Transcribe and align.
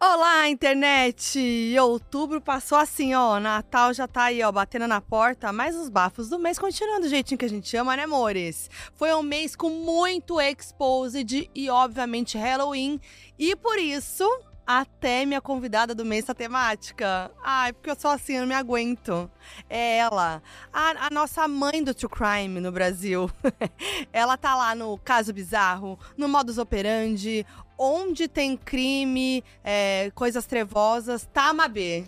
Olá, 0.00 0.48
internet! 0.48 1.76
Outubro 1.80 2.40
passou 2.40 2.78
assim, 2.78 3.16
ó. 3.16 3.40
Natal 3.40 3.92
já 3.92 4.06
tá 4.06 4.26
aí, 4.26 4.40
ó, 4.44 4.52
batendo 4.52 4.86
na 4.86 5.00
porta, 5.00 5.52
mas 5.52 5.74
os 5.74 5.88
bafos 5.88 6.28
do 6.28 6.38
mês 6.38 6.56
continuando 6.56 7.00
do 7.00 7.08
jeitinho 7.08 7.36
que 7.36 7.44
a 7.44 7.48
gente 7.48 7.76
ama, 7.76 7.96
né, 7.96 8.04
amores? 8.04 8.70
Foi 8.94 9.12
um 9.12 9.24
mês 9.24 9.56
com 9.56 9.68
muito 9.68 10.40
exposed 10.40 11.50
e, 11.52 11.68
obviamente, 11.68 12.38
Halloween. 12.38 13.00
E 13.36 13.56
por 13.56 13.76
isso, 13.76 14.24
até 14.68 15.24
minha 15.24 15.40
convidada 15.40 15.94
do 15.94 16.04
mês 16.04 16.26
tá 16.26 16.34
temática. 16.34 17.30
Ai, 17.42 17.72
porque 17.72 17.90
eu 17.90 17.98
sou 17.98 18.10
assim, 18.10 18.34
eu 18.34 18.42
não 18.42 18.48
me 18.48 18.54
aguento. 18.54 19.28
É 19.68 19.96
ela, 19.96 20.42
a, 20.72 21.06
a 21.06 21.10
nossa 21.10 21.48
mãe 21.48 21.82
do 21.82 21.94
true 21.94 22.08
crime 22.08 22.60
no 22.60 22.70
Brasil. 22.70 23.30
ela 24.12 24.36
tá 24.36 24.54
lá 24.54 24.74
no 24.74 24.98
Caso 24.98 25.32
Bizarro, 25.32 25.98
no 26.16 26.28
Modus 26.28 26.58
Operandi, 26.58 27.46
onde 27.78 28.26
tem 28.26 28.56
crime, 28.56 29.44
é, 29.62 30.10
coisas 30.14 30.44
trevosas, 30.46 31.28
tá 31.32 31.50
a 31.50 31.52
Mabê. 31.54 32.04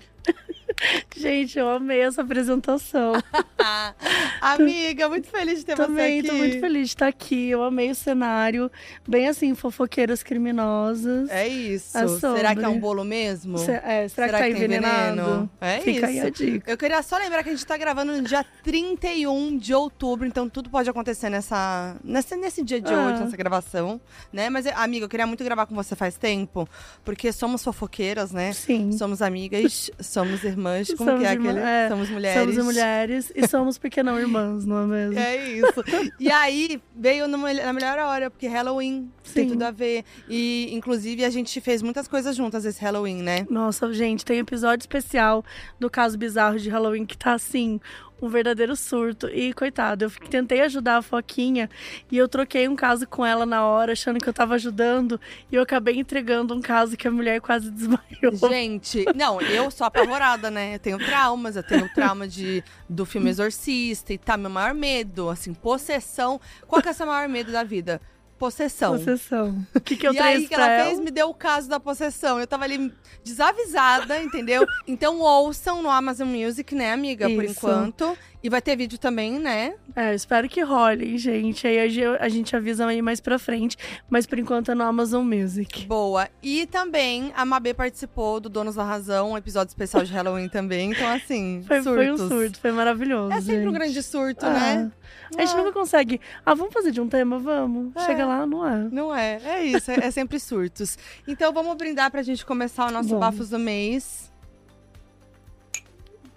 Gente, 1.16 1.58
eu 1.58 1.68
amei 1.68 2.00
essa 2.00 2.22
apresentação. 2.22 3.12
Amiga, 4.40 5.08
muito 5.08 5.28
feliz 5.28 5.58
de 5.60 5.64
ter 5.66 5.76
Também, 5.76 6.14
você 6.14 6.18
aqui. 6.20 6.28
tô 6.28 6.34
muito 6.34 6.60
feliz 6.60 6.88
de 6.88 6.94
estar 6.94 7.06
aqui. 7.08 7.50
Eu 7.50 7.62
amei 7.62 7.90
o 7.90 7.94
cenário. 7.94 8.70
Bem 9.06 9.28
assim, 9.28 9.54
fofoqueiras 9.54 10.22
criminosas. 10.22 11.28
É 11.30 11.46
isso. 11.46 11.96
É 11.98 12.08
Será 12.08 12.54
que 12.54 12.64
é 12.64 12.68
um 12.68 12.78
bolo 12.80 13.04
mesmo? 13.04 13.58
Se- 13.58 13.70
é, 13.70 14.08
será, 14.08 14.26
Será 14.26 14.38
que 14.38 14.44
tá 14.44 14.44
que 14.44 14.50
envenenado? 14.50 15.16
veneno? 15.16 15.50
É 15.60 15.80
Fica 15.80 16.06
aí 16.06 16.16
isso. 16.18 16.26
a 16.26 16.30
dica. 16.30 16.70
Eu 16.70 16.78
queria 16.78 17.02
só 17.02 17.18
lembrar 17.18 17.42
que 17.42 17.50
a 17.50 17.52
gente 17.52 17.66
tá 17.66 17.76
gravando 17.76 18.12
no 18.16 18.22
dia 18.22 18.44
31 18.62 19.58
de 19.58 19.74
outubro, 19.74 20.26
então 20.26 20.48
tudo 20.48 20.70
pode 20.70 20.88
acontecer 20.88 21.28
nessa, 21.28 21.96
nesse, 22.02 22.36
nesse 22.36 22.62
dia 22.62 22.80
de 22.80 22.92
Ah. 22.92 23.08
hoje, 23.08 23.22
nessa 23.24 23.36
gravação, 23.36 24.00
né? 24.32 24.48
Mas, 24.48 24.66
amiga, 24.66 25.04
eu 25.04 25.08
queria 25.08 25.26
muito 25.26 25.44
gravar 25.44 25.66
com 25.66 25.74
você 25.74 25.94
faz 25.94 26.16
tempo, 26.16 26.68
porque 27.04 27.32
somos 27.32 27.62
fofoqueiras, 27.62 28.32
né? 28.32 28.52
Sim. 28.52 28.92
Somos 28.92 29.20
amigas, 29.22 29.90
somos 30.00 30.42
irmãs, 30.44 30.69
como 30.96 31.10
Somos 31.10 31.20
que 31.22 31.26
é 31.26 31.32
irmã- 31.32 31.50
aquele? 31.50 31.64
é, 31.66 31.88
somos 31.88 32.10
mulheres. 32.10 32.40
Somos 32.54 32.64
mulheres 32.64 33.32
e 33.34 33.48
somos 33.48 33.78
porque 33.78 34.02
não 34.02 34.18
irmãs, 34.18 34.64
não 34.64 34.82
é 34.82 34.86
mesmo? 34.86 35.18
É 35.18 35.48
isso. 35.48 35.84
E 36.18 36.30
aí, 36.30 36.80
veio 36.96 37.26
na 37.28 37.72
melhor 37.72 37.98
hora, 37.98 38.30
porque 38.30 38.46
Halloween 38.46 39.10
tem 39.34 39.44
Sim. 39.44 39.50
tudo 39.52 39.62
a 39.62 39.70
ver. 39.70 40.04
E, 40.28 40.68
inclusive, 40.72 41.24
a 41.24 41.30
gente 41.30 41.60
fez 41.60 41.82
muitas 41.82 42.06
coisas 42.08 42.36
juntas 42.36 42.64
esse 42.64 42.80
Halloween, 42.80 43.22
né? 43.22 43.46
Nossa, 43.50 43.92
gente, 43.92 44.24
tem 44.24 44.38
episódio 44.38 44.82
especial 44.82 45.44
do 45.78 45.88
caso 45.90 46.16
bizarro 46.18 46.58
de 46.58 46.68
Halloween 46.68 47.06
que 47.06 47.16
tá 47.16 47.32
assim. 47.34 47.80
Um 48.20 48.28
verdadeiro 48.28 48.76
surto. 48.76 49.28
E, 49.28 49.52
coitado, 49.52 50.04
eu 50.04 50.10
tentei 50.28 50.60
ajudar 50.62 50.98
a 50.98 51.02
Foquinha 51.02 51.70
e 52.10 52.16
eu 52.16 52.28
troquei 52.28 52.68
um 52.68 52.76
caso 52.76 53.06
com 53.06 53.24
ela 53.24 53.46
na 53.46 53.64
hora, 53.64 53.92
achando 53.92 54.18
que 54.18 54.28
eu 54.28 54.32
tava 54.32 54.54
ajudando. 54.54 55.20
E 55.50 55.54
eu 55.54 55.62
acabei 55.62 55.98
entregando 55.98 56.54
um 56.54 56.60
caso 56.60 56.96
que 56.96 57.08
a 57.08 57.10
mulher 57.10 57.40
quase 57.40 57.70
desmaiou. 57.72 58.48
Gente, 58.48 59.04
não, 59.14 59.40
eu 59.40 59.70
sou 59.70 59.86
apavorada, 59.86 60.50
né? 60.50 60.74
Eu 60.74 60.78
tenho 60.78 60.98
traumas, 60.98 61.56
eu 61.56 61.62
tenho 61.62 61.88
trauma 61.94 62.28
de, 62.28 62.62
do 62.88 63.06
filme 63.06 63.30
Exorcista 63.30 64.12
e 64.12 64.18
tá, 64.18 64.36
meu 64.36 64.50
maior 64.50 64.74
medo, 64.74 65.28
assim, 65.28 65.54
possessão. 65.54 66.40
Qual 66.66 66.82
que 66.82 66.88
é 66.88 66.90
o 66.90 66.94
seu 66.94 67.06
maior 67.06 67.28
medo 67.28 67.50
da 67.50 67.64
vida? 67.64 68.00
Possessão. 68.40 68.96
Possessão. 68.96 69.66
O 69.74 69.80
que, 69.84 69.98
que 69.98 70.08
eu 70.08 70.14
e 70.14 70.18
aí 70.18 70.48
que 70.48 70.54
ela 70.54 70.66
ela? 70.66 70.86
fez, 70.86 70.98
me 70.98 71.10
deu 71.10 71.28
o 71.28 71.34
caso 71.34 71.68
da 71.68 71.78
possessão. 71.78 72.40
Eu 72.40 72.46
tava 72.46 72.64
ali 72.64 72.90
desavisada, 73.22 74.18
entendeu? 74.18 74.66
Então 74.88 75.20
ouçam 75.20 75.82
no 75.82 75.90
Amazon 75.90 76.26
Music, 76.26 76.74
né, 76.74 76.90
amiga, 76.90 77.28
por 77.28 77.44
Isso. 77.44 77.52
enquanto. 77.52 78.16
E 78.42 78.48
vai 78.48 78.62
ter 78.62 78.74
vídeo 78.74 78.98
também, 78.98 79.38
né? 79.38 79.74
É, 79.94 80.14
espero 80.14 80.48
que 80.48 80.62
role, 80.62 81.18
gente. 81.18 81.66
Aí 81.66 81.78
a 81.78 81.88
ge- 81.88 82.16
a 82.18 82.28
gente 82.28 82.56
avisa 82.56 82.86
aí 82.86 83.02
mais 83.02 83.20
pra 83.20 83.38
frente. 83.38 83.76
Mas 84.08 84.24
por 84.26 84.38
enquanto 84.38 84.70
é 84.70 84.74
no 84.74 84.82
Amazon 84.82 85.22
Music. 85.26 85.84
Boa. 85.86 86.26
E 86.42 86.66
também 86.66 87.32
a 87.36 87.44
Mabê 87.44 87.74
participou 87.74 88.40
do 88.40 88.48
Donos 88.48 88.76
da 88.76 88.82
Razão, 88.84 89.32
um 89.32 89.36
episódio 89.36 89.68
especial 89.70 90.04
de 90.04 90.12
Halloween 90.14 90.48
também. 90.48 90.92
Então, 90.92 91.06
assim, 91.08 91.62
Foi, 91.68 91.82
foi 91.82 92.10
um 92.12 92.16
surto, 92.16 92.58
foi 92.58 92.72
maravilhoso. 92.72 93.32
É 93.34 93.40
sempre 93.42 93.58
um 93.60 93.64
gente. 93.64 93.72
grande 93.74 94.02
surto, 94.02 94.46
Ah, 94.46 94.50
né? 94.50 94.92
A 95.36 95.40
gente 95.44 95.54
Ah. 95.54 95.58
nunca 95.58 95.72
consegue. 95.72 96.18
Ah, 96.46 96.54
vamos 96.54 96.72
fazer 96.72 96.92
de 96.92 97.00
um 97.00 97.08
tema? 97.10 97.38
Vamos. 97.38 97.94
É. 97.94 98.06
Chega 98.06 98.24
lá, 98.24 98.46
não 98.46 98.66
é? 98.66 98.88
Não 98.90 99.14
é, 99.14 99.38
é 99.44 99.64
isso, 99.64 99.90
é, 99.90 100.06
é 100.06 100.10
sempre 100.10 100.40
surtos. 100.40 100.96
Então 101.28 101.52
vamos 101.52 101.76
brindar 101.76 102.10
pra 102.10 102.22
gente 102.22 102.46
começar 102.46 102.86
o 102.88 102.90
nosso 102.90 103.10
Vamos. 103.10 103.20
Bafos 103.26 103.50
do 103.50 103.58
Mês. 103.58 104.32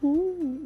Uh, 0.03 0.65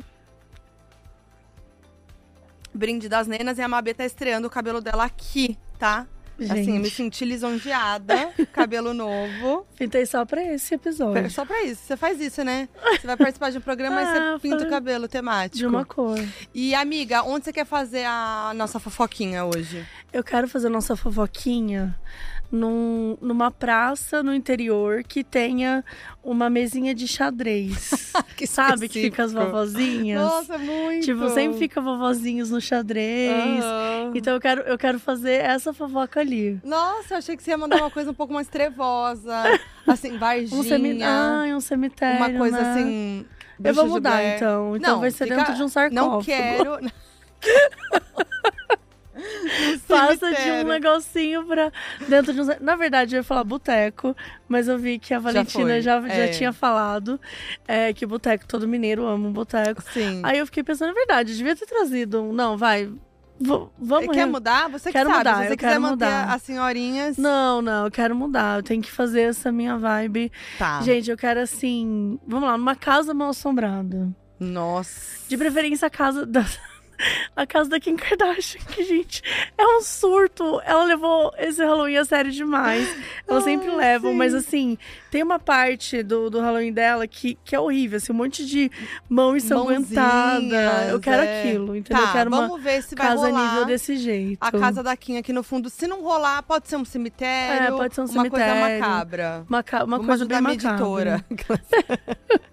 Brinde 2.78 3.10
das 3.10 3.28
nenas 3.28 3.58
e 3.58 3.62
a 3.62 3.68
Mabê 3.68 3.94
tá 3.94 4.06
estreando 4.06 4.48
o 4.48 4.50
cabelo 4.50 4.80
dela 4.82 5.04
aqui, 5.06 5.58
tá? 5.80 6.06
gente, 6.40 6.52
Assim, 6.52 6.76
eu 6.76 6.82
me 6.84 6.90
senti 6.92 7.26
lisonjeada, 7.26 8.30
cabelo 8.54 8.94
novo. 8.94 9.66
pintei 9.76 10.06
só 10.06 10.24
pra 10.24 10.44
esse 10.54 10.76
episódio. 10.76 11.32
Só 11.32 11.44
pra 11.44 11.64
isso, 11.64 11.82
você 11.84 11.98
faz 11.98 12.22
isso, 12.22 12.44
né? 12.44 12.70
Você 13.00 13.08
vai 13.08 13.18
participar 13.18 13.50
de 13.52 13.58
um 13.58 13.62
programa 13.62 14.00
e 14.02 14.06
Ah, 14.06 14.34
você 14.34 14.40
pinta 14.44 14.60
foi- 14.60 14.68
o 14.68 14.70
cabelo 14.70 15.08
temático. 15.08 15.58
De 15.58 15.66
uma 15.66 15.84
cor. 15.84 16.20
E 16.54 16.76
amiga, 16.76 17.24
onde 17.24 17.46
você 17.46 17.52
quer 17.52 17.66
fazer 17.66 18.06
a 18.06 18.52
nossa 18.56 18.80
fofoquinha 18.80 19.46
hoje? 19.46 19.84
Eu 20.14 20.24
quero 20.24 20.48
fazer 20.48 20.70
nossa 20.70 20.96
fofoquinha 20.96 21.98
num, 22.52 23.18
numa 23.22 23.52
praça 23.52 24.24
no 24.24 24.34
interior 24.34 25.04
que 25.04 25.24
tenha 25.24 25.84
uma 26.24 26.50
mesinha 26.50 26.94
de 26.96 27.08
xadrez. 27.08 28.14
Que 28.36 28.46
Sabe 28.46 28.88
que 28.88 29.02
fica 29.02 29.24
as 29.24 29.32
específico. 29.32 29.52
vovozinhas? 29.58 30.22
Nossa, 30.22 30.58
muito! 30.60 31.06
Tipo, 31.06 31.28
sempre 31.30 31.58
fica 31.58 31.82
vovozinhos 31.82 32.52
no 32.52 32.62
xadrez. 32.62 33.64
Aham. 33.64 34.12
Então 34.14 34.34
eu 34.34 34.40
quero, 34.40 34.62
eu 34.62 34.78
quero 34.78 35.00
fazer 35.00 35.42
essa 35.44 35.74
fofoca 35.74 36.20
ali. 36.20 36.60
Nossa, 36.64 37.16
eu 37.16 37.18
achei 37.18 37.36
que 37.36 37.42
você 37.42 37.52
ia 37.52 37.58
mandar 37.58 37.78
uma 37.78 37.90
coisa 37.90 38.12
um 38.12 38.14
pouco 38.14 38.32
mais 38.34 38.48
trevosa. 38.48 39.34
Assim, 39.88 40.18
Varginha. 40.20 40.60
Um, 40.60 40.64
cemi... 40.64 41.04
Ai, 41.04 41.54
um 41.56 41.60
cemitério. 41.60 42.18
uma 42.18 42.38
coisa 42.38 42.62
né? 42.62 42.72
assim. 42.72 43.26
Eu 43.64 43.74
vou 43.74 43.88
mudar 43.88 44.24
então. 44.24 44.76
Então 44.78 44.94
Não, 44.94 45.00
vai 45.00 45.10
ser 45.12 45.24
fica- 45.24 45.36
dentro 45.38 45.56
de 45.56 45.64
um 45.64 45.68
sarcófago. 45.68 46.12
Não 46.12 46.22
quero. 46.22 46.80
Faça 49.88 50.32
de 50.32 50.52
um 50.52 50.64
negocinho 50.68 51.46
pra. 51.46 51.72
Dentro 52.08 52.34
de 52.34 52.42
um. 52.42 52.46
Na 52.62 52.76
verdade, 52.76 53.16
eu 53.16 53.20
ia 53.20 53.24
falar 53.24 53.44
boteco, 53.44 54.16
mas 54.48 54.68
eu 54.68 54.78
vi 54.78 55.00
que 55.00 55.14
a 55.14 55.20
Valentina 55.20 55.66
foi, 55.66 55.82
já, 55.82 56.02
já, 56.02 56.08
é. 56.14 56.28
tinha 56.30 56.52
falado 56.54 57.20
é, 57.68 57.94
que 57.94 58.06
boteco, 58.06 58.46
todo 58.48 58.68
mineiro 58.68 59.06
ama 59.06 59.28
um 59.28 59.32
boteco. 59.32 59.82
Sim. 59.94 60.22
Aí 60.24 60.38
eu 60.38 60.46
fiquei 60.46 60.64
pensando, 60.64 60.92
é 60.92 60.94
verdade, 60.94 61.32
eu 61.32 61.38
devia 61.38 61.56
ter 61.56 61.66
trazido 61.66 62.22
um. 62.24 62.34
Não, 62.34 62.58
vai. 62.58 62.86
v- 62.86 63.68
vamos. 63.80 64.14
Quer 64.14 64.26
mudar? 64.26 64.70
Você 64.70 64.90
que 64.90 64.98
Quero 64.98 65.10
sabe. 65.10 65.18
mudar, 65.20 65.42
Se 65.44 65.48
você 65.50 65.58
quiser 65.58 65.80
manter 65.80 66.06
mudar. 66.06 66.34
as 66.34 66.42
senhorinhas. 66.42 67.18
Não, 67.18 67.62
não, 67.62 67.86
eu 67.86 67.92
quero 67.92 68.16
mudar. 68.16 68.60
Eu 68.60 68.64
tenho 68.64 68.82
que 68.82 68.92
fazer 68.92 69.22
essa 69.22 69.52
minha 69.52 69.78
vibe. 69.78 70.32
Tá. 70.58 70.82
Gente, 70.82 71.10
eu 71.12 71.18
quero 71.18 71.40
assim. 71.40 72.20
Vamos 72.28 72.48
lá, 72.50 72.58
numa 72.58 72.76
casa 72.76 73.14
mal 73.14 73.30
assombrada. 73.30 74.10
Nossa. 74.40 75.28
De 75.28 75.36
preferência 75.38 75.88
a 75.88 75.90
casa 75.90 76.26
da. 76.26 76.46
A 77.36 77.46
casa 77.46 77.70
da 77.70 77.80
Kim 77.80 77.96
Kardashian, 77.96 78.62
que, 78.72 78.84
gente, 78.84 79.22
é 79.58 79.66
um 79.66 79.82
surto. 79.82 80.60
Ela 80.66 80.84
levou 80.84 81.32
esse 81.38 81.64
Halloween 81.64 81.98
a 81.98 82.06
sério 82.06 82.32
demais. 82.32 82.88
Ela 83.28 83.42
sempre 83.42 83.70
leva, 83.70 84.12
mas 84.14 84.34
assim, 84.34 84.78
tem 85.12 85.22
uma 85.22 85.38
parte 85.40 86.02
do, 86.02 86.30
do 86.30 86.40
Halloween 86.40 86.74
dela 86.74 87.08
que, 87.08 87.38
que 87.46 87.56
é 87.56 87.60
horrível, 87.60 87.98
assim, 87.98 88.12
um 88.12 88.16
monte 88.16 88.46
de 88.46 88.72
mão 89.10 89.36
ensanguentada. 89.38 90.88
Eu 90.90 91.00
quero 91.00 91.22
é. 91.22 91.40
aquilo, 91.44 91.76
entendeu? 91.76 92.02
Tá, 92.04 92.10
eu 92.10 92.14
quero 92.14 92.30
uma 92.30 92.42
vamos 92.48 92.62
ver 92.64 92.82
se 92.84 92.96
vai 92.96 93.08
casa 93.08 93.28
rolar. 93.28 93.50
nível 93.52 93.66
desse 93.66 93.98
jeito. 93.98 94.38
A 94.42 94.52
casa 94.52 94.82
da 94.82 94.96
Kim 94.98 95.18
aqui 95.18 95.32
no 95.34 95.44
fundo. 95.44 95.70
Se 95.70 95.88
não 95.88 96.02
rolar, 96.02 96.42
pode 96.44 96.68
ser 96.68 96.78
um 96.78 96.86
cemitério. 96.86 97.68
É, 97.68 97.72
pode 97.78 97.94
ser 97.96 98.02
um 98.02 98.06
Uma 98.06 98.30
coisa 98.30 98.46
cemitério. 98.46 98.80
macabra. 98.82 99.46
Uma, 99.48 99.64
ca- 99.64 99.84
uma 99.84 99.98
Vamos 99.98 100.08
coisa 100.08 100.26
bem 100.26 100.42
macabra. 100.42 101.24
editora. 101.26 101.26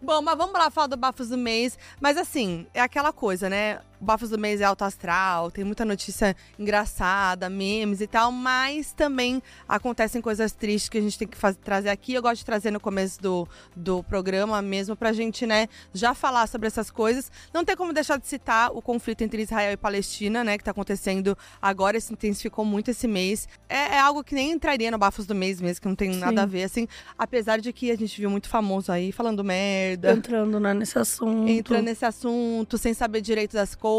Bom, 0.00 0.22
mas 0.22 0.36
vamos 0.36 0.54
lá 0.54 0.70
falar 0.70 0.86
do 0.86 0.96
Bafos 0.96 1.28
do 1.28 1.38
Mês. 1.38 1.78
Mas 2.00 2.16
assim, 2.16 2.66
é 2.74 2.80
aquela 2.80 3.12
coisa, 3.12 3.48
né? 3.48 3.80
O 4.02 4.04
Bafos 4.04 4.30
do 4.30 4.36
Mês 4.38 4.60
é 4.60 4.64
alto 4.64 4.82
astral, 4.82 5.48
tem 5.48 5.62
muita 5.62 5.84
notícia 5.84 6.34
engraçada, 6.58 7.48
memes 7.48 8.00
e 8.00 8.06
tal, 8.08 8.32
mas 8.32 8.92
também 8.92 9.40
acontecem 9.68 10.20
coisas 10.20 10.50
tristes 10.50 10.88
que 10.88 10.98
a 10.98 11.00
gente 11.00 11.16
tem 11.16 11.28
que 11.28 11.36
faz- 11.38 11.56
trazer 11.62 11.88
aqui. 11.88 12.14
Eu 12.14 12.20
gosto 12.20 12.38
de 12.38 12.44
trazer 12.44 12.72
no 12.72 12.80
começo 12.80 13.22
do, 13.22 13.46
do 13.76 14.02
programa 14.02 14.60
mesmo 14.60 14.96
pra 14.96 15.12
gente, 15.12 15.46
né, 15.46 15.68
já 15.94 16.14
falar 16.14 16.48
sobre 16.48 16.66
essas 16.66 16.90
coisas. 16.90 17.30
Não 17.54 17.64
tem 17.64 17.76
como 17.76 17.92
deixar 17.92 18.18
de 18.18 18.26
citar 18.26 18.72
o 18.72 18.82
conflito 18.82 19.22
entre 19.22 19.42
Israel 19.42 19.72
e 19.72 19.76
Palestina, 19.76 20.42
né, 20.42 20.58
que 20.58 20.64
tá 20.64 20.72
acontecendo 20.72 21.38
agora, 21.60 22.00
se 22.00 22.12
intensificou 22.12 22.64
muito 22.64 22.90
esse 22.90 23.06
mês. 23.06 23.48
É, 23.68 23.94
é 23.94 24.00
algo 24.00 24.24
que 24.24 24.34
nem 24.34 24.50
entraria 24.50 24.90
no 24.90 24.98
Bafos 24.98 25.26
do 25.26 25.34
Mês 25.34 25.60
mesmo, 25.60 25.80
que 25.80 25.86
não 25.86 25.94
tem 25.94 26.10
nada 26.16 26.32
Sim. 26.32 26.38
a 26.42 26.46
ver, 26.46 26.64
assim. 26.64 26.88
Apesar 27.16 27.60
de 27.60 27.72
que 27.72 27.92
a 27.92 27.96
gente 27.96 28.20
viu 28.20 28.28
muito 28.28 28.48
famoso 28.48 28.90
aí 28.90 29.12
falando 29.12 29.44
merda. 29.44 30.10
Entrando 30.10 30.58
né, 30.58 30.74
nesse 30.74 30.98
assunto. 30.98 31.48
Entrando 31.48 31.84
nesse 31.84 32.04
assunto, 32.04 32.76
sem 32.76 32.92
saber 32.92 33.20
direito 33.20 33.52
das 33.52 33.76
coisas, 33.76 33.91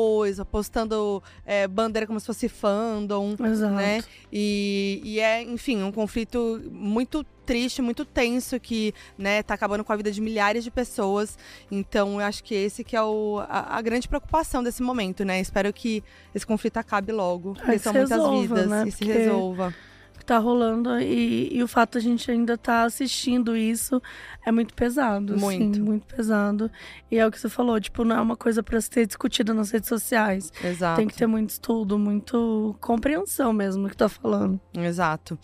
postando 0.51 1.21
é, 1.45 1.67
bandeira 1.67 2.05
como 2.07 2.19
se 2.19 2.25
fosse 2.25 2.47
fandom, 2.49 3.35
Exato. 3.43 3.73
né? 3.75 4.03
E, 4.31 5.01
e 5.03 5.19
é, 5.19 5.41
enfim, 5.41 5.81
um 5.83 5.91
conflito 5.91 6.61
muito 6.71 7.23
triste, 7.45 7.81
muito 7.81 8.05
tenso 8.05 8.57
que, 8.59 8.93
né, 9.17 9.43
tá 9.43 9.53
acabando 9.53 9.83
com 9.83 9.91
a 9.91 9.95
vida 9.97 10.09
de 10.11 10.21
milhares 10.21 10.63
de 10.63 10.71
pessoas. 10.71 11.37
Então, 11.69 12.21
eu 12.21 12.25
acho 12.25 12.43
que 12.43 12.55
esse 12.55 12.83
que 12.83 12.95
é 12.95 13.01
o, 13.03 13.39
a, 13.49 13.77
a 13.77 13.81
grande 13.81 14.07
preocupação 14.07 14.63
desse 14.63 14.81
momento, 14.81 15.25
né? 15.25 15.39
Espero 15.41 15.71
que 15.73 16.01
esse 16.33 16.45
conflito 16.45 16.77
acabe 16.77 17.11
logo, 17.11 17.53
porque 17.55 17.71
que 17.73 17.79
são 17.79 17.93
muitas 17.93 18.11
resolva, 18.11 18.41
vidas 18.55 18.67
né? 18.69 18.83
e 18.87 18.91
se 18.91 18.97
Porque- 18.99 19.13
resolva. 19.13 19.75
Que 20.23 20.27
tá 20.27 20.37
rolando 20.37 20.97
e, 20.99 21.49
e 21.51 21.61
o 21.61 21.67
fato 21.67 21.99
de 21.99 22.07
a 22.07 22.09
gente 22.09 22.31
ainda 22.31 22.57
tá 22.57 22.83
assistindo 22.83 23.55
isso 23.57 24.01
é 24.45 24.51
muito 24.51 24.73
pesado. 24.73 25.37
Muito. 25.37 25.73
Assim, 25.73 25.81
muito 25.81 26.07
pesado. 26.07 26.71
E 27.11 27.17
é 27.17 27.27
o 27.27 27.31
que 27.31 27.39
você 27.39 27.49
falou, 27.49 27.79
tipo, 27.79 28.05
não 28.05 28.15
é 28.15 28.21
uma 28.21 28.37
coisa 28.37 28.63
pra 28.63 28.79
ser 28.79 29.05
discutida 29.05 29.53
nas 29.53 29.69
redes 29.69 29.89
sociais. 29.89 30.51
Exato. 30.63 30.97
Tem 30.97 31.07
que 31.07 31.15
ter 31.15 31.27
muito 31.27 31.49
estudo, 31.49 31.99
muito 31.99 32.75
compreensão 32.79 33.51
mesmo 33.51 33.83
do 33.83 33.89
que 33.89 33.97
tá 33.97 34.07
falando. 34.07 34.59
Exato. 34.73 35.37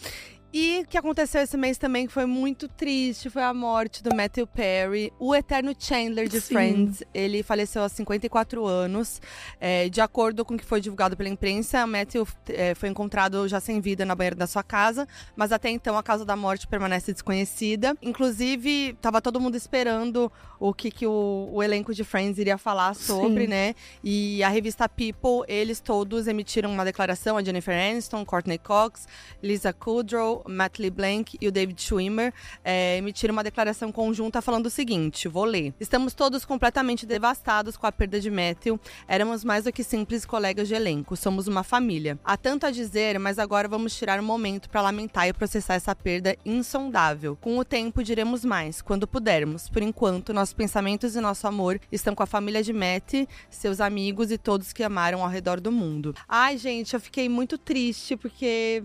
E 0.51 0.81
o 0.81 0.87
que 0.87 0.97
aconteceu 0.97 1.41
esse 1.41 1.55
mês 1.55 1.77
também 1.77 2.07
que 2.07 2.13
foi 2.13 2.25
muito 2.25 2.67
triste 2.67 3.29
foi 3.29 3.43
a 3.43 3.53
morte 3.53 4.01
do 4.01 4.15
Matthew 4.15 4.47
Perry, 4.47 5.13
o 5.19 5.35
eterno 5.35 5.75
Chandler 5.77 6.27
de 6.27 6.41
Sim. 6.41 6.53
Friends. 6.53 7.03
Ele 7.13 7.43
faleceu 7.43 7.83
aos 7.83 7.91
54 7.91 8.65
anos. 8.65 9.21
É, 9.59 9.89
de 9.89 10.01
acordo 10.01 10.43
com 10.43 10.55
o 10.55 10.57
que 10.57 10.65
foi 10.65 10.81
divulgado 10.81 11.15
pela 11.15 11.29
imprensa, 11.29 11.85
Matthew 11.85 12.27
é, 12.47 12.73
foi 12.73 12.89
encontrado 12.89 13.47
já 13.47 13.59
sem 13.59 13.79
vida 13.79 14.03
na 14.05 14.15
banheira 14.15 14.35
da 14.35 14.47
sua 14.47 14.63
casa, 14.63 15.07
mas 15.35 15.51
até 15.51 15.69
então 15.69 15.95
a 15.97 16.01
causa 16.01 16.25
da 16.25 16.35
morte 16.35 16.67
permanece 16.67 17.13
desconhecida. 17.13 17.95
Inclusive, 18.01 18.97
tava 19.01 19.21
todo 19.21 19.39
mundo 19.39 19.55
esperando 19.55 20.31
o 20.59 20.73
que, 20.73 20.89
que 20.89 21.05
o, 21.05 21.49
o 21.51 21.63
elenco 21.63 21.93
de 21.93 22.03
Friends 22.03 22.39
iria 22.39 22.57
falar 22.57 22.93
sobre, 22.95 23.43
Sim. 23.43 23.49
né? 23.49 23.75
E 24.03 24.43
a 24.43 24.49
revista 24.49 24.89
People, 24.89 25.45
eles 25.47 25.79
todos 25.79 26.27
emitiram 26.27 26.71
uma 26.71 26.83
declaração, 26.83 27.37
a 27.37 27.43
Jennifer 27.43 27.73
Aniston, 27.73 28.25
Courtney 28.25 28.57
Cox, 28.57 29.07
Lisa 29.41 29.71
Kudrow, 29.71 30.38
Matt 30.47 30.79
LeBlanc 30.79 31.37
e 31.39 31.47
o 31.47 31.51
David 31.51 31.81
Schwimmer 31.81 32.33
é, 32.63 32.97
emitiram 32.97 33.33
uma 33.33 33.43
declaração 33.43 33.91
conjunta 33.91 34.41
falando 34.41 34.67
o 34.67 34.69
seguinte, 34.69 35.27
vou 35.27 35.45
ler. 35.45 35.73
Estamos 35.79 36.13
todos 36.13 36.45
completamente 36.45 37.05
devastados 37.05 37.75
com 37.75 37.87
a 37.87 37.91
perda 37.91 38.19
de 38.19 38.29
Matthew. 38.29 38.79
Éramos 39.07 39.43
mais 39.43 39.63
do 39.63 39.71
que 39.71 39.83
simples 39.83 40.25
colegas 40.25 40.67
de 40.67 40.75
elenco, 40.75 41.15
somos 41.15 41.47
uma 41.47 41.63
família. 41.63 42.19
Há 42.23 42.37
tanto 42.37 42.65
a 42.65 42.71
dizer, 42.71 43.19
mas 43.19 43.39
agora 43.39 43.67
vamos 43.67 43.95
tirar 43.95 44.19
um 44.19 44.23
momento 44.23 44.69
para 44.69 44.81
lamentar 44.81 45.27
e 45.27 45.33
processar 45.33 45.75
essa 45.75 45.95
perda 45.95 46.35
insondável. 46.45 47.35
Com 47.35 47.57
o 47.57 47.65
tempo 47.65 48.03
diremos 48.03 48.45
mais, 48.45 48.81
quando 48.81 49.07
pudermos. 49.07 49.69
Por 49.69 49.81
enquanto, 49.81 50.33
nossos 50.33 50.53
pensamentos 50.53 51.15
e 51.15 51.21
nosso 51.21 51.47
amor 51.47 51.79
estão 51.91 52.15
com 52.15 52.23
a 52.23 52.27
família 52.27 52.63
de 52.63 52.73
Matt, 52.73 53.27
seus 53.49 53.79
amigos 53.81 54.31
e 54.31 54.37
todos 54.37 54.73
que 54.73 54.83
amaram 54.83 55.23
ao 55.23 55.29
redor 55.29 55.59
do 55.59 55.71
mundo. 55.71 56.15
Ai, 56.27 56.57
gente, 56.57 56.93
eu 56.93 56.99
fiquei 56.99 57.27
muito 57.29 57.57
triste 57.57 58.15
porque 58.15 58.83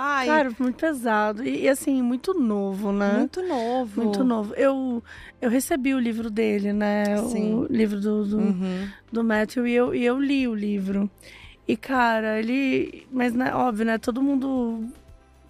Ai, 0.00 0.26
Cara, 0.26 0.50
muito 0.60 0.76
pesado. 0.76 1.42
E, 1.42 1.64
e, 1.64 1.68
assim, 1.68 2.00
muito 2.00 2.32
novo, 2.32 2.92
né? 2.92 3.14
muito 3.18 3.42
novo. 3.42 4.00
Muito 4.04 4.22
novo. 4.22 4.54
Eu, 4.54 5.02
eu 5.42 5.50
recebi 5.50 5.92
o 5.92 5.98
livro 5.98 6.30
dele, 6.30 6.72
né? 6.72 7.16
Sim. 7.28 7.54
O 7.54 7.64
livro 7.64 8.00
do, 8.00 8.24
do, 8.24 8.38
Uhum. 8.38 8.88
do 9.10 9.24
Matthew 9.24 9.66
e 9.66 9.74
eu, 9.74 9.92
e 9.92 10.04
eu 10.04 10.20
li 10.20 10.46
o 10.46 10.54
livro. 10.54 11.10
E, 11.66 11.76
cara, 11.76 12.38
ele. 12.38 13.08
Mas, 13.10 13.34
né, 13.34 13.52
óbvio, 13.52 13.86
né? 13.86 13.98
Todo 13.98 14.22
mundo 14.22 14.86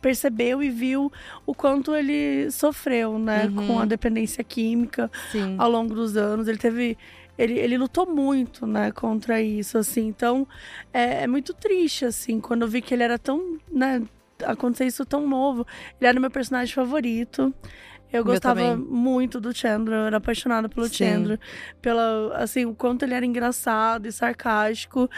percebeu 0.01 0.63
e 0.63 0.71
viu 0.71 1.13
o 1.45 1.55
quanto 1.55 1.95
ele 1.95 2.51
sofreu, 2.51 3.19
né? 3.19 3.49
Uhum. 3.55 3.67
Com 3.67 3.79
a 3.81 3.85
dependência 3.85 4.43
química 4.43 5.11
Sim. 5.31 5.57
ao 5.59 5.71
longo 5.71 5.95
dos 5.95 6.17
anos. 6.17 6.49
Ele 6.49 6.57
teve. 6.59 6.97
Ele, 7.37 7.53
ele 7.59 7.77
lutou 7.77 8.05
muito, 8.07 8.67
né, 8.67 8.91
contra 8.93 9.41
isso, 9.43 9.77
assim. 9.79 10.07
Então, 10.09 10.49
é, 10.93 11.23
é 11.25 11.27
muito 11.27 11.53
triste, 11.55 12.05
assim, 12.07 12.41
quando 12.41 12.63
eu 12.63 12.69
vi 12.69 12.83
que 12.83 12.93
ele 12.93 13.05
era 13.05 13.17
tão, 13.17 13.59
né, 13.71 14.03
acontecer 14.45 14.87
isso 14.87 15.05
tão 15.05 15.27
novo. 15.27 15.67
Ele 16.01 16.09
era 16.09 16.19
o 16.19 16.21
meu 16.21 16.31
personagem 16.31 16.75
favorito. 16.75 17.53
Eu 18.13 18.25
gostava 18.25 18.75
muito 18.75 19.39
do 19.39 19.55
Chandler, 19.55 19.99
eu 19.99 20.07
era 20.07 20.17
apaixonada 20.17 20.67
pelo 20.69 20.89
Sim. 20.89 20.95
Chandler, 20.95 21.39
pela 21.83 22.35
assim, 22.37 22.65
o 22.65 22.75
quanto 22.75 23.05
ele 23.05 23.13
era 23.13 23.27
engraçado 23.27 24.07
e 24.07 24.13
sarcástico. 24.13 25.11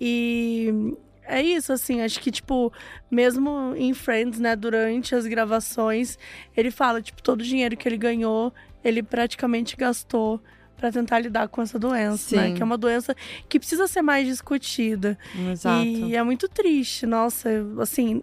E 0.00 0.94
é 1.24 1.42
isso, 1.42 1.70
assim, 1.70 2.00
acho 2.00 2.18
que, 2.18 2.30
tipo, 2.30 2.72
mesmo 3.10 3.74
em 3.76 3.92
Friends, 3.92 4.40
né, 4.40 4.56
durante 4.56 5.14
as 5.14 5.26
gravações, 5.26 6.18
ele 6.56 6.70
fala, 6.70 7.02
tipo, 7.02 7.22
todo 7.22 7.40
o 7.40 7.44
dinheiro 7.44 7.76
que 7.76 7.86
ele 7.86 7.98
ganhou, 7.98 8.52
ele 8.82 9.02
praticamente 9.02 9.76
gastou 9.76 10.40
pra 10.78 10.90
tentar 10.90 11.18
lidar 11.18 11.46
com 11.48 11.60
essa 11.60 11.78
doença, 11.78 12.34
né? 12.34 12.48
Sim. 12.48 12.54
Que 12.54 12.62
é 12.62 12.64
uma 12.64 12.78
doença 12.78 13.14
que 13.50 13.58
precisa 13.58 13.86
ser 13.86 14.00
mais 14.00 14.26
discutida. 14.26 15.18
Exato. 15.52 15.84
E 15.84 16.16
é 16.16 16.22
muito 16.22 16.48
triste, 16.48 17.04
nossa, 17.04 17.50
assim. 17.78 18.22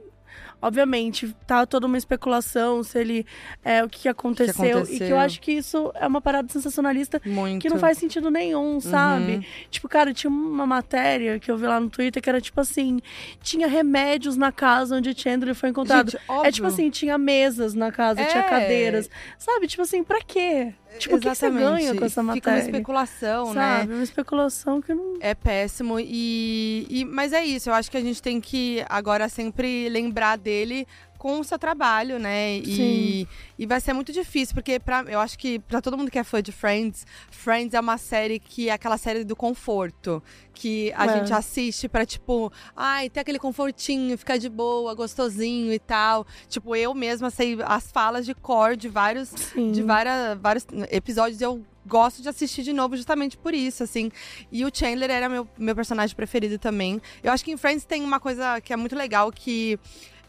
Obviamente, 0.62 1.36
tá 1.46 1.66
toda 1.66 1.86
uma 1.86 1.98
especulação 1.98 2.84
se 2.84 2.98
ele 3.00 3.26
é 3.64 3.84
o 3.84 3.90
que, 3.90 4.00
que 4.02 4.10
aconteceu, 4.10 4.54
E 4.54 4.58
que 4.72 4.72
aconteceu. 4.78 5.08
eu 5.10 5.18
acho 5.20 5.40
que 5.40 5.52
isso 5.52 5.92
é 5.96 6.08
uma 6.08 6.20
parada 6.20 6.48
sensacionalista 6.52 7.22
Muito. 7.24 7.62
que 7.62 7.70
não 7.70 7.78
faz 7.78 7.98
sentido 8.00 8.32
nenhum, 8.32 8.80
sabe? 8.80 9.34
Uhum. 9.36 9.44
Tipo, 9.70 9.88
cara, 9.88 10.14
tinha 10.14 10.30
uma 10.32 10.66
matéria 10.66 11.40
que 11.40 11.52
eu 11.52 11.58
vi 11.58 11.68
lá 11.68 11.80
no 11.80 11.90
Twitter 11.90 12.22
que 12.22 12.30
era 12.30 12.42
tipo 12.42 12.60
assim: 12.60 13.00
tinha 13.42 13.68
remédios 13.68 14.36
na 14.36 14.52
casa 14.52 14.96
onde 14.98 15.14
Chandler 15.20 15.54
foi 15.54 15.70
encontrado. 15.70 16.12
Gente, 16.12 16.22
óbvio. 16.28 16.48
É 16.48 16.52
tipo 16.52 16.68
assim, 16.68 16.90
tinha 16.90 17.18
mesas 17.18 17.74
na 17.76 17.92
casa, 17.92 18.26
tinha 18.26 18.44
É. 18.44 18.50
cadeiras. 18.50 19.10
Sabe? 19.38 19.68
Tipo 19.68 19.84
assim, 19.84 20.04
pra 20.04 20.20
quê? 20.22 20.74
Tipo, 20.98 21.16
o 21.16 21.20
que, 21.20 21.26
você 21.30 21.46
Exatamente. 21.48 21.64
ganha 21.70 21.96
com 21.96 22.06
essa 22.06 22.22
Fica 22.22 22.22
uma 22.22 22.36
matéria? 22.36 22.60
especulação, 22.60 23.54
né? 23.54 23.78
Sabe? 23.80 23.94
Uma 23.94 24.04
especulação 24.04 24.82
que 24.82 24.94
não. 24.94 25.18
É 25.20 25.36
péssimo 25.36 26.00
e, 26.00 26.88
e- 26.90 27.06
mas 27.06 27.34
é 27.34 27.44
isso. 27.46 27.70
Eu 27.70 27.74
acho 27.74 27.92
que 27.92 27.98
a 27.98 28.02
gente 28.02 28.22
tem 28.22 28.42
que 28.42 28.84
agora 28.90 29.30
sempre 29.30 29.90
lembrar 29.90 30.38
dele 30.38 30.88
com 31.18 31.40
o 31.40 31.44
seu 31.44 31.58
trabalho, 31.60 32.20
né? 32.20 32.58
E, 32.58 32.76
Sim. 32.76 33.28
e 33.58 33.66
vai 33.66 33.80
ser 33.82 33.94
muito 33.94 34.12
difícil 34.12 34.54
porque 34.54 34.80
pra, 34.80 35.04
eu 35.08 35.20
acho 35.20 35.38
que 35.38 35.60
pra 35.60 35.82
todo 35.82 35.98
mundo 35.98 36.12
que 36.12 36.20
é 36.20 36.24
fã 36.24 36.42
de 36.42 36.52
Friends, 36.52 37.06
Friends 37.32 37.74
é 37.74 37.80
uma 37.80 37.98
série 37.98 38.40
que 38.40 38.70
é 38.70 38.74
aquela 38.74 38.98
série 38.98 39.24
do 39.24 39.36
conforto, 39.36 40.22
que 40.54 40.92
a 40.96 41.06
É. 41.06 41.20
gente 41.20 41.34
assiste 41.34 41.88
pra 41.90 42.06
tipo, 42.06 42.52
ai, 42.76 43.10
ter 43.10 43.20
aquele 43.22 43.40
confortinho, 43.40 44.18
ficar 44.18 44.38
de 44.38 44.50
boa, 44.50 44.94
gostosinho 44.94 45.72
e 45.74 45.80
tal. 45.80 46.26
Tipo, 46.48 46.76
eu 46.76 46.94
mesma 46.94 47.30
sei 47.30 47.58
as 47.66 47.92
falas 47.92 48.26
de 48.26 48.34
cor 48.34 48.76
de 48.76 48.88
vários 48.88 49.30
Sim. 49.30 49.72
de 49.72 49.82
várias, 49.84 50.38
vários 50.40 50.66
episódios 50.92 51.42
e 51.42 51.44
eu 51.44 51.64
gosto 51.86 52.22
de 52.22 52.28
assistir 52.28 52.64
de 52.64 52.74
novo 52.74 52.98
justamente 52.98 53.38
por 53.38 53.54
isso, 53.54 53.82
assim. 53.82 54.12
E 54.52 54.66
o 54.66 54.70
Chandler 54.74 55.10
era 55.10 55.30
meu, 55.30 55.48
meu 55.58 55.74
personagem 55.74 56.14
preferido 56.14 56.60
também. 56.60 57.02
Eu 57.24 57.32
acho 57.32 57.46
que 57.46 57.52
em 57.52 57.56
Friends 57.56 57.86
tem 57.86 58.04
uma 58.04 58.20
coisa 58.20 58.60
que 58.60 58.74
é 58.74 58.76
muito 58.76 58.94
legal 58.96 59.32
que 59.32 59.80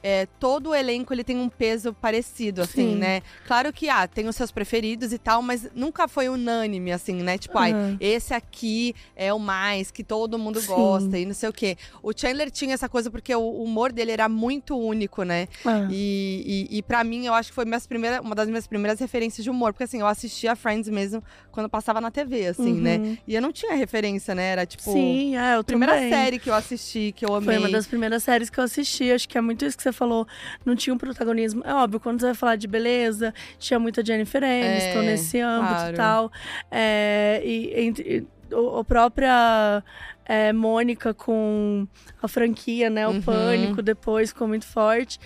é, 0.03 0.27
todo 0.39 0.71
o 0.71 0.75
elenco 0.75 1.13
ele 1.13 1.25
tem 1.25 1.37
um 1.39 1.49
peso 1.49 1.93
parecido, 1.93 2.63
assim, 2.63 2.93
Sim. 2.93 2.97
né? 2.97 3.23
Claro 3.47 3.73
que 3.73 3.89
ah, 3.89 4.07
tem 4.07 4.29
os 4.29 4.37
seus 4.37 4.51
preferidos 4.53 5.13
e 5.13 5.19
tal, 5.19 5.43
mas 5.43 5.69
nunca 5.75 6.07
foi 6.09 6.29
unânime, 6.29 6.93
assim, 6.93 7.15
né? 7.23 7.37
Tipo, 7.39 7.59
ai, 7.59 7.73
Aham. 7.73 7.97
esse 8.01 8.33
aqui 8.35 8.95
é 9.17 9.33
o 9.33 9.39
mais 9.39 9.91
que 9.91 10.05
todo 10.05 10.39
mundo 10.39 10.61
Sim. 10.61 10.67
gosta 10.67 11.19
e 11.19 11.25
não 11.27 11.35
sei 11.35 11.49
o 11.49 11.53
quê. 11.53 11.77
O 12.03 12.13
Chandler 12.17 12.51
tinha 12.51 12.75
essa 12.75 12.89
coisa 12.89 13.11
porque 13.11 13.35
o 13.35 13.63
humor 13.63 13.93
dele 13.93 14.13
era 14.13 14.29
muito 14.29 14.79
único, 14.79 15.23
né? 15.23 15.49
É. 15.67 15.87
E, 15.91 16.67
e, 16.71 16.79
e 16.79 16.83
para 16.83 17.03
mim, 17.05 17.27
eu 17.27 17.35
acho 17.35 17.51
que 17.51 17.55
foi 17.55 17.65
minhas 17.65 17.87
primeiras, 17.87 18.21
uma 18.21 18.35
das 18.35 18.49
minhas 18.49 18.67
primeiras 18.67 19.01
referências 19.01 19.43
de 19.45 19.51
humor. 19.51 19.73
Porque 19.73 19.85
assim, 19.85 20.01
eu 20.01 20.07
assistia 20.07 20.55
Friends 20.57 20.89
mesmo 20.89 21.23
quando 21.51 21.69
passava 21.69 22.01
na 22.01 22.11
TV, 22.11 22.47
assim, 22.47 22.73
Uhum. 22.75 22.81
né? 22.81 23.19
E 23.27 23.35
eu 23.35 23.43
não 23.43 23.53
tinha 23.53 23.75
referência, 23.75 24.35
né? 24.35 24.51
Era 24.53 24.67
tipo. 24.67 24.83
Sim, 24.83 25.37
é, 25.37 25.55
eu 25.57 25.61
a 25.61 25.65
primeira 25.65 25.95
também. 25.95 26.11
série 26.11 26.39
que 26.39 26.49
eu 26.51 26.55
assisti, 26.55 27.13
que 27.17 27.25
eu 27.25 27.35
amei. 27.35 27.47
Foi 27.57 27.59
uma 27.59 27.69
das 27.69 27.87
primeiras 27.87 28.23
séries 28.23 28.49
que 28.51 28.59
eu 28.61 28.65
assisti. 28.65 29.11
Acho 29.11 29.29
que 29.29 29.37
é 29.37 29.41
muito 29.41 29.65
isso 29.65 29.77
que 29.77 29.83
você 29.83 29.88
falou. 29.93 30.27
Não 30.65 30.75
tinha 30.77 30.95
um 30.95 30.99
protagonismo. 30.99 31.63
É 31.65 31.75
óbvio, 31.75 32.01
quando 32.01 32.21
você 32.21 32.27
vai 32.27 32.35
falar 32.35 32.57
de 32.57 32.67
beleza, 32.67 33.33
tinha 33.59 33.79
muita 33.79 34.05
Jennifer 34.05 34.43
Aniston 34.43 35.03
É, 35.03 35.07
nesse 35.07 35.41
âmbito 35.41 35.75
claro. 35.75 35.95
e 35.95 35.97
tal. 35.97 36.33
É, 36.71 37.41
e 37.45 37.81
entre. 37.81 38.27
o- 38.53 38.79
A 38.79 38.85
própria 38.85 39.83
é, 40.29 40.53
Mônica 40.53 41.15
com 41.15 41.89
a 42.23 42.29
franquia, 42.29 42.91
né? 42.91 43.09
O 43.09 43.13
Uhum. 43.13 43.23
Pânico 43.23 43.81
depois 43.83 44.29
ficou 44.29 44.47
muito 44.47 44.67
forte. 44.67 45.19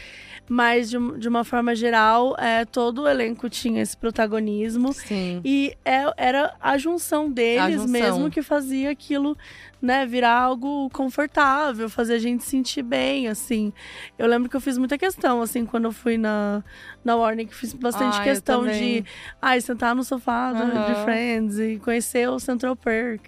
Mas, 0.48 0.90
de, 0.90 0.96
de 1.18 1.28
uma 1.28 1.44
forma 1.44 1.74
geral, 1.74 2.36
é, 2.38 2.64
todo 2.64 3.02
o 3.02 3.08
elenco 3.08 3.48
tinha 3.48 3.80
esse 3.82 3.96
protagonismo. 3.96 4.92
Sim. 4.92 5.40
E 5.44 5.74
é- 5.84 6.12
era 6.16 6.54
a 6.60 6.76
junção 6.78 7.30
deles 7.30 7.62
A 7.62 7.70
junção. 7.70 7.88
mesmo 7.88 8.30
que 8.30 8.42
fazia 8.42 8.90
aquilo, 8.90 9.36
né, 9.80 10.04
virar 10.04 10.36
algo 10.38 10.90
confortável, 10.90 11.88
fazer 11.88 12.14
a 12.14 12.18
gente 12.18 12.44
sentir 12.44 12.82
bem, 12.82 13.28
assim. 13.28 13.72
Eu 14.18 14.26
lembro 14.26 14.48
que 14.50 14.56
eu 14.56 14.60
fiz 14.60 14.76
muita 14.78 14.98
questão, 14.98 15.40
assim, 15.40 15.64
quando 15.64 15.84
eu 15.86 15.92
fui 15.92 16.18
na, 16.18 16.62
na 17.04 17.16
Warner, 17.16 17.46
que 17.46 17.54
fiz 17.54 17.72
bastante 17.72 18.18
Ah, 18.18 18.22
questão 18.24 18.66
de, 18.66 19.04
ai, 19.40 19.60
sentar 19.60 19.94
no 19.94 20.04
sofá 20.04 20.52
do- 20.52 20.64
de. 20.86 21.02
Friends 21.04 21.58
e 21.58 21.78
conhecer 21.78 22.28
o 22.28 22.38
Central 22.38 22.76
Perk. 22.76 23.22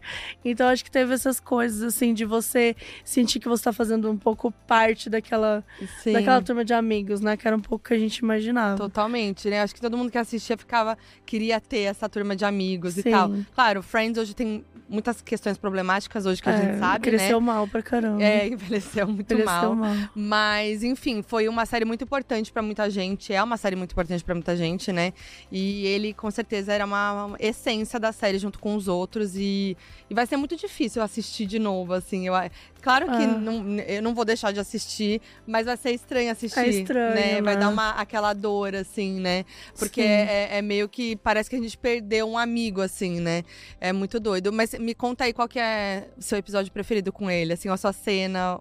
Então, 0.45 0.69
acho 0.69 0.85
que 0.85 0.91
teve 0.91 1.15
essas 1.15 1.41
coisas, 1.41 1.64
assim, 1.65 2.15
de 2.15 2.25
você 2.25 2.75
sentir 3.05 3.41
que 3.41 3.49
você 3.49 3.65
tá 3.65 3.73
fazendo 3.73 4.11
um 4.11 4.17
pouco 4.17 4.51
parte 4.67 5.09
daquela, 5.11 5.65
Sim. 6.03 6.13
daquela 6.13 6.41
turma 6.43 6.65
de 6.65 6.73
amigos, 6.75 7.21
né, 7.21 7.37
que 7.37 7.47
era 7.47 7.57
um 7.57 7.61
pouco 7.61 7.85
que 7.89 7.95
a 7.95 7.99
gente 7.99 8.19
imaginava. 8.19 8.77
Totalmente, 8.77 9.49
né? 9.49 9.63
Acho 9.63 9.75
que 9.75 9.81
todo 9.81 9.97
mundo 9.97 10.11
que 10.11 10.19
assistia 10.19 10.57
ficava, 10.57 10.97
queria 11.27 11.61
ter 11.61 11.81
essa 11.81 12.09
turma 12.09 12.35
de 12.37 12.45
amigos 12.45 12.97
e 12.99 13.03
Sim. 13.03 13.11
tal. 13.11 13.31
Claro, 13.55 13.83
Friends 13.83 14.19
hoje 14.21 14.35
tem 14.35 14.65
muitas 14.87 15.23
questões 15.23 15.57
problemáticas 15.57 16.27
hoje 16.27 16.43
que 16.43 16.49
a 16.49 16.53
É, 16.53 16.57
gente 16.63 16.79
sabe, 16.79 17.05
cresceu 17.09 17.41
né? 17.41 17.47
mal 17.47 17.67
pra 17.67 17.83
caramba. 17.83 18.23
É, 18.23 18.47
envelheceu 18.49 19.07
muito 19.09 19.33
Envelheceu 19.33 19.75
mal. 19.75 19.77
mal. 19.77 19.97
Mas, 20.15 20.83
enfim, 20.85 21.23
foi 21.23 21.49
uma 21.49 21.65
série 21.65 21.85
muito 21.87 22.05
importante 22.05 22.53
pra 22.53 22.61
muita 22.63 22.89
gente. 22.91 23.33
É 23.33 23.43
uma 23.43 23.57
série 23.57 23.77
muito 23.77 23.93
importante 23.93 24.23
pra 24.23 24.35
muita 24.35 24.55
gente, 24.57 24.93
né? 24.93 25.13
E 25.51 25.87
ele, 25.87 26.13
com 26.13 26.31
certeza, 26.31 26.73
era 26.73 26.85
uma, 26.85 27.35
essência 27.41 27.99
da 27.99 28.13
série 28.13 28.39
junto 28.39 28.59
com 28.59 28.75
os 28.77 28.87
outros. 28.87 29.35
E, 29.37 29.77
e 30.11 30.15
vai 30.15 30.27
ser 30.27 30.37
muito 30.37 30.55
difícil 30.55 31.03
assistir 31.03 31.47
de 31.47 31.54
novo, 31.59 31.93
assim. 31.95 32.27
Eu, 32.27 32.35
Claro 32.83 33.07
que 33.07 33.13
Ah. 33.13 33.27
não- 33.27 33.79
eu 33.81 34.03
não 34.03 34.15
vou 34.15 34.27
deixar 34.27 34.53
de 34.53 34.61
assistir, 34.61 35.21
mas 35.47 35.65
vai 35.65 35.75
ser 35.77 35.93
estranho 35.93 36.31
assistir. 36.31 36.61
É 36.61 36.69
estranho, 36.69 37.15
né? 37.15 37.41
Vai 37.41 37.55
né? 37.55 37.61
dar 37.61 37.71
uma, 37.71 37.93
aquela 37.93 38.35
dor, 38.35 38.75
assim, 38.75 39.21
né? 39.21 39.47
Porque 39.79 40.03
é, 40.03 40.59
é 40.59 40.63
meio 40.63 40.87
que 40.87 41.17
parece 41.17 41.49
que 41.49 41.57
a 41.57 41.59
gente 41.61 41.79
perdeu 41.79 42.29
um 42.29 42.37
amigo, 42.37 42.83
assim, 42.83 43.21
né? 43.21 43.43
É 43.81 43.91
muito 43.91 44.21
doido. 44.21 44.53
Mas 44.53 44.75
me 44.75 44.95
conta 44.95 45.25
aí 45.25 45.33
qual 45.33 45.49
que 45.49 45.59
é 45.59 46.09
o 46.19 46.21
seu 46.23 46.37
episódio 46.37 46.71
preferido 46.71 47.11
com 47.11 47.31
ele, 47.31 47.55
assim, 47.55 47.71
a 47.71 47.77
sua 47.79 47.93
cena. 47.95 48.61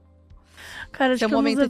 Cara, 0.91 1.13
acho 1.13 1.19
Seu 1.19 1.27
que 1.27 1.33
é 1.33 1.37
um 1.37 1.41
dos 1.41 1.51
momento 1.53 1.69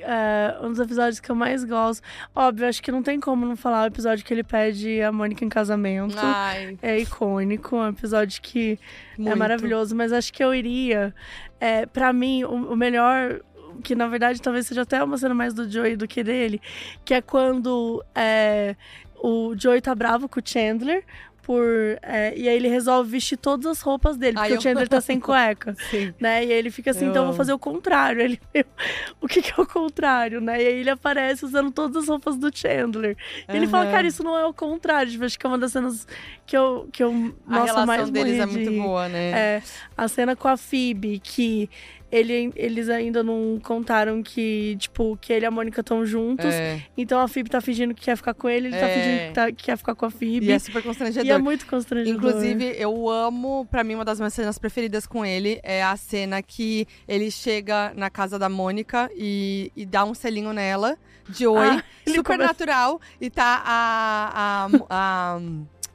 É, 0.00 0.56
um 0.62 0.68
dos 0.70 0.78
episódios 0.78 1.20
que 1.20 1.30
eu 1.30 1.34
mais 1.34 1.64
gosto. 1.64 2.02
Óbvio, 2.34 2.68
acho 2.68 2.82
que 2.82 2.90
não 2.92 3.02
tem 3.02 3.18
como 3.20 3.46
não 3.46 3.56
falar 3.56 3.84
o 3.84 3.86
episódio 3.86 4.24
que 4.24 4.32
ele 4.32 4.44
pede 4.44 5.00
a 5.02 5.10
Mônica 5.12 5.44
em 5.44 5.48
casamento. 5.48 6.16
Ai, 6.18 6.78
É 6.82 6.98
icônico, 6.98 7.76
é 7.76 7.80
um 7.80 7.88
episódio 7.88 8.40
que 8.40 8.78
muito. 9.16 9.32
é 9.32 9.34
maravilhoso, 9.34 9.94
mas 9.94 10.12
acho 10.12 10.32
que 10.32 10.42
eu 10.42 10.54
iria. 10.54 11.14
É, 11.60 11.86
para 11.86 12.12
mim, 12.12 12.44
o, 12.44 12.72
o 12.72 12.76
melhor. 12.76 13.40
Que 13.82 13.94
na 13.94 14.08
verdade 14.08 14.42
talvez 14.42 14.66
seja 14.66 14.82
até 14.82 15.02
uma 15.04 15.16
cena 15.16 15.34
mais 15.34 15.54
do 15.54 15.70
Joey 15.70 15.94
do 15.94 16.08
que 16.08 16.24
dele, 16.24 16.60
que 17.04 17.14
é 17.14 17.20
quando 17.20 18.04
é, 18.12 18.74
o 19.22 19.54
Joey 19.56 19.80
tá 19.80 19.94
bravo 19.94 20.28
com 20.28 20.40
o 20.40 20.42
Chandler. 20.44 21.04
Por, 21.48 21.64
é, 22.02 22.34
e 22.36 22.46
aí 22.46 22.56
ele 22.56 22.68
resolve 22.68 23.08
vestir 23.10 23.38
todas 23.38 23.64
as 23.64 23.80
roupas 23.80 24.18
dele, 24.18 24.34
porque 24.34 24.48
Ai, 24.48 24.54
eu 24.54 24.58
o 24.58 24.60
Chandler 24.60 24.86
tá 24.86 25.00
sem 25.00 25.18
cueca 25.18 25.74
Sim. 25.90 26.12
né? 26.20 26.44
E 26.44 26.52
aí 26.52 26.58
ele 26.58 26.70
fica 26.70 26.90
assim, 26.90 27.06
Eu 27.06 27.10
então 27.10 27.22
eu 27.22 27.28
vou 27.28 27.34
fazer 27.34 27.54
o 27.54 27.58
contrário. 27.58 28.20
Ele, 28.20 28.38
meu, 28.54 28.66
o 29.18 29.26
que, 29.26 29.40
que 29.40 29.58
é 29.58 29.62
o 29.62 29.66
contrário, 29.66 30.42
né? 30.42 30.62
E 30.62 30.66
aí 30.66 30.80
ele 30.80 30.90
aparece 30.90 31.46
usando 31.46 31.70
todas 31.70 32.02
as 32.02 32.06
roupas 32.06 32.36
do 32.36 32.54
Chandler. 32.54 33.16
E 33.48 33.56
ele 33.56 33.66
fala, 33.66 33.90
cara, 33.90 34.06
isso 34.06 34.22
não 34.22 34.36
é 34.36 34.44
o 34.44 34.52
contrário. 34.52 35.10
Tipo, 35.10 35.24
acho 35.24 35.38
que 35.38 35.46
é 35.46 35.48
uma 35.48 35.56
das 35.56 35.72
cenas 35.72 36.06
que 36.44 36.54
eu, 36.54 36.86
que 36.92 37.02
eu 37.02 37.08
A 37.08 37.12
nossa, 37.12 37.64
relação 37.64 37.86
mais 37.86 38.10
deles 38.10 38.38
é 38.38 38.44
muito 38.44 38.70
boa, 38.82 39.08
né? 39.08 39.30
É, 39.30 39.62
a 39.96 40.06
cena 40.06 40.36
com 40.36 40.48
a 40.48 40.56
Phoebe, 40.58 41.18
que 41.18 41.70
ele, 42.10 42.50
eles 42.56 42.88
ainda 42.88 43.22
não 43.22 43.60
contaram 43.62 44.22
que, 44.22 44.76
tipo, 44.78 45.16
que 45.20 45.32
ele 45.32 45.44
e 45.44 45.46
a 45.46 45.50
Mônica 45.50 45.80
estão 45.80 46.04
juntos. 46.06 46.46
É. 46.46 46.82
Então 46.96 47.20
a 47.20 47.28
Phoebe 47.28 47.50
tá 47.50 47.60
fingindo 47.60 47.94
que 47.94 48.02
quer 48.02 48.16
ficar 48.16 48.34
com 48.34 48.48
ele, 48.48 48.68
ele 48.68 48.76
tá 48.78 48.86
É. 48.88 48.94
fingindo 48.94 49.28
que, 49.28 49.32
tá- 49.34 49.52
que 49.52 49.64
quer 49.64 49.76
ficar 49.76 49.94
com 49.94 50.06
a 50.06 50.10
Phoebe. 50.10 50.46
E 50.46 50.52
é 50.52 50.58
super 50.58 50.82
constrangedor. 50.82 51.26
E 51.26 51.30
é 51.30 51.38
muito 51.38 51.66
constrangedor. 51.66 52.16
Inclusive, 52.16 52.74
eu 52.78 53.08
amo, 53.10 53.66
pra 53.70 53.84
mim, 53.84 53.94
uma 53.94 54.04
das 54.04 54.18
minhas 54.18 54.32
cenas 54.34 54.58
preferidas 54.58 55.06
com 55.06 55.24
ele 55.24 55.60
é 55.62 55.82
a 55.82 55.96
cena 55.96 56.42
que 56.42 56.86
ele 57.06 57.30
chega 57.30 57.92
na 57.94 58.08
casa 58.08 58.38
da 58.38 58.48
Mônica 58.48 59.10
e, 59.14 59.70
e 59.76 59.84
dá 59.84 60.04
um 60.04 60.14
selinho 60.14 60.52
nela, 60.52 60.96
de 61.28 61.46
oi, 61.46 61.66
Ah, 61.68 61.84
super 62.08 62.22
começa- 62.36 62.46
natural, 62.52 63.00
e 63.20 63.28
tá 63.28 63.62
a, 63.64 64.66
a, 64.66 64.68
a, 65.36 65.40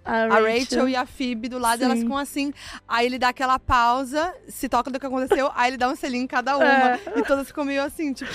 a 0.06 0.24
a 0.36 0.40
Rachel 0.40 0.88
e 0.90 0.96
a 0.96 1.06
Phoebe 1.06 1.48
do 1.50 1.58
lado, 1.58 1.80
Sim. 1.80 1.86
elas 1.86 2.00
ficam 2.00 2.18
assim. 2.18 2.54
Aí 2.88 3.06
ele 3.06 3.18
dá 3.20 3.30
aquela 3.30 3.58
pausa, 3.60 4.34
se 4.48 4.68
toca 4.70 4.90
do 4.92 5.00
que 5.00 5.06
aconteceu, 5.06 5.52
aí 5.56 5.70
ele 5.72 5.78
dá 5.78 5.90
um 5.90 5.96
selinho 5.96 6.24
em 6.24 6.28
cada 6.28 6.58
uma. 6.58 6.66
É. 6.66 7.00
E 7.16 7.24
todas 7.24 7.48
ficam 7.48 7.64
meio 7.66 7.84
assim, 7.84 8.14
tipo. 8.14 8.32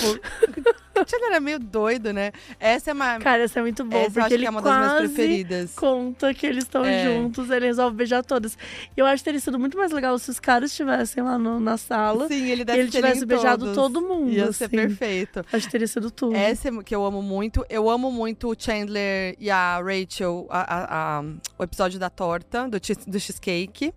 Ele 1.12 1.24
era 1.26 1.38
meio 1.40 1.60
doido, 1.60 2.12
né? 2.12 2.32
Essa 2.58 2.90
é 2.90 2.92
uma. 2.94 3.18
Cara, 3.20 3.44
esse 3.44 3.56
é 3.56 3.62
muito 3.62 3.84
bom, 3.84 3.96
essa 3.96 4.10
porque 4.20 4.34
ele 4.34 4.46
é 4.46 4.50
uma 4.50 4.60
das 4.60 4.76
minhas 4.76 5.12
preferidas. 5.12 5.74
conta 5.74 6.34
que 6.34 6.44
eles 6.44 6.64
estão 6.64 6.84
É. 6.84 7.04
juntos, 7.04 7.48
ele 7.50 7.66
resolve 7.66 7.96
beijar 7.96 8.24
todas. 8.24 8.58
E 8.96 9.00
eu 9.00 9.06
acho 9.06 9.20
que 9.22 9.24
teria 9.26 9.38
sido 9.40 9.58
muito 9.60 9.78
mais 9.78 9.92
legal 9.92 10.18
se 10.18 10.28
os 10.30 10.40
caras 10.40 10.70
estivessem 10.72 11.22
lá 11.22 11.38
no- 11.38 11.60
na 11.60 11.76
sala 11.76 12.26
Sim, 12.26 12.48
ele 12.50 12.62
e 12.62 12.64
desse 12.64 12.78
ele 12.80 12.90
tivesse 12.90 13.24
beijado 13.24 13.66
todos. 13.66 13.76
todo 13.76 14.00
mundo. 14.02 14.30
Ia 14.30 14.52
ser 14.52 14.64
assim. 14.64 14.76
perfeito. 14.76 15.44
Acho 15.52 15.66
que 15.66 15.70
teria 15.72 15.86
sido 15.86 16.10
tudo. 16.10 16.34
Essa 16.34 16.68
é 16.68 16.82
que 16.82 16.94
eu 16.94 17.04
amo 17.04 17.22
muito. 17.22 17.64
Eu 17.70 17.88
amo 17.88 18.10
muito 18.10 18.50
o 18.50 18.56
Chandler 18.58 19.36
e 19.38 19.50
a 19.50 19.80
Rachel, 19.80 20.46
a- 20.50 20.58
a- 20.74 21.20
a- 21.20 21.24
o 21.58 21.64
episódio 21.64 21.98
da 21.98 22.08
torta, 22.08 22.68
do, 22.68 22.78
do 22.78 23.20
cheesecake, 23.20 23.92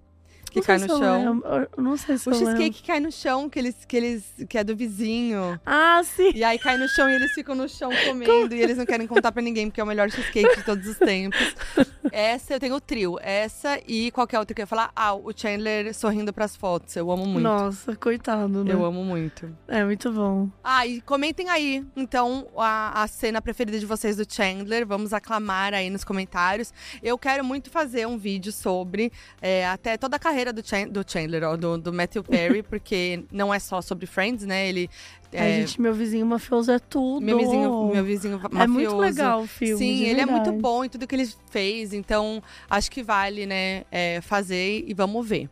que 0.51 0.60
Não 0.60 0.65
cai 0.65 0.77
no 0.77 0.86
eu 0.86 0.98
chão. 1.00 1.41
eu 1.77 1.84
Não 1.84 1.98
sei 1.98 2.17
se 2.17 2.27
O 2.29 2.31
lembro. 2.31 2.48
cheesecake 2.48 2.84
cai 2.84 3.00
no 3.00 3.12
chão, 3.12 3.50
que 3.50 3.58
eles, 3.58 3.86
que 3.86 3.98
eles. 3.98 4.34
que 4.50 4.58
é 4.58 4.63
do 4.63 4.75
vizinho. 4.75 5.60
Ah, 5.65 6.01
sim. 6.03 6.31
E 6.36 6.43
aí 6.43 6.60
cai 6.60 6.77
no 6.77 6.88
chão 6.89 7.10
e 7.10 7.13
eles 7.15 7.31
ficam 7.34 7.55
no 7.55 7.67
chão 7.70 7.89
comendo. 8.05 8.53
E 8.53 8.62
eles 8.62 8.77
não 8.77 8.86
querem 8.86 9.08
contar 9.08 9.31
pra 9.31 9.41
ninguém, 9.41 9.67
porque 9.70 9.79
é 9.79 9.84
o 9.84 9.88
melhor 9.88 10.10
cheesecake 10.12 10.58
de 10.58 10.63
todos 10.63 10.86
os 10.88 10.98
tempos. 10.98 11.39
Essa 12.12 12.53
eu 12.55 12.60
tenho 12.60 12.75
o 12.75 12.81
trio. 12.81 13.17
Essa 13.22 13.79
e 13.88 14.12
qualquer 14.12 14.39
outra 14.39 14.53
que 14.53 14.62
eu 14.62 14.63
ia 14.63 14.67
falar. 14.67 14.91
Ah, 14.96 15.13
o 15.13 15.31
Chandler 15.36 15.93
sorrindo 15.93 16.34
pras 16.34 16.55
fotos. 16.55 16.96
Eu 16.96 17.10
amo 17.12 17.25
muito. 17.25 17.43
Nossa, 17.43 17.96
coitado, 17.96 18.63
né? 18.63 18.74
Eu 18.74 18.84
amo 18.84 19.03
muito. 19.03 19.55
É 19.67 19.84
muito 19.86 20.12
bom. 20.12 20.50
Ah, 20.63 20.86
e 20.86 21.00
comentem 21.01 21.50
aí, 21.50 21.86
então, 21.96 22.48
a, 22.58 23.03
a 23.03 23.08
cena 23.08 23.41
preferida 23.41 23.79
de 23.79 23.86
vocês 23.86 24.17
do 24.17 24.25
Chandler. 24.27 24.86
Vamos 24.86 25.13
aclamar 25.13 25.74
aí 25.74 25.89
nos 25.89 26.03
comentários. 26.03 26.74
Eu 27.01 27.17
quero 27.17 27.43
muito 27.46 27.70
fazer 27.70 28.05
um 28.08 28.17
vídeo 28.17 28.51
sobre 28.51 29.12
é, 29.41 29.65
até 29.67 29.96
toda 29.96 30.15
a 30.15 30.20
carreira 30.20 30.41
do, 30.52 30.66
Chan- 30.68 30.88
do 30.88 31.04
Chandler, 31.06 31.44
ó, 31.44 31.56
do, 31.56 31.78
do 31.78 31.94
Matthew 31.94 32.24
Perry, 32.24 32.64
porque 32.68 33.24
não 33.32 33.54
é 33.54 33.60
só 33.60 33.82
sobre 33.82 34.08
Friends, 34.08 34.44
né? 34.46 34.68
Ele. 34.68 34.90
Ai, 35.34 35.40
É, 35.40 35.54
gente, 35.62 35.80
meu 35.80 35.94
vizinho 35.94 36.26
mafioso 36.26 36.72
é 36.72 36.80
tudo. 36.80 37.24
meu 37.24 37.38
vizinho, 37.38 37.86
meu 37.94 38.04
vizinho 38.04 38.38
mafioso. 38.40 38.64
É 38.64 38.68
muito 38.68 38.98
legal 38.98 39.42
o 39.44 39.48
filme. 39.48 39.78
Sim, 39.78 40.04
ele 40.06 40.20
é 40.22 40.26
muito 40.26 40.44
verdade. 40.46 40.62
bom 40.62 40.84
em 40.84 40.90
tudo 40.90 41.06
que 41.08 41.16
ele 41.16 41.30
fez, 41.50 41.94
então 41.94 42.42
acho 42.70 42.90
que 42.92 43.04
vale, 43.04 43.46
né, 43.46 43.84
é, 43.92 44.20
fazer 44.22 44.84
e 44.88 44.94
vamos 44.94 45.26
ver. 45.28 45.48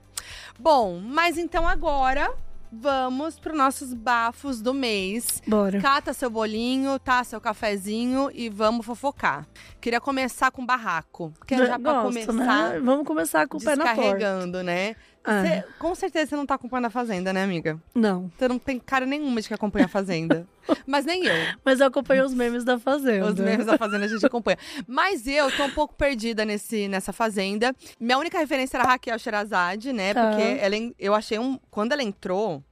Bom, 0.60 1.00
mas 1.00 1.38
então 1.38 1.66
agora 1.68 2.30
vamos 2.72 3.40
para 3.40 3.54
nossos 3.54 3.94
bafos 3.94 4.62
do 4.62 4.74
mês. 4.74 5.42
Bora. 5.48 5.80
Cata 5.82 6.14
seu 6.14 6.30
bolinho, 6.30 6.98
tá? 7.00 7.24
Seu 7.24 7.42
cafezinho 7.42 8.30
e 8.34 8.50
vamos 8.50 8.86
fofocar. 8.86 9.48
Queria 9.82 10.00
começar 10.00 10.52
com 10.52 10.66
barraco. 10.66 11.34
Que 11.46 11.56
é 11.56 11.66
já 11.66 11.80
pra 11.80 11.94
Gosto, 11.94 12.06
começar 12.06 12.34
né? 12.74 12.80
Vamos 12.80 13.06
começar 13.08 13.48
com 13.48 13.58
o 13.58 13.60
pé 13.60 13.76
na 13.76 13.86
porta. 13.86 14.02
descarregando, 14.02 14.64
né? 14.64 14.96
Ah. 15.24 15.44
Com 15.78 15.94
certeza 15.94 16.30
você 16.30 16.36
não 16.36 16.46
tá 16.46 16.56
acompanhando 16.56 16.86
a 16.86 16.90
Fazenda, 16.90 17.32
né, 17.34 17.44
amiga? 17.44 17.80
Não. 17.94 18.32
Você 18.38 18.48
não 18.48 18.58
tem 18.58 18.80
cara 18.80 19.06
nenhuma 19.06 19.42
de 19.42 19.48
que 19.48 19.54
acompanha 19.54 19.86
a 19.86 19.90
Fazenda. 19.90 20.48
Mas 20.86 21.06
nem 21.06 21.26
eu. 21.26 21.36
Mas 21.64 21.80
eu 21.80 21.88
acompanhei 21.88 22.24
os 22.24 22.34
memes 22.34 22.64
da 22.64 22.80
Fazenda. 22.80 23.28
Os 23.28 23.36
memes 23.36 23.66
da 23.66 23.78
Fazenda 23.78 24.06
a 24.06 24.08
gente 24.08 24.26
acompanha. 24.26 24.58
Mas 24.88 25.28
eu 25.28 25.52
tô 25.56 25.66
um 25.66 25.72
pouco 25.72 25.94
perdida 25.94 26.46
nesse, 26.46 26.88
nessa 26.88 27.12
Fazenda. 27.12 27.76
Minha 28.00 28.18
única 28.18 28.38
referência 28.38 28.78
era 28.78 28.84
a 28.86 28.88
Raquel 28.88 29.18
Sherazade, 29.20 29.92
né? 29.92 30.14
Tá. 30.14 30.30
Porque 30.30 30.58
ela, 30.62 30.76
eu 30.98 31.14
achei 31.14 31.40
um. 31.40 31.60
Quando 31.70 31.92
ela 31.92 32.04
entrou, 32.04 32.64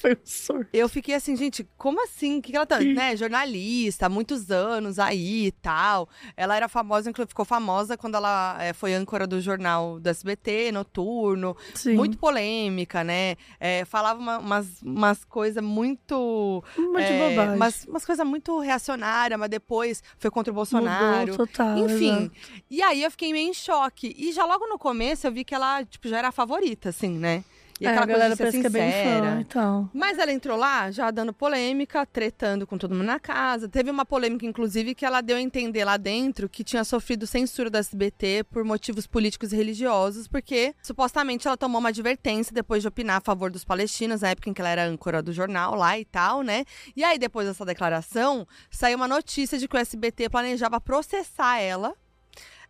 Foi 0.00 0.12
um 0.12 0.16
surto. 0.24 0.68
eu 0.72 0.88
fiquei 0.88 1.14
assim, 1.14 1.34
gente, 1.36 1.68
como 1.76 2.02
assim? 2.04 2.38
O 2.38 2.42
que, 2.42 2.50
que 2.52 2.56
ela 2.56 2.66
tá. 2.66 2.78
né? 2.80 3.16
Jornalista, 3.16 4.06
há 4.06 4.08
muitos 4.08 4.50
anos 4.50 4.98
aí 4.98 5.46
e 5.46 5.52
tal. 5.52 6.08
Ela 6.36 6.56
era 6.56 6.68
famosa, 6.68 7.10
ficou 7.26 7.44
famosa 7.44 7.96
quando 7.96 8.14
ela 8.16 8.56
eh, 8.60 8.72
foi 8.72 8.94
âncora 8.94 9.26
do 9.26 9.40
jornal 9.40 9.98
do 9.98 10.08
SBT, 10.08 10.70
noturno. 10.72 11.56
Sim. 11.74 11.94
Muito 11.94 12.16
polêmica, 12.18 13.02
né? 13.02 13.36
Eh, 13.58 13.84
falava 13.84 14.20
uma- 14.20 14.38
umas, 14.38 14.82
umas 14.82 15.24
coisas 15.24 15.62
muito. 15.62 16.62
Uma 16.76 17.00
de 17.02 17.12
eh, 17.12 17.28
bobagem. 17.30 17.56
umas, 17.56 17.84
umas 17.84 18.04
coisas 18.04 18.26
muito 18.26 18.58
reacionárias, 18.60 19.38
mas 19.38 19.48
depois 19.50 20.02
foi 20.18 20.30
contra 20.30 20.52
o 20.52 20.54
Bolsonaro. 20.54 21.32
Mudou 21.32 21.46
total. 21.46 21.78
Enfim, 21.78 22.08
exato. 22.16 22.32
e 22.70 22.82
aí 22.82 23.02
eu 23.02 23.10
fiquei 23.10 23.32
meio 23.32 23.50
em 23.50 23.54
choque. 23.54 24.14
E 24.16 24.32
já 24.32 24.44
logo 24.44 24.66
no 24.66 24.78
começo 24.78 25.26
eu 25.26 25.32
vi 25.32 25.44
que 25.44 25.54
ela, 25.54 25.84
tipo, 25.84 26.08
já 26.08 26.18
era 26.18 26.28
a 26.28 26.32
favorita, 26.32 26.88
assim, 26.90 27.18
né? 27.18 27.42
E 27.80 27.86
É, 27.86 27.90
aquela 27.90 28.04
a 28.04 28.06
galera 28.06 28.36
coisa 28.36 28.50
de 28.50 28.56
ser 28.56 28.60
parece 28.60 28.60
que 28.60 28.66
é 28.66 28.70
bem 28.70 28.90
fã 28.92 28.98
sincera. 28.98 29.40
e 29.40 29.44
tal. 29.44 29.90
Mas 29.94 30.18
ela 30.18 30.32
entrou 30.32 30.56
lá 30.56 30.90
já 30.90 31.10
dando 31.10 31.32
polêmica, 31.32 32.04
tretando 32.04 32.66
com 32.66 32.76
todo 32.76 32.94
mundo 32.94 33.06
na 33.06 33.20
casa. 33.20 33.68
Teve 33.68 33.90
uma 33.90 34.04
polêmica, 34.04 34.44
inclusive, 34.44 34.94
que 34.94 35.04
ela 35.06 35.20
deu 35.20 35.36
a 35.36 35.40
entender 35.40 35.84
lá 35.84 35.96
dentro 35.96 36.48
que 36.48 36.64
tinha 36.64 36.82
sofrido 36.84 37.26
censura 37.26 37.70
da 37.70 37.78
SBT 37.78 38.44
por 38.50 38.64
motivos 38.64 39.06
políticos 39.06 39.52
e 39.52 39.56
religiosos, 39.56 40.26
porque 40.26 40.74
supostamente 40.82 41.46
ela 41.46 41.56
tomou 41.56 41.78
uma 41.78 41.90
advertência 41.90 42.52
depois 42.52 42.82
de 42.82 42.88
opinar 42.88 43.18
a 43.18 43.20
favor 43.20 43.50
dos 43.50 43.64
palestinos, 43.64 44.22
na 44.22 44.30
época 44.30 44.50
em 44.50 44.54
que 44.54 44.60
ela 44.60 44.70
era 44.70 44.84
âncora 44.84 45.22
do 45.22 45.32
jornal 45.32 45.74
lá 45.74 45.98
e 45.98 46.04
tal, 46.04 46.42
né? 46.42 46.64
E 46.96 47.04
aí, 47.04 47.18
depois 47.18 47.46
dessa 47.46 47.64
declaração, 47.64 48.46
saiu 48.70 48.96
uma 48.96 49.08
notícia 49.08 49.56
de 49.58 49.68
que 49.68 49.76
o 49.76 49.78
SBT 49.78 50.28
planejava 50.28 50.80
processar 50.80 51.58
ela 51.60 51.94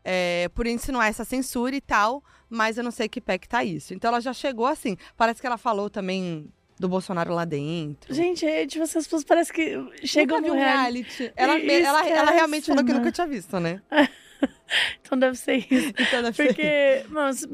é, 0.04 0.48
por 0.54 0.66
insinuar 0.66 1.08
essa 1.08 1.24
censura 1.24 1.74
e 1.74 1.80
tal, 1.80 2.22
mas 2.50 2.78
eu 2.78 2.84
não 2.84 2.90
sei 2.90 3.08
que 3.08 3.20
pé 3.20 3.38
que 3.38 3.48
tá 3.48 3.62
isso. 3.64 3.92
Então 3.94 4.08
ela 4.08 4.20
já 4.20 4.32
chegou 4.32 4.66
assim. 4.66 4.96
Parece 5.16 5.40
que 5.40 5.46
ela 5.46 5.58
falou 5.58 5.88
também 5.90 6.46
do 6.78 6.88
Bolsonaro 6.88 7.34
lá 7.34 7.44
dentro. 7.44 8.14
Gente, 8.14 8.46
é, 8.46 8.66
tipo, 8.66 8.84
essas 8.84 9.04
pessoas 9.04 9.24
parece 9.24 9.52
que 9.52 9.76
chegam 10.04 10.40
nunca 10.40 10.52
no 10.52 10.58
reality. 10.58 11.24
reality. 11.24 11.32
Ela, 11.36 11.58
E 11.58 11.70
ela, 11.82 12.08
ela 12.08 12.30
realmente 12.30 12.66
falou 12.66 12.84
que 12.84 12.92
né? 12.92 12.98
nunca 12.98 13.10
tinha 13.12 13.26
visto, 13.26 13.58
né? 13.58 13.82
Então 15.00 15.18
deve 15.18 15.36
ser 15.36 15.56
isso. 15.70 15.92
Então 15.98 16.22
deve 16.22 16.36
ser- 16.36 16.46
Porque, 16.46 17.04
mas, 17.08 17.44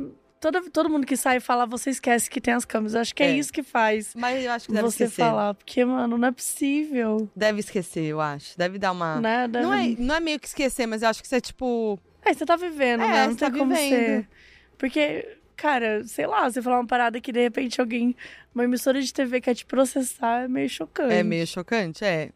todo, 0.40 0.70
todo 0.70 0.90
mundo 0.90 1.06
que 1.06 1.16
sai 1.16 1.40
fala, 1.40 1.64
você 1.64 1.90
esquece 1.90 2.28
que 2.28 2.40
tem 2.40 2.52
as 2.52 2.64
câmeras. 2.64 2.94
Eu 2.94 3.00
acho 3.00 3.14
que 3.14 3.22
é, 3.22 3.30
É. 3.30 3.36
isso 3.38 3.52
que 3.52 3.62
faz 3.62 4.14
Mas 4.14 4.44
eu 4.44 4.50
acho 4.52 4.66
que 4.66 4.72
deve 4.72 4.82
você 4.90 5.04
esquecer. 5.04 5.22
falar. 5.22 5.54
Porque, 5.54 5.84
mano, 5.84 6.18
não 6.18 6.28
é 6.28 6.32
possível. 6.32 7.28
Deve 7.34 7.60
esquecer, 7.60 8.04
eu 8.04 8.20
acho. 8.20 8.58
Deve 8.58 8.78
dar 8.78 8.92
uma. 8.92 9.20
Né? 9.20 9.48
Deve... 9.48 9.64
Não, 9.64 9.72
é, 9.72 9.94
não 9.98 10.14
é 10.16 10.20
meio 10.20 10.38
que 10.40 10.46
esquecer, 10.46 10.86
mas 10.86 11.02
eu 11.02 11.08
acho 11.08 11.22
que 11.22 11.28
você 11.28 11.36
é 11.36 11.40
tipo. 11.40 11.98
É, 12.22 12.32
você 12.34 12.44
tá 12.44 12.56
vivendo, 12.56 13.02
É, 13.02 13.08
né? 13.08 13.26
Não 13.26 13.32
você 13.34 13.38
tá 13.38 13.50
como 13.50 13.74
vivendo. 13.74 13.90
ser. 13.90 14.28
Porque, 14.78 15.36
cara, 15.56 16.04
sei 16.04 16.26
lá, 16.26 16.48
você 16.50 16.60
falar 16.62 16.80
uma 16.80 16.86
parada 16.86 17.20
que 17.20 17.32
de 17.32 17.40
repente 17.42 17.80
alguém, 17.80 18.14
uma 18.54 18.64
emissora 18.64 19.00
de 19.00 19.12
TV 19.12 19.40
quer 19.40 19.54
te 19.54 19.64
processar, 19.64 20.44
é 20.44 20.48
meio 20.48 20.68
chocante. 20.68 21.12
É 21.14 21.22
meio 21.22 21.46
chocante, 21.46 22.04
é. 22.04 22.30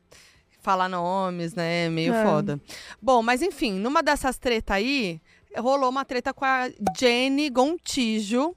Falar 0.60 0.88
nomes, 0.88 1.54
né? 1.54 1.86
É 1.86 1.88
meio 1.88 2.12
É. 2.12 2.24
foda. 2.24 2.60
Bom, 3.00 3.22
mas 3.22 3.42
enfim, 3.42 3.72
numa 3.74 4.02
dessas 4.02 4.38
tretas 4.38 4.76
aí, 4.76 5.20
rolou 5.56 5.88
uma 5.88 6.04
treta 6.04 6.34
com 6.34 6.44
a 6.44 6.68
Jenny 6.98 7.48
Gontijo. 7.48 8.54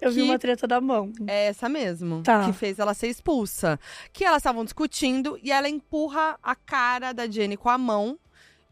Eu 0.00 0.10
vi 0.10 0.22
uma 0.22 0.38
treta 0.38 0.66
da 0.66 0.80
mão. 0.80 1.12
É 1.26 1.48
essa 1.48 1.68
mesmo. 1.68 2.22
Tá. 2.22 2.46
Que 2.46 2.54
fez 2.54 2.78
ela 2.78 2.94
ser 2.94 3.08
expulsa. 3.08 3.78
Que 4.14 4.24
elas 4.24 4.38
estavam 4.38 4.64
discutindo 4.64 5.38
e 5.42 5.52
ela 5.52 5.68
empurra 5.68 6.38
a 6.42 6.54
cara 6.54 7.12
da 7.12 7.26
Jenny 7.28 7.54
com 7.56 7.68
a 7.68 7.76
mão. 7.76 8.18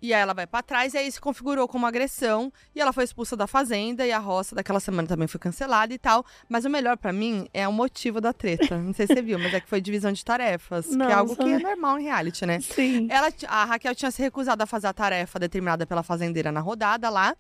E 0.01 0.15
aí 0.15 0.21
ela 0.21 0.33
vai 0.35 0.47
pra 0.47 0.63
trás 0.63 0.95
e 0.95 0.99
aí 0.99 1.11
se 1.11 1.21
configurou 1.21 1.67
como 1.69 1.87
agressão. 1.87 2.53
E 2.75 2.81
ela 2.81 2.93
foi 2.93 3.05
expulsa 3.05 3.37
da 3.37 3.47
fazenda 3.47 4.07
e 4.07 4.13
a 4.13 4.19
roça 4.19 4.55
daquela 4.55 4.81
semana 4.81 5.09
também 5.09 5.27
foi 5.29 5.41
cancelada 5.41 5.93
e 5.93 5.99
tal. 5.99 6.25
Mas 6.49 6.65
o 6.65 6.71
melhor 6.71 6.97
pra 6.97 7.13
mim 7.13 7.49
é 7.53 7.67
o 7.67 7.73
motivo 7.73 8.21
da 8.21 8.33
treta. 8.33 8.77
Não 8.79 8.93
sei 8.93 9.07
se 9.07 9.15
você 9.15 9.23
viu, 9.23 9.39
mas 9.39 9.53
é 9.55 9.61
que 9.61 9.69
foi 9.69 9.81
divisão 9.81 10.13
de 10.13 10.25
tarefas. 10.25 10.87
que 10.87 11.03
é 11.03 11.13
algo 11.13 11.31
Nossa. 11.31 11.43
que 11.43 11.51
é 11.51 11.59
normal 11.59 11.99
em 11.99 12.05
reality, 12.05 12.47
né? 12.47 12.61
Sim. 12.61 13.09
Ela, 13.11 13.29
a 13.49 13.65
Raquel 13.65 13.95
tinha 13.95 14.11
se 14.11 14.23
recusado 14.23 14.63
a 14.63 14.67
fazer 14.67 14.87
a 14.87 14.93
tarefa 14.93 15.39
determinada 15.39 15.87
pela 15.87 16.03
fazendeira 16.03 16.53
na 16.53 16.61
rodada 16.61 17.11
lá. 17.11 17.35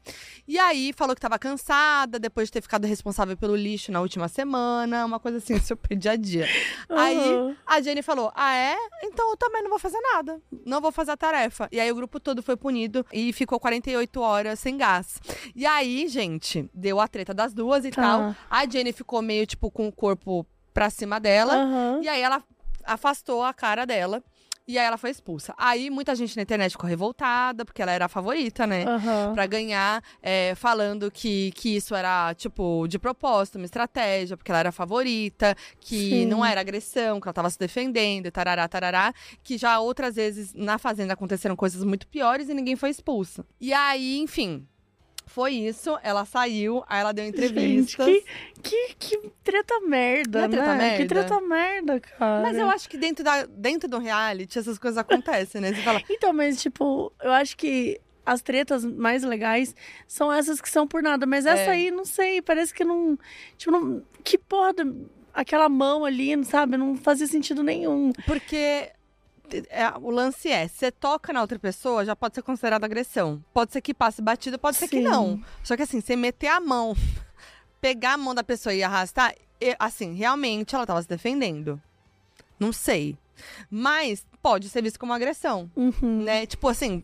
E 0.46 0.58
aí 0.58 0.92
falou 0.96 1.14
que 1.14 1.20
tava 1.20 1.38
cansada, 1.38 2.18
depois 2.18 2.48
de 2.48 2.52
ter 2.52 2.62
ficado 2.62 2.86
responsável 2.86 3.36
pelo 3.36 3.54
lixo 3.56 3.92
na 3.92 4.00
última 4.00 4.28
semana, 4.28 5.04
uma 5.04 5.20
coisa 5.20 5.38
assim, 5.38 5.58
super 5.60 5.96
dia 5.96 6.12
a 6.12 6.16
dia. 6.16 6.46
Aí 6.88 7.18
Aham. 7.18 7.56
a 7.66 7.80
Jenny 7.80 8.02
falou: 8.02 8.32
Ah, 8.34 8.54
é? 8.54 8.76
Então 9.04 9.30
eu 9.30 9.36
também 9.36 9.62
não 9.62 9.70
vou 9.70 9.78
fazer 9.78 10.00
nada. 10.00 10.40
Não 10.64 10.80
vou 10.80 10.90
fazer 10.92 11.12
a 11.12 11.16
tarefa. 11.16 11.68
E 11.70 11.78
aí 11.80 11.90
o 11.90 11.94
grupo 11.94 12.18
todo 12.18 12.42
foi 12.48 12.56
punido 12.56 13.04
e 13.12 13.30
ficou 13.30 13.60
48 13.60 14.20
horas 14.22 14.58
sem 14.58 14.78
gás. 14.78 15.20
E 15.54 15.66
aí, 15.66 16.08
gente, 16.08 16.66
deu 16.72 16.98
a 16.98 17.06
treta 17.06 17.34
das 17.34 17.52
duas 17.52 17.84
e 17.84 17.90
Tá. 17.90 18.00
tal. 18.00 18.34
A 18.48 18.66
Jenny 18.66 18.90
ficou 18.90 19.20
meio, 19.20 19.46
tipo, 19.46 19.70
com 19.70 19.86
o 19.86 19.92
corpo 19.92 20.46
pra 20.72 20.88
cima 20.88 21.20
dela. 21.20 21.54
Aham. 21.54 22.00
E 22.02 22.08
aí 22.08 22.22
ela 22.22 22.42
afastou 22.84 23.42
a 23.42 23.52
cara 23.52 23.84
dela. 23.84 24.22
E 24.68 24.76
aí 24.78 24.84
ela 24.84 24.98
foi 24.98 25.08
expulsa. 25.08 25.54
Aí 25.56 25.88
muita 25.88 26.14
gente 26.14 26.36
na 26.36 26.42
internet 26.42 26.72
ficou 26.72 26.86
revoltada, 26.86 27.64
porque 27.64 27.80
ela 27.80 27.90
era 27.90 28.04
a 28.04 28.08
favorita, 28.08 28.66
né? 28.66 28.84
Aham. 28.84 29.32
Pra 29.32 29.46
ganhar, 29.46 30.04
é, 30.22 30.54
falando 30.54 31.10
que, 31.10 31.50
que 31.52 31.74
isso 31.76 31.94
era, 31.94 32.34
tipo, 32.34 32.86
de 32.86 32.98
propósito, 32.98 33.56
uma 33.56 33.64
estratégia, 33.64 34.36
porque 34.36 34.52
ela 34.52 34.58
era 34.58 34.68
a 34.68 34.72
favorita, 34.72 35.56
que 35.80 36.10
Sim. 36.10 36.26
não 36.26 36.44
era 36.44 36.60
agressão, 36.60 37.18
que 37.18 37.26
ela 37.26 37.32
tava 37.32 37.48
se 37.48 37.58
defendendo, 37.58 38.26
e 38.26 38.30
tarará, 38.30 38.68
tarará. 38.68 39.14
Que 39.42 39.56
já 39.56 39.80
outras 39.80 40.16
vezes 40.16 40.52
na 40.52 40.76
Fazenda 40.76 41.14
aconteceram 41.14 41.56
coisas 41.56 41.82
muito 41.82 42.06
piores 42.06 42.50
e 42.50 42.54
ninguém 42.54 42.76
foi 42.76 42.90
expulsa. 42.90 43.46
E 43.58 43.72
aí, 43.72 44.18
enfim, 44.18 44.68
foi 45.28 45.52
isso. 45.52 45.98
Ela 46.02 46.24
saiu, 46.24 46.82
aí 46.88 47.00
ela 47.00 47.12
deu 47.12 47.24
entrevistas. 47.26 48.06
Gente, 48.06 48.24
que, 48.62 48.94
que, 48.98 49.16
que 49.18 49.30
treta 49.44 49.80
merda, 49.80 50.40
é 50.44 50.48
treta 50.48 50.66
né? 50.74 50.76
merda? 50.78 50.96
Que 50.96 51.06
treta 51.08 51.40
merda, 51.40 52.00
cara. 52.00 52.42
Mas 52.42 52.56
eu 52.56 52.68
acho 52.70 52.88
que 52.88 52.96
dentro, 52.96 53.22
da, 53.24 53.44
dentro 53.46 53.88
do 53.88 53.98
reality 53.98 54.58
essas 54.58 54.78
coisas 54.78 54.98
acontecem, 54.98 55.60
né? 55.60 55.72
Você 55.74 55.82
fala, 55.82 56.02
Então, 56.10 56.32
mas 56.32 56.60
tipo, 56.60 57.12
eu 57.22 57.32
acho 57.32 57.56
que 57.56 58.00
as 58.26 58.42
tretas 58.42 58.84
mais 58.84 59.22
legais 59.22 59.74
são 60.06 60.30
essas 60.32 60.60
que 60.60 60.68
são 60.68 60.86
por 60.86 61.02
nada. 61.02 61.24
Mas 61.26 61.46
essa 61.46 61.62
É. 61.62 61.68
aí, 61.70 61.90
não 61.90 62.04
sei, 62.04 62.42
parece 62.42 62.74
que 62.74 62.84
não. 62.84 63.18
Tipo, 63.56 63.70
não, 63.72 64.02
que 64.24 64.36
porra. 64.38 64.72
da- 64.74 64.84
Aquela 65.34 65.68
mão 65.68 66.04
ali, 66.04 66.44
sabe? 66.44 66.76
Não 66.76 66.96
fazia 66.96 67.26
sentido 67.28 67.62
nenhum. 67.62 68.10
Porque 68.26 68.56
é, 68.56 68.92
o 70.02 70.10
lance 70.10 70.48
é, 70.50 70.66
você 70.68 70.90
toca 70.90 71.32
na 71.32 71.40
outra 71.40 71.58
pessoa, 71.58 72.04
já 72.04 72.14
pode 72.16 72.34
ser 72.34 72.42
considerado 72.42 72.84
agressão. 72.84 73.42
Pode 73.52 73.72
ser 73.72 73.80
que 73.80 73.92
passe 73.94 74.20
batido, 74.22 74.58
pode 74.58 74.76
ser 74.76 74.88
que 74.88 75.00
não. 75.00 75.40
Só 75.64 75.76
que 75.76 75.82
assim, 75.82 76.00
você 76.00 76.16
meter 76.16 76.48
a 76.48 76.60
mão, 76.60 76.94
pegar 77.80 78.14
a 78.14 78.18
mão 78.18 78.34
da 78.34 78.42
pessoa 78.44 78.74
e 78.74 78.82
arrastar, 78.82 79.34
e, 79.60 79.74
assim, 79.78 80.14
realmente 80.14 80.74
ela 80.74 80.86
tava 80.86 81.02
se 81.02 81.08
defendendo. 81.08 81.80
Não 82.58 82.72
sei. 82.72 83.16
Mas 83.70 84.26
pode 84.42 84.68
ser 84.68 84.82
visto 84.82 84.98
como 84.98 85.12
agressão, 85.12 85.70
Uhum. 85.76 86.22
né? 86.24 86.46
Tipo 86.46 86.68
assim. 86.68 87.02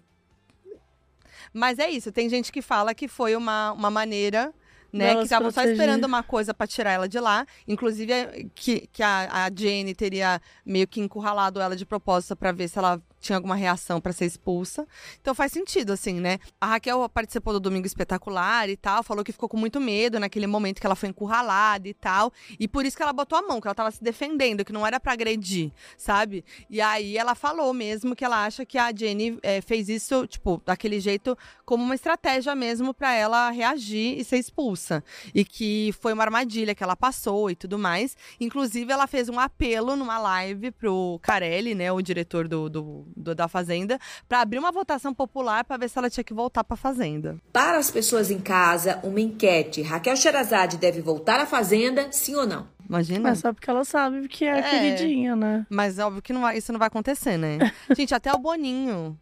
Mas 1.52 1.78
é 1.78 1.88
isso, 1.88 2.10
tem 2.10 2.28
gente 2.28 2.50
que 2.50 2.60
fala 2.60 2.94
que 2.94 3.06
foi 3.06 3.36
uma, 3.36 3.72
uma 3.72 3.90
maneira. 3.90 4.52
Né, 4.96 5.16
que 5.16 5.22
estavam 5.24 5.50
só 5.50 5.64
esperando 5.64 6.04
uma 6.04 6.22
coisa 6.22 6.54
pra 6.54 6.66
tirar 6.68 6.92
ela 6.92 7.08
de 7.08 7.18
lá. 7.18 7.44
Inclusive, 7.66 8.12
é, 8.12 8.46
que, 8.54 8.88
que 8.92 9.02
a, 9.02 9.44
a 9.44 9.50
Jenny 9.52 9.92
teria 9.92 10.40
meio 10.64 10.86
que 10.86 11.00
encurralado 11.00 11.60
ela 11.60 11.74
de 11.74 11.84
propósito 11.84 12.36
pra 12.36 12.52
ver 12.52 12.68
se 12.68 12.78
ela 12.78 13.02
tinha 13.24 13.36
alguma 13.36 13.56
reação 13.56 14.00
pra 14.00 14.12
ser 14.12 14.26
expulsa. 14.26 14.86
Então 15.20 15.34
faz 15.34 15.50
sentido, 15.50 15.92
assim, 15.92 16.20
né? 16.20 16.38
A 16.60 16.66
Raquel 16.66 17.08
participou 17.08 17.54
do 17.54 17.60
Domingo 17.60 17.86
Espetacular 17.86 18.68
e 18.68 18.76
tal, 18.76 19.02
falou 19.02 19.24
que 19.24 19.32
ficou 19.32 19.48
com 19.48 19.56
muito 19.56 19.80
medo 19.80 20.20
naquele 20.20 20.46
momento 20.46 20.78
que 20.80 20.86
ela 20.86 20.94
foi 20.94 21.08
encurralada 21.08 21.88
e 21.88 21.94
tal. 21.94 22.30
E 22.60 22.68
por 22.68 22.84
isso 22.84 22.96
que 22.96 23.02
ela 23.02 23.12
botou 23.12 23.38
a 23.38 23.42
mão, 23.42 23.60
que 23.60 23.66
ela 23.66 23.74
tava 23.74 23.90
se 23.90 24.04
defendendo, 24.04 24.64
que 24.64 24.72
não 24.72 24.86
era 24.86 25.00
pra 25.00 25.12
agredir, 25.14 25.72
sabe? 25.96 26.44
E 26.68 26.80
aí 26.80 27.16
ela 27.16 27.34
falou 27.34 27.72
mesmo 27.72 28.14
que 28.14 28.24
ela 28.24 28.44
acha 28.44 28.64
que 28.66 28.76
a 28.76 28.92
Jenny 28.94 29.38
eh, 29.42 29.60
fez 29.62 29.88
isso, 29.88 30.26
tipo, 30.26 30.60
daquele 30.64 31.00
jeito, 31.00 31.36
como 31.64 31.82
uma 31.82 31.94
estratégia 31.94 32.54
mesmo 32.54 32.92
pra 32.92 33.14
ela 33.14 33.50
reagir 33.50 34.18
e 34.18 34.24
ser 34.24 34.36
expulsa. 34.36 35.02
E 35.34 35.44
que 35.44 35.94
foi 36.00 36.12
uma 36.12 36.22
armadilha 36.24 36.74
que 36.74 36.84
ela 36.84 36.94
passou 36.94 37.50
e 37.50 37.56
tudo 37.56 37.78
mais. 37.78 38.16
Inclusive, 38.38 38.92
ela 38.92 39.06
fez 39.06 39.28
um 39.30 39.40
apelo 39.40 39.96
numa 39.96 40.18
live 40.18 40.70
pro 40.72 41.18
Carelli, 41.22 41.74
né, 41.74 41.90
o 41.90 42.02
diretor 42.02 42.46
do, 42.46 42.68
do- 42.68 43.06
do- 43.16 43.34
da 43.34 43.48
Fazenda, 43.48 43.98
pra 44.28 44.40
abrir 44.40 44.58
uma 44.58 44.72
votação 44.72 45.12
popular 45.14 45.64
pra 45.64 45.76
ver 45.76 45.88
se 45.88 45.98
ela 45.98 46.10
tinha 46.10 46.24
que 46.24 46.34
voltar 46.34 46.64
pra 46.64 46.76
Fazenda. 46.76 47.38
Para 47.52 47.78
as 47.78 47.90
pessoas 47.90 48.30
em 48.30 48.38
casa, 48.40 49.00
uma 49.02 49.20
enquete. 49.20 49.82
Raquel 49.82 50.16
Sherazade 50.16 50.76
deve 50.76 51.00
voltar 51.00 51.40
à 51.40 51.46
Fazenda, 51.46 52.10
sim 52.12 52.34
ou 52.34 52.46
não? 52.46 52.68
Imagina. 52.88 53.20
Mas 53.20 53.38
só 53.38 53.52
porque 53.52 53.70
ela 53.70 53.84
sabe 53.84 54.28
que 54.28 54.44
é, 54.44 54.58
É. 54.58 54.62
queridinha, 54.62 55.34
né? 55.34 55.66
Mas 55.70 55.98
óbvio 55.98 56.20
que 56.20 56.32
não 56.32 56.42
vai- 56.42 56.58
isso 56.58 56.70
não 56.72 56.78
vai 56.78 56.88
acontecer, 56.88 57.36
né? 57.38 57.58
Gente, 57.96 58.14
até 58.14 58.32
o 58.32 58.38
Boninho. 58.38 59.18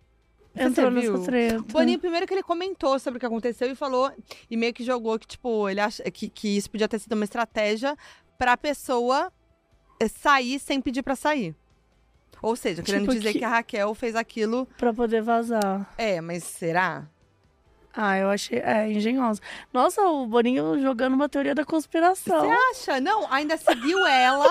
Se 0.55 0.65
Entrou 0.65 0.91
você 0.91 1.01
viu. 1.01 1.13
nessa 1.13 1.25
treta. 1.25 1.59
O 1.61 1.63
Boninho, 1.63 1.99
primeiro 1.99 2.27
que 2.27 2.35
ele 2.35 2.43
comentou 2.43 2.99
sobre 2.99 3.17
o 3.17 3.21
que 3.21 3.25
aconteceu 3.25 3.71
e 3.71 3.75
falou, 3.75 4.13
e 4.51 4.57
meio 4.57 4.75
que 4.75 4.85
jogou 4.85 5.19
que, 5.19 5.27
tipo, 5.27 5.67
ele 5.69 5.81
acha 5.81 6.03
que, 6.11 6.29
que 6.29 6.57
isso 6.57 6.71
podia 6.71 6.87
ter 6.89 6.99
sido 6.99 7.13
uma 7.15 7.25
estratégia 7.25 7.97
pra 8.37 8.55
pessoa 8.57 9.33
eh, 9.99 10.09
sair 10.09 10.59
sem 10.59 10.81
pedir 10.81 11.03
pra 11.03 11.17
sair. 11.17 11.55
Ou 12.43 12.57
seja, 12.57 12.83
querendo 12.83 13.03
Tipo 13.03 13.15
dizer 13.15 13.33
que- 13.33 13.39
que... 13.39 13.45
a 13.45 13.49
Raquel 13.49 13.95
fez 13.95 14.17
aquilo. 14.17 14.67
Pra 14.77 14.93
poder 14.93 15.23
vazar. 15.23 15.89
É, 15.97 16.21
mas 16.21 16.43
será? 16.43 17.05
Ah, 17.95 18.17
eu 18.19 18.31
achei. 18.31 18.59
É, 18.59 18.91
engenhosa. 18.91 19.41
Nossa, 19.73 20.01
o 20.03 20.27
Boninho 20.27 20.81
jogando 20.81 21.13
uma 21.15 21.29
teoria 21.29 21.55
da 21.55 21.65
conspiração. 21.65 22.41
Você 22.41 22.91
acha? 22.91 23.01
Não, 23.01 23.31
ainda 23.31 23.57
seguiu 23.59 24.07
ela, 24.07 24.51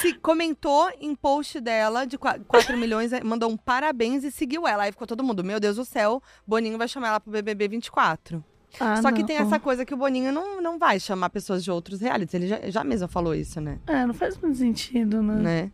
se 0.00 0.14
comentou 0.14 0.88
em 1.00 1.14
post 1.16 1.60
dela 1.60 2.04
de 2.06 2.16
4 2.16 2.76
milhões, 2.76 3.10
mandou 3.24 3.50
um 3.50 3.56
parabéns 3.56 4.22
e 4.22 4.30
seguiu 4.30 4.68
ela. 4.68 4.84
Aí 4.84 4.92
ficou 4.92 5.06
todo 5.06 5.24
mundo, 5.24 5.42
meu 5.42 5.58
Deus 5.58 5.76
do 5.76 5.84
céu, 5.84 6.22
Boninho 6.46 6.78
vai 6.78 6.86
chamar 6.86 7.08
ela 7.08 7.20
pro 7.20 7.32
BBB 7.32 7.66
24. 7.68 8.42
Ah, 8.78 9.02
Só 9.02 9.10
que 9.10 9.18
não. 9.18 9.26
tem 9.26 9.36
essa 9.36 9.58
coisa 9.58 9.84
que 9.84 9.92
o 9.92 9.96
Boninho 9.96 10.30
não, 10.30 10.62
não 10.62 10.78
vai 10.78 11.00
chamar 11.00 11.28
pessoas 11.30 11.64
de 11.64 11.72
outros 11.72 12.00
realities. 12.00 12.34
Ele 12.34 12.46
já, 12.46 12.60
já 12.70 12.84
mesmo 12.84 13.08
falou 13.08 13.34
isso, 13.34 13.60
né? 13.60 13.80
É, 13.88 14.06
não 14.06 14.14
faz 14.14 14.38
muito 14.38 14.56
sentido, 14.58 15.20
né? 15.20 15.34
né? 15.34 15.72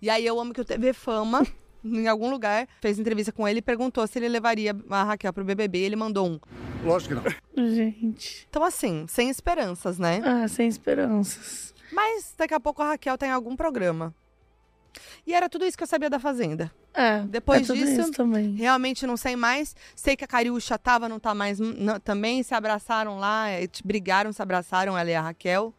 E 0.00 0.08
aí 0.10 0.24
eu 0.26 0.38
amo 0.40 0.52
que 0.52 0.60
o 0.60 0.64
TV 0.64 0.92
Fama, 0.92 1.46
em 1.84 2.08
algum 2.08 2.30
lugar, 2.30 2.66
fez 2.80 2.98
entrevista 2.98 3.32
com 3.32 3.46
ele 3.46 3.58
e 3.58 3.62
perguntou 3.62 4.06
se 4.06 4.18
ele 4.18 4.28
levaria 4.28 4.74
a 4.90 5.04
Raquel 5.04 5.32
pro 5.32 5.44
BBB. 5.44 5.78
Ele 5.78 5.96
mandou 5.96 6.26
um. 6.28 6.40
Lógico 6.84 7.14
que 7.14 7.20
não. 7.56 7.68
Gente. 7.74 8.46
Então, 8.48 8.62
assim, 8.62 9.06
sem 9.08 9.28
esperanças, 9.30 9.98
né? 9.98 10.20
Ah, 10.24 10.46
sem 10.48 10.68
esperanças. 10.68 11.74
Mas 11.92 12.34
daqui 12.36 12.54
a 12.54 12.60
pouco 12.60 12.82
a 12.82 12.88
Raquel 12.88 13.16
tem 13.16 13.30
algum 13.30 13.56
programa. 13.56 14.14
E 15.26 15.34
era 15.34 15.48
tudo 15.48 15.64
isso 15.64 15.76
que 15.76 15.82
eu 15.82 15.86
sabia 15.86 16.08
da 16.08 16.18
Fazenda. 16.18 16.70
É. 16.94 17.20
Depois 17.22 17.62
é 17.62 17.66
tudo 17.66 17.78
disso, 17.84 18.00
isso 18.00 18.12
também. 18.12 18.54
Realmente 18.54 19.06
não 19.06 19.16
sei 19.16 19.36
mais. 19.36 19.76
Sei 19.94 20.16
que 20.16 20.24
a 20.24 20.28
Cariúcha 20.28 20.78
tava, 20.78 21.08
não 21.08 21.18
tá 21.20 21.34
mais 21.34 21.58
não- 21.60 22.00
também. 22.00 22.42
Se 22.42 22.54
abraçaram 22.54 23.18
lá, 23.18 23.46
t- 23.70 23.82
brigaram, 23.84 24.32
se 24.32 24.40
abraçaram, 24.40 24.96
ela 24.96 25.10
e 25.10 25.14
a 25.14 25.20
Raquel. 25.20 25.74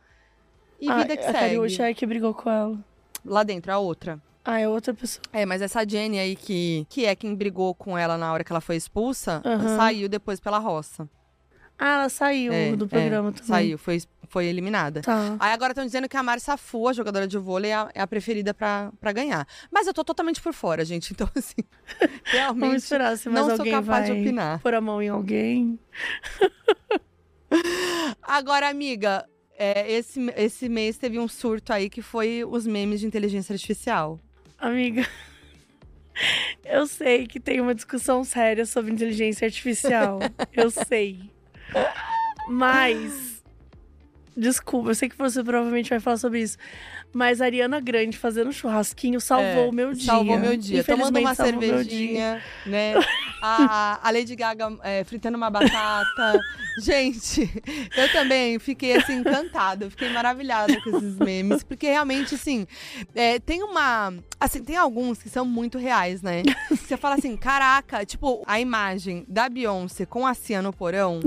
E 0.79 0.87
Ah, 0.89 0.97
vida 0.99 1.17
que 1.17 1.23
a 1.23 1.31
segue. 1.31 1.39
Cariúcha 1.39 1.89
é 1.89 1.93
que 1.93 2.05
brigou 2.05 2.33
com 2.33 2.49
ela. 2.49 2.77
Lá 3.27 3.43
dentro, 3.43 3.71
a 3.71 3.77
outra. 3.77 4.19
Ah, 4.43 4.59
é 4.59 4.67
outra 4.67 4.93
pessoa. 4.93 5.21
É, 5.33 5.45
mas 5.45 5.61
essa 5.61 5.85
Jenny 5.87 6.19
aí, 6.19 6.35
que, 6.35 6.85
que 6.89 7.05
é 7.05 7.15
quem 7.15 7.35
brigou 7.35 7.75
com 7.75 7.97
ela 7.97 8.17
na 8.17 8.31
hora 8.31 8.43
que 8.45 8.51
ela 8.51 8.61
foi 8.61 8.77
expulsa, 8.77 9.41
Aham. 9.43 9.75
saiu 9.75 10.07
depois 10.07 10.39
pela 10.39 10.57
roça. 10.57 11.07
Ah, 11.77 11.95
ela 11.95 12.09
saiu 12.09 12.53
É, 12.53 12.73
do 12.75 12.85
é, 12.85 12.87
programa 12.87 13.31
também. 13.33 13.47
Saiu, 13.47 13.77
foi, 13.77 14.01
foi 14.29 14.45
eliminada. 14.45 15.01
Tá. 15.01 15.35
Aí 15.37 15.51
agora 15.51 15.73
estão 15.73 15.85
dizendo 15.85 16.07
que 16.09 16.15
a 16.17 16.23
Mari 16.23 16.39
Safu, 16.41 16.87
a 16.87 16.93
jogadora 16.93 17.27
de 17.27 17.37
vôlei, 17.37 17.71
é 17.71 17.75
a, 17.75 17.89
é 17.93 18.01
a 18.01 18.07
preferida 18.07 18.53
pra, 18.53 18.89
pra 19.01 19.11
ganhar. 19.11 19.45
Mas 19.69 19.85
eu 19.85 19.93
tô 19.93 20.03
totalmente 20.03 20.41
por 20.41 20.53
fora, 20.53 20.83
gente. 20.85 21.11
Então, 21.13 21.29
assim, 21.35 21.61
realmente. 22.25 22.61
Vamos 22.61 22.83
esperar 22.83 23.17
se 23.17 23.27
mais 23.29 23.45
não 23.47 23.55
sou 23.57 23.59
alguém 23.59 23.73
capaz 23.73 24.07
vai 24.07 24.15
de 24.15 24.21
opinar. 24.21 24.59
pôr 24.61 24.73
a 24.73 24.81
mão 24.81 25.01
em 25.01 25.09
alguém. 25.09 25.77
Agora, 28.23 28.69
amiga, 28.69 29.25
é, 29.57 29.91
esse, 29.91 30.19
esse 30.35 30.69
mês 30.69 30.97
teve 30.97 31.17
um 31.17 31.27
surto 31.27 31.73
aí 31.73 31.89
que 31.89 32.01
foi 32.01 32.45
os 32.45 32.67
memes 32.67 32.99
de 32.99 33.07
inteligência 33.07 33.53
artificial. 33.53 34.19
Amiga, 34.57 35.07
eu 36.63 36.85
sei 36.85 37.25
que 37.25 37.39
tem 37.39 37.59
uma 37.59 37.73
discussão 37.73 38.23
séria 38.23 38.65
sobre 38.67 38.91
inteligência 38.91 39.45
artificial. 39.45 40.19
eu 40.53 40.69
sei. 40.69 41.19
Mas. 42.47 43.43
Desculpa, 44.35 44.91
eu 44.91 44.95
sei 44.95 45.09
que 45.09 45.17
você 45.17 45.43
provavelmente 45.43 45.89
vai 45.89 45.99
falar 45.99 46.17
sobre 46.17 46.41
isso. 46.41 46.59
Mas 47.13 47.41
a 47.41 47.45
Ariana 47.45 47.79
Grande 47.79 48.17
fazendo 48.17 48.51
churrasquinho 48.51 49.19
salvou 49.19 49.65
É, 49.65 49.69
o 49.69 49.71
meu 49.71 49.93
dia. 49.93 50.05
Salvou 50.05 50.37
meu 50.37 50.57
dia. 50.57 50.83
Tomando 50.83 51.19
uma 51.19 51.33
cervejinha, 51.33 52.41
né? 52.65 52.93
a, 53.41 53.99
a 54.07 54.11
Lady 54.11 54.35
Gaga 54.35 54.77
é, 54.83 55.03
fritando 55.03 55.37
uma 55.37 55.49
batata. 55.49 56.39
Gente, 56.83 57.49
eu 57.95 58.11
também 58.11 58.59
fiquei 58.59 58.95
assim, 58.95 59.15
encantada. 59.15 59.89
Fiquei 59.89 60.09
maravilhada 60.09 60.79
com 60.81 60.97
esses 60.97 61.17
memes. 61.17 61.63
Porque 61.63 61.87
realmente, 61.87 62.35
assim, 62.35 62.67
é, 63.15 63.39
tem 63.39 63.63
uma. 63.63 64.13
Assim, 64.39 64.63
tem 64.63 64.75
alguns 64.75 65.21
que 65.21 65.29
são 65.29 65.43
muito 65.43 65.77
reais, 65.77 66.21
né? 66.21 66.43
Você 66.69 66.95
fala 66.97 67.15
assim, 67.15 67.35
caraca, 67.35 68.05
tipo, 68.05 68.43
a 68.45 68.59
imagem 68.59 69.25
da 69.27 69.49
Beyoncé 69.49 70.05
com 70.05 70.27
a 70.27 70.33
Cia 70.33 70.61
no 70.61 70.71
porão 70.71 71.19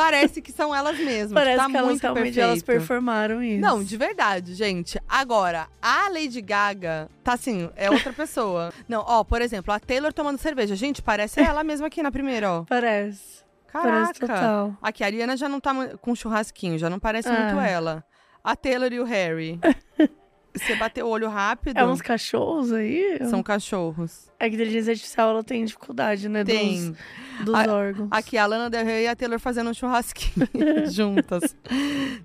parece 0.00 0.42
que 0.42 0.52
são 0.52 0.74
elas 0.74 0.98
mesmas. 0.98 1.32
Parece 1.32 1.56
tá 1.56 1.66
que 1.70 1.76
elas 1.76 1.88
muito 1.88 2.02
realmente 2.02 2.24
perfeito. 2.24 2.40
elas 2.44 2.62
performaram 2.62 3.42
isso. 3.42 3.60
Não, 3.60 3.82
de 3.82 3.96
verdade, 3.96 4.54
gente. 4.54 5.00
Agora, 5.08 5.68
a 5.80 6.08
Lady 6.10 6.40
Gaga 6.42 7.08
tá 7.24 7.32
assim, 7.32 7.70
é 7.76 7.90
outra 7.90 8.12
pessoa. 8.14 8.72
Não, 8.88 9.02
ó, 9.06 9.24
por 9.24 9.40
exemplo, 9.40 9.72
a 9.72 9.80
Taylor 9.80 10.12
tomando 10.12 10.38
cerveja. 10.38 10.76
Gente, 10.76 11.00
parece 11.00 11.40
ela 11.40 11.64
mesma 11.64 11.86
aqui 11.86 12.02
na 12.02 12.12
primeira, 12.12 12.50
ó. 12.50 12.64
Parece. 12.68 13.44
Parece 13.72 14.14
Caraca. 14.20 14.26
total. 14.40 14.76
Aqui, 14.82 15.02
a 15.02 15.06
Ariana 15.06 15.36
já 15.36 15.48
não 15.48 15.60
tá 15.60 15.72
com 16.00 16.14
churrasquinho, 16.14 16.78
já 16.78 16.88
não 16.88 16.98
parece 16.98 17.28
Ah. 17.28 17.32
muito 17.52 17.60
ela. 17.60 18.04
A 18.42 18.54
Taylor 18.56 18.92
e 18.92 19.00
o 19.00 19.04
Harry. 19.04 19.58
Você 20.58 20.74
bateu 20.76 21.06
o 21.06 21.10
olho 21.10 21.28
rápido. 21.28 21.76
É 21.78 21.84
uns 21.86 22.00
cachorros 22.02 22.72
aí? 22.72 23.18
São 23.30 23.42
cachorros. 23.42 24.30
É 24.38 24.48
que 24.48 24.54
a 24.54 24.58
inteligência 24.58 24.90
artificial 24.92 25.30
ela 25.30 25.44
tem 25.44 25.64
dificuldade, 25.64 26.28
né? 26.28 26.44
Tem. 26.44 26.90
Dos, 27.38 27.44
dos 27.46 27.54
A- 27.54 27.72
órgãos. 27.72 28.08
Aqui, 28.10 28.36
a 28.38 28.46
Lana 28.46 28.68
Del 28.70 28.84
Rey 28.84 29.04
e 29.04 29.08
a 29.08 29.16
Taylor 29.16 29.38
fazendo 29.38 29.70
um 29.70 29.74
churrasquinho 29.74 30.46
juntas. 30.90 31.56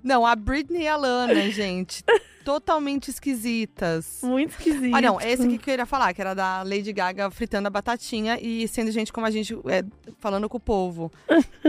Não, 0.02 0.26
a 0.26 0.34
Britney 0.36 0.82
e 0.82 0.88
a 0.88 0.96
Lana, 0.96 1.34
gente. 1.50 2.04
Totalmente 2.44 3.08
esquisitas. 3.08 4.18
Muito 4.22 4.50
esquisito. 4.50 4.94
Ah, 4.96 5.00
não, 5.00 5.20
esse 5.20 5.42
aqui 5.42 5.52
que 5.58 5.70
eu 5.70 5.72
queria 5.72 5.86
falar, 5.86 6.12
que 6.12 6.20
era 6.20 6.34
da 6.34 6.62
Lady 6.64 6.92
Gaga 6.92 7.30
fritando 7.30 7.68
a 7.68 7.70
batatinha 7.70 8.36
e 8.40 8.66
sendo 8.66 8.90
gente 8.90 9.12
como 9.12 9.26
a 9.26 9.30
gente, 9.30 9.54
é, 9.66 9.84
falando 10.18 10.48
com 10.48 10.56
o 10.56 10.60
povo. 10.60 11.10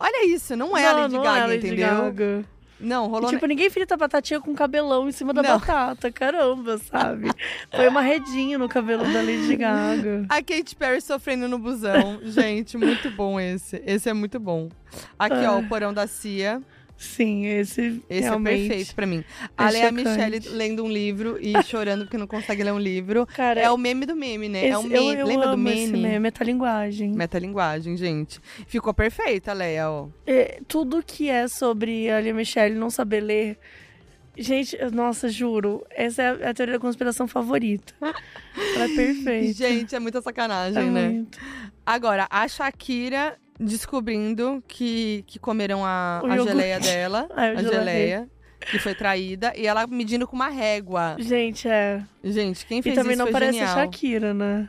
Olha 0.00 0.26
isso, 0.26 0.54
não 0.56 0.76
é 0.76 0.86
a 0.86 0.92
Não, 0.92 1.00
Lady 1.02 1.14
não 1.14 1.22
Gaga, 1.22 1.38
é 1.38 1.42
a 1.42 1.46
Lady 1.46 1.66
entendeu? 1.66 1.88
Gaga. 1.88 2.44
Não, 2.80 3.06
E, 3.06 3.08
rolou. 3.08 3.30
tipo, 3.30 3.44
ninguém 3.46 3.68
frita 3.70 3.96
batatinha 3.96 4.40
com 4.40 4.54
cabelão 4.54 5.08
em 5.08 5.12
cima 5.12 5.32
da 5.34 5.42
Não. 5.42 5.58
batata. 5.58 6.10
Caramba, 6.12 6.78
sabe? 6.78 7.28
Foi 7.74 7.88
uma 7.88 8.00
redinha 8.02 8.56
no 8.58 8.68
cabelo 8.68 9.02
da 9.12 9.20
Lady 9.20 9.56
Gaga. 9.56 10.26
A 10.28 10.36
Katy 10.36 10.76
Perry 10.76 11.00
sofrendo 11.00 11.48
no 11.48 11.58
busão. 11.58 12.20
gente, 12.22 12.76
muito 12.78 13.10
bom 13.10 13.38
esse. 13.40 13.82
Esse 13.84 14.08
é 14.08 14.12
muito 14.12 14.38
bom. 14.38 14.68
Aqui, 15.18 15.34
ó, 15.46 15.54
Ah. 15.54 15.58
o 15.58 15.68
porão 15.68 15.92
da 15.92 16.06
Cia. 16.06 16.62
Sim, 17.00 17.46
esse, 17.46 18.02
Esse 18.10 18.22
realmente. 18.22 18.64
é 18.64 18.68
perfeito 18.68 18.94
pra 18.96 19.06
mim. 19.06 19.22
A 19.56 19.68
é 19.68 19.70
Lea. 19.70 19.92
Michelle 19.92 20.40
lendo 20.48 20.84
um 20.84 20.90
livro 20.90 21.38
e 21.40 21.52
chorando 21.62 22.02
porque 22.04 22.18
não 22.18 22.26
consegue 22.26 22.64
ler 22.64 22.72
um 22.72 22.78
livro. 22.78 23.24
Cara, 23.26 23.60
É 23.60 23.70
o 23.70 23.78
meme 23.78 24.04
do 24.04 24.16
meme, 24.16 24.48
né? 24.48 24.66
é 24.66 24.76
o 24.76 24.80
esse- 24.80 24.88
meme. 24.88 25.06
eu, 25.06 25.12
eu 25.20 25.26
Lembra 25.28 25.48
do 25.52 25.56
meme? 25.56 25.84
esse 25.84 25.92
meme, 25.92 26.18
metalinguagem. 26.18 27.12
Metalinguagem, 27.12 27.96
gente. 27.96 28.40
Ficou 28.66 28.92
perfeita, 28.92 29.52
Leia, 29.52 29.88
ó. 29.88 30.08
É, 30.26 30.60
tudo 30.66 31.00
que 31.00 31.28
é 31.30 31.46
sobre 31.46 32.10
a 32.10 32.20
Lia 32.20 32.34
Michelle 32.34 32.74
não 32.74 32.90
saber 32.90 33.20
ler. 33.20 33.58
Gente, 34.36 34.76
nossa, 34.92 35.28
juro, 35.28 35.84
essa 35.90 36.22
é 36.22 36.46
a, 36.46 36.50
a 36.50 36.54
teoria 36.54 36.74
da 36.74 36.80
conspiração 36.80 37.26
favorita. 37.28 37.92
Ela 38.74 38.84
é 38.84 38.88
perfeita. 38.94 39.52
Gente, 39.54 39.94
é 39.94 39.98
muita 40.00 40.20
sacanagem, 40.20 40.82
é 40.82 40.90
né? 40.90 41.08
muito. 41.08 41.38
Agora, 41.86 42.26
a 42.30 42.46
Shakira 42.46 43.36
descobrindo 43.58 44.62
que, 44.66 45.24
que 45.26 45.38
comeram 45.38 45.84
a, 45.84 46.20
O 46.24 46.26
a 46.26 46.38
geleia 46.38 46.80
dela. 46.80 47.28
Ah, 47.36 47.42
a 47.50 47.62
geleia. 47.62 48.28
Que 48.60 48.78
foi 48.78 48.94
traída. 48.94 49.52
E 49.56 49.66
ela 49.66 49.86
medindo 49.86 50.26
com 50.26 50.34
uma 50.34 50.48
régua. 50.48 51.16
Gente, 51.18 51.68
é. 51.68 52.02
Gente, 52.24 52.66
quem 52.66 52.80
E 52.80 52.82
fez 52.82 52.94
também 52.96 53.12
isso 53.14 53.24
não 53.24 53.30
parece 53.32 53.52
genial. 53.58 53.78
a 53.78 53.80
Shakira, 53.82 54.34
né? 54.34 54.68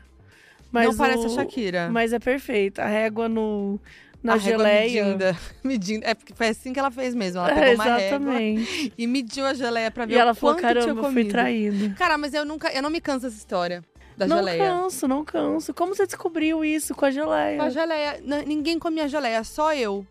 não 0.72 0.96
parece 0.96 1.24
a 1.26 1.28
o- 1.28 1.30
Shakira. 1.36 1.90
Mas 1.92 2.14
é 2.14 2.20
perfeita. 2.20 2.84
A 2.84 2.88
régua 2.88 3.28
no, 3.28 3.80
na 4.22 4.34
a 4.34 4.38
geleia. 4.38 5.04
Medindo, 5.06 5.38
medindo. 5.64 6.06
É 6.06 6.14
porque 6.14 6.36
foi 6.36 6.50
assim 6.50 6.72
que 6.72 6.78
ela 6.80 6.92
fez 6.92 7.16
mesmo. 7.16 7.40
Ela 7.40 7.52
É, 7.52 7.56
pegou 7.56 7.74
uma 7.74 7.84
régua 7.86 8.00
exatamente. 8.06 8.94
e 8.96 9.08
mediu 9.08 9.46
a 9.48 9.56
geleia 9.56 9.90
pra 9.90 10.06
ver 10.06 10.14
E 10.14 10.18
ela 10.18 10.32
o 10.34 10.36
falou: 10.36 10.56
quanto 10.56 10.62
tinha 10.62 10.74
caramba, 10.76 10.90
eu 11.00 11.04
fui 11.06 11.14
comido. 11.14 11.30
traída. 11.32 11.96
Cara, 11.98 12.16
mas 12.16 12.34
eu 12.36 12.46
nunca, 12.46 12.72
eu 12.72 12.84
não 12.84 12.92
me 12.92 13.02
canso 13.02 13.26
dessa 13.26 13.38
história 13.38 13.84
da 14.20 14.28
não 14.28 14.38
geleia. 14.38 14.58
canso, 14.64 15.08
não 15.08 15.26
canso. 15.26 15.74
Como 15.74 15.96
você 15.96 16.06
descobriu 16.06 16.64
isso 16.64 16.94
com 16.94 17.06
a 17.06 17.12
geleia? 17.12 17.62
A 17.64 17.70
geleia, 17.70 18.20
n- 18.22 18.46
ninguém 18.46 18.78
comia 18.78 19.08
geleia, 19.08 19.44
só 19.44 19.74
eu. 19.74 20.06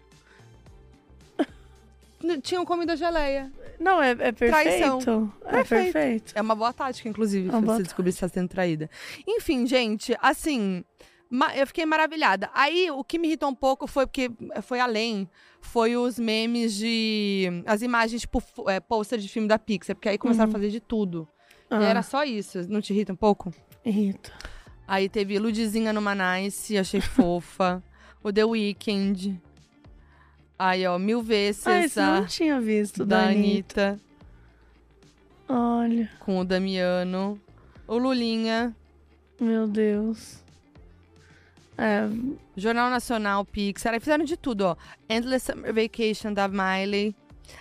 Tinham 2.42 2.64
comido 2.64 2.90
a 2.90 2.96
geleia. 2.96 3.50
Não, 3.78 4.02
é, 4.02 4.10
é 4.10 4.32
Traição. 4.32 4.98
perfeito. 4.98 5.32
É 5.44 5.50
Perfeito. 5.52 5.92
perfeito. 5.92 6.32
É 6.34 6.42
uma 6.42 6.54
boa 6.56 6.72
tática, 6.72 7.08
inclusive, 7.08 7.48
É 7.48 7.52
boa 7.60 7.76
você 7.76 7.82
descobrir 7.84 8.10
se 8.10 8.18
tá 8.20 8.28
sendo 8.28 8.48
traída. 8.48 8.90
Enfim, 9.26 9.64
gente, 9.68 10.16
assim, 10.20 10.84
eu 11.56 11.64
fiquei 11.64 11.86
maravilhada. 11.86 12.50
Aí, 12.52 12.90
o 12.90 13.04
que 13.04 13.18
me 13.20 13.28
irritou 13.28 13.48
um 13.48 13.54
pouco 13.54 13.86
foi 13.86 14.04
porque 14.04 14.30
foi 14.62 14.80
além. 14.80 15.28
Foi 15.60 15.96
os 15.96 16.18
memes 16.18 16.74
de. 16.74 17.62
As 17.66 17.80
imagens, 17.82 18.22
tipo, 18.22 18.42
é, 18.68 18.80
pôster 18.80 19.18
de 19.20 19.28
filme 19.28 19.46
da 19.46 19.58
Pixar, 19.58 19.94
porque 19.94 20.08
aí 20.08 20.18
começaram 20.18 20.48
Uhum. 20.50 20.56
a 20.56 20.58
fazer 20.58 20.70
de 20.70 20.80
tudo. 20.80 21.28
Ah, 21.70 21.80
E 21.80 21.84
era 21.84 22.02
só 22.02 22.24
isso. 22.24 22.68
Não 22.68 22.80
te 22.80 22.92
irrita 22.92 23.12
um 23.12 23.16
pouco? 23.16 23.52
Irrita. 23.88 24.32
Aí 24.86 25.08
teve 25.08 25.38
Ludizinha 25.38 25.92
no 25.92 26.00
Manice, 26.00 26.78
achei 26.78 27.00
fofa. 27.02 27.82
O 28.22 28.32
The 28.32 28.44
Weeknd. 28.44 29.40
Aí, 30.58 30.86
ó, 30.86 30.98
mil 30.98 31.22
vezes 31.22 31.66
Ah, 31.66 31.80
esse 31.84 32.00
não 32.00 32.26
tinha 32.26 32.60
visto 32.60 33.04
da 33.06 33.20
da 33.22 33.28
Anitta. 33.28 33.88
Anitta 33.90 34.00
Olha, 35.48 36.10
com 36.20 36.40
o 36.40 36.44
Damiano. 36.44 37.40
O 37.86 37.96
Lulinha. 37.96 38.74
meu 39.40 39.66
Deus. 39.66 40.42
É, 41.76 42.08
Jornal 42.56 42.90
Nacional, 42.90 43.44
Pixar. 43.44 43.94
Aí 43.94 44.00
fizeram 44.00 44.24
de 44.24 44.36
tudo, 44.36 44.62
ó. 44.62 44.76
Endless 45.08 45.46
Summer 45.46 45.72
Vacation 45.72 46.32
da 46.34 46.48
Miley. 46.48 47.14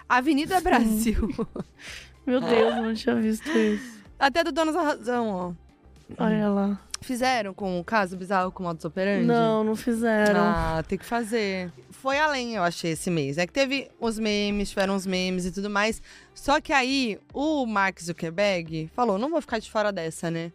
Avenida 0.10 0.60
Brasil. 0.60 1.30
meu 2.26 2.42
Deus, 2.42 2.76
eu 2.76 2.84
não 2.84 2.94
tinha 2.96 3.16
visto 3.16 3.48
isso. 3.50 4.04
Até 4.20 4.44
do 4.44 4.52
Donos 4.52 4.74
da 4.74 4.82
Razão, 4.82 5.30
ó. 5.30 5.67
Olha 6.18 6.50
lá. 6.50 6.80
Fizeram 7.02 7.54
com 7.54 7.80
o 7.80 7.84
caso 7.84 8.18
bizarro 8.18 8.52
com 8.52 8.64
o 8.64 8.66
modus 8.66 8.84
operandi? 8.84 9.26
Não, 9.26 9.64
não 9.64 9.76
fizeram. 9.76 10.42
Ah, 10.42 10.84
tem 10.88 10.98
que 10.98 11.06
fazer. 11.06 11.72
Foi 11.92 12.18
além, 12.18 12.56
eu 12.56 12.64
achei, 12.64 12.92
esse 12.92 13.10
mês. 13.10 13.38
É 13.38 13.46
que 13.46 13.54
teve 13.54 13.90
os 14.00 14.18
memes, 14.18 14.70
tiveram 14.70 14.96
os 14.96 15.06
memes 15.06 15.46
e 15.46 15.52
tudo 15.52 15.70
mais. 15.70 16.02
Só 16.34 16.60
que 16.60 16.74
aí, 16.74 17.20
o 17.34 17.66
Mark 17.66 18.02
Zuckerberg 18.02 18.90
falou, 18.94 19.18
não 19.18 19.30
vou 19.30 19.42
ficar 19.42 19.60
de 19.60 19.70
fora 19.70 19.92
dessa, 19.92 20.32
né? 20.32 20.52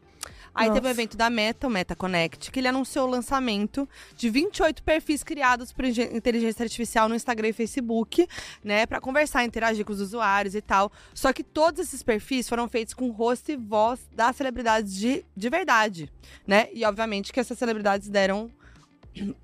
Aí 0.54 0.66
teve 0.68 0.80
o 0.80 0.82
Nossa. 0.82 0.90
evento 0.90 1.16
da 1.16 1.30
Meta, 1.30 1.66
o 1.66 1.70
Meta 1.70 1.96
Connect, 1.96 2.50
que 2.50 2.60
ele 2.60 2.68
anunciou 2.68 3.06
o 3.06 3.10
lançamento 3.10 3.88
de 4.16 4.28
28 4.28 4.82
perfis 4.82 5.22
criados 5.22 5.72
por 5.72 5.84
inteligência 5.84 6.62
artificial 6.62 7.08
no 7.08 7.14
Instagram 7.14 7.48
e 7.48 7.52
Facebook, 7.52 8.26
né, 8.62 8.86
Pra 8.86 9.00
conversar, 9.00 9.44
interagir 9.44 9.84
com 9.84 9.92
os 9.92 10.00
usuários 10.00 10.54
e 10.54 10.60
tal. 10.60 10.92
Só 11.14 11.32
que 11.32 11.42
todos 11.42 11.80
esses 11.80 12.02
perfis 12.02 12.48
foram 12.48 12.68
feitos 12.68 12.92
com 12.92 13.10
rosto 13.10 13.50
e 13.50 13.56
voz 13.56 14.00
das 14.14 14.36
celebridades 14.36 14.94
de, 14.94 15.24
de 15.34 15.48
verdade, 15.48 16.10
né? 16.46 16.68
E 16.72 16.84
obviamente 16.84 17.32
que 17.32 17.40
essas 17.40 17.58
celebridades 17.58 18.08
deram 18.08 18.50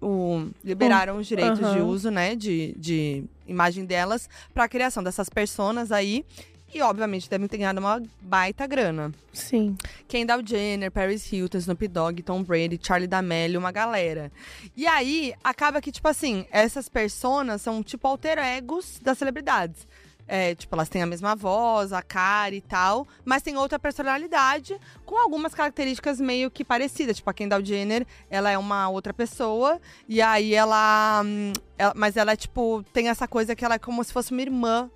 o 0.01 0.49
liberaram 0.65 1.19
os 1.19 1.27
direitos 1.27 1.59
de 1.59 1.65
aham. 1.65 1.85
uso, 1.85 2.11
né, 2.11 2.35
de, 2.35 2.75
de 2.79 3.25
imagem 3.47 3.85
delas 3.85 4.29
para 4.55 4.65
a 4.65 4.69
criação 4.69 5.03
dessas 5.03 5.29
personas 5.29 5.93
aí. 5.93 6.25
E 6.73 6.83
obviamente 6.83 7.31
devem 7.31 7.49
ter 7.49 7.57
ganhado 7.59 7.81
uma 7.81 8.03
baita 8.21 8.67
grana. 8.67 9.11
Sim. 9.33 9.77
Kendall 10.07 10.43
Jenner, 10.45 10.91
Paris 10.93 11.31
Hilton, 11.33 11.59
Snoop 11.59 11.89
Dogg, 11.89 12.23
Tom 12.23 12.43
Brady, 12.43 12.79
Charlie 12.83 13.07
D'Amelio, 13.09 13.59
uma 13.59 13.73
galera. 13.73 14.31
E 14.77 14.87
aí, 14.87 15.33
acaba 15.43 15.81
que, 15.81 15.91
tipo 15.91 16.07
assim, 16.09 16.45
essas 16.51 16.89
personas 16.89 17.63
são, 17.63 17.83
tipo, 17.83 18.07
alter 18.07 18.39
egos 18.39 18.99
das 19.03 19.17
celebridades. 19.17 19.87
É, 20.31 20.55
tipo, 20.55 20.75
elas 20.77 20.91
têm 20.91 21.01
a 21.01 21.07
mesma 21.07 21.35
voz, 21.35 21.91
a 21.91 22.03
cara 22.03 22.55
e 22.55 22.61
tal, 22.61 23.09
mas 23.25 23.41
tem 23.43 23.57
outra 23.57 23.79
personalidade, 23.79 24.77
com 25.07 25.17
algumas 25.17 25.55
características 25.55 26.21
meio 26.21 26.51
que 26.51 26.63
parecidas. 26.63 27.17
Tipo, 27.17 27.31
a 27.31 27.33
Kendall 27.33 27.65
Jenner, 27.65 28.07
ela 28.29 28.51
é 28.51 28.59
uma 28.59 28.91
outra 28.91 29.15
pessoa, 29.15 29.81
e 30.07 30.21
aí 30.21 30.55
ela. 30.55 31.23
hum, 31.25 31.51
ela- 31.79 31.95
mas 31.97 32.15
ela, 32.19 32.37
tipo, 32.37 32.85
tem 32.93 33.09
essa 33.09 33.27
coisa 33.27 33.57
que 33.57 33.65
ela 33.65 33.77
é 33.77 33.79
como 33.79 34.05
se 34.05 34.13
fosse 34.13 34.31
uma 34.33 34.43
irmã 34.43 34.91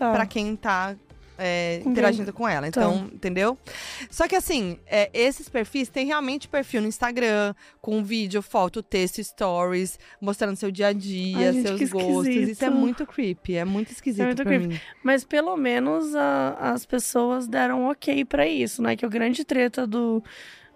Tá. 0.00 0.12
pra 0.12 0.24
quem 0.26 0.56
tá 0.56 0.96
é, 1.42 1.80
interagindo 1.86 2.32
com 2.34 2.46
ela. 2.48 2.70
Tá. 2.70 2.80
Então, 2.82 3.08
entendeu? 3.14 3.56
Só 4.10 4.26
que 4.28 4.36
assim, 4.36 4.78
é, 4.86 5.08
esses 5.14 5.48
perfis 5.48 5.88
têm 5.88 6.06
realmente 6.06 6.46
perfil 6.48 6.82
no 6.82 6.86
Instagram, 6.88 7.54
com 7.80 8.02
vídeo, 8.04 8.42
foto, 8.42 8.82
texto, 8.82 9.22
stories, 9.24 9.98
mostrando 10.20 10.56
seu 10.56 10.70
dia 10.70 10.88
a 10.88 10.92
dia, 10.92 11.48
Ai, 11.48 11.52
gente, 11.54 11.66
seus 11.68 11.78
que 11.78 11.86
gostos. 11.86 12.26
Isso 12.26 12.38
é 12.38 12.42
esquisito. 12.52 12.70
muito 12.72 13.06
creepy, 13.06 13.56
é 13.56 13.64
muito 13.64 13.90
esquisito 13.90 14.22
É 14.22 14.26
muito 14.26 14.44
creepy. 14.44 14.66
mim. 14.68 14.80
Mas 15.02 15.24
pelo 15.24 15.56
menos 15.56 16.14
a- 16.14 16.56
as 16.74 16.84
pessoas 16.84 17.46
deram 17.48 17.84
ok 17.90 18.22
pra 18.26 18.46
isso, 18.46 18.82
né? 18.82 18.94
Que 18.96 19.06
o 19.06 19.10
grande 19.10 19.42
treta 19.42 19.86
do, 19.86 20.22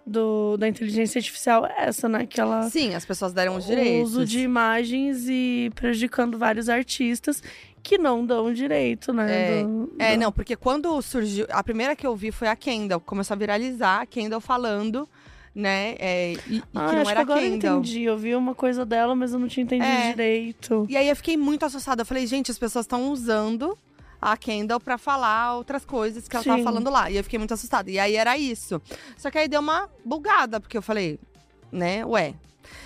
do, 0.05 0.57
da 0.57 0.67
inteligência 0.67 1.19
artificial 1.19 1.65
é 1.67 1.85
essa, 1.85 2.09
né? 2.09 2.25
Que 2.25 2.41
ela 2.41 2.63
Sim, 2.71 2.95
as 2.95 3.05
pessoas 3.05 3.33
deram 3.33 3.55
os 3.55 3.65
o 3.65 3.67
direitos. 3.69 4.11
uso 4.13 4.25
de 4.25 4.39
imagens 4.39 5.27
e 5.29 5.71
prejudicando 5.75 6.37
vários 6.39 6.69
artistas 6.69 7.43
que 7.87 7.99
não 7.99 8.25
dão 8.25 8.51
direito, 8.51 9.13
né? 9.13 9.59
É, 9.59 9.63
do- 9.63 9.95
É, 9.99 10.15
do- 10.15 10.19
não, 10.19 10.31
porque 10.31 10.55
quando 10.55 10.99
surgiu. 11.03 11.45
A 11.51 11.63
primeira 11.63 11.95
que 11.95 12.05
eu 12.05 12.15
vi 12.15 12.31
foi 12.31 12.47
a 12.47 12.55
Kendall. 12.55 12.99
Começou 12.99 13.35
a 13.35 13.37
viralizar, 13.37 14.01
a 14.01 14.05
Kendall 14.07 14.41
falando 14.41 15.07
né? 15.53 15.95
É, 15.99 16.33
e, 16.49 16.57
e 16.57 16.63
Ah, 16.75 16.89
que 16.89 16.95
não 16.95 17.09
era 17.09 17.13
que 17.13 17.17
agora 17.31 17.41
eu 17.41 17.51
Kendall. 17.51 17.77
entendi. 17.79 18.03
Eu 18.03 18.17
vi 18.17 18.35
uma 18.35 18.53
coisa 18.53 18.83
dela, 18.85 19.15
mas 19.15 19.31
eu 19.31 19.39
não 19.39 19.47
tinha 19.47 19.63
entendido 19.63 19.89
É. 19.89 20.09
direito. 20.09 20.85
E 20.89 20.97
aí 20.97 21.07
eu 21.07 21.15
fiquei 21.15 21.37
muito 21.37 21.63
assustada. 21.65 22.01
Eu 22.01 22.05
falei, 22.05 22.27
gente, 22.27 22.51
as 22.51 22.57
pessoas 22.59 22.83
estão 22.83 23.09
usando 23.09 23.77
a 24.21 24.35
Kendall 24.35 24.81
pra 24.81 24.97
falar 24.97 25.55
outras 25.55 25.85
coisas 25.85 26.27
que 26.27 26.35
ela 26.35 26.43
tava 26.43 26.57
Sim. 26.57 26.63
falando 26.65 26.89
lá. 26.89 27.09
E 27.09 27.15
eu 27.15 27.23
fiquei 27.23 27.39
muito 27.39 27.53
assustada. 27.53 27.89
E 27.89 27.97
aí 27.97 28.15
era 28.17 28.37
isso. 28.37 28.81
Só 29.15 29.31
que 29.31 29.37
aí 29.37 29.47
deu 29.47 29.61
uma 29.61 29.87
bugada, 30.03 30.59
porque 30.59 30.75
eu 30.77 30.81
falei, 30.81 31.17
né, 31.71 32.03
ué. 32.05 32.33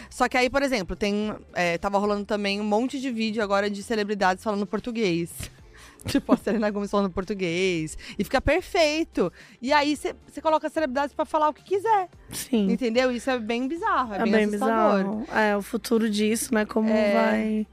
Só 0.10 0.28
que 0.28 0.36
aí, 0.38 0.50
por 0.50 0.62
exemplo, 0.64 0.96
tem. 0.96 1.34
é, 1.54 1.78
tava 1.78 1.98
rolando 1.98 2.26
também 2.26 2.60
um 2.60 2.64
monte 2.64 3.00
de 3.00 3.12
vídeo 3.12 3.42
agora 3.44 3.70
de 3.70 3.82
celebridades 3.84 4.44
falando 4.44 4.66
português. 4.66 5.30
Tipo, 6.08 6.34
a 6.34 6.38
Selena 6.38 6.70
Gomes 6.72 6.90
falando 6.90 7.12
português. 7.12 7.98
E 8.18 8.24
fica 8.24 8.40
perfeito. 8.40 9.32
E 9.62 9.74
aí 9.74 9.98
você 9.98 10.16
coloca 10.42 10.66
as 10.68 10.72
celebridades 10.72 11.14
pra 11.14 11.26
falar 11.26 11.50
o 11.50 11.54
que 11.54 11.62
quiser. 11.62 12.08
Sim. 12.32 12.72
Entendeu? 12.72 13.12
Isso 13.12 13.30
é 13.30 13.38
bem 13.38 13.68
bizarro. 13.68 14.14
É, 14.14 14.18
É 14.20 14.24
bem, 14.24 14.32
bem 14.32 14.50
bizarro. 14.50 15.26
É, 15.34 15.58
o 15.58 15.62
futuro 15.62 16.10
disso, 16.10 16.54
né? 16.54 16.66
Como 16.66 16.88
É. 16.90 17.14
vai, 17.14 17.68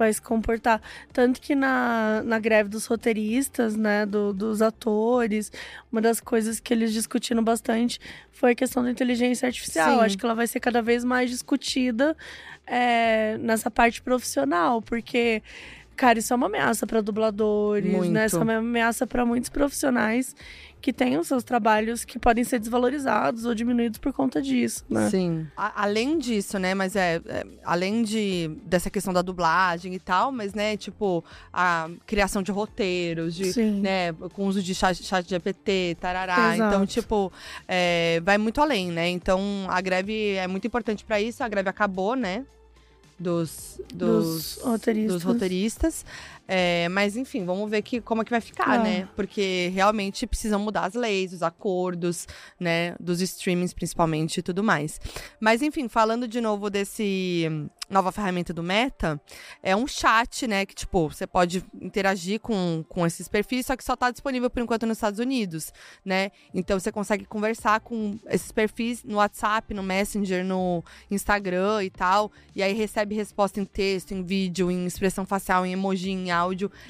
vai 0.00 0.12
se 0.12 0.20
comportar. 0.20 0.80
Tanto 1.12 1.40
que 1.40 1.54
na, 1.54 2.22
na 2.24 2.38
greve 2.38 2.68
dos 2.68 2.86
roteiristas, 2.86 3.76
né? 3.76 4.04
do- 4.06 4.32
dos 4.32 4.60
atores, 4.62 5.52
uma 5.92 6.00
das 6.00 6.20
coisas 6.20 6.58
que 6.58 6.72
eles 6.74 6.92
discutiram 6.92 7.44
bastante 7.44 8.00
foi 8.32 8.52
a 8.52 8.54
questão 8.54 8.82
da 8.82 8.90
inteligência 8.90 9.46
artificial. 9.46 9.98
Sim. 9.98 10.04
Acho 10.04 10.18
que 10.18 10.24
ela 10.24 10.34
vai 10.34 10.46
ser 10.46 10.58
cada 10.60 10.80
vez 10.82 11.04
mais 11.04 11.30
discutida 11.30 12.16
é, 12.66 13.36
nessa 13.38 13.70
parte 13.70 14.00
profissional, 14.02 14.80
porque. 14.82 15.42
Cara, 15.96 16.18
isso 16.18 16.32
é 16.32 16.36
uma 16.36 16.46
ameaça 16.46 16.86
para 16.86 17.02
dubladores, 17.02 17.92
Muito. 17.92 18.10
né? 18.10 18.24
Isso 18.24 18.38
é 18.38 18.42
uma 18.42 18.56
ameaça 18.56 19.06
para 19.06 19.26
muitos 19.26 19.50
profissionais 19.50 20.34
que 20.80 20.92
têm 20.92 21.18
os 21.18 21.26
seus 21.28 21.44
trabalhos 21.44 22.04
que 22.04 22.18
podem 22.18 22.42
ser 22.42 22.58
desvalorizados 22.58 23.44
ou 23.44 23.54
diminuídos 23.54 23.98
por 23.98 24.12
conta 24.12 24.40
disso, 24.40 24.84
né? 24.88 25.10
Sim. 25.10 25.46
A- 25.56 25.82
além 25.82 26.18
disso, 26.18 26.58
né, 26.58 26.74
mas 26.74 26.96
é, 26.96 27.20
é, 27.26 27.46
além 27.64 28.02
de 28.02 28.48
dessa 28.64 28.88
questão 28.88 29.12
da 29.12 29.22
dublagem 29.22 29.94
e 29.94 29.98
tal, 29.98 30.32
mas 30.32 30.54
né, 30.54 30.76
tipo 30.76 31.24
a 31.52 31.88
criação 32.06 32.42
de 32.42 32.50
roteiros, 32.50 33.34
de 33.34 33.52
Sim. 33.52 33.80
né, 33.80 34.12
com 34.32 34.46
uso 34.46 34.62
de 34.62 34.74
chat, 34.74 35.02
chat 35.02 35.28
GPT, 35.28 35.96
tarará. 36.00 36.54
Exato. 36.54 36.74
Então, 36.74 36.86
tipo, 36.86 37.32
é, 37.68 38.20
vai 38.24 38.38
muito 38.38 38.60
além, 38.60 38.90
né? 38.90 39.08
Então, 39.08 39.66
a 39.68 39.80
greve 39.80 40.34
é 40.34 40.46
muito 40.46 40.66
importante 40.66 41.04
pra 41.04 41.20
isso. 41.20 41.42
A 41.44 41.48
greve 41.48 41.68
acabou, 41.68 42.14
né? 42.16 42.44
Dos, 43.18 43.78
dos, 43.92 44.24
Dos 44.56 44.60
roteiristas. 44.64 45.12
dos 45.14 45.22
roteiristas. 45.24 46.06
É, 46.52 46.88
mas, 46.88 47.16
enfim, 47.16 47.44
vamos 47.44 47.70
ver 47.70 47.80
que, 47.80 48.00
como 48.00 48.22
é 48.22 48.24
que 48.24 48.30
vai 48.32 48.40
ficar, 48.40 48.80
Ah. 48.80 48.82
né? 48.82 49.08
Porque 49.14 49.70
realmente 49.72 50.26
precisam 50.26 50.58
mudar 50.58 50.84
as 50.86 50.94
leis, 50.94 51.32
os 51.32 51.44
acordos, 51.44 52.26
né? 52.58 52.96
Dos 52.98 53.20
streamings, 53.20 53.72
principalmente, 53.72 54.38
e 54.38 54.42
tudo 54.42 54.64
mais. 54.64 55.00
Mas, 55.38 55.62
enfim, 55.62 55.88
falando 55.88 56.26
de 56.26 56.40
novo 56.40 56.68
desse 56.68 57.46
hum, 57.48 57.68
nova 57.88 58.10
ferramenta 58.10 58.52
do 58.52 58.64
Meta, 58.64 59.20
é 59.62 59.76
um 59.76 59.86
chat, 59.86 60.48
né? 60.48 60.66
Que, 60.66 60.74
tipo, 60.74 61.08
você 61.08 61.24
pode 61.24 61.64
interagir 61.80 62.40
com, 62.40 62.84
com 62.88 63.06
esses 63.06 63.28
perfis, 63.28 63.66
só 63.66 63.76
que 63.76 63.84
só 63.84 63.94
tá 63.94 64.10
disponível 64.10 64.50
por 64.50 64.60
enquanto 64.60 64.86
nos 64.86 64.96
Estados 64.96 65.20
Unidos, 65.20 65.72
né? 66.04 66.32
Então 66.52 66.80
você 66.80 66.90
consegue 66.90 67.24
conversar 67.26 67.78
com 67.78 68.18
esses 68.28 68.50
perfis 68.50 69.04
no 69.04 69.18
WhatsApp, 69.18 69.72
no 69.72 69.84
Messenger, 69.84 70.44
no 70.44 70.82
Instagram 71.08 71.84
e 71.84 71.90
tal. 71.90 72.32
E 72.56 72.62
aí 72.62 72.72
recebe 72.72 73.14
resposta 73.14 73.60
em 73.60 73.64
texto, 73.64 74.12
em 74.14 74.24
vídeo, 74.24 74.68
em 74.68 74.84
expressão 74.84 75.24
facial, 75.24 75.64
em 75.64 75.74
emoji, 75.74 76.10
em 76.10 76.32
áudio. 76.32 76.39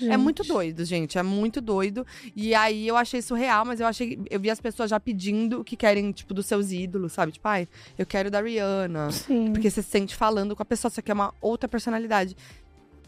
É 0.01 0.05
Gente. 0.05 0.17
muito 0.19 0.45
doido, 0.45 0.85
gente. 0.85 1.19
É 1.19 1.23
muito 1.23 1.61
doido. 1.61 2.07
E 2.37 2.55
aí 2.55 2.87
eu 2.87 2.97
achei 2.97 3.21
surreal, 3.23 3.65
mas 3.65 3.81
eu 3.81 3.87
achei. 3.87 4.19
Eu 4.31 4.39
vi 4.39 4.51
as 4.51 4.61
pessoas 4.61 4.91
já 4.91 5.01
pedindo 5.01 5.61
o 5.61 5.65
que 5.65 5.77
querem, 5.77 6.13
tipo, 6.13 6.33
dos 6.33 6.47
seus 6.47 6.71
ídolos, 6.73 7.13
sabe? 7.13 7.33
Tipo, 7.33 7.49
ai, 7.49 7.69
eu 7.99 8.07
quero 8.07 8.31
da 8.31 8.41
Rihanna. 8.41 9.11
Sim. 9.11 9.53
Porque 9.53 9.71
você 9.71 9.83
se 9.83 9.89
sente 9.91 10.15
falando 10.15 10.55
com 10.55 10.63
a 10.63 10.67
pessoa, 10.67 10.91
só 10.91 11.03
que 11.03 11.11
é 11.11 11.15
uma 11.15 11.35
outra 11.41 11.69
personalidade. 11.69 12.37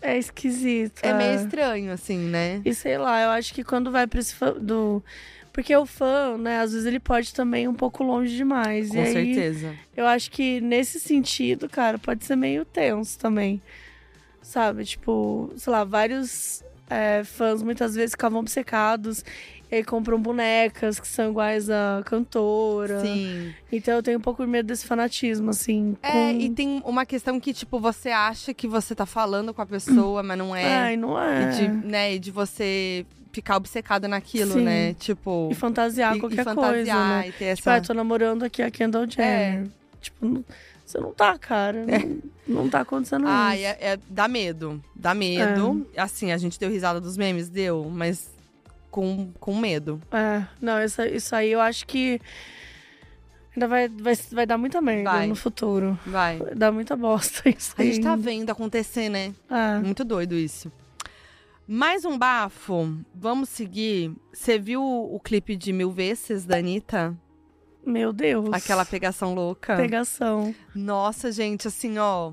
É 0.00 0.18
esquisito. 0.18 1.00
É 1.02 1.14
meio 1.14 1.37
estranho, 1.37 1.92
assim, 1.92 2.18
né? 2.18 2.61
E 2.64 2.74
sei 2.74 2.98
lá, 2.98 3.22
eu 3.22 3.31
acho 3.31 3.55
que 3.55 3.62
quando 3.62 3.90
vai 3.90 4.07
pra 4.07 4.18
esse 4.18 4.35
fã 4.35 4.52
do. 4.52 5.02
Porque 5.52 5.76
o 5.76 5.85
fã, 5.85 6.37
né, 6.38 6.61
às 6.61 6.72
vezes 6.72 6.87
ele 6.87 6.98
pode 6.98 7.33
também 7.35 7.64
ir 7.64 7.68
um 7.68 7.74
pouco 7.74 8.02
longe 8.02 8.35
demais. 8.35 8.88
Com 8.88 8.96
e 8.96 9.00
aí, 9.00 9.12
certeza. 9.12 9.74
eu 9.94 10.07
acho 10.07 10.31
que 10.31 10.61
nesse 10.62 10.98
sentido, 10.98 11.68
cara, 11.68 11.98
pode 11.98 12.24
ser 12.24 12.37
meio 12.37 12.64
tenso 12.64 13.18
também. 13.18 13.61
Sabe? 14.42 14.85
Tipo, 14.85 15.50
sei 15.57 15.72
lá, 15.72 15.85
vários 15.85 16.62
é, 16.90 17.22
fãs 17.24 17.62
muitas 17.62 17.94
vezes 17.94 18.11
ficavam 18.11 18.40
obcecados. 18.40 19.24
E 19.70 19.76
aí 19.76 19.85
compram 19.85 20.20
bonecas 20.20 21.00
que 21.00 21.09
são 21.09 21.31
iguais 21.31 21.70
à 21.70 22.02
cantora. 22.05 23.00
Sim. 23.00 23.55
Então 23.72 23.94
eu 23.94 24.02
tenho 24.02 24.18
um 24.18 24.20
pouco 24.20 24.44
de 24.44 24.50
medo 24.50 24.66
desse 24.66 24.85
fanatismo, 24.87 25.48
assim. 25.48 25.96
É, 26.02 26.11
com- 26.12 26.31
e 26.40 26.50
tem 26.50 26.83
uma 26.85 27.07
questão 27.07 27.40
que, 27.40 27.55
tipo, 27.55 27.81
você 27.81 28.11
acha 28.11 28.52
que 28.52 28.68
você 28.68 28.94
tá 28.94 29.07
falando 29.07 29.55
com 29.55 29.62
a 29.62 29.66
pessoa, 29.66 30.22
mas 30.22 30.37
não 30.37 30.55
é. 30.55 30.74
Ai, 30.74 30.96
não 30.98 31.18
é. 31.18 31.42
E 31.44 31.57
de, 31.57 31.68
né, 31.87 32.14
e 32.14 32.18
de 32.18 32.31
você 32.31 33.07
ficar 33.33 33.57
obcecado 33.57 34.07
naquilo, 34.09 34.52
Sim. 34.52 34.64
né? 34.64 34.92
Tipo. 34.92 35.48
E 35.50 35.55
fantasiar 35.55 36.12
e- 36.14 36.18
e 36.18 36.20
qualquer 36.20 36.44
fantasiar, 36.44 36.72
coisa, 36.74 37.09
né? 37.09 37.28
e 37.28 37.33
ter 37.33 37.57
Tipo, 37.57 37.70
essa. 37.70 37.74
ah, 37.76 37.81
tô 37.81 37.94
namorando 37.94 38.42
aqui 38.42 38.61
a 38.61 38.70
Kendall 38.70 39.09
Jenner. 39.09 39.68
Tipo, 40.02 40.26
não- 40.26 40.44
você 40.92 41.00
não 41.00 41.12
tá, 41.12 41.38
cara. 41.38 41.85
Não, 42.46 42.62
não 42.64 42.68
tá 42.68 42.81
acontecendo 42.81 43.24
Ai, 43.26 43.59
isso. 43.59 43.66
é, 43.66 43.76
é- 43.94 43.98
dá 44.09 44.28
medo. 44.28 44.83
Dá 44.94 45.14
medo. 45.14 45.87
Assim, 45.96 46.33
a 46.33 46.37
gente 46.38 46.59
deu 46.59 46.70
risada 46.70 47.00
dos 47.00 47.16
memes, 47.16 47.48
deu, 47.48 47.88
mas 47.90 48.31
com, 48.90 49.33
com 49.40 49.57
medo. 49.57 50.00
É, 50.12 50.44
não, 50.61 50.83
isso, 50.83 51.02
isso 51.02 51.35
aí 51.35 51.50
eu 51.50 51.61
acho 51.61 51.87
que 51.87 52.20
ainda 53.57 53.66
vai, 53.68 53.88
vai, 53.88 54.14
vai 54.33 54.46
dar 54.46 54.59
muita 54.59 54.81
merda 54.81 55.11
Vai. 55.11 55.26
no 55.26 55.35
futuro. 55.35 55.98
Vai. 56.07 56.38
Vai 56.38 56.55
dar 56.55 56.70
muita 56.72 56.94
bosta 56.96 57.48
isso 57.50 57.74
A 57.78 57.83
aí. 57.83 57.92
gente 57.94 58.05
tá 58.05 58.14
vendo 58.16 58.50
acontecer, 58.50 59.09
né? 59.09 59.35
É. 59.50 59.78
Muito 59.78 60.05
doido 60.05 60.35
isso. 60.35 60.70
Mais 61.66 62.05
um 62.05 62.18
bafo. 62.18 62.98
Vamos 63.14 63.48
seguir. 63.48 64.12
Você 64.33 64.59
viu 64.59 64.83
o 64.83 65.18
clipe 65.20 65.57
de 65.57 65.72
Mil 65.72 65.90
Vezes 65.90 66.44
da 66.44 66.57
Anitta? 66.59 67.16
Meu 67.84 68.12
Deus. 68.12 68.48
Aquela 68.52 68.84
pegação 68.84 69.34
louca? 69.34 69.76
pegação. 69.76 70.54
Nossa, 70.74 71.32
gente, 71.32 71.66
assim, 71.68 71.98
ó. 71.98 72.32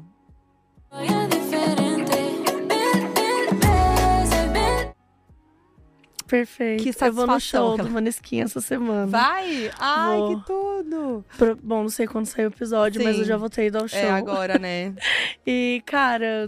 Perfeito. 6.28 6.84
Que 6.84 6.90
eu 6.90 7.14
vou 7.14 7.26
no 7.26 7.34
satisfação 7.34 7.62
show 7.62 7.74
aquela- 7.74 7.88
do 7.90 7.94
essa 8.46 8.62
semana. 8.62 9.08
Vai! 9.08 9.72
Ai, 9.80 10.18
Vou. 10.18 10.38
que 10.40 10.46
tudo! 10.46 11.26
Pro- 11.38 11.56
Bom, 11.56 11.82
não 11.82 11.90
sei 11.90 12.06
quando 12.06 12.28
sair 12.28 12.46
o 12.46 12.50
episódio, 12.50 13.04
mas 13.04 13.16
Sim. 13.16 13.22
eu 13.24 13.28
já 13.28 13.36
vou 13.38 13.50
ter 13.50 13.66
ido 13.66 13.80
ao 13.80 13.88
show. 13.88 13.98
É 13.98 14.12
agora, 14.12 14.60
né? 14.60 14.94
E, 15.48 15.82
cara, 15.88 16.48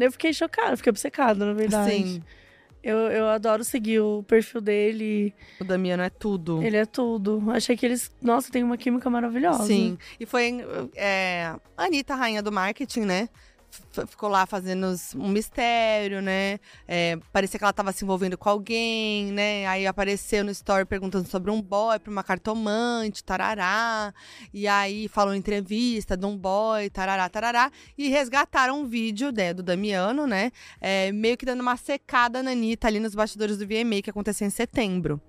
eu 0.00 0.12
fiquei 0.12 0.32
chocada, 0.32 0.76
fiquei 0.76 0.90
obcecada, 0.90 1.44
na 1.44 1.52
verdade. 1.52 1.90
Sim. 1.90 2.22
Eu, 2.82 2.96
eu 2.96 3.28
adoro 3.28 3.64
seguir 3.64 4.00
o 4.00 4.22
perfil 4.22 4.60
dele. 4.60 5.34
O 5.60 5.64
Damiano 5.64 6.02
é 6.02 6.10
tudo. 6.10 6.62
Ele 6.62 6.76
é 6.76 6.86
tudo. 6.86 7.42
Achei 7.50 7.76
que 7.76 7.84
eles, 7.84 8.10
nossa, 8.22 8.50
tem 8.50 8.62
uma 8.62 8.76
química 8.76 9.10
maravilhosa. 9.10 9.64
Sim. 9.64 9.98
E 10.18 10.24
foi 10.24 10.64
é, 10.94 11.54
a 11.76 11.84
Anitta, 11.84 12.14
rainha 12.14 12.42
do 12.42 12.52
marketing, 12.52 13.00
né? 13.02 13.28
Ficou 14.06 14.28
lá 14.28 14.46
fazendo 14.46 14.94
um 15.16 15.28
mistério, 15.28 16.22
né? 16.22 16.58
É, 16.86 17.18
parecia 17.32 17.58
que 17.58 17.64
ela 17.64 17.72
tava 17.72 17.92
se 17.92 18.04
envolvendo 18.04 18.38
com 18.38 18.48
alguém, 18.48 19.32
né? 19.32 19.66
Aí 19.66 19.86
apareceu 19.86 20.44
no 20.44 20.50
story 20.50 20.84
perguntando 20.84 21.28
sobre 21.28 21.50
um 21.50 21.60
boy 21.60 21.98
pra 21.98 22.10
uma 22.10 22.22
cartomante, 22.22 23.24
tarará. 23.24 24.14
E 24.54 24.68
aí 24.68 25.08
falou 25.08 25.34
em 25.34 25.38
entrevista 25.38 26.16
de 26.16 26.24
um 26.24 26.36
boy, 26.36 26.88
tarará, 26.90 27.28
tarará. 27.28 27.70
E 27.96 28.08
resgataram 28.08 28.80
um 28.80 28.86
vídeo 28.86 29.32
né, 29.32 29.52
do 29.52 29.62
Damiano, 29.62 30.26
né? 30.26 30.50
É, 30.80 31.10
meio 31.12 31.36
que 31.36 31.44
dando 31.44 31.60
uma 31.60 31.76
secada 31.76 32.42
na 32.42 32.52
Anitta 32.52 32.86
ali 32.86 33.00
nos 33.00 33.14
bastidores 33.14 33.58
do 33.58 33.66
VMA, 33.66 34.02
que 34.02 34.10
aconteceu 34.10 34.46
em 34.46 34.50
setembro. 34.50 35.20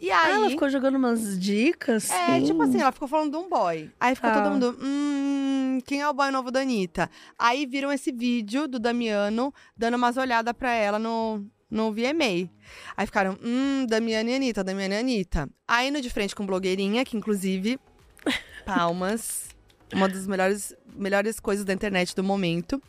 E 0.00 0.10
Ah, 0.12 0.22
aí. 0.24 0.32
ela 0.34 0.50
ficou 0.50 0.68
jogando 0.70 0.94
umas 0.96 1.38
dicas? 1.38 2.08
É, 2.10 2.38
sim. 2.38 2.44
tipo 2.46 2.62
assim, 2.62 2.80
ela 2.80 2.92
ficou 2.92 3.08
falando 3.08 3.32
de 3.32 3.36
um 3.36 3.48
boy. 3.48 3.90
Aí 3.98 4.14
ficou 4.14 4.30
Tá. 4.30 4.40
todo 4.42 4.52
mundo, 4.52 4.78
hum, 4.80 5.78
quem 5.84 6.00
é 6.00 6.08
o 6.08 6.14
boy 6.14 6.30
novo 6.30 6.50
da 6.50 6.60
Anitta? 6.60 7.10
Aí 7.38 7.66
viram 7.66 7.90
esse 7.92 8.12
vídeo 8.12 8.68
do 8.68 8.78
Damiano 8.78 9.52
dando 9.76 9.96
umas 9.96 10.16
olhadas 10.16 10.54
pra 10.54 10.72
ela 10.72 10.98
no, 11.00 11.44
no 11.68 11.90
VMA. 11.92 12.48
Aí 12.96 13.06
ficaram, 13.06 13.36
hum, 13.42 13.86
Damiano 13.88 14.30
e 14.30 14.34
Anitta, 14.36 14.62
Damiano 14.62 14.94
e 14.94 14.98
Anitta. 14.98 15.48
Aí 15.66 15.90
no 15.90 16.00
de 16.00 16.10
frente 16.10 16.34
com 16.34 16.46
blogueirinha, 16.46 17.04
que 17.04 17.16
inclusive, 17.16 17.78
palmas. 18.64 19.48
Uma 19.92 20.06
das 20.06 20.26
melhores, 20.26 20.74
melhores 20.94 21.40
coisas 21.40 21.64
da 21.64 21.72
internet 21.72 22.14
do 22.14 22.22
momento. 22.22 22.80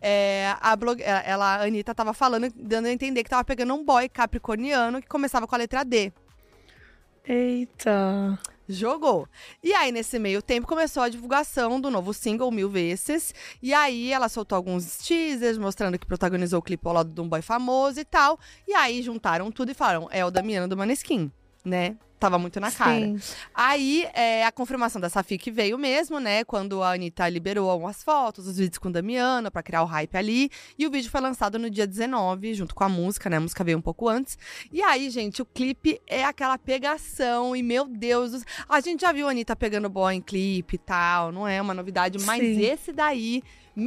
É, 0.00 0.54
a, 0.58 0.74
blog, 0.74 1.02
ela, 1.02 1.56
a 1.56 1.62
Anitta 1.64 1.94
tava 1.94 2.14
falando, 2.14 2.50
dando 2.56 2.86
a 2.86 2.92
entender 2.92 3.22
que 3.22 3.28
tava 3.28 3.44
pegando 3.44 3.74
um 3.74 3.84
boy 3.84 4.08
capricorniano 4.08 5.02
que 5.02 5.06
começava 5.06 5.46
com 5.46 5.54
a 5.54 5.58
letra 5.58 5.84
D. 5.84 6.10
Eita. 7.28 8.38
Jogou. 8.68 9.28
E 9.62 9.72
aí, 9.72 9.92
nesse 9.92 10.18
meio 10.18 10.42
tempo, 10.42 10.66
começou 10.66 11.02
a 11.02 11.08
divulgação 11.08 11.80
do 11.80 11.90
novo 11.90 12.12
single 12.12 12.50
Mil 12.50 12.68
Vezes. 12.68 13.34
E 13.62 13.72
aí, 13.72 14.12
ela 14.12 14.28
soltou 14.28 14.56
alguns 14.56 14.98
teasers 14.98 15.58
mostrando 15.58 15.98
que 15.98 16.06
protagonizou 16.06 16.58
o 16.58 16.62
clipe 16.62 16.86
ao 16.86 16.94
lado 16.94 17.12
de 17.12 17.20
um 17.20 17.28
boy 17.28 17.42
famoso 17.42 18.00
e 18.00 18.04
tal. 18.04 18.38
E 18.66 18.74
aí, 18.74 19.02
juntaram 19.02 19.50
tudo 19.52 19.70
e 19.70 19.74
falaram: 19.74 20.08
é 20.10 20.24
o 20.24 20.30
Damiano 20.30 20.68
do 20.68 20.76
Maneskin, 20.76 21.30
né? 21.64 21.96
Tava 22.18 22.38
muito 22.38 22.58
na 22.58 22.70
cara. 22.72 22.94
Sim. 23.00 23.18
Aí, 23.54 24.08
é, 24.14 24.44
a 24.44 24.52
confirmação 24.52 25.00
dessa 25.00 25.22
FIC 25.22 25.50
veio 25.50 25.76
mesmo, 25.78 26.18
né? 26.18 26.44
Quando 26.44 26.82
a 26.82 26.92
Anitta 26.92 27.28
liberou 27.28 27.68
algumas 27.70 28.02
fotos, 28.02 28.46
os 28.46 28.56
vídeos 28.58 28.78
com 28.78 28.88
o 28.88 28.92
Damiano, 28.92 29.50
pra 29.50 29.62
criar 29.62 29.82
o 29.82 29.86
hype 29.86 30.16
ali. 30.16 30.50
E 30.78 30.86
o 30.86 30.90
vídeo 30.90 31.10
foi 31.10 31.20
lançado 31.20 31.58
no 31.58 31.68
dia 31.70 31.86
19, 31.86 32.54
junto 32.54 32.74
com 32.74 32.84
a 32.84 32.88
música, 32.88 33.28
né? 33.28 33.36
A 33.36 33.40
música 33.40 33.62
veio 33.62 33.78
um 33.78 33.82
pouco 33.82 34.08
antes. 34.08 34.38
E 34.72 34.82
aí, 34.82 35.10
gente, 35.10 35.42
o 35.42 35.44
clipe 35.46 36.00
é 36.06 36.24
aquela 36.24 36.56
pegação. 36.58 37.54
E, 37.54 37.62
meu 37.62 37.86
Deus, 37.86 38.42
a 38.68 38.80
gente 38.80 39.00
já 39.02 39.12
viu 39.12 39.28
a 39.28 39.30
Anitta 39.30 39.54
pegando 39.54 39.88
boy 39.88 40.14
em 40.14 40.20
clipe 40.20 40.76
e 40.76 40.78
tal. 40.78 41.30
Não 41.32 41.46
é 41.46 41.60
uma 41.60 41.74
novidade, 41.74 42.18
mas 42.20 42.40
Sim. 42.40 42.60
esse 42.62 42.92
daí. 42.92 43.42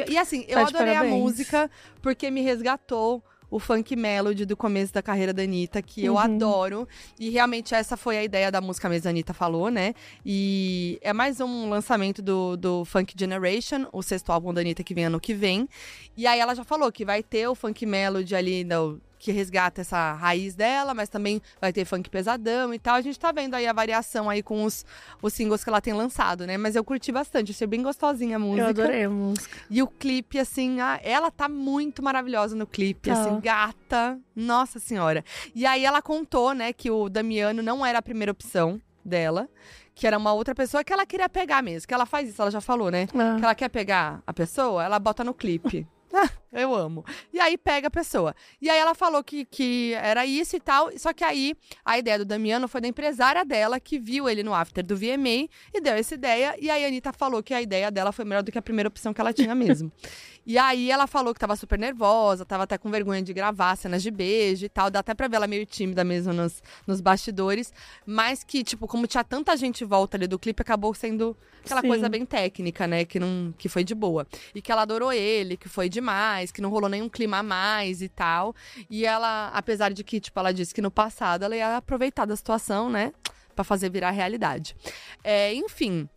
E 0.08 0.18
assim, 0.20 0.46
eu 0.48 0.56
Tá 0.60 0.68
adorei 0.68 0.94
a 0.94 0.98
parabéns. 1.00 1.15
música 1.15 1.72
porque 2.02 2.30
me 2.30 2.42
resgatou. 2.42 3.24
O 3.52 3.60
funk 3.60 3.96
melody 3.96 4.46
do 4.46 4.56
começo 4.56 4.94
da 4.94 5.02
carreira 5.02 5.34
da 5.34 5.42
Anitta, 5.44 5.82
que 5.82 6.06
eu 6.06 6.14
Uhum. 6.14 6.20
adoro. 6.20 6.88
E 7.20 7.30
realmente 7.30 7.74
essa 7.74 7.98
foi 7.98 8.18
a 8.18 8.24
ideia 8.24 8.52
da 8.52 8.62
música 8.62 8.88
mesmo, 8.88 9.08
a 9.08 9.12
Anitta 9.12 9.34
falou, 9.34 9.70
né? 9.70 9.94
E 10.26 11.00
é 11.02 11.12
mais 11.14 11.40
um 11.42 11.70
lançamento 11.70 12.22
do, 12.22 12.56
do 12.56 12.86
Funk 12.86 13.14
Generation, 13.18 13.88
o 13.92 14.04
sexto 14.04 14.32
álbum 14.32 14.54
da 14.54 14.62
Anitta 14.62 14.84
que 14.84 14.94
vem 14.94 15.06
ano 15.06 15.20
que 15.20 15.34
vem. 15.34 15.68
E 16.16 16.28
aí 16.28 16.40
ela 16.40 16.54
já 16.54 16.64
falou 16.64 16.92
que 16.92 17.04
vai 17.04 17.24
ter 17.24 17.48
o 17.48 17.56
funk 17.56 17.86
melody 17.86 18.36
ali, 18.36 18.64
no- 18.64 19.02
que 19.19 19.32
resgata 19.34 19.82
essa 19.82 20.13
raiz 20.13 20.55
dela, 20.55 20.93
mas 20.93 21.10
também 21.10 21.41
vai 21.60 21.73
ter 21.73 21.84
funk 21.86 22.10
pesadão 22.10 22.73
e 22.73 22.79
tal. 22.79 22.95
A 22.95 23.01
gente 23.01 23.19
tá 23.19 23.32
vendo 23.34 23.53
aí 23.53 23.67
a 23.67 23.73
variação 23.73 24.29
aí 24.29 24.41
com 24.41 24.63
os, 24.63 24.86
os 25.21 25.34
singles 25.34 25.62
que 25.63 25.69
ela 25.69 25.82
tem 25.82 25.93
lançado, 25.93 26.47
né? 26.47 26.58
Mas 26.58 26.75
eu 26.75 26.84
curti 26.84 27.12
bastante, 27.12 27.51
achei 27.51 27.67
bem 27.67 27.84
gostosinha 27.84 28.38
a 28.38 28.39
música. 28.39 28.62
Eu 28.63 28.69
adorei 28.69 29.03
a 29.03 29.10
música. 29.10 29.58
E 29.69 29.84
o 29.84 29.88
clipe, 29.88 30.39
assim, 30.39 30.79
ah, 30.79 30.99
ela 31.03 31.29
tá 31.29 31.49
muito 31.49 32.01
maravilhosa 32.01 32.55
no 32.55 32.65
clipe, 32.65 33.10
Tá. 33.10 33.19
assim, 33.21 33.39
gata. 33.41 34.17
Nossa 34.36 34.79
senhora. 34.79 35.23
E 35.53 35.65
aí 35.65 35.84
ela 35.84 36.01
contou, 36.01 36.53
né, 36.53 36.71
que 36.71 36.89
o 36.89 37.10
Damiano 37.10 37.62
não 37.62 37.86
era 37.86 37.99
a 37.99 38.01
primeira 38.01 38.32
opção 38.32 38.82
dela, 39.03 39.49
que 39.93 40.08
era 40.08 40.17
uma 40.17 40.32
outra 40.32 40.55
pessoa 40.55 40.82
que 40.82 40.93
ela 40.93 41.05
queria 41.05 41.27
pegar 41.27 41.62
mesmo. 41.62 41.86
Que 41.88 41.93
ela 41.93 42.05
faz 42.05 42.29
isso, 42.29 42.41
ela 42.41 42.51
já 42.51 42.62
falou, 42.62 42.89
né? 42.89 43.05
Ah. 43.13 43.36
Que 43.38 43.43
ela 43.43 43.53
quer 43.55 43.67
pegar 43.67 44.23
a 44.25 44.34
pessoa, 44.34 44.82
ela 44.82 44.97
bota 44.97 45.25
no 45.25 45.34
clipe. 45.34 45.86
Ah, 46.13 46.29
Eu 46.52 46.74
amo. 46.74 47.06
E 47.32 47.40
aí 47.40 47.58
pega 47.58 47.88
a 47.88 47.92
pessoa. 47.92 48.36
E 48.62 48.70
aí 48.70 48.78
ela 48.78 48.96
falou 48.96 49.24
que, 49.24 49.46
que 49.46 49.94
era 49.94 50.26
isso 50.26 50.56
e 50.56 50.60
tal. 50.60 50.90
Só 50.98 51.14
que 51.14 51.24
aí 51.24 51.56
a 51.86 51.98
ideia 51.98 52.18
do 52.18 52.26
Damiano 52.26 52.68
foi 52.68 52.82
da 52.82 52.88
empresária 52.88 53.46
dela, 53.46 53.80
que 53.80 54.00
viu 54.00 54.28
ele 54.28 54.42
no 54.42 54.54
after 54.54 54.84
do 54.84 54.96
VMA 54.96 55.48
e 55.74 55.82
deu 55.82 55.94
essa 55.94 56.16
ideia. 56.16 56.56
E 56.60 56.70
aí 56.70 56.84
a 56.84 56.88
Anitta 56.88 57.14
falou 57.14 57.44
que 57.44 57.54
a 57.54 57.62
ideia 57.62 57.92
dela 57.92 58.12
foi 58.12 58.26
melhor 58.26 58.42
do 58.42 58.52
que 58.52 58.58
a 58.58 58.62
primeira 58.62 58.88
opção 58.88 59.14
que 59.14 59.22
ela 59.22 59.34
tinha 59.34 59.54
mesmo. 59.54 59.92
e 60.45 60.58
aí 60.58 60.89
ela 60.89 61.08
falou 61.08 61.34
que 61.34 61.39
tava 61.39 61.56
super 61.56 61.78
nervosa, 61.78 62.45
tava 62.45 62.63
até 62.63 62.78
com 62.78 62.89
vergonha 62.89 63.21
de 63.21 63.34
gravar 63.34 63.75
cenas 63.75 64.02
de 64.02 64.10
beijo 64.10 64.65
e 64.65 64.69
tal. 64.69 64.89
Dá 64.89 64.99
até 64.99 65.13
pra 65.13 65.28
ver 65.28 65.36
ela 65.36 65.47
meio 65.47 65.65
tímida 65.65 66.04
mesmo 66.04 66.34
nos, 66.34 66.62
nos 66.88 67.02
bastidores. 67.02 67.71
Mas 68.06 68.43
que, 68.43 68.63
tipo, 68.63 68.88
como 68.88 69.06
tinha 69.06 69.23
tanta 69.23 69.56
gente 69.56 69.84
em 69.84 69.88
volta 69.88 70.17
ali 70.17 70.28
do 70.28 70.39
clipe, 70.39 70.62
acabou 70.62 70.93
sendo 70.93 71.38
aquela 71.63 71.82
Sim. 71.82 71.88
coisa 71.88 72.10
bem 72.10 72.25
técnica, 72.25 72.88
né? 72.88 73.06
Que, 73.06 73.19
não, 73.19 73.54
que 73.58 73.69
foi 73.69 73.84
de 73.84 73.93
boa. 73.93 74.28
E 74.56 74.62
que 74.62 74.71
ela 74.71 74.82
adorou 74.82 75.12
ele, 75.13 75.56
que 75.58 75.69
foi 75.69 75.89
demais, 75.89 76.52
que 76.52 76.62
não 76.62 76.69
rolou 76.69 76.89
nenhum 76.89 77.10
clima 77.10 77.38
a 77.38 77.43
mais 77.43 78.02
e 78.02 78.10
tal. 78.10 78.56
E 78.89 79.06
ela, 79.06 79.49
apesar 79.54 79.91
de 79.91 80.04
que, 80.04 80.19
tipo, 80.19 80.39
ela 80.39 80.52
disse 80.52 80.73
que 80.73 80.82
no 80.82 80.91
passado 80.91 81.43
ela 81.43 81.56
ia 81.56 81.78
aproveitar 81.78 82.25
da 82.25 82.36
situação, 82.36 82.89
né? 82.89 83.13
Pra 83.56 83.63
fazer 83.63 83.89
virar 83.89 84.12
realidade. 84.12 84.75
É, 85.23 85.54
enfim. 85.54 86.08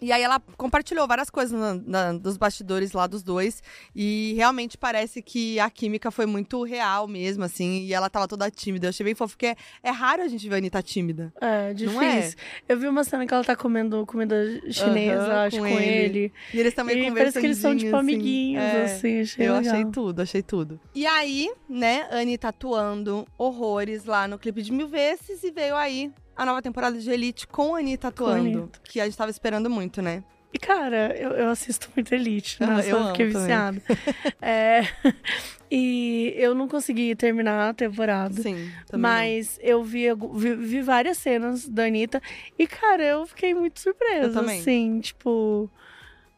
E 0.00 0.12
aí 0.12 0.22
ela 0.22 0.38
compartilhou 0.58 1.06
várias 1.08 1.30
coisas 1.30 1.58
na- 1.58 1.74
na- 1.74 2.12
dos 2.18 2.36
bastidores 2.36 2.92
lá 2.92 3.06
dos 3.06 3.22
dois. 3.22 3.62
E 3.94 4.34
realmente 4.36 4.76
parece 4.76 5.22
que 5.22 5.58
a 5.58 5.70
química 5.70 6.10
foi 6.10 6.26
muito 6.26 6.62
real 6.64 7.08
mesmo, 7.08 7.44
assim. 7.44 7.80
E 7.82 7.94
ela 7.94 8.10
tava 8.10 8.28
toda 8.28 8.50
tímida. 8.50 8.86
Eu 8.86 8.90
achei 8.90 9.04
bem 9.04 9.14
fofo, 9.14 9.34
porque 9.34 9.46
é, 9.46 9.56
é 9.82 9.90
raro 9.90 10.22
a 10.22 10.28
gente 10.28 10.46
ver 10.48 10.56
a 10.56 10.58
Anitta 10.58 10.82
tímida. 10.82 11.32
É, 11.40 11.70
é? 11.70 11.74
difícil. 11.74 12.36
Eu 12.68 12.78
vi 12.78 12.86
uma 12.88 13.04
cena 13.04 13.26
que 13.26 13.32
ela 13.32 13.42
tá 13.42 13.56
comendo 13.56 14.04
comida 14.06 14.36
chinesa, 14.70 15.22
Aham, 15.22 15.44
acho, 15.46 15.56
com 15.56 15.62
com, 15.62 15.68
ele. 15.78 15.86
ele. 16.18 16.32
E 16.52 16.60
eles 16.60 16.74
também 16.74 17.08
E 17.08 17.12
parece 17.12 17.40
que 17.40 17.46
eles 17.46 17.58
são, 17.58 17.74
tipo, 17.74 17.96
assim. 17.96 17.98
amiguinhos, 17.98 18.62
É. 18.62 18.84
assim. 18.84 19.20
Achei 19.22 19.48
Eu 19.48 19.54
legal. 19.54 19.72
achei 19.74 19.84
tudo, 19.90 20.20
achei 20.20 20.42
tudo. 20.42 20.78
E 20.94 21.06
aí, 21.06 21.50
né, 21.68 22.06
Anitta 22.10 22.48
atuando 22.48 23.26
horrores 23.38 24.04
lá 24.04 24.28
no 24.28 24.38
clipe 24.38 24.60
de 24.62 24.72
Mil 24.72 24.88
Vezes 24.88 25.42
e 25.42 25.50
veio 25.50 25.74
aí 25.74 26.12
a 26.36 26.44
nova 26.44 26.60
temporada 26.60 26.98
de 26.98 27.10
Elite 27.10 27.46
com 27.46 27.74
a 27.74 27.78
Anitta 27.78 28.08
atuando. 28.08 28.58
Anitta. 28.58 28.80
Que 28.84 29.00
a 29.00 29.04
gente 29.04 29.16
tava 29.16 29.30
esperando 29.30 29.70
muito, 29.70 30.02
né? 30.02 30.22
E, 30.52 30.58
cara, 30.58 31.14
eu, 31.18 31.30
eu 31.32 31.50
assisto 31.50 31.90
muito 31.94 32.14
Elite, 32.14 32.62
Aham, 32.62 32.76
nossa, 32.76 32.88
eu 32.88 32.98
eu, 32.98 33.06
fiquei 33.08 33.26
viciada. 33.26 33.82
É, 34.40 34.82
e 35.70 36.32
eu 36.36 36.54
não 36.54 36.68
consegui 36.68 37.14
terminar 37.14 37.70
a 37.70 37.74
temporada. 37.74 38.40
Sim, 38.40 38.70
também. 38.86 39.02
Mas 39.02 39.58
eu 39.60 39.82
vi, 39.82 40.06
vi, 40.34 40.54
vi 40.54 40.80
várias 40.82 41.18
cenas 41.18 41.68
da 41.68 41.84
Anitta. 41.84 42.22
E, 42.58 42.66
cara, 42.66 43.04
eu 43.04 43.26
fiquei 43.26 43.54
muito 43.54 43.80
surpresa. 43.80 44.28
Eu 44.28 44.32
também. 44.32 44.60
Assim, 44.60 45.00
tipo. 45.00 45.70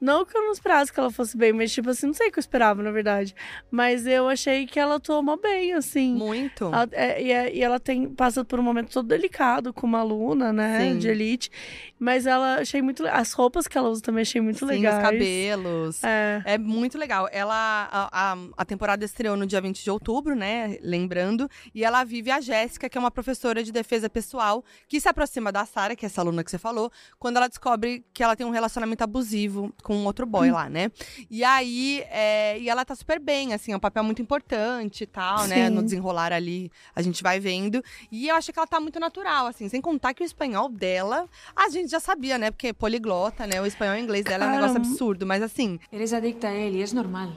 Não 0.01 0.25
que 0.25 0.37
eu 0.37 0.43
não 0.43 0.53
esperasse 0.53 0.93
que 0.93 1.01
ela 1.01 1.11
fosse 1.11 1.37
bem, 1.37 1.53
mas, 1.53 1.73
tipo 1.73 1.91
assim, 1.91 2.07
não 2.07 2.15
sei 2.15 2.29
o 2.29 2.33
que 2.33 2.39
eu 2.39 2.41
esperava, 2.41 2.83
na 2.83 2.91
verdade. 2.91 3.35
Mas 3.71 4.07
eu 4.07 4.29
achei 4.29 4.65
que 4.67 4.79
ela 4.79 4.97
atuou 4.97 5.23
bem, 5.37 5.73
assim. 5.73 6.15
Muito. 6.15 6.65
Ela- 6.67 6.89
é, 6.93 7.23
e, 7.23 7.33
é- 7.33 7.55
e 7.55 7.63
ela 7.63 7.81
tem 7.81 8.09
passa 8.09 8.45
por 8.45 8.61
um 8.61 8.63
momento 8.63 8.91
todo 8.93 9.07
delicado 9.09 9.73
com 9.73 9.87
uma 9.87 10.01
aluna, 10.01 10.53
né, 10.53 10.81
Sim. 10.93 10.99
de 10.99 11.09
elite. 11.09 11.51
Mas 11.99 12.27
ela 12.27 12.61
achei 12.61 12.81
muito 12.81 13.05
as 13.09 13.33
roupas 13.33 13.67
que 13.67 13.77
ela 13.77 13.89
usa 13.89 14.01
também 14.01 14.23
achei 14.23 14.41
muito 14.41 14.65
legais. 14.65 14.97
os 14.97 15.03
cabelos. 15.03 16.05
É, 16.05 16.43
É 16.45 16.59
muito 16.59 16.97
legal. 16.97 17.29
Ela 17.33 17.89
a, 17.91 18.33
a, 18.33 18.37
a 18.57 18.65
temporada 18.65 19.05
estreou 19.05 19.37
no 19.37 19.47
dia 19.47 19.61
20 19.61 19.83
de 19.83 19.91
outubro, 19.91 20.37
né? 20.37 20.79
Lembrando. 20.81 21.51
E 21.75 21.85
ela 21.85 22.05
vive 22.05 22.31
a 22.31 22.41
Jéssica, 22.41 22.89
que 22.89 22.97
é 22.97 23.01
uma 23.01 23.11
professora 23.11 23.63
de 23.65 23.73
defesa 23.73 24.09
pessoal, 24.09 24.65
que 24.87 25.01
se 25.01 25.09
aproxima 25.09 25.51
da 25.51 25.65
Sara, 25.67 25.97
que 25.97 26.05
é 26.05 26.09
essa 26.09 26.21
aluna 26.21 26.45
que 26.45 26.51
você 26.51 26.59
falou, 26.59 26.91
quando 27.19 27.37
ela 27.39 27.49
descobre 27.49 28.05
que 28.15 28.23
ela 28.23 28.37
tem 28.37 28.47
um 28.47 28.51
relacionamento 28.51 29.03
abusivo 29.03 29.73
com 29.88 29.96
um 29.96 30.05
outro 30.05 30.27
boy 30.27 30.51
lá, 30.51 30.68
né? 30.68 30.92
E 31.31 31.42
aí, 31.42 32.05
é, 32.11 32.59
e 32.59 32.68
ela 32.68 32.85
tá 32.85 32.94
super 32.94 33.18
bem, 33.18 33.55
assim, 33.55 33.72
é 33.72 33.77
um 33.77 33.81
papel 33.81 34.05
muito 34.05 34.20
importante 34.20 35.05
e 35.05 35.07
tal, 35.07 35.46
né? 35.46 35.68
Sim. 35.68 35.74
No 35.74 35.83
desenrolar 35.83 36.31
ali, 36.31 36.70
a 36.94 37.01
gente 37.01 37.22
vai 37.22 37.40
vendo. 37.40 37.83
E 38.12 38.29
eu 38.29 38.37
achei 38.37 38.53
que 38.53 38.59
ela 38.59 38.66
tá 38.66 38.79
muito 38.79 39.01
natural, 39.01 39.46
assim, 39.46 39.66
sem 39.66 39.81
contar 39.81 40.12
que 40.12 40.22
o 40.22 40.27
espanhol 40.27 40.68
dela, 40.68 41.27
a 41.57 41.70
gente 41.70 41.90
já 41.90 41.98
sabia, 42.01 42.37
né? 42.37 42.51
Porque 42.51 42.66
é 42.66 42.72
poliglota, 42.74 43.46
né? 43.46 43.62
O 43.62 43.64
espanhol 43.64 43.96
e 43.96 44.01
o 44.01 44.05
inglês 44.05 44.27
dela 44.27 44.44
é 44.44 44.48
um 44.48 44.57
negócio 44.61 44.77
absurdo, 44.77 45.24
mas 45.24 45.42
assim, 45.42 45.79
Eres 45.90 46.12
adicta 46.12 46.48
a 46.48 46.55
y 46.55 46.83
es 46.83 46.92
normal. 46.92 47.31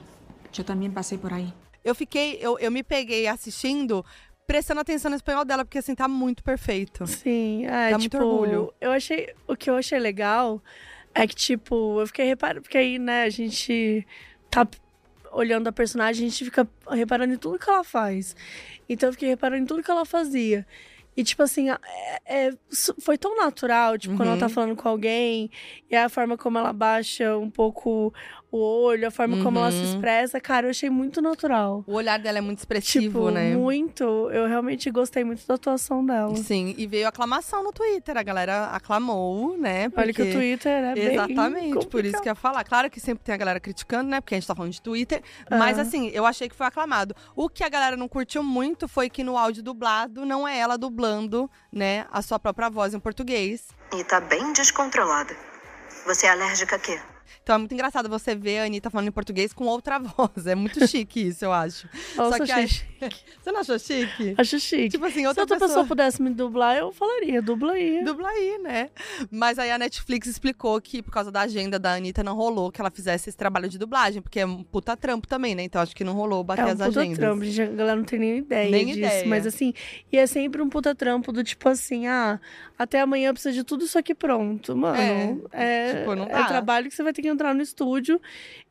Yo 0.52 0.62
también 0.62 0.92
pasé 0.92 1.16
por 1.16 1.32
ahí. 1.32 1.50
eu 1.82 1.94
fiquei, 1.94 2.36
eu, 2.38 2.58
eu 2.58 2.70
me 2.70 2.82
peguei 2.82 3.26
assistindo, 3.28 4.04
prestando 4.46 4.80
atenção 4.82 5.08
no 5.10 5.16
espanhol 5.16 5.46
dela, 5.46 5.64
porque 5.64 5.78
assim, 5.78 5.94
tá 5.94 6.06
muito 6.06 6.44
perfeito. 6.44 7.06
sim, 7.06 7.64
é, 7.64 7.90
Dá 7.92 7.98
muito 7.98 8.10
tipo, 8.10 8.22
orgulho. 8.22 8.74
eu 8.78 8.92
achei, 8.92 9.32
o 9.48 9.56
que 9.56 9.70
eu 9.70 9.76
achei 9.76 9.98
legal 9.98 10.60
é 11.14 11.26
que, 11.26 11.34
tipo, 11.34 12.00
eu 12.00 12.06
fiquei 12.06 12.26
reparando, 12.26 12.62
porque 12.62 12.78
aí, 12.78 12.98
né, 12.98 13.24
a 13.24 13.30
gente 13.30 14.06
tá 14.50 14.66
olhando 15.32 15.68
a 15.68 15.72
personagem, 15.72 16.26
a 16.26 16.30
gente 16.30 16.44
fica 16.44 16.68
reparando 16.90 17.34
em 17.34 17.38
tudo 17.38 17.58
que 17.58 17.68
ela 17.68 17.82
faz. 17.84 18.36
Então 18.88 19.08
eu 19.08 19.12
fiquei 19.12 19.28
reparando 19.28 19.62
em 19.62 19.66
tudo 19.66 19.82
que 19.82 19.90
ela 19.90 20.04
fazia. 20.04 20.66
E, 21.16 21.22
tipo 21.22 21.42
assim, 21.42 21.70
é- 21.70 21.78
é- 22.24 22.52
foi 23.00 23.18
tão 23.18 23.36
natural, 23.36 23.98
tipo, 23.98 24.16
quando 24.16 24.30
ela 24.30 24.38
tá 24.38 24.46
Uhum. 24.46 24.52
falando 24.52 24.76
com 24.76 24.88
alguém, 24.88 25.50
e 25.90 25.94
a 25.96 26.08
forma 26.08 26.38
como 26.38 26.58
ela 26.58 26.72
baixa 26.72 27.36
um 27.36 27.50
pouco 27.50 28.12
o 28.52 28.58
olho, 28.58 29.08
a 29.08 29.10
forma 29.10 29.42
como 29.42 29.58
ela 29.58 29.70
se 29.72 29.78
Uhum. 29.78 29.84
expressa, 29.94 30.38
cara, 30.38 30.66
eu 30.66 30.70
achei 30.70 30.90
muito 30.90 31.22
natural. 31.22 31.82
O 31.86 31.94
olhar 31.94 32.18
dela 32.18 32.36
é 32.36 32.40
muito 32.42 32.58
expressivo, 32.58 33.06
tipo, 33.06 33.30
né? 33.30 33.56
muito. 33.56 34.04
Eu 34.30 34.46
realmente 34.46 34.90
gostei 34.90 35.24
muito 35.24 35.46
da 35.46 35.54
atuação 35.54 36.04
dela. 36.04 36.36
Sim, 36.36 36.74
e 36.76 36.86
veio 36.86 37.08
aclamação 37.08 37.64
no 37.64 37.72
Twitter, 37.72 38.16
a 38.16 38.22
galera 38.22 38.66
aclamou, 38.66 39.56
né? 39.56 39.90
Olha 39.96 40.12
que 40.12 40.20
o 40.22 40.24
porque- 40.26 40.32
Twitter 40.38 40.70
é 40.84 40.94
bem 40.94 41.14
Exatamente, 41.14 41.86
por 41.86 42.04
isso 42.04 42.20
que 42.20 42.28
eu 42.28 42.32
ia 42.32 42.34
falar. 42.34 42.62
Claro 42.64 42.90
que 42.90 43.00
sempre 43.00 43.24
tem 43.24 43.34
a 43.34 43.38
galera 43.38 43.58
criticando, 43.58 44.10
né? 44.10 44.20
Porque 44.20 44.34
a 44.34 44.38
gente 44.38 44.46
tá 44.46 44.54
falando 44.54 44.72
de 44.72 44.82
Twitter. 44.82 45.22
Mas 45.50 45.78
Ah. 45.78 45.82
assim, 45.82 46.10
eu 46.12 46.26
achei 46.26 46.46
que 46.48 46.54
foi 46.54 46.66
aclamado. 46.66 47.16
O 47.34 47.48
que 47.48 47.64
a 47.64 47.68
galera 47.70 47.96
não 47.96 48.06
curtiu 48.06 48.42
muito 48.42 48.86
foi 48.86 49.08
que 49.08 49.24
no 49.24 49.38
áudio 49.38 49.62
dublado 49.62 50.26
não 50.26 50.46
é 50.46 50.58
ela 50.58 50.76
dublando, 50.76 51.50
né, 51.72 52.04
a 52.12 52.20
sua 52.20 52.38
própria 52.38 52.68
voz 52.68 52.92
em 52.92 53.00
português. 53.00 53.68
E 53.96 54.04
tá 54.04 54.20
bem 54.20 54.52
descontrolada. 54.52 55.34
Você 56.06 56.26
é 56.26 56.30
alérgica 56.30 56.76
a 56.76 56.78
quê? 56.78 56.98
Então 57.42 57.56
é 57.56 57.58
muito 57.58 57.74
engraçado 57.74 58.08
você 58.08 58.34
ver 58.34 58.58
a 58.60 58.64
Anitta 58.64 58.88
falando 58.88 59.08
em 59.08 59.12
português 59.12 59.52
com 59.52 59.64
outra 59.64 59.98
voz. 60.00 60.46
É 60.46 60.54
muito 60.54 60.86
chique 60.86 61.26
isso, 61.28 61.44
eu 61.44 61.52
acho. 61.52 61.88
Nossa, 62.16 62.38
Só 62.38 62.44
que 62.44 62.52
achei 62.52 62.66
chique. 62.68 62.92
Você 63.42 63.50
não 63.50 63.60
achou 63.60 63.78
chique? 63.80 64.34
Acho 64.38 64.60
chique. 64.60 64.90
Tipo 64.90 65.04
assim, 65.06 65.22
Se 65.22 65.26
outra, 65.26 65.42
outra 65.42 65.58
pessoa... 65.58 65.84
pudesse 65.84 66.22
me 66.22 66.30
dublar, 66.30 66.76
eu 66.76 66.92
falaria, 66.92 67.42
dubla 67.42 67.72
aí. 67.72 68.04
Dubla 68.04 68.28
aí, 68.28 68.58
né? 68.62 68.90
Mas 69.28 69.58
aí 69.58 69.72
a 69.72 69.78
Netflix 69.78 70.28
explicou 70.28 70.80
que 70.80 71.02
por 71.02 71.10
causa 71.10 71.32
da 71.32 71.40
agenda 71.40 71.80
da 71.80 71.94
Anitta 71.94 72.22
não 72.22 72.36
rolou 72.36 72.70
que 72.70 72.80
ela 72.80 72.92
fizesse 72.92 73.28
esse 73.28 73.36
trabalho 73.36 73.68
de 73.68 73.76
dublagem, 73.76 74.22
porque 74.22 74.38
é 74.38 74.46
um 74.46 74.62
puta 74.62 74.96
trampo 74.96 75.26
também, 75.26 75.56
né? 75.56 75.64
Então 75.64 75.82
acho 75.82 75.96
que 75.96 76.04
não 76.04 76.12
rolou 76.12 76.44
bater 76.44 76.62
É 76.62 76.64
um 76.66 76.68
as 76.68 76.78
puta 76.78 77.00
agendas. 77.00 77.18
trampo, 77.18 77.44
gente. 77.44 77.60
A 77.62 77.66
galera 77.74 77.96
não 77.96 78.04
tem 78.04 78.20
nem 78.20 78.38
ideia 78.38 78.70
Nem 78.70 78.86
disso. 78.86 78.98
ideia. 79.00 79.26
Mas 79.26 79.48
assim, 79.48 79.74
e 80.12 80.16
é 80.16 80.24
sempre 80.28 80.62
um 80.62 80.68
puta 80.68 80.94
trampo 80.94 81.32
do 81.32 81.42
tipo 81.42 81.68
assim, 81.68 82.06
ah, 82.06 82.38
até 82.78 83.00
amanhã 83.00 83.32
precisa 83.32 83.52
de 83.52 83.64
tudo 83.64 83.84
isso 83.84 83.98
aqui 83.98 84.14
pronto. 84.14 84.76
Mano, 84.76 85.44
é, 85.50 85.94
tipo, 85.98 86.14
não 86.14 86.26
é 86.26 86.46
trabalho 86.46 86.88
que 86.88 86.94
você 86.94 87.02
vai 87.02 87.12
ter 87.12 87.22
que 87.22 87.28
entrar 87.32 87.54
no 87.54 87.62
estúdio 87.62 88.20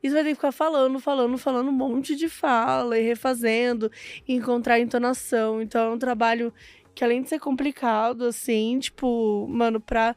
e 0.02 0.08
você 0.08 0.14
vai 0.14 0.22
ter 0.24 0.28
que 0.30 0.34
ficar 0.36 0.52
falando, 0.52 0.98
falando, 1.00 1.36
falando 1.38 1.68
um 1.68 1.72
monte 1.72 2.16
de 2.16 2.28
fala 2.28 2.98
e 2.98 3.02
refazendo, 3.02 3.90
e 4.26 4.34
encontrar 4.34 4.78
entonação. 4.80 5.60
Então 5.60 5.90
é 5.90 5.94
um 5.94 5.98
trabalho 5.98 6.52
que 6.94 7.02
além 7.04 7.22
de 7.22 7.28
ser 7.28 7.38
complicado, 7.38 8.24
assim, 8.24 8.78
tipo, 8.78 9.46
mano, 9.48 9.80
pra. 9.80 10.14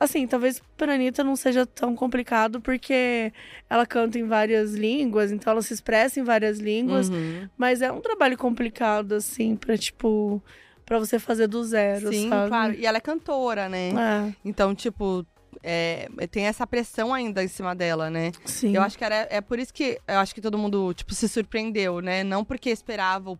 Assim, 0.00 0.28
talvez 0.28 0.62
pra 0.76 0.94
Anitta 0.94 1.24
não 1.24 1.34
seja 1.34 1.66
tão 1.66 1.96
complicado 1.96 2.60
porque 2.60 3.32
ela 3.68 3.84
canta 3.84 4.16
em 4.16 4.28
várias 4.28 4.72
línguas, 4.74 5.32
então 5.32 5.50
ela 5.50 5.60
se 5.60 5.74
expressa 5.74 6.20
em 6.20 6.22
várias 6.22 6.60
línguas, 6.60 7.08
Uhum. 7.08 7.48
mas 7.58 7.82
é 7.82 7.90
um 7.90 8.00
trabalho 8.00 8.38
complicado, 8.38 9.14
assim, 9.16 9.56
pra, 9.56 9.76
tipo, 9.76 10.40
pra 10.86 11.00
você 11.00 11.18
fazer 11.18 11.48
do 11.48 11.64
zero, 11.64 12.12
Sim, 12.12 12.28
sabe? 12.30 12.48
claro. 12.48 12.74
E 12.74 12.86
ela 12.86 12.98
é 12.98 13.00
cantora, 13.00 13.68
né? 13.68 13.88
É, 14.28 14.34
Então, 14.44 14.72
tipo, 14.72 15.26
é, 15.62 16.08
tem 16.30 16.46
essa 16.46 16.66
pressão 16.66 17.12
ainda 17.12 17.42
em 17.42 17.48
cima 17.48 17.74
dela, 17.74 18.10
né? 18.10 18.32
sim. 18.44 18.74
Eu 18.74 18.82
acho 18.82 18.96
que 18.96 19.04
era, 19.04 19.26
é 19.30 19.40
por 19.40 19.58
isso 19.58 19.72
que 19.72 20.00
eu 20.06 20.18
acho 20.18 20.34
que 20.34 20.40
todo 20.40 20.58
mundo, 20.58 20.92
tipo, 20.94 21.14
se 21.14 21.28
surpreendeu, 21.28 22.00
né? 22.00 22.22
Não 22.24 22.44
porque 22.44 22.70
esperava 22.70 23.38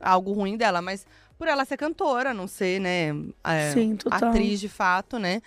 algo 0.00 0.32
ruim 0.32 0.56
dela, 0.56 0.80
mas 0.80 1.06
por 1.38 1.48
ela 1.48 1.64
ser 1.64 1.76
cantora, 1.76 2.34
não 2.34 2.46
ser, 2.46 2.80
né? 2.80 3.08
é, 3.44 3.72
Sim, 3.72 3.96
total. 3.96 4.28
atriz 4.28 4.60
de 4.60 4.68
fato, 4.68 5.18
né? 5.18 5.40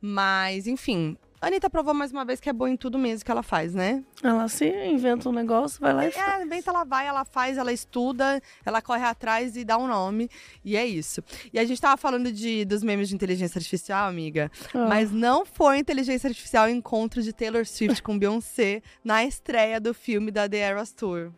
Mas, 0.00 0.66
enfim. 0.66 1.16
A 1.40 1.46
Anitta 1.46 1.70
provou 1.70 1.94
mais 1.94 2.10
uma 2.10 2.24
vez 2.24 2.40
que 2.40 2.48
é 2.48 2.52
boa 2.52 2.68
em 2.68 2.76
tudo 2.76 2.98
mesmo 2.98 3.24
que 3.24 3.30
ela 3.30 3.44
faz, 3.44 3.72
né? 3.72 4.02
Ela 4.22 4.48
se 4.48 4.66
inventa 4.66 5.28
um 5.28 5.32
negócio, 5.32 5.80
vai 5.80 5.94
lá 5.94 6.06
e 6.06 6.10
faz. 6.10 6.40
É, 6.40 6.44
inventa, 6.44 6.70
ela 6.70 6.82
vai, 6.84 7.06
ela 7.06 7.24
faz, 7.24 7.56
ela 7.56 7.72
estuda, 7.72 8.42
ela 8.64 8.82
corre 8.82 9.04
atrás 9.04 9.56
e 9.56 9.64
dá 9.64 9.78
um 9.78 9.86
nome. 9.86 10.28
E 10.64 10.76
é 10.76 10.84
isso. 10.84 11.22
E 11.52 11.58
a 11.58 11.64
gente 11.64 11.80
tava 11.80 11.96
falando 11.96 12.32
de, 12.32 12.64
dos 12.64 12.82
memes 12.82 13.08
de 13.08 13.14
inteligência 13.14 13.58
artificial, 13.58 14.08
amiga. 14.08 14.50
Ah. 14.74 14.86
Mas 14.88 15.12
não 15.12 15.46
foi 15.46 15.78
inteligência 15.78 16.28
artificial 16.28 16.66
o 16.66 16.70
encontro 16.70 17.22
de 17.22 17.32
Taylor 17.32 17.64
Swift 17.64 18.02
com 18.02 18.18
Beyoncé 18.18 18.82
na 19.04 19.24
estreia 19.24 19.80
do 19.80 19.94
filme 19.94 20.32
da 20.32 20.48
The 20.48 20.58
Eras 20.58 20.92
Tour. 20.92 21.30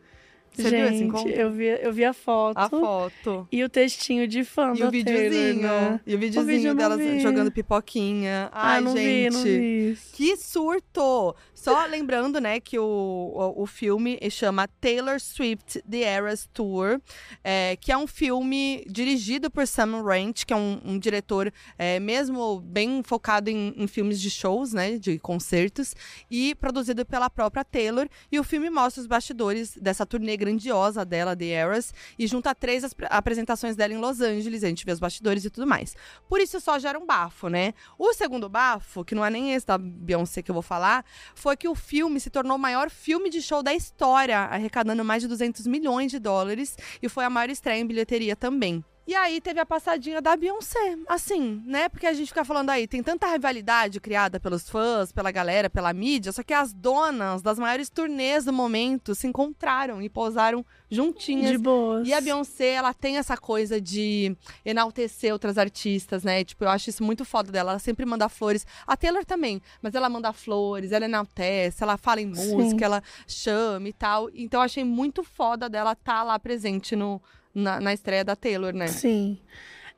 Você 0.53 0.63
Gente, 0.69 0.75
viu 0.75 0.85
esse 0.93 1.03
encontro? 1.03 1.29
eu 1.31 1.51
vi, 1.51 1.65
eu 1.65 1.93
vi 1.93 2.03
a 2.03 2.13
foto. 2.13 2.57
A 2.57 2.69
foto. 2.69 3.47
E 3.51 3.63
o 3.63 3.69
textinho 3.69 4.27
de 4.27 4.43
fã 4.43 4.73
E 4.75 4.83
o 4.83 4.91
videozinho. 4.91 5.61
Taylor, 5.61 5.81
né? 5.91 6.01
E 6.05 6.13
o 6.13 6.19
vídeo 6.19 6.41
videozinho 6.41 6.69
eu 6.71 6.75
não 6.75 6.75
delas 6.75 6.99
vi. 6.99 7.19
jogando 7.21 7.51
pipoquinha. 7.51 8.49
Ah, 8.51 8.73
Ai, 8.73 8.81
não 8.81 8.93
vi, 8.93 8.99
gente. 9.23 9.33
não 9.33 9.43
vi. 9.43 9.97
Que 10.11 10.35
surto! 10.37 11.35
Só 11.53 11.85
lembrando, 11.85 12.41
né, 12.41 12.59
que 12.59 12.79
o, 12.79 12.83
o, 12.83 13.61
o 13.61 13.65
filme 13.67 14.17
chama 14.31 14.67
Taylor 14.81 15.19
Swift 15.19 15.79
The 15.87 15.99
Eras 16.01 16.49
Tour, 16.51 16.99
é, 17.43 17.75
que 17.79 17.91
é 17.91 17.97
um 17.97 18.07
filme 18.07 18.83
dirigido 18.89 19.49
por 19.51 19.67
Sam 19.67 20.01
Ranch, 20.01 20.43
que 20.43 20.53
é 20.53 20.55
um, 20.55 20.81
um 20.83 20.97
diretor 20.97 21.53
é, 21.77 21.99
mesmo 21.99 22.59
bem 22.61 23.03
focado 23.03 23.47
em, 23.51 23.75
em 23.77 23.85
filmes 23.85 24.19
de 24.19 24.31
shows, 24.31 24.73
né, 24.73 24.97
de 24.97 25.19
concertos, 25.19 25.93
e 26.31 26.55
produzido 26.55 27.05
pela 27.05 27.29
própria 27.29 27.63
Taylor. 27.63 28.07
E 28.31 28.39
o 28.39 28.43
filme 28.43 28.69
mostra 28.71 28.99
os 28.99 29.05
bastidores 29.07 29.77
dessa 29.79 30.03
turnê 30.03 30.35
grandiosa 30.41 31.05
dela, 31.05 31.35
The 31.35 31.45
Eras, 31.45 31.93
e 32.17 32.25
junta 32.25 32.55
três 32.55 32.83
apresentações 33.09 33.75
dela 33.75 33.93
em 33.93 33.97
Los 33.97 34.19
Angeles, 34.21 34.63
a 34.63 34.67
gente 34.67 34.85
vê 34.85 34.91
os 34.91 34.99
bastidores 34.99 35.45
e 35.45 35.49
tudo 35.49 35.67
mais. 35.67 35.95
Por 36.27 36.41
isso 36.41 36.59
só 36.59 36.79
gera 36.79 36.97
um 36.97 37.05
bafo, 37.05 37.47
né? 37.47 37.73
O 37.97 38.11
segundo 38.13 38.49
bafo, 38.49 39.05
que 39.05 39.13
não 39.13 39.23
é 39.23 39.29
nem 39.29 39.53
esse 39.53 39.67
da 39.67 39.77
Beyoncé 39.77 40.41
que 40.41 40.49
eu 40.49 40.53
vou 40.53 40.63
falar, 40.63 41.05
foi 41.35 41.55
que 41.55 41.67
o 41.67 41.75
filme 41.75 42.19
se 42.19 42.29
tornou 42.29 42.57
o 42.57 42.59
maior 42.59 42.89
filme 42.89 43.29
de 43.29 43.41
show 43.41 43.61
da 43.61 43.73
história, 43.73 44.39
arrecadando 44.39 45.05
mais 45.05 45.21
de 45.21 45.27
200 45.27 45.67
milhões 45.67 46.11
de 46.11 46.19
dólares 46.19 46.75
e 47.01 47.07
foi 47.07 47.23
a 47.23 47.29
maior 47.29 47.49
estreia 47.49 47.79
em 47.79 47.85
bilheteria 47.85 48.35
também. 48.35 48.83
E 49.11 49.15
aí 49.15 49.41
teve 49.41 49.59
a 49.59 49.65
passadinha 49.65 50.21
da 50.21 50.37
Beyoncé, 50.37 50.97
assim, 51.05 51.61
né? 51.65 51.89
Porque 51.89 52.07
a 52.07 52.13
gente 52.13 52.29
fica 52.29 52.45
falando 52.45 52.69
aí, 52.69 52.87
tem 52.87 53.03
tanta 53.03 53.27
rivalidade 53.27 53.99
criada 53.99 54.39
pelos 54.39 54.69
fãs, 54.69 55.11
pela 55.11 55.29
galera, 55.31 55.69
pela 55.69 55.91
mídia, 55.91 56.31
só 56.31 56.41
que 56.41 56.53
as 56.53 56.71
donas 56.71 57.41
das 57.41 57.59
maiores 57.59 57.89
turnês 57.89 58.45
do 58.45 58.53
momento 58.53 59.13
se 59.13 59.27
encontraram 59.27 60.01
e 60.01 60.07
pousaram 60.07 60.65
juntinhas 60.89 61.51
De 61.51 61.57
boas. 61.57 62.07
e 62.07 62.13
a 62.13 62.21
Beyoncé, 62.21 62.69
ela 62.69 62.93
tem 62.93 63.17
essa 63.17 63.35
coisa 63.35 63.81
de 63.81 64.33
enaltecer 64.63 65.33
outras 65.33 65.57
artistas, 65.57 66.23
né? 66.23 66.45
Tipo, 66.45 66.63
eu 66.63 66.69
acho 66.69 66.89
isso 66.89 67.03
muito 67.03 67.25
foda 67.25 67.51
dela. 67.51 67.71
Ela 67.71 67.79
sempre 67.79 68.05
manda 68.05 68.29
flores. 68.29 68.65
A 68.87 68.95
Taylor 68.95 69.25
também, 69.25 69.61
mas 69.81 69.93
ela 69.93 70.07
manda 70.07 70.31
flores, 70.31 70.93
ela 70.93 71.03
enaltece, 71.03 71.83
ela 71.83 71.97
fala 71.97 72.21
em 72.21 72.33
Sim. 72.33 72.55
música, 72.55 72.85
ela 72.85 73.03
chama 73.27 73.89
e 73.89 73.93
tal. 73.93 74.29
Então 74.33 74.61
eu 74.61 74.63
achei 74.63 74.85
muito 74.85 75.21
foda 75.21 75.67
dela 75.67 75.91
estar 75.91 76.23
lá 76.23 76.39
presente 76.39 76.95
no, 76.95 77.21
na, 77.53 77.79
na 77.79 77.93
estreia 77.93 78.23
da 78.23 78.35
Taylor, 78.35 78.73
né? 78.73 78.87
Sim. 78.87 79.39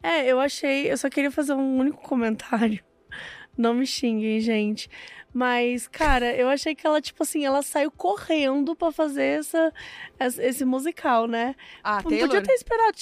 É, 0.01 0.25
eu 0.25 0.39
achei. 0.39 0.91
Eu 0.91 0.97
só 0.97 1.09
queria 1.09 1.31
fazer 1.31 1.53
um 1.53 1.77
único 1.77 2.01
comentário. 2.01 2.83
Não 3.57 3.73
me 3.73 3.85
xinguem, 3.85 4.39
gente. 4.39 4.89
Mas, 5.35 5.87
cara, 5.87 6.35
eu 6.35 6.47
achei 6.47 6.75
que 6.75 6.85
ela, 6.85 7.01
tipo 7.01 7.23
assim, 7.23 7.43
ela 7.43 7.63
saiu 7.63 7.89
correndo 7.89 8.75
pra 8.75 8.91
fazer 8.91 9.39
essa, 9.39 9.73
esse 10.39 10.63
musical, 10.63 11.27
né? 11.27 11.55
A 11.83 11.95
Não 11.95 12.03
Taylor. 12.03 12.27
podia 12.27 12.43
ter 12.43 12.53
esperado 12.53 12.95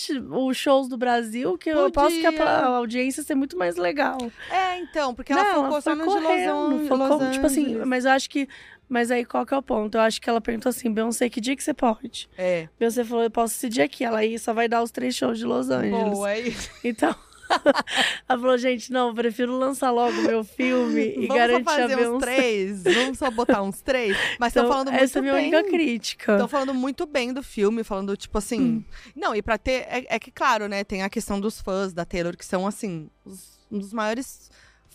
os 0.48 0.56
shows 0.56 0.88
do 0.88 0.98
Brasil, 0.98 1.58
que 1.58 1.70
eu 1.70 1.92
posso 1.92 2.18
que 2.18 2.26
a, 2.26 2.32
Podia. 2.32 2.46
audiência 2.68 3.20
ia 3.20 3.26
ser 3.26 3.36
muito 3.36 3.58
mais 3.58 3.76
legal. 3.76 4.18
É, 4.50 4.78
então, 4.80 5.14
porque 5.14 5.34
ela 5.34 5.44
Não, 5.44 5.64
focou 5.66 5.82
só 5.82 5.94
foi 5.94 6.06
no 6.06 6.08
de 6.08 6.10
Los, 6.14 6.24
correndo, 6.24 6.52
An- 6.54 6.88
focou, 6.88 7.18
Los 7.18 7.32
Tipo 7.34 7.46
assim, 7.48 7.66
Angeles. 7.66 7.88
mas 7.88 8.06
eu 8.06 8.12
acho 8.12 8.30
que. 8.30 8.48
Mas 8.92 9.10
aí 9.10 9.24
qual 9.24 9.46
que 9.46 9.54
é 9.54 9.58
o 9.58 9.62
ponto? 9.62 9.96
Eu 9.96 10.02
acho 10.02 10.20
que 10.20 10.30
ela 10.30 10.42
perguntou 10.42 10.70
assim: 10.70 10.92
Beyoncé, 10.92 11.30
que 11.30 11.40
dia 11.40 11.56
que 11.56 11.64
você 11.64 11.74
pode? 11.74 12.30
É. 12.38 12.68
Beyoncé 12.78 13.06
falou: 13.06 13.24
eu 13.24 13.32
posso 13.32 13.56
esse 13.56 13.70
dia 13.70 13.86
aqui. 13.86 14.04
Ela 14.04 14.20
aí 14.20 14.38
só 14.38 14.54
vai 14.54 14.68
dar 14.68 14.84
os 14.84 14.92
três 14.92 15.16
shows 15.16 15.38
de 15.40 15.46
Los 15.46 15.70
Angeles. 15.70 16.12
Boa, 16.12 16.32
é 16.34 16.40
isso. 16.42 16.70
Então. 16.84 17.16
ela 18.30 18.40
falou, 18.40 18.58
gente, 18.58 18.92
não, 18.92 19.10
eu 19.10 19.14
prefiro 19.14 19.58
lançar 19.58 19.92
logo 19.92 20.14
meu 20.22 20.44
filme 20.44 21.14
e 21.18 21.28
Vamos 21.28 21.36
garantir 21.36 21.64
só 21.66 21.72
a 21.72 21.90
fazer 21.90 22.10
uns 22.10 22.20
três? 22.22 22.84
Vamos 22.84 23.18
só 23.18 23.32
botar 23.32 23.62
uns 23.62 23.82
três? 23.82 24.16
Mas 24.40 24.50
estão 24.50 24.64
Então, 24.64 24.72
falando 24.72 24.92
muito 24.92 25.04
essa 25.04 25.18
é 25.18 25.20
a 25.20 25.22
minha 25.22 25.34
bem. 25.34 25.54
única 25.54 25.64
crítica. 25.70 26.32
Estão 26.34 26.48
falando 26.48 26.74
muito 26.74 27.06
bem 27.06 27.34
do 27.34 27.44
filme, 27.44 27.84
falando, 27.84 28.16
tipo 28.16 28.38
assim. 28.38 28.62
Hum. 28.62 28.84
Não, 29.16 29.36
e 29.36 29.42
pra 29.42 29.58
ter. 29.58 29.86
É, 29.90 30.16
é 30.16 30.20
que, 30.20 30.32
claro, 30.32 30.68
né? 30.68 30.84
Tem 30.84 31.04
a 31.04 31.10
questão 31.10 31.40
dos 31.40 31.60
fãs 31.62 31.94
da 31.94 32.06
Taylor, 32.06 32.36
que 32.38 32.46
são, 32.46 32.66
assim, 32.68 33.10
os- 33.26 33.60
um 33.72 33.80
dos 33.80 33.92
maiores 33.94 34.50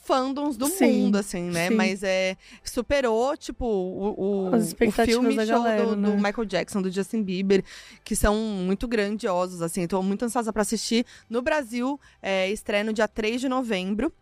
fandoms 0.06 0.56
do 0.56 0.66
Sim, 0.66 1.04
mundo, 1.04 1.16
assim, 1.16 1.50
né? 1.50 1.68
sim. 1.68 1.74
Mas 1.74 2.02
é. 2.02 2.36
Superou, 2.62 3.36
tipo, 3.36 3.66
o, 3.66 4.14
o, 4.16 4.56
o 4.56 4.62
filme 5.04 5.34
show 5.34 5.46
galera, 5.46 5.84
do, 5.84 5.90
do 5.90 5.96
né? 5.96 6.16
Michael 6.16 6.44
Jackson, 6.46 6.80
do 6.80 6.90
Justin 6.90 7.22
Bieber, 7.22 7.64
que 8.04 8.14
são 8.14 8.36
muito 8.36 8.86
grandiosos, 8.86 9.60
assim. 9.60 9.86
Tô 9.86 10.00
muito 10.02 10.24
ansiosa 10.24 10.52
pra 10.52 10.62
assistir. 10.62 11.04
No 11.28 11.42
Brasil, 11.42 12.00
é, 12.22 12.50
estreia 12.50 12.84
no 12.84 12.92
dia 12.92 13.08
3 13.08 13.40
de 13.40 13.48
novembro. 13.48 14.12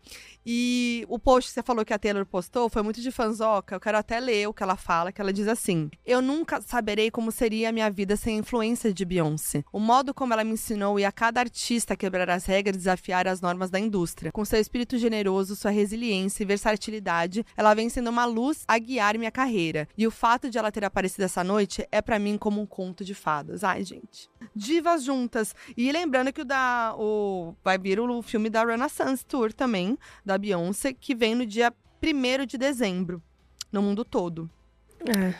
E 0.45 1.05
o 1.09 1.17
post 1.17 1.49
que 1.49 1.55
você 1.55 1.63
falou 1.63 1.83
que 1.83 1.93
a 1.93 1.97
Taylor 1.97 2.25
postou 2.25 2.69
foi 2.69 2.83
muito 2.83 3.01
de 3.01 3.11
fanzoca. 3.11 3.75
Eu 3.75 3.79
quero 3.79 3.97
até 3.97 4.19
ler 4.19 4.47
o 4.47 4.53
que 4.53 4.61
ela 4.61 4.75
fala, 4.75 5.11
que 5.11 5.19
ela 5.19 5.33
diz 5.33 5.47
assim: 5.47 5.89
Eu 6.05 6.21
nunca 6.21 6.61
saberei 6.61 7.09
como 7.09 7.31
seria 7.31 7.69
a 7.69 7.71
minha 7.71 7.89
vida 7.89 8.15
sem 8.15 8.35
a 8.35 8.39
influência 8.39 8.93
de 8.93 9.03
Beyoncé. 9.03 9.63
O 9.73 9.79
modo 9.79 10.13
como 10.13 10.33
ela 10.33 10.43
me 10.43 10.51
ensinou 10.51 10.99
e 10.99 11.05
a 11.05 11.11
cada 11.11 11.39
artista 11.39 11.95
quebrar 11.95 12.29
as 12.29 12.45
regras 12.45 12.77
desafiar 12.77 13.27
as 13.27 13.41
normas 13.41 13.69
da 13.69 13.79
indústria. 13.79 14.31
Com 14.31 14.45
seu 14.45 14.59
espírito 14.59 14.97
generoso, 14.97 15.55
sua 15.55 15.71
resiliência 15.71 16.43
e 16.43 16.45
versatilidade, 16.45 17.45
ela 17.57 17.73
vem 17.73 17.89
sendo 17.89 18.09
uma 18.09 18.25
luz 18.25 18.63
a 18.67 18.77
guiar 18.77 19.17
minha 19.17 19.31
carreira. 19.31 19.87
E 19.97 20.05
o 20.05 20.11
fato 20.11 20.49
de 20.49 20.57
ela 20.57 20.71
ter 20.71 20.85
aparecido 20.85 21.23
essa 21.23 21.43
noite 21.43 21.87
é 21.91 22.01
pra 22.01 22.19
mim 22.19 22.37
como 22.37 22.61
um 22.61 22.65
conto 22.65 23.03
de 23.03 23.15
fadas. 23.15 23.63
Ai, 23.63 23.83
gente. 23.83 24.29
Divas 24.55 25.03
juntas. 25.03 25.55
E 25.77 25.91
lembrando 25.91 26.33
que 26.33 26.41
o 26.41 26.45
da. 26.45 26.93
O, 26.97 27.55
vai 27.63 27.77
vir 27.77 27.99
o 27.99 28.21
filme 28.21 28.49
da 28.49 28.63
Renaissance 28.65 29.25
Tour 29.25 29.53
também, 29.53 29.97
da 30.25 30.37
Beyoncé, 30.37 30.91
que 30.93 31.15
vem 31.15 31.35
no 31.35 31.45
dia 31.45 31.73
1 32.03 32.45
de 32.45 32.57
dezembro, 32.57 33.21
no 33.71 33.81
mundo 33.81 34.03
todo. 34.03 34.49
É, 35.01 35.33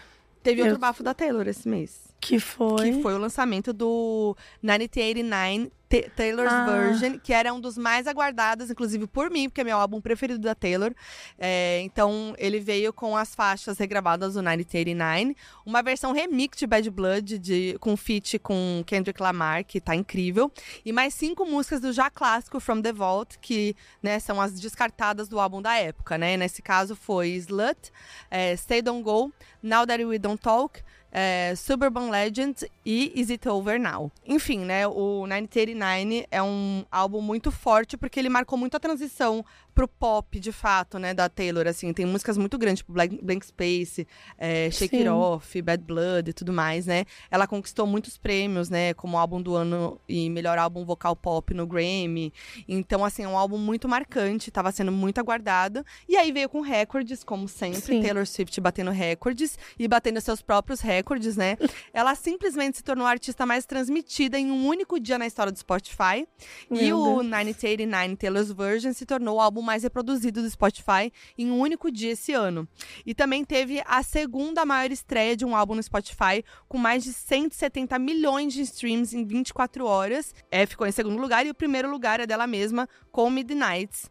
Teve 0.44 0.62
outro 0.62 0.76
Eu- 0.76 0.80
bafo 0.80 1.02
da 1.04 1.14
Taylor 1.14 1.48
esse 1.48 1.68
mês. 1.68 2.14
que 2.22 2.40
foi. 2.40 2.92
Que 2.92 3.02
foi 3.02 3.14
o 3.16 3.18
lançamento 3.18 3.74
do 3.74 4.36
1989 4.62 5.66
Ta- 5.68 5.76
Taylor's 6.16 6.52
Ah. 6.52 6.66
Version, 6.66 7.20
que 7.20 7.34
era 7.34 7.54
um 7.54 7.60
dos 7.60 7.78
mais 7.78 8.08
aguardados, 8.08 8.70
inclusive 8.70 9.08
por 9.08 9.30
mim, 9.30 9.50
porque 9.50 9.62
é 9.62 9.64
meu 9.64 9.78
álbum 9.78 10.00
preferido 10.02 10.40
da 10.40 10.56
Taylor. 10.56 10.94
É, 11.38 11.82
então, 11.82 12.34
ele 12.38 12.60
veio 12.60 12.94
com 12.94 13.16
as 13.16 13.36
faixas 13.36 13.78
regravadas 13.78 14.34
do 14.34 14.42
1989, 14.42 15.36
uma 15.66 15.82
versão 15.82 16.12
remix 16.12 16.58
de 16.58 16.68
Bad 16.68 16.90
Blood, 16.90 17.40
de, 17.40 17.78
com 17.80 17.96
feat 17.98 18.40
com 18.40 18.84
Kendrick 18.86 19.22
Lamar, 19.22 19.64
que 19.66 19.82
tá 19.82 19.96
incrível, 19.96 20.52
e 20.86 20.92
mais 20.92 21.14
cinco 21.14 21.46
músicas 21.46 21.80
do 21.82 21.92
já 21.92 22.10
clássico 22.10 22.60
From 22.60 22.82
the 22.82 22.94
Vault, 22.94 23.38
que 23.40 23.76
né, 24.02 24.20
são 24.20 24.40
as 24.40 24.54
descartadas 24.60 25.28
do 25.28 25.40
álbum 25.40 25.62
da 25.62 25.76
época, 25.76 26.18
né? 26.18 26.38
Nesse 26.38 26.62
caso 26.62 26.96
foi 26.96 27.30
Slut, 27.30 27.92
é, 28.30 28.56
Stay 28.56 28.82
Don't 28.82 29.04
Go, 29.04 29.32
Now 29.62 29.86
That 29.86 30.04
We 30.04 30.18
Don't 30.20 30.42
Talk, 30.42 30.82
é, 31.18 31.56
Suburban 31.56 32.10
Legend 32.10 32.70
e 32.86 33.14
Is 33.16 33.30
It 33.30 33.48
Over 33.48 33.80
Now. 33.80 34.12
Enfim, 34.28 34.60
né, 34.60 34.86
o 34.86 35.22
1989 35.24 36.28
é 36.30 36.44
um 36.44 36.84
álbum 36.92 37.22
muito 37.22 37.52
forte 37.52 37.96
porque 37.96 38.20
ele 38.20 38.28
marcou 38.28 38.60
muito 38.60 38.76
a 38.76 38.80
transição 38.82 39.44
pro 39.76 39.88
pop, 39.90 40.40
de 40.40 40.54
fato, 40.54 40.98
né, 40.98 41.14
da 41.14 41.28
Taylor, 41.28 41.68
assim. 41.68 41.92
Tem 41.92 42.06
músicas 42.06 42.38
muito 42.38 42.58
grandes, 42.58 42.80
tipo 42.80 42.94
Blank, 42.94 43.20
Blank 43.22 43.46
Space, 43.46 44.08
é, 44.38 44.72
Shake 44.72 44.96
It 44.96 45.04
Sim. 45.04 45.10
Off, 45.10 45.62
Bad 45.62 45.84
Blood 45.84 46.30
e 46.30 46.34
tudo 46.34 46.54
mais, 46.54 46.86
né? 46.86 47.04
Ela 47.30 47.46
conquistou 47.46 47.86
muitos 47.86 48.18
prêmios, 48.18 48.70
né, 48.70 48.94
como 48.94 49.18
álbum 49.18 49.42
do 49.42 49.54
ano 49.54 50.00
e 50.08 50.30
melhor 50.30 50.58
álbum 50.58 50.86
vocal 50.86 51.14
pop 51.16 51.54
no 51.54 51.68
Grammy. 51.68 52.32
Então, 52.68 53.04
assim, 53.04 53.24
é 53.24 53.28
um 53.28 53.38
álbum 53.38 53.58
muito 53.58 53.88
marcante, 53.90 54.50
tava 54.50 54.72
sendo 54.72 54.94
muito 54.94 55.20
aguardado. 55.20 55.86
E 56.08 56.16
aí 56.16 56.32
veio 56.32 56.48
com 56.48 56.62
recordes, 56.62 57.22
como 57.24 57.48
sempre, 57.50 57.82
Sim. 57.82 58.02
Taylor 58.02 58.26
Swift 58.26 58.60
batendo 58.62 58.92
recordes 58.92 59.60
e 59.78 59.88
batendo 59.90 60.22
seus 60.22 60.42
próprios 60.42 60.80
recordes, 60.80 61.36
né? 61.36 61.58
Ela 61.94 62.16
simplesmente 62.16 62.78
se 62.78 62.84
tornou 62.84 63.06
a 63.06 63.10
artista 63.10 63.46
mais 63.46 63.66
transmitida 63.66 64.40
em 64.40 64.50
um 64.50 64.66
único 64.66 64.98
dia 65.02 65.18
na 65.18 65.28
história 65.28 65.52
do 65.52 65.60
Spotify. 65.60 66.26
e 66.72 66.74
Meu 66.74 66.98
o 66.98 67.04
Deus. 67.04 67.24
1989 67.26 68.16
Taylor's 68.16 68.52
Version 68.52 68.94
se 68.94 69.06
tornou 69.06 69.36
o 69.36 69.42
álbum 69.42 69.65
mais 69.66 69.84
reproduzido 69.84 70.42
do 70.42 70.50
Spotify 70.50 71.12
em 71.38 71.52
um 71.52 71.60
único 71.60 71.92
dia 71.92 72.12
esse 72.12 72.32
ano. 72.32 72.68
E 73.06 73.14
também 73.14 73.44
teve 73.44 73.82
a 73.86 74.04
segunda 74.04 74.64
maior 74.66 74.92
estreia 74.92 75.36
de 75.36 75.44
um 75.44 75.56
álbum 75.56 75.76
no 75.76 75.84
Spotify, 75.84 76.44
com 76.68 76.78
mais 76.78 77.04
de 77.04 77.12
170 77.12 77.98
milhões 78.00 78.54
de 78.54 78.62
streams 78.62 79.14
em 79.14 79.26
24 79.26 79.86
horas. 79.86 80.34
É, 80.52 80.66
ficou 80.66 80.86
em 80.88 80.92
segundo 80.92 81.20
lugar, 81.20 81.46
e 81.46 81.50
o 81.50 81.56
primeiro 81.56 81.90
lugar 81.90 82.20
é 82.20 82.28
dela 82.28 82.48
mesma, 82.48 82.88
com 83.12 83.30
Midnights. 83.30 84.10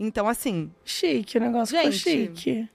Então, 0.00 0.26
assim, 0.26 0.72
Chique, 0.84 1.38
o 1.38 1.40
negócio 1.40 1.76
Gente, 1.76 1.98
chique. 1.98 2.68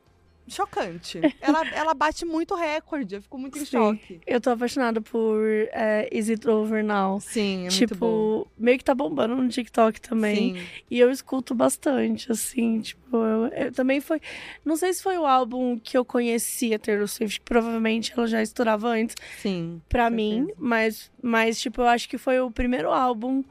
Chocante. 0.54 1.20
ela, 1.42 1.68
ela 1.74 1.94
bate 1.94 2.26
muito 2.26 2.56
recorde, 2.56 3.16
eu 3.16 3.22
fico 3.22 3.38
muito 3.38 3.58
em 3.58 3.66
Sim. 3.66 3.72
choque. 3.72 4.22
Eu 4.26 4.40
tô 4.42 4.50
apaixonada 4.50 5.02
por 5.02 5.42
é, 5.72 6.10
Is 6.12 6.30
It 6.30 6.48
Over 6.48 6.84
Now. 6.84 7.20
Sim, 7.20 7.66
é 7.66 7.70
tipo, 7.70 8.06
muito 8.06 8.46
bom. 8.46 8.52
meio 8.58 8.78
que 8.78 8.84
tá 8.84 8.94
bombando 8.94 9.36
no 9.36 9.48
TikTok 9.50 10.00
também. 10.02 10.56
Sim. 10.56 10.62
E 10.90 11.00
eu 11.00 11.10
escuto 11.12 11.54
bastante, 11.56 12.32
assim, 12.32 12.80
tipo, 12.82 13.18
eu, 13.18 13.48
eu 13.48 13.72
também 13.72 14.00
foi. 14.02 14.22
Não 14.64 14.76
sei 14.76 14.94
se 14.94 15.02
foi 15.04 15.18
o 15.18 15.26
álbum 15.26 15.80
que 15.80 15.98
eu 15.98 16.06
conhecia 16.06 16.80
Taylor 16.80 17.08
Swift, 17.08 17.42
provavelmente 17.42 18.14
ela 18.16 18.28
já 18.28 18.42
estourava 18.42 18.90
antes 18.90 19.16
Sim. 19.42 19.82
pra 19.88 20.10
mim, 20.10 20.46
certeza. 20.46 20.58
mas, 20.60 21.12
mas, 21.22 21.60
tipo, 21.60 21.82
eu 21.82 21.88
acho 21.88 22.08
que 22.08 22.18
foi 22.18 22.40
o 22.40 22.52
primeiro 22.52 22.92
álbum 22.92 23.44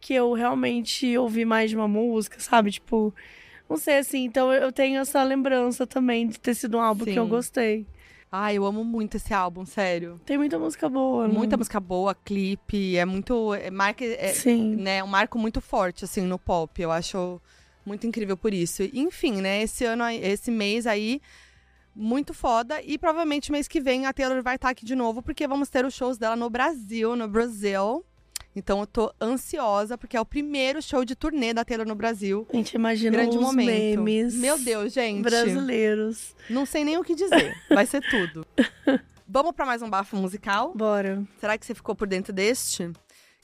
que 0.00 0.12
eu 0.12 0.34
realmente 0.34 1.16
ouvi 1.16 1.46
mais 1.46 1.70
de 1.70 1.76
uma 1.76 1.88
música, 1.88 2.38
sabe? 2.38 2.70
Tipo, 2.70 3.14
não 3.68 3.76
sei, 3.76 3.98
assim, 3.98 4.24
então 4.24 4.52
eu 4.52 4.70
tenho 4.72 5.00
essa 5.00 5.22
lembrança 5.22 5.86
também 5.86 6.26
de 6.26 6.38
ter 6.38 6.54
sido 6.54 6.76
um 6.76 6.80
álbum 6.80 7.04
que 7.04 7.18
eu 7.18 7.24
Sim. 7.24 7.30
gostei. 7.30 7.86
Ai, 8.36 8.58
eu 8.58 8.64
amo 8.64 8.84
muito 8.84 9.16
esse 9.16 9.32
álbum, 9.32 9.64
sério. 9.64 10.20
Tem 10.26 10.36
muita 10.36 10.58
música 10.58 10.88
boa, 10.88 11.28
né? 11.28 11.32
Muita 11.32 11.56
música 11.56 11.78
boa, 11.78 12.14
clipe, 12.14 12.96
é 12.96 13.04
muito. 13.04 13.54
É, 13.54 13.70
marca, 13.70 14.04
é, 14.04 14.32
Sim. 14.32 14.74
né, 14.74 15.04
um 15.04 15.06
marco 15.06 15.38
muito 15.38 15.60
forte, 15.60 16.04
assim, 16.04 16.22
no 16.22 16.36
pop. 16.36 16.82
Eu 16.82 16.90
acho 16.90 17.40
muito 17.86 18.06
incrível 18.06 18.36
por 18.36 18.52
isso. 18.52 18.82
Enfim, 18.92 19.40
né, 19.40 19.62
esse 19.62 19.84
ano, 19.84 20.04
esse 20.10 20.50
mês 20.50 20.84
aí, 20.84 21.20
muito 21.94 22.34
foda. 22.34 22.82
E 22.82 22.98
provavelmente 22.98 23.52
mês 23.52 23.68
que 23.68 23.80
vem 23.80 24.06
a 24.06 24.12
Taylor 24.12 24.42
vai 24.42 24.56
estar 24.56 24.70
aqui 24.70 24.84
de 24.84 24.96
novo, 24.96 25.22
porque 25.22 25.46
vamos 25.46 25.68
ter 25.68 25.84
os 25.84 25.94
shows 25.94 26.18
dela 26.18 26.34
no 26.34 26.50
Brasil, 26.50 27.14
no 27.14 27.28
Brasil. 27.28 28.04
Então 28.56 28.80
eu 28.80 28.86
tô 28.86 29.12
ansiosa, 29.20 29.98
porque 29.98 30.16
é 30.16 30.20
o 30.20 30.24
primeiro 30.24 30.80
show 30.80 31.04
de 31.04 31.16
turnê 31.16 31.52
da 31.52 31.64
Taylor 31.64 31.86
no 31.86 31.94
Brasil. 31.94 32.46
A 32.52 32.56
gente 32.56 32.74
imagina 32.74 33.10
Grande 33.16 33.36
os 33.36 33.42
momento. 33.42 34.00
memes 34.00 34.34
Meu 34.36 34.58
Deus, 34.58 34.92
gente. 34.92 35.22
brasileiros. 35.22 36.34
Não 36.48 36.64
sei 36.64 36.84
nem 36.84 36.96
o 36.96 37.02
que 37.02 37.14
dizer. 37.14 37.54
Vai 37.68 37.86
ser 37.86 38.00
tudo. 38.08 38.46
Vamos 39.26 39.52
pra 39.52 39.64
mais 39.66 39.80
um 39.82 39.88
bafo 39.88 40.16
musical? 40.16 40.72
Bora. 40.74 41.24
Será 41.40 41.56
que 41.58 41.64
você 41.66 41.74
ficou 41.74 41.94
por 41.94 42.06
dentro 42.06 42.32
deste? 42.32 42.90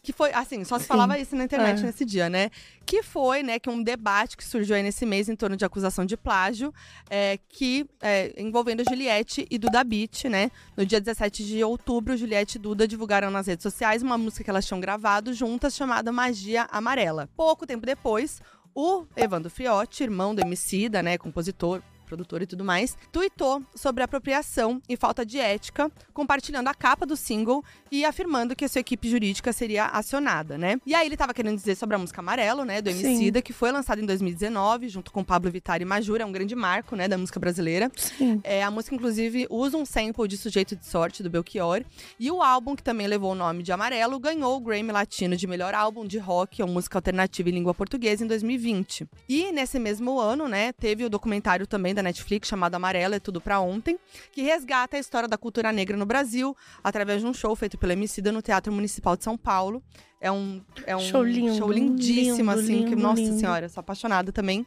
Que 0.02 0.12
foi, 0.14 0.32
assim, 0.32 0.64
só 0.64 0.78
se 0.78 0.84
Sim. 0.84 0.88
falava 0.88 1.18
isso 1.18 1.36
na 1.36 1.44
internet 1.44 1.80
É. 1.80 1.82
nesse 1.82 2.06
dia, 2.06 2.30
né? 2.30 2.50
Que 2.86 3.02
foi, 3.02 3.42
né, 3.42 3.58
que 3.58 3.68
um 3.68 3.82
debate 3.82 4.34
que 4.36 4.42
surgiu 4.44 4.74
aí 4.74 4.82
nesse 4.82 5.04
mês 5.04 5.28
em 5.28 5.36
torno 5.36 5.56
de 5.56 5.64
acusação 5.64 6.06
de 6.06 6.16
plágio, 6.16 6.72
é, 7.10 7.38
que 7.50 7.86
é, 8.00 8.32
envolvendo 8.40 8.82
Juliette 8.88 9.46
e 9.50 9.58
Duda 9.58 9.84
Beat, 9.84 10.24
né? 10.24 10.50
No 10.74 10.86
dia 10.86 11.00
17 11.00 11.44
de 11.44 11.62
outubro, 11.62 12.16
Juliette 12.16 12.56
e 12.56 12.60
Duda 12.60 12.88
divulgaram 12.88 13.30
nas 13.30 13.46
redes 13.46 13.62
sociais 13.62 14.02
uma 14.02 14.16
música 14.16 14.42
que 14.42 14.48
elas 14.50 14.66
tinham 14.66 14.80
gravado 14.80 15.34
juntas 15.34 15.74
chamada 15.76 16.10
Magia 16.10 16.66
Amarela. 16.70 17.28
Pouco 17.36 17.66
tempo 17.66 17.84
depois, 17.84 18.40
o 18.74 19.04
Evandro 19.14 19.50
Friotti, 19.50 20.02
irmão 20.02 20.34
do 20.34 20.40
Emicida, 20.40 21.02
né, 21.02 21.18
compositor, 21.18 21.82
produtor 22.10 22.42
e 22.42 22.46
tudo 22.46 22.64
mais, 22.64 22.96
tuitou 23.12 23.62
sobre 23.72 24.02
apropriação 24.02 24.82
e 24.88 24.96
falta 24.96 25.24
de 25.24 25.38
ética, 25.38 25.90
compartilhando 26.12 26.66
a 26.66 26.74
capa 26.74 27.06
do 27.06 27.16
single 27.16 27.64
e 27.90 28.04
afirmando 28.04 28.56
que 28.56 28.64
a 28.64 28.68
sua 28.68 28.80
equipe 28.80 29.08
jurídica 29.08 29.52
seria 29.52 29.86
acionada, 29.86 30.58
né? 30.58 30.80
E 30.84 30.92
aí 30.92 31.06
ele 31.06 31.16
tava 31.16 31.32
querendo 31.32 31.56
dizer 31.56 31.76
sobre 31.76 31.94
a 31.94 31.98
música 31.98 32.20
Amarelo, 32.20 32.64
né, 32.64 32.82
do 32.82 32.90
Sim. 32.90 33.06
Emicida, 33.06 33.40
que 33.40 33.52
foi 33.52 33.70
lançada 33.70 34.00
em 34.00 34.06
2019, 34.06 34.88
junto 34.88 35.12
com 35.12 35.22
Pablo 35.22 35.50
Vittar 35.50 35.80
e 35.80 35.84
Majura, 35.84 36.24
é 36.24 36.26
um 36.26 36.32
grande 36.32 36.56
marco, 36.56 36.96
né, 36.96 37.06
da 37.06 37.16
música 37.16 37.38
brasileira. 37.38 37.90
Sim. 37.96 38.40
É, 38.42 38.64
a 38.64 38.70
música, 38.70 38.94
inclusive, 38.96 39.46
usa 39.48 39.76
um 39.76 39.84
sample 39.84 40.26
de 40.26 40.36
Sujeito 40.36 40.74
de 40.74 40.84
Sorte, 40.84 41.22
do 41.22 41.30
Belchior. 41.30 41.84
E 42.18 42.28
o 42.30 42.42
álbum, 42.42 42.74
que 42.74 42.82
também 42.82 43.06
levou 43.06 43.32
o 43.32 43.34
nome 43.36 43.62
de 43.62 43.70
Amarelo, 43.70 44.18
ganhou 44.18 44.56
o 44.56 44.60
Grammy 44.60 44.90
Latino 44.90 45.36
de 45.36 45.46
melhor 45.46 45.74
álbum 45.74 46.04
de 46.04 46.18
rock 46.18 46.60
ou 46.60 46.68
música 46.68 46.98
alternativa 46.98 47.48
em 47.48 47.52
língua 47.52 47.72
portuguesa 47.72 48.24
em 48.24 48.26
2020. 48.26 49.06
E 49.28 49.52
nesse 49.52 49.78
mesmo 49.78 50.18
ano, 50.18 50.48
né, 50.48 50.72
teve 50.72 51.04
o 51.04 51.10
documentário 51.10 51.66
também 51.66 51.94
da 51.94 51.99
Netflix 52.02 52.48
chamado 52.48 52.74
Amarelo 52.74 53.14
é 53.14 53.20
Tudo 53.20 53.40
Pra 53.40 53.60
Ontem, 53.60 53.98
que 54.32 54.42
resgata 54.42 54.96
a 54.96 55.00
história 55.00 55.28
da 55.28 55.38
cultura 55.38 55.72
negra 55.72 55.96
no 55.96 56.06
Brasil 56.06 56.56
através 56.82 57.20
de 57.20 57.26
um 57.26 57.34
show 57.34 57.54
feito 57.56 57.78
pela 57.78 57.92
Emicida 57.92 58.32
no 58.32 58.42
Teatro 58.42 58.72
Municipal 58.72 59.16
de 59.16 59.24
São 59.24 59.36
Paulo. 59.36 59.82
É 60.20 60.30
um, 60.30 60.62
é 60.86 60.94
um 60.94 61.00
Show 61.00 61.24
lindo, 61.24 61.56
show 61.56 61.72
lindíssimo, 61.72 62.50
lindo, 62.50 62.50
assim, 62.50 62.78
que, 62.84 62.90
lindo, 62.90 63.02
nossa 63.02 63.22
lindo. 63.22 63.40
senhora, 63.40 63.68
sou 63.70 63.80
apaixonada 63.80 64.30
também. 64.30 64.66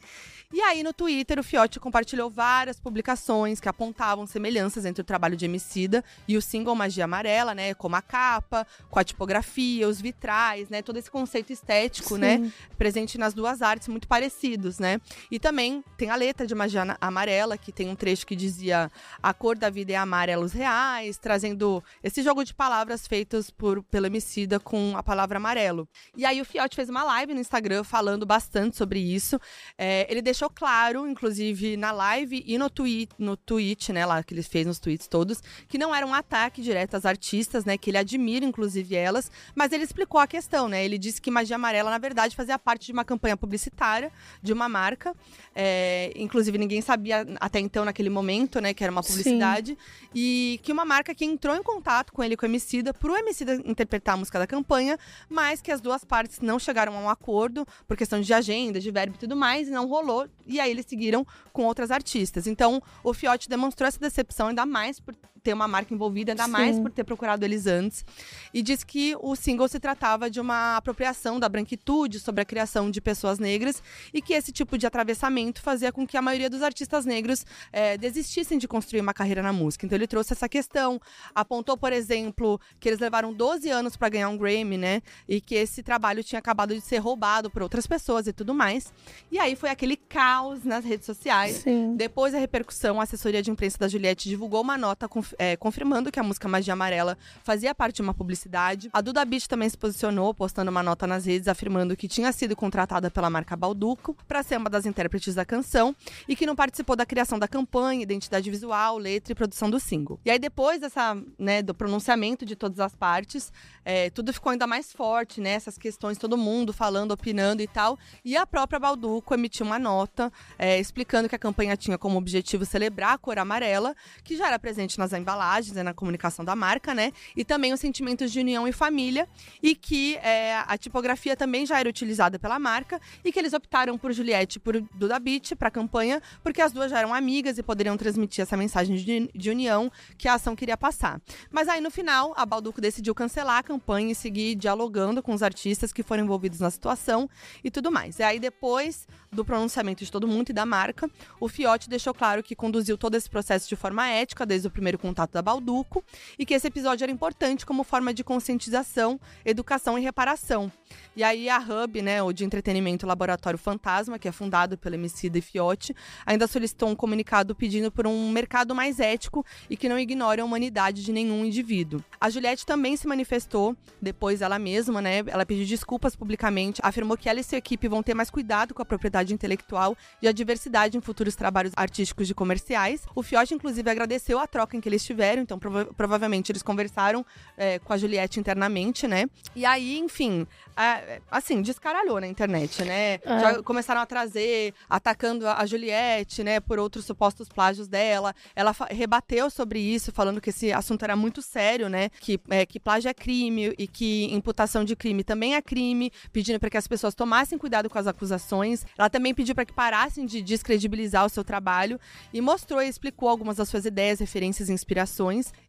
E 0.54 0.62
aí, 0.62 0.84
no 0.84 0.94
Twitter, 0.94 1.40
o 1.40 1.44
Fiote 1.44 1.80
compartilhou 1.80 2.30
várias 2.30 2.80
publicações 2.80 3.60
que 3.60 3.68
apontavam 3.68 4.28
semelhanças 4.28 4.86
entre 4.86 5.02
o 5.02 5.04
trabalho 5.04 5.36
de 5.36 5.46
Emicida 5.46 6.06
e 6.28 6.38
o 6.38 6.42
single 6.44 6.76
Magia 6.76 7.06
Amarela, 7.06 7.56
né? 7.56 7.74
Como 7.74 7.96
a 7.96 8.04
capa, 8.04 8.68
com 8.88 9.00
a 9.00 9.04
tipografia, 9.04 9.88
os 9.88 10.00
vitrais, 10.00 10.70
né? 10.70 10.84
Todo 10.84 10.98
esse 10.98 11.10
conceito 11.10 11.52
estético, 11.52 12.18
né? 12.18 12.38
Sim. 12.38 12.54
Presente 12.78 13.18
nas 13.18 13.34
duas 13.34 13.64
artes, 13.64 13.88
muito 13.88 14.08
parecidos, 14.08 14.78
né? 14.78 15.02
E 15.32 15.40
também 15.40 15.84
tem 15.98 16.12
a 16.12 16.16
letra 16.16 16.46
de 16.46 16.54
Magia 16.54 16.96
Amarela, 17.02 17.58
que 17.58 17.72
tem 17.72 17.90
um 17.90 17.96
trecho 17.96 18.28
que 18.28 18.36
dizia 18.36 18.92
a 19.24 19.34
cor 19.34 19.58
da 19.58 19.72
vida 19.72 19.94
é 19.94 19.96
amarelos 19.96 20.54
reais, 20.54 21.18
trazendo 21.18 21.84
esse 22.04 22.22
jogo 22.22 22.44
de 22.44 22.54
palavras 22.54 23.08
feitos 23.08 23.50
por, 23.50 23.82
pelo 23.82 24.06
Emicida 24.06 24.60
com 24.60 24.94
a 24.96 25.02
palavra 25.02 25.38
amarelo. 25.38 25.90
E 26.16 26.28
aí 26.28 26.40
o 26.40 26.46
Fiote 26.46 26.76
fez 26.76 26.90
uma 26.90 27.04
live 27.04 27.34
no 27.34 27.40
Instagram 27.40 27.84
falando 27.84 28.24
bastante 28.24 28.78
sobre 28.78 29.00
isso. 29.00 29.40
É, 29.76 30.06
ele 30.12 30.22
deixou 30.22 30.43
claro, 30.50 31.08
inclusive 31.08 31.78
na 31.78 31.92
live 31.92 32.44
e 32.46 32.58
no 32.58 32.70
tweet, 32.70 33.12
no 33.18 33.36
tweet, 33.36 33.92
né, 33.92 34.06
lá 34.06 34.24
que 34.24 34.34
ele 34.34 34.44
fez 34.44 34.66
nos 34.66 34.80
tweets 34.80 35.08
todos, 35.08 35.42
que 35.68 35.78
não 35.78 35.94
era 35.94 36.06
um 36.06 36.14
ataque 36.14 36.62
direto 36.62 36.96
às 36.96 37.06
artistas, 37.06 37.66
né, 37.66 37.78
que 37.78 37.90
ele 37.90 37.98
admira 37.98 38.46
inclusive 38.46 38.96
elas, 38.96 39.32
mas 39.56 39.72
ele 39.72 39.84
explicou 39.84 40.20
a 40.20 40.28
questão, 40.28 40.68
né? 40.68 40.84
Ele 40.84 40.98
disse 40.98 41.22
que 41.22 41.32
Magia 41.32 41.56
Amarela 41.56 41.90
na 41.90 41.98
verdade 41.98 42.36
fazia 42.36 42.58
parte 42.60 42.86
de 42.86 42.92
uma 42.92 43.04
campanha 43.04 43.38
publicitária 43.38 44.12
de 44.42 44.54
uma 44.54 44.68
marca, 44.70 45.16
é, 45.56 46.12
inclusive 46.16 46.58
ninguém 46.58 46.82
sabia 46.82 47.26
até 47.40 47.60
então 47.60 47.86
naquele 47.86 48.10
momento, 48.10 48.60
né, 48.60 48.74
que 48.74 48.84
era 48.84 48.92
uma 48.92 49.04
Sim. 49.04 49.10
publicidade 49.10 49.78
e 50.14 50.60
que 50.64 50.72
uma 50.72 50.86
marca 50.86 51.14
que 51.14 51.26
entrou 51.26 51.56
em 51.56 51.64
contato 51.64 52.12
com 52.12 52.24
ele 52.24 52.36
com 52.36 52.46
o 52.46 52.50
Emicida, 52.50 52.94
pro 52.94 53.16
Emicida 53.16 53.56
interpretar 53.66 54.16
a 54.16 54.18
música 54.18 54.40
da 54.40 54.48
campanha, 54.48 54.98
mas 55.30 55.62
que 55.62 55.72
as 55.72 55.82
duas 55.82 56.04
partes 56.04 56.40
não 56.40 56.60
chegaram 56.60 56.96
a 56.96 57.00
um 57.00 57.10
acordo 57.10 57.66
por 57.88 57.98
questão 57.98 58.20
de 58.22 58.34
agenda, 58.34 58.80
de 58.80 58.92
verbo 58.92 59.16
e 59.16 59.20
tudo 59.20 59.36
mais, 59.36 59.68
e 59.68 59.72
não 59.72 59.88
rolou. 59.88 60.28
E 60.46 60.60
aí 60.60 60.72
eles 60.72 60.86
seguiram 60.86 61.26
com 61.52 61.64
outras 61.64 61.92
artistas. 61.92 62.48
Então, 62.48 62.82
o 63.04 63.14
Fiote 63.14 63.48
demonstrou 63.48 63.88
essa 63.88 64.00
decepção, 64.00 64.48
ainda 64.48 64.66
mais 64.66 65.00
por 65.00 65.16
ter 65.44 65.54
uma 65.54 65.68
marca 65.68 65.94
envolvida, 65.94 66.32
ainda 66.32 66.46
Sim. 66.46 66.52
mais 66.52 66.80
por 66.80 66.90
ter 66.90 67.04
procurado 67.04 67.44
eles 67.44 67.68
antes. 67.68 68.06
E 68.54 68.62
disse 68.62 68.86
que 68.86 69.14
o 69.22 69.36
single 69.36 69.68
se 69.68 69.80
tratava 69.80 70.30
de 70.30 70.40
uma 70.40 70.78
apropriação 70.78 71.40
da 71.40 71.50
branquitude 71.50 72.20
sobre 72.20 72.42
a 72.42 72.46
criação 72.46 72.90
de 72.90 73.02
pessoas 73.02 73.38
negras 73.40 73.84
e 74.14 74.22
que 74.22 74.34
esse 74.34 74.52
tipo 74.54 74.78
de 74.78 74.88
atravessamento 74.88 75.62
fazia 75.62 75.92
com 75.92 76.08
que 76.08 76.16
a 76.16 76.22
maioria 76.22 76.50
dos 76.50 76.64
artistas 76.64 77.06
negros 77.06 77.46
eh, 77.74 77.98
desistissem 77.98 78.58
de 78.58 78.68
construir 78.68 79.02
uma 79.02 79.14
carreira 79.14 79.44
na 79.44 79.52
música. 79.52 79.86
Então 79.86 79.98
ele 79.98 80.08
trouxe 80.08 80.32
essa 80.32 80.48
questão, 80.48 81.00
apontou, 81.36 81.76
por 81.78 81.92
exemplo, 81.92 82.60
que 82.80 82.88
eles 82.88 83.00
levaram 83.00 83.34
12 83.34 83.70
anos 83.70 83.98
para 83.98 84.08
ganhar 84.10 84.30
um 84.30 84.38
Grammy, 84.38 84.78
né? 84.78 85.02
E 85.28 85.42
que 85.42 85.56
esse 85.56 85.84
trabalho 85.84 86.24
tinha 86.24 86.40
acabado 86.40 86.74
de 86.74 86.80
ser 86.82 87.00
roubado 87.00 87.50
por 87.50 87.62
outras 87.62 87.86
pessoas 87.86 88.28
e 88.28 88.34
tudo 88.34 88.54
mais. 88.54 88.94
E 89.30 89.38
aí 89.38 89.56
foi 89.58 89.70
aquele 89.70 89.98
caos 89.98 90.64
nas 90.64 90.86
redes 90.86 91.06
sociais. 91.06 91.58
Sim. 91.58 91.96
Depois 91.98 92.32
da 92.32 92.40
repercussão, 92.40 93.02
a 93.02 93.04
assessoria 93.04 93.42
de 93.42 93.52
imprensa 93.52 93.78
da 93.78 93.88
Juliette 93.90 94.30
divulgou 94.30 94.62
uma 94.62 94.78
nota 94.78 95.10
confi- 95.10 95.33
é, 95.38 95.56
confirmando 95.56 96.12
que 96.12 96.20
a 96.20 96.24
música 96.24 96.48
Magia 96.48 96.74
Amarela 96.74 97.18
fazia 97.44 97.74
parte 97.74 97.98
de 97.98 98.02
uma 98.02 98.14
publicidade. 98.14 98.90
A 98.94 99.02
Duda 99.02 99.24
Beat 99.26 99.48
também 99.48 99.70
se 99.70 99.78
posicionou, 99.78 100.34
postando 100.34 100.72
uma 100.72 100.84
nota 100.84 101.08
nas 101.08 101.26
redes 101.26 101.48
afirmando 101.48 101.96
que 101.96 102.08
tinha 102.08 102.32
sido 102.32 102.56
contratada 102.56 103.10
pela 103.12 103.30
marca 103.30 103.56
Balduco 103.56 104.16
para 104.28 104.44
ser 104.44 104.58
uma 104.58 104.70
das 104.70 104.86
intérpretes 104.86 105.36
da 105.36 105.46
canção 105.46 105.96
e 106.28 106.36
que 106.36 106.46
não 106.46 106.56
participou 106.56 106.96
da 106.96 107.06
criação 107.06 107.38
da 107.40 107.48
campanha, 107.48 108.04
identidade 108.04 108.50
visual, 108.50 108.98
letra 108.98 109.32
e 109.32 109.36
produção 109.36 109.70
do 109.70 109.80
single. 109.80 110.20
E 110.26 110.32
aí 110.32 110.40
depois 110.40 110.80
dessa, 110.80 111.18
né, 111.38 111.62
do 111.62 111.74
pronunciamento 111.74 112.46
de 112.46 112.56
todas 112.56 112.80
as 112.80 112.96
partes, 112.96 113.52
é, 113.86 114.10
tudo 114.10 114.34
ficou 114.34 114.52
ainda 114.52 114.66
mais 114.68 114.92
forte, 114.92 115.42
né? 115.42 115.52
Essas 115.52 115.78
questões, 115.78 116.18
todo 116.18 116.38
mundo 116.38 116.72
falando, 116.72 117.12
opinando 117.12 117.62
e 117.62 117.68
tal. 117.68 117.98
E 118.24 118.36
a 118.38 118.46
própria 118.46 118.80
Balduco 118.80 119.34
emitiu 119.34 119.66
uma 119.66 119.80
nota 119.80 120.32
é, 120.58 120.80
explicando 120.80 121.28
que 121.28 121.36
a 121.36 121.40
campanha 121.40 121.76
tinha 121.76 121.98
como 121.98 122.18
objetivo 122.18 122.66
celebrar 122.66 123.14
a 123.14 123.18
cor 123.18 123.38
amarela, 123.38 123.96
que 124.24 124.36
já 124.36 124.48
era 124.48 124.60
presente 124.60 124.98
nas 124.98 125.14
embalagens, 125.24 125.76
né, 125.76 125.84
na 125.84 125.94
comunicação 125.94 126.44
da 126.44 126.56
marca, 126.56 126.94
né? 126.94 127.12
E 127.36 127.44
também 127.44 127.74
os 127.74 127.80
sentimentos 127.80 128.32
de 128.32 128.40
união 128.40 128.68
e 128.68 128.72
família, 128.72 129.28
e 129.62 129.74
que 129.74 130.18
é, 130.18 130.58
a 130.68 130.78
tipografia 130.78 131.36
também 131.36 131.66
já 131.66 131.80
era 131.80 131.90
utilizada 131.90 132.38
pela 132.38 132.60
marca, 132.60 133.00
e 133.24 133.32
que 133.32 133.40
eles 133.40 133.54
optaram 133.54 133.98
por 133.98 134.12
Juliette 134.12 134.58
e 134.58 134.60
por 134.60 134.80
Duda 134.94 135.18
Beat 135.20 135.56
para 135.56 135.70
a 135.70 135.72
campanha, 135.72 136.22
porque 136.44 136.62
as 136.62 136.72
duas 136.72 136.92
já 136.92 137.00
eram 137.00 137.14
amigas 137.14 137.58
e 137.58 137.64
poderiam 137.64 137.98
transmitir 137.98 138.42
essa 138.42 138.58
mensagem 138.58 138.96
de, 138.96 139.30
de 139.34 139.50
união 139.50 139.92
que 140.18 140.28
a 140.28 140.34
ação 140.34 140.56
queria 140.56 140.78
passar. 140.78 141.22
Mas 141.50 141.68
aí 141.68 141.82
no 141.82 141.90
final, 141.90 142.34
a 142.36 142.46
Balduco 142.46 142.82
decidiu 142.82 143.16
cancelar 143.16 143.60
a 143.60 143.64
campanha 143.64 144.12
e 144.12 144.16
seguir 144.16 144.56
dialogando 144.56 145.24
com 145.24 145.34
os 145.34 145.42
artistas 145.42 145.94
que 145.94 146.04
foram 146.04 146.24
envolvidos 146.24 146.60
na 146.60 146.70
situação 146.70 147.30
e 147.64 147.72
tudo 147.72 147.92
mais. 147.92 148.20
E 148.20 148.24
aí 148.24 148.40
depois 148.40 149.08
do 149.32 149.44
pronunciamento 149.44 150.04
de 150.04 150.12
todo 150.12 150.28
mundo 150.28 150.50
e 150.50 150.54
da 150.54 150.66
marca, 150.66 151.10
o 151.40 151.48
Fiote 151.48 151.90
deixou 151.90 152.14
claro 152.14 152.44
que 152.44 152.56
conduziu 152.56 152.98
todo 152.98 153.16
esse 153.16 153.30
processo 153.30 153.68
de 153.68 153.76
forma 153.76 154.08
ética 154.08 154.46
desde 154.46 154.68
o 154.68 154.72
primeiro 154.72 155.00
contato 155.00 155.13
da 155.14 155.42
Balduco 155.42 156.04
e 156.38 156.46
que 156.46 156.54
esse 156.54 156.68
episódio 156.68 157.06
era 157.06 157.12
importante 157.12 157.66
como 157.66 157.84
forma 157.84 158.14
de 158.14 158.24
conscientização, 158.24 159.20
educação 159.46 159.98
e 159.98 160.02
reparação. 160.02 160.72
E 161.16 161.24
aí 161.24 161.50
a 161.50 161.60
Hub, 161.60 162.02
né, 162.02 162.22
o 162.22 162.34
de 162.34 162.44
entretenimento 162.44 163.06
Laboratório 163.06 163.58
Fantasma, 163.58 164.18
que 164.18 164.28
é 164.28 164.32
fundado 164.32 164.78
pelo 164.78 164.96
Emicida 164.96 165.38
e 165.38 165.42
Fiote, 165.42 165.96
ainda 166.26 166.48
solicitou 166.48 166.90
um 166.90 166.96
comunicado 166.96 167.56
pedindo 167.56 167.92
por 167.92 168.08
um 168.08 168.32
mercado 168.32 168.74
mais 168.74 169.00
ético 169.00 169.46
e 169.70 169.78
que 169.78 169.88
não 169.88 170.00
ignore 170.00 170.42
a 170.42 170.46
humanidade 170.46 171.04
de 171.04 171.12
nenhum 171.12 171.46
indivíduo. 171.46 172.04
A 172.20 172.30
Juliette 172.30 172.66
também 172.66 172.96
se 172.96 173.08
manifestou, 173.08 173.76
depois 174.02 174.42
ela 174.42 174.58
mesma, 174.58 175.02
né, 175.02 175.24
ela 175.28 175.46
pediu 175.46 175.66
desculpas 175.66 176.16
publicamente, 176.16 176.82
afirmou 176.84 177.18
que 177.18 177.30
ela 177.30 177.40
e 177.40 177.44
sua 177.44 177.58
equipe 177.58 177.88
vão 177.88 178.02
ter 178.02 178.14
mais 178.14 178.30
cuidado 178.30 178.74
com 178.74 178.82
a 178.82 178.86
propriedade 178.86 179.34
intelectual 179.34 179.96
e 180.22 180.28
a 180.28 180.32
diversidade 180.32 180.98
em 180.98 181.02
futuros 181.02 181.36
trabalhos 181.36 181.74
artísticos 181.76 182.28
de 182.28 182.34
comerciais. 182.34 183.04
O 183.16 183.22
Fiote, 183.22 183.54
inclusive, 183.54 183.90
agradeceu 183.90 184.40
a 184.40 184.48
troca 184.48 184.76
em 184.76 184.82
que 184.82 184.90
eles 184.90 185.03
tiveram, 185.04 185.42
então 185.42 185.60
prova 185.60 185.86
provavelmente 185.86 186.52
eles 186.52 186.62
conversaram 186.62 187.26
é, 187.58 187.80
com 187.80 187.94
a 187.94 187.98
Juliette 187.98 188.40
internamente, 188.40 189.08
né? 189.08 189.26
E 189.56 189.66
aí, 189.66 189.98
enfim, 189.98 190.48
é, 190.76 191.22
assim, 191.30 191.62
descaralhou 191.62 192.20
na 192.20 192.28
internet, 192.28 192.84
né? 192.84 193.16
É. 193.16 193.20
Já 193.40 193.64
começaram 193.64 194.02
a 194.02 194.06
trazer, 194.06 194.74
atacando 194.90 195.48
a 195.48 195.66
Juliette, 195.66 196.44
né, 196.44 196.60
por 196.60 196.80
outros 196.80 197.06
supostos 197.06 197.48
plágios 197.48 197.88
dela. 197.88 198.34
Ela 198.56 198.76
rebateu 198.90 199.50
sobre 199.50 199.80
isso, 199.80 200.12
falando 200.12 200.42
que 200.42 200.50
esse 200.50 200.72
assunto 200.72 201.04
era 201.04 201.16
muito 201.16 201.42
sério, 201.42 201.90
né? 201.90 202.10
Que, 202.20 202.40
é, 202.50 202.66
que 202.66 202.80
plágio 202.80 203.10
é 203.10 203.14
crime 203.14 203.74
e 203.78 203.88
que 203.88 204.26
imputação 204.34 204.84
de 204.84 204.96
crime 204.96 205.24
também 205.24 205.56
é 205.56 205.62
crime, 205.62 206.12
pedindo 206.32 206.60
para 206.60 206.70
que 206.70 206.78
as 206.78 206.88
pessoas 206.88 207.14
tomassem 207.14 207.58
cuidado 207.58 207.90
com 207.90 207.98
as 207.98 208.08
acusações. 208.08 208.86
Ela 208.98 209.10
também 209.10 209.34
pediu 209.34 209.54
para 209.56 209.66
que 209.66 209.74
parassem 209.74 210.26
de 210.26 210.42
descredibilizar 210.42 211.26
o 211.26 211.30
seu 211.30 211.44
trabalho 211.44 212.00
e 212.34 212.42
mostrou 212.42 212.82
e 212.82 212.88
explicou 212.88 213.30
algumas 213.30 213.58
das 213.58 213.70
suas 213.70 213.86
ideias, 213.86 214.20
referências 214.20 214.70
e 214.70 214.74
inspirações. 214.74 214.93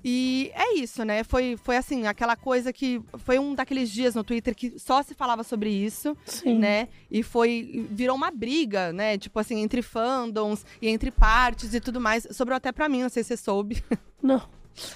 E 0.05 0.51
é 0.55 0.75
isso, 0.75 1.05
né? 1.05 1.25
Foi, 1.25 1.57
foi 1.57 1.77
assim, 1.77 2.07
aquela 2.07 2.37
coisa 2.37 2.73
que 2.73 3.03
foi 3.19 3.39
um 3.39 3.55
daqueles 3.55 3.91
dias 3.91 4.15
no 4.15 4.25
Twitter 4.25 4.55
que 4.55 4.79
só 4.79 5.03
se 5.03 5.15
falava 5.15 5.43
sobre 5.43 5.71
isso, 5.71 6.17
Sim. 6.25 6.59
né? 6.59 6.89
E 7.11 7.23
foi 7.23 7.87
virou 7.91 8.17
uma 8.17 8.31
briga, 8.31 8.93
né? 8.93 9.17
Tipo 9.19 9.39
assim, 9.39 9.61
entre 9.61 9.83
fandoms 9.83 10.65
e 10.81 10.89
entre 10.89 11.11
partes 11.11 11.75
e 11.75 11.81
tudo 11.81 12.01
mais. 12.01 12.27
Sobrou 12.31 12.57
até 12.57 12.73
para 12.73 12.89
mim, 12.89 13.03
não 13.03 13.09
sei 13.09 13.23
se 13.23 13.29
você 13.29 13.37
soube. 13.37 13.83
Não. 14.23 14.43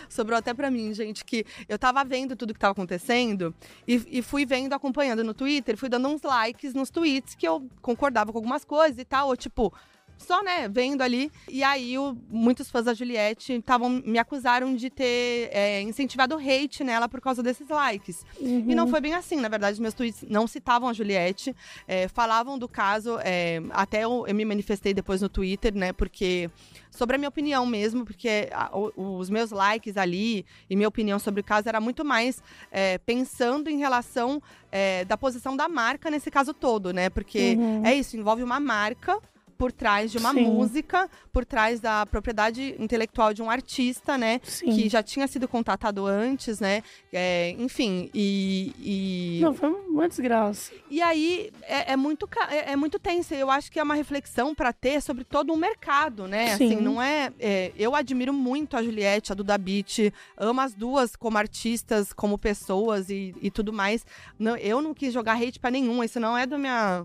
Sobrou 0.08 0.38
até 0.38 0.52
para 0.52 0.70
mim, 0.70 0.92
gente, 0.92 1.24
que 1.24 1.44
eu 1.68 1.78
tava 1.78 2.04
vendo 2.04 2.34
tudo 2.34 2.52
que 2.52 2.58
tava 2.58 2.72
acontecendo 2.72 3.54
e, 3.86 4.18
e, 4.18 4.22
fui 4.22 4.44
vendo, 4.44 4.72
acompanhando 4.72 5.22
no 5.22 5.32
Twitter, 5.32 5.76
fui 5.76 5.88
dando 5.88 6.08
uns 6.08 6.22
likes 6.22 6.74
nos 6.74 6.90
tweets 6.90 7.34
que 7.34 7.46
eu 7.46 7.68
concordava 7.80 8.32
com 8.32 8.38
algumas 8.38 8.64
coisas 8.64 8.98
e 8.98 9.04
tal, 9.04 9.28
ou 9.28 9.36
tipo, 9.36 9.72
só, 10.18 10.42
né, 10.42 10.68
vendo 10.68 11.00
ali. 11.00 11.30
E 11.48 11.62
aí, 11.62 11.96
o, 11.96 12.16
muitos 12.28 12.68
fãs 12.68 12.84
da 12.84 12.92
Juliette 12.92 13.52
estavam 13.54 13.88
me 13.88 14.18
acusaram 14.18 14.74
de 14.74 14.90
ter 14.90 15.48
é, 15.52 15.80
incentivado 15.80 16.36
hate 16.36 16.82
nela 16.82 17.08
por 17.08 17.20
causa 17.20 17.42
desses 17.42 17.68
likes. 17.68 18.26
Uhum. 18.40 18.64
E 18.68 18.74
não 18.74 18.84
uhum. 18.84 18.90
foi 18.90 19.00
bem 19.00 19.14
assim. 19.14 19.36
Na 19.36 19.48
verdade, 19.48 19.80
meus 19.80 19.94
tweets 19.94 20.24
não 20.28 20.46
citavam 20.46 20.88
a 20.88 20.92
Juliette, 20.92 21.54
é, 21.86 22.08
falavam 22.08 22.58
do 22.58 22.68
caso. 22.68 23.18
É, 23.22 23.62
até 23.70 24.04
eu, 24.04 24.26
eu, 24.26 24.34
me 24.34 24.44
manifestei 24.44 24.92
depois 24.92 25.22
no 25.22 25.28
Twitter, 25.28 25.74
né, 25.74 25.92
porque. 25.92 26.50
Sobre 26.90 27.14
a 27.14 27.18
minha 27.18 27.28
opinião 27.28 27.64
mesmo, 27.64 28.04
porque 28.04 28.48
a, 28.50 28.70
os 28.76 29.30
meus 29.30 29.52
likes 29.52 29.96
ali 29.96 30.44
e 30.68 30.74
minha 30.74 30.88
opinião 30.88 31.18
sobre 31.20 31.42
o 31.42 31.44
caso 31.44 31.68
era 31.68 31.80
muito 31.80 32.04
mais 32.04 32.42
é, 32.72 32.98
pensando 32.98 33.70
em 33.70 33.78
relação 33.78 34.42
é, 34.72 35.04
da 35.04 35.16
posição 35.16 35.56
da 35.56 35.68
marca 35.68 36.10
nesse 36.10 36.28
caso 36.28 36.52
todo, 36.52 36.92
né? 36.92 37.08
Porque 37.08 37.54
uhum. 37.56 37.86
é 37.86 37.94
isso, 37.94 38.16
envolve 38.16 38.42
uma 38.42 38.58
marca 38.58 39.20
por 39.58 39.72
trás 39.72 40.12
de 40.12 40.18
uma 40.18 40.32
Sim. 40.32 40.44
música, 40.44 41.10
por 41.32 41.44
trás 41.44 41.80
da 41.80 42.06
propriedade 42.06 42.76
intelectual 42.78 43.34
de 43.34 43.42
um 43.42 43.50
artista, 43.50 44.16
né? 44.16 44.40
Sim. 44.44 44.72
Que 44.72 44.88
já 44.88 45.02
tinha 45.02 45.26
sido 45.26 45.48
contatado 45.48 46.06
antes, 46.06 46.60
né? 46.60 46.84
É, 47.12 47.56
enfim, 47.58 48.08
e, 48.14 48.72
e, 48.78 49.40
Não, 49.42 49.52
foi 49.52 49.68
uma 49.68 50.08
desgraça. 50.08 50.72
E 50.88 51.02
aí 51.02 51.50
é, 51.62 51.92
é 51.92 51.96
muito, 51.96 52.28
é, 52.48 52.72
é, 52.72 52.76
muito 52.76 53.00
tenso. 53.00 53.34
Eu 53.34 53.50
acho 53.50 53.70
que 53.70 53.80
é 53.80 53.82
uma 53.82 53.96
reflexão 53.96 54.54
para 54.54 54.72
ter 54.72 55.02
sobre 55.02 55.24
todo 55.24 55.52
o 55.52 55.56
mercado, 55.56 56.28
né? 56.28 56.56
Sim. 56.56 56.74
Assim, 56.74 56.80
não 56.80 57.02
é, 57.02 57.32
é, 57.40 57.72
Eu 57.76 57.96
admiro 57.96 58.32
muito 58.32 58.76
a 58.76 58.82
Juliette, 58.82 59.32
a 59.32 59.34
Duda 59.34 59.58
Beat, 59.58 60.12
amo 60.36 60.60
as 60.60 60.72
duas 60.72 61.16
como 61.16 61.36
artistas, 61.36 62.12
como 62.12 62.38
pessoas 62.38 63.10
e, 63.10 63.34
e 63.42 63.50
tudo 63.50 63.72
mais. 63.72 64.06
Não, 64.38 64.56
eu 64.56 64.80
não 64.80 64.94
quis 64.94 65.12
jogar 65.12 65.42
hate 65.42 65.58
para 65.58 65.72
nenhum, 65.72 66.04
isso 66.04 66.20
não 66.20 66.38
é 66.38 66.46
do 66.46 66.56
minha 66.56 67.04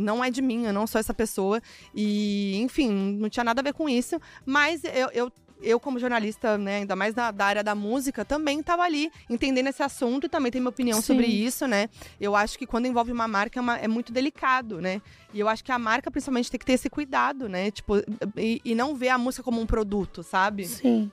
não 0.00 0.22
é 0.24 0.30
de 0.30 0.40
mim, 0.40 0.66
eu 0.66 0.72
não 0.72 0.86
sou 0.86 0.98
essa 0.98 1.14
pessoa. 1.14 1.60
E, 1.94 2.60
enfim, 2.62 2.90
não 2.90 3.28
tinha 3.28 3.44
nada 3.44 3.60
a 3.60 3.64
ver 3.64 3.74
com 3.74 3.88
isso. 3.88 4.20
Mas 4.46 4.82
eu, 4.84 5.10
eu 5.12 5.32
eu, 5.62 5.78
como 5.78 5.98
jornalista, 5.98 6.58
né, 6.58 6.78
ainda 6.78 6.96
mais 6.96 7.14
da, 7.14 7.30
da 7.30 7.46
área 7.46 7.64
da 7.64 7.74
música, 7.74 8.24
também 8.24 8.60
estava 8.60 8.82
ali 8.82 9.10
entendendo 9.30 9.68
esse 9.68 9.82
assunto 9.82 10.26
e 10.26 10.28
também 10.28 10.50
tenho 10.50 10.62
minha 10.62 10.70
opinião 10.70 11.00
Sim. 11.00 11.06
sobre 11.06 11.26
isso, 11.26 11.66
né? 11.66 11.88
Eu 12.20 12.34
acho 12.34 12.58
que 12.58 12.66
quando 12.66 12.86
envolve 12.86 13.12
uma 13.12 13.28
marca 13.28 13.58
é, 13.58 13.62
uma, 13.62 13.78
é, 13.78 13.88
muito 13.88 14.12
delicado, 14.12 14.80
né? 14.80 15.00
E 15.32 15.40
eu 15.40 15.48
acho 15.48 15.64
que 15.64 15.72
a 15.72 15.78
marca, 15.78 16.10
principalmente, 16.10 16.50
tem 16.50 16.58
que 16.58 16.66
ter 16.66 16.74
esse 16.74 16.90
cuidado, 16.90 17.48
né? 17.48 17.70
Tipo, 17.70 17.98
e, 18.36 18.60
e 18.64 18.74
não 18.74 18.94
ver 18.94 19.10
a 19.10 19.18
música 19.18 19.42
como 19.42 19.60
um 19.60 19.66
produto, 19.66 20.22
sabe? 20.22 20.66
Sim. 20.66 21.10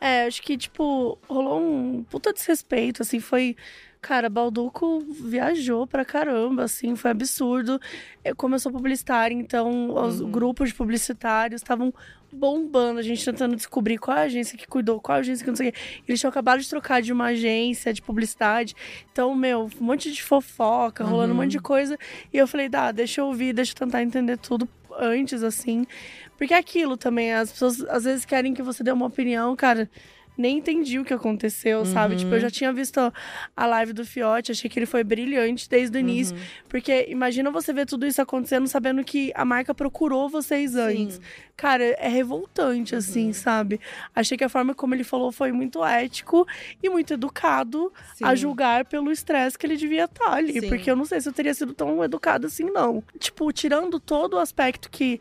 É, 0.00 0.24
acho 0.26 0.42
que, 0.42 0.56
tipo, 0.56 1.18
rolou 1.28 1.60
um 1.60 2.02
puta 2.04 2.32
desrespeito, 2.32 3.02
assim, 3.02 3.20
foi 3.20 3.56
Cara, 4.00 4.30
Balduco 4.30 5.00
viajou 5.00 5.86
pra 5.86 6.06
caramba, 6.06 6.64
assim, 6.64 6.96
foi 6.96 7.10
absurdo. 7.10 7.78
Eu, 8.24 8.34
como 8.34 8.54
eu 8.54 8.58
sou 8.58 8.72
publicitária, 8.72 9.34
então 9.34 9.94
os 9.94 10.20
uhum. 10.20 10.30
grupos 10.30 10.70
de 10.70 10.74
publicitários 10.74 11.60
estavam 11.60 11.92
bombando, 12.32 12.98
a 12.98 13.02
gente 13.02 13.22
tentando 13.22 13.56
descobrir 13.56 13.98
qual 13.98 14.16
a 14.16 14.22
agência 14.22 14.56
que 14.56 14.66
cuidou, 14.66 15.00
qual 15.00 15.16
a 15.16 15.20
agência 15.20 15.44
que 15.44 15.50
não 15.50 15.56
sei 15.56 15.68
o 15.68 15.72
quê. 15.72 15.78
Eles 16.08 16.18
tinham 16.18 16.30
acabado 16.30 16.60
de 16.60 16.68
trocar 16.68 17.02
de 17.02 17.12
uma 17.12 17.26
agência 17.26 17.92
de 17.92 18.00
publicidade. 18.00 18.74
Então, 19.12 19.34
meu, 19.34 19.68
um 19.78 19.84
monte 19.84 20.10
de 20.10 20.22
fofoca, 20.22 21.04
rolando 21.04 21.32
uhum. 21.32 21.38
um 21.38 21.42
monte 21.42 21.50
de 21.50 21.58
uhum. 21.58 21.62
coisa. 21.62 21.98
E 22.32 22.38
eu 22.38 22.48
falei, 22.48 22.70
dá, 22.70 22.92
deixa 22.92 23.20
eu 23.20 23.26
ouvir, 23.26 23.52
deixa 23.52 23.72
eu 23.72 23.76
tentar 23.76 24.02
entender 24.02 24.38
tudo 24.38 24.66
antes, 24.98 25.42
assim. 25.42 25.86
Porque 26.38 26.54
é 26.54 26.56
aquilo 26.56 26.96
também, 26.96 27.34
as 27.34 27.52
pessoas 27.52 27.82
às 27.82 28.04
vezes 28.04 28.24
querem 28.24 28.54
que 28.54 28.62
você 28.62 28.82
dê 28.82 28.92
uma 28.92 29.06
opinião, 29.06 29.54
cara 29.54 29.90
nem 30.40 30.58
entendi 30.58 30.98
o 30.98 31.04
que 31.04 31.14
aconteceu, 31.14 31.80
uhum. 31.80 31.84
sabe? 31.84 32.16
Tipo, 32.16 32.30
eu 32.30 32.34
uhum. 32.34 32.40
já 32.40 32.50
tinha 32.50 32.72
visto 32.72 33.12
a 33.56 33.66
live 33.66 33.92
do 33.92 34.04
Fiote, 34.04 34.52
achei 34.52 34.68
que 34.68 34.78
ele 34.78 34.86
foi 34.86 35.04
brilhante 35.04 35.68
desde 35.68 35.96
o 35.96 36.00
início. 36.00 36.36
Uhum. 36.36 36.42
Porque 36.68 37.06
imagina 37.08 37.50
você 37.50 37.72
ver 37.72 37.86
tudo 37.86 38.06
isso 38.06 38.20
acontecendo 38.20 38.66
sabendo 38.66 39.04
que 39.04 39.32
a 39.34 39.44
marca 39.44 39.74
procurou 39.74 40.28
vocês 40.28 40.74
antes. 40.74 41.16
Sim. 41.16 41.20
Cara, 41.56 41.84
é 41.84 42.08
revoltante, 42.08 42.96
assim, 42.96 43.26
uhum. 43.26 43.32
sabe? 43.34 43.80
Achei 44.14 44.36
que 44.38 44.44
a 44.44 44.48
forma 44.48 44.74
como 44.74 44.94
ele 44.94 45.04
falou 45.04 45.30
foi 45.30 45.52
muito 45.52 45.84
ético 45.84 46.46
e 46.82 46.88
muito 46.88 47.12
educado 47.12 47.92
Sim. 48.14 48.24
a 48.24 48.34
julgar 48.34 48.86
pelo 48.86 49.12
estresse 49.12 49.58
que 49.58 49.66
ele 49.66 49.76
devia 49.76 50.04
estar 50.04 50.24
tá 50.24 50.32
ali. 50.32 50.60
Sim. 50.60 50.68
Porque 50.68 50.90
eu 50.90 50.96
não 50.96 51.04
sei 51.04 51.20
se 51.20 51.28
eu 51.28 51.32
teria 51.32 51.52
sido 51.52 51.74
tão 51.74 52.02
educado 52.02 52.46
assim, 52.46 52.64
não. 52.64 53.04
Tipo, 53.18 53.52
tirando 53.52 54.00
todo 54.00 54.34
o 54.34 54.38
aspecto 54.38 54.90
que 54.90 55.20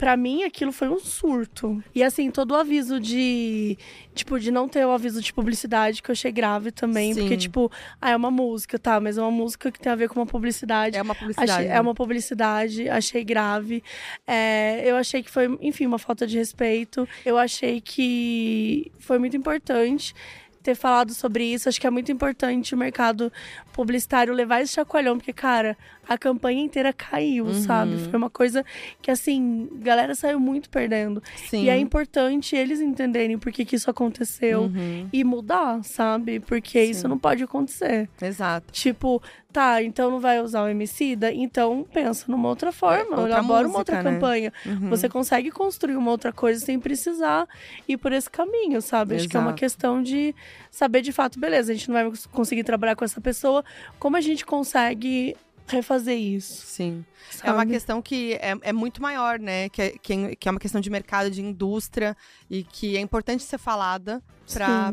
Pra 0.00 0.16
mim, 0.16 0.44
aquilo 0.44 0.72
foi 0.72 0.88
um 0.88 0.98
surto. 0.98 1.84
E 1.94 2.02
assim, 2.02 2.30
todo 2.30 2.52
o 2.52 2.54
aviso 2.56 2.98
de. 2.98 3.76
Tipo, 4.14 4.40
de 4.40 4.50
não 4.50 4.66
ter 4.66 4.82
o 4.86 4.90
aviso 4.90 5.20
de 5.20 5.30
publicidade, 5.30 6.02
que 6.02 6.10
eu 6.10 6.14
achei 6.14 6.32
grave 6.32 6.72
também. 6.72 7.12
Sim. 7.12 7.20
Porque, 7.20 7.36
tipo, 7.36 7.70
ah, 8.00 8.10
é 8.10 8.16
uma 8.16 8.30
música, 8.30 8.78
tá? 8.78 8.98
Mas 8.98 9.18
é 9.18 9.20
uma 9.20 9.30
música 9.30 9.70
que 9.70 9.78
tem 9.78 9.92
a 9.92 9.94
ver 9.94 10.08
com 10.08 10.18
uma 10.18 10.24
publicidade. 10.24 10.96
É 10.96 11.02
uma 11.02 11.14
publicidade. 11.14 11.50
Achei- 11.52 11.68
né? 11.68 11.76
é 11.76 11.80
uma 11.82 11.94
publicidade, 11.94 12.88
achei 12.88 13.22
grave. 13.22 13.82
É, 14.26 14.82
eu 14.90 14.96
achei 14.96 15.22
que 15.22 15.30
foi, 15.30 15.58
enfim, 15.60 15.84
uma 15.84 15.98
falta 15.98 16.26
de 16.26 16.38
respeito. 16.38 17.06
Eu 17.24 17.36
achei 17.36 17.78
que 17.82 18.90
foi 18.98 19.18
muito 19.18 19.36
importante 19.36 20.14
ter 20.62 20.74
falado 20.74 21.12
sobre 21.14 21.44
isso. 21.44 21.68
Acho 21.68 21.80
que 21.80 21.86
é 21.86 21.90
muito 21.90 22.12
importante 22.12 22.74
o 22.74 22.78
mercado 22.78 23.32
publicitário 23.72 24.32
levar 24.34 24.60
esse 24.60 24.74
chacoalhão, 24.74 25.16
porque, 25.16 25.32
cara, 25.32 25.76
a 26.08 26.18
campanha 26.18 26.62
inteira 26.62 26.92
caiu, 26.92 27.46
Uhum. 27.46 27.62
sabe? 27.62 27.96
Foi 27.98 28.16
uma 28.18 28.28
coisa 28.30 28.64
que, 29.00 29.10
assim, 29.10 29.68
galera 29.76 30.14
saiu 30.14 30.38
muito 30.40 30.68
perdendo. 30.68 31.22
Sim. 31.48 31.64
E 31.64 31.68
é 31.70 31.78
importante 31.78 32.54
eles 32.56 32.80
entenderem 32.80 33.38
por 33.38 33.50
que, 33.52 33.64
que 33.64 33.76
isso 33.76 33.88
aconteceu 33.90 34.62
Uhum. 34.62 35.08
e 35.12 35.24
mudar, 35.24 35.82
sabe? 35.84 36.40
Porque 36.40 36.82
isso 36.82 37.02
Sim. 37.02 37.08
não 37.08 37.18
pode 37.18 37.42
acontecer. 37.42 38.08
Exato. 38.20 38.72
Tipo, 38.72 39.22
tá, 39.52 39.82
então 39.82 40.10
não 40.10 40.20
vai 40.20 40.40
usar 40.40 40.62
o 40.62 40.68
Emicida? 40.68 41.32
Então 41.32 41.86
pensa 41.92 42.24
numa 42.28 42.48
outra 42.48 42.72
forma, 42.72 43.16
outra 43.16 43.28
elabora 43.34 43.66
uma 43.68 43.78
música, 43.78 43.78
outra 43.78 44.02
né? 44.02 44.12
campanha. 44.12 44.52
Uhum. 44.64 44.88
Você 44.90 45.08
consegue 45.08 45.50
construir 45.50 45.96
uma 45.96 46.10
outra 46.10 46.32
coisa 46.32 46.64
sem 46.64 46.78
precisar 46.78 47.46
ir 47.88 47.96
por 47.98 48.12
esse 48.12 48.30
caminho, 48.30 48.80
sabe? 48.80 49.16
Acho 49.16 49.28
que 49.28 49.36
é 49.36 49.40
uma 49.40 49.50
Exato. 49.50 49.60
questão 49.60 50.02
de 50.02 50.34
saber 50.70 51.02
de 51.02 51.12
fato, 51.12 51.38
beleza, 51.38 51.72
a 51.72 51.74
gente 51.74 51.88
não 51.90 51.94
vai 51.94 52.12
conseguir 52.32 52.64
trabalhar 52.64 52.96
com 52.96 53.04
essa 53.04 53.20
pessoa, 53.20 53.64
como 53.98 54.16
a 54.16 54.20
gente 54.20 54.44
consegue 54.46 55.36
refazer 55.66 56.18
isso? 56.18 56.66
Sim. 56.66 57.04
Sabe? 57.30 57.48
É 57.48 57.52
uma 57.52 57.64
questão 57.64 58.02
que 58.02 58.32
é, 58.34 58.56
é 58.62 58.72
muito 58.72 59.00
maior, 59.00 59.38
né? 59.38 59.68
Que 59.68 59.82
é, 59.82 59.90
que 59.90 60.12
é- 60.12 60.34
que 60.34 60.48
é 60.48 60.50
uma 60.50 60.58
questão 60.58 60.80
de 60.80 60.90
mercado, 60.90 61.30
de 61.30 61.40
indústria 61.40 62.16
e 62.50 62.64
que 62.64 62.96
é 62.96 63.00
importante 63.00 63.44
ser 63.44 63.56
falada 63.58 64.20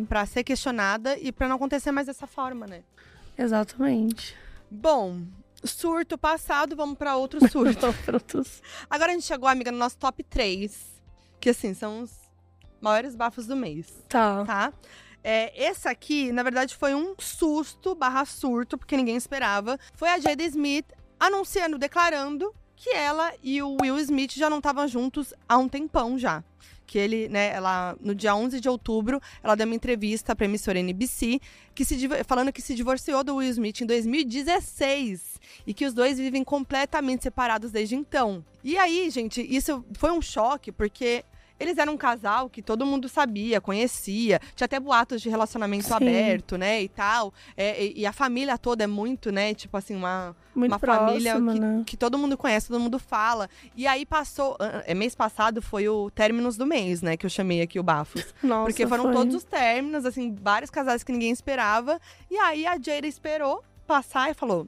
pra 0.07 0.23
ser 0.27 0.43
questionada 0.43 1.17
e 1.17 1.31
pra 1.31 1.47
não 1.47 1.55
acontecer 1.55 1.91
mais 1.91 2.05
dessa 2.05 2.27
forma, 2.27 2.67
né? 2.67 2.81
Exatamente. 3.35 4.35
Bom, 4.69 5.23
surto 5.63 6.17
passado, 6.17 6.75
vamos 6.77 6.97
pra 6.97 7.15
outro 7.15 7.39
surto. 7.49 7.87
Agora 8.89 9.11
a 9.11 9.13
gente 9.15 9.25
chegou, 9.25 9.47
amiga, 9.47 9.71
no 9.71 9.77
nosso 9.77 9.97
top 9.97 10.23
3, 10.23 11.01
que 11.39 11.49
assim, 11.49 11.73
são 11.73 12.01
os 12.03 12.11
maiores 12.81 13.15
bafos 13.15 13.47
do 13.47 13.55
mês, 13.55 13.87
Tá. 14.07 14.43
tá? 14.45 14.73
É, 15.23 15.51
esse 15.69 15.87
aqui, 15.89 16.31
na 16.31 16.41
verdade, 16.43 16.75
foi 16.75 16.93
um 16.95 17.15
susto 17.17 17.93
barra 17.95 18.23
surto, 18.23 18.77
porque 18.77 18.95
ninguém 18.95 19.17
esperava. 19.17 19.77
Foi 19.93 20.09
a 20.09 20.19
Jada 20.19 20.43
Smith 20.43 20.85
anunciando, 21.19 21.77
declarando 21.77 22.53
que 22.75 22.91
ela 22.91 23.33
e 23.43 23.61
o 23.61 23.75
Will 23.81 23.97
Smith 23.99 24.33
já 24.35 24.49
não 24.49 24.59
estavam 24.59 24.87
juntos 24.87 25.33
há 25.49 25.57
um 25.57 25.67
tempão 25.67 26.17
já. 26.17 26.43
Que 26.87 26.97
ele, 26.97 27.29
né, 27.29 27.49
ela, 27.49 27.95
no 28.01 28.15
dia 28.15 28.33
11 28.33 28.59
de 28.59 28.67
outubro, 28.67 29.21
ela 29.43 29.55
deu 29.55 29.67
uma 29.67 29.75
entrevista 29.75 30.35
pra 30.35 30.45
emissora 30.45 30.79
NBC, 30.79 31.39
que 31.75 31.85
se, 31.85 31.97
falando 32.25 32.51
que 32.51 32.61
se 32.61 32.73
divorciou 32.73 33.23
do 33.23 33.35
Will 33.35 33.49
Smith 33.49 33.81
em 33.81 33.85
2016 33.85 35.39
e 35.67 35.73
que 35.73 35.85
os 35.85 35.93
dois 35.93 36.17
vivem 36.17 36.43
completamente 36.43 37.23
separados 37.23 37.71
desde 37.71 37.95
então. 37.95 38.43
E 38.63 38.77
aí, 38.77 39.09
gente, 39.09 39.41
isso 39.41 39.85
foi 39.93 40.11
um 40.11 40.21
choque, 40.21 40.71
porque 40.71 41.23
eles 41.59 41.77
eram 41.77 41.93
um 41.93 41.97
casal 41.97 42.49
que 42.49 42.61
todo 42.61 42.85
mundo 42.85 43.07
sabia, 43.09 43.59
conhecia, 43.59 44.39
tinha 44.55 44.65
até 44.65 44.79
boatos 44.79 45.21
de 45.21 45.29
relacionamento 45.29 45.87
Sim. 45.87 45.93
aberto, 45.93 46.57
né, 46.57 46.81
e 46.81 46.89
tal. 46.89 47.33
É, 47.55 47.83
e, 47.85 48.01
e 48.01 48.05
a 48.05 48.13
família 48.13 48.57
toda 48.57 48.83
é 48.83 48.87
muito, 48.87 49.31
né, 49.31 49.53
tipo 49.53 49.75
assim, 49.77 49.95
uma, 49.95 50.35
Muito 50.55 50.71
uma 50.71 50.79
próxima, 50.79 51.07
família 51.07 51.33
que, 51.35 51.59
né? 51.59 51.83
que 51.85 51.97
todo 51.97 52.17
mundo 52.17 52.37
conhece, 52.37 52.67
todo 52.67 52.79
mundo 52.79 52.99
fala. 52.99 53.49
E 53.75 53.87
aí 53.87 54.05
passou, 54.05 54.57
é, 54.85 54.93
mês 54.93 55.15
passado 55.15 55.61
foi 55.61 55.87
o 55.87 56.09
términos 56.11 56.57
do 56.57 56.65
mês, 56.65 57.01
né, 57.01 57.17
que 57.17 57.25
eu 57.25 57.29
chamei 57.29 57.61
aqui 57.61 57.79
o 57.79 57.83
Bafos. 57.83 58.25
Nossa, 58.43 58.65
Porque 58.69 58.85
foram 58.87 59.05
foi. 59.05 59.13
todos 59.13 59.35
os 59.35 59.43
términos, 59.43 60.05
assim, 60.05 60.35
vários 60.41 60.69
casais 60.69 61.03
que 61.03 61.11
ninguém 61.11 61.31
esperava. 61.31 61.99
E 62.29 62.37
aí 62.37 62.65
a 62.65 62.73
Jada 62.73 63.07
esperou 63.07 63.63
passar 63.85 64.29
e 64.29 64.33
falou: 64.33 64.67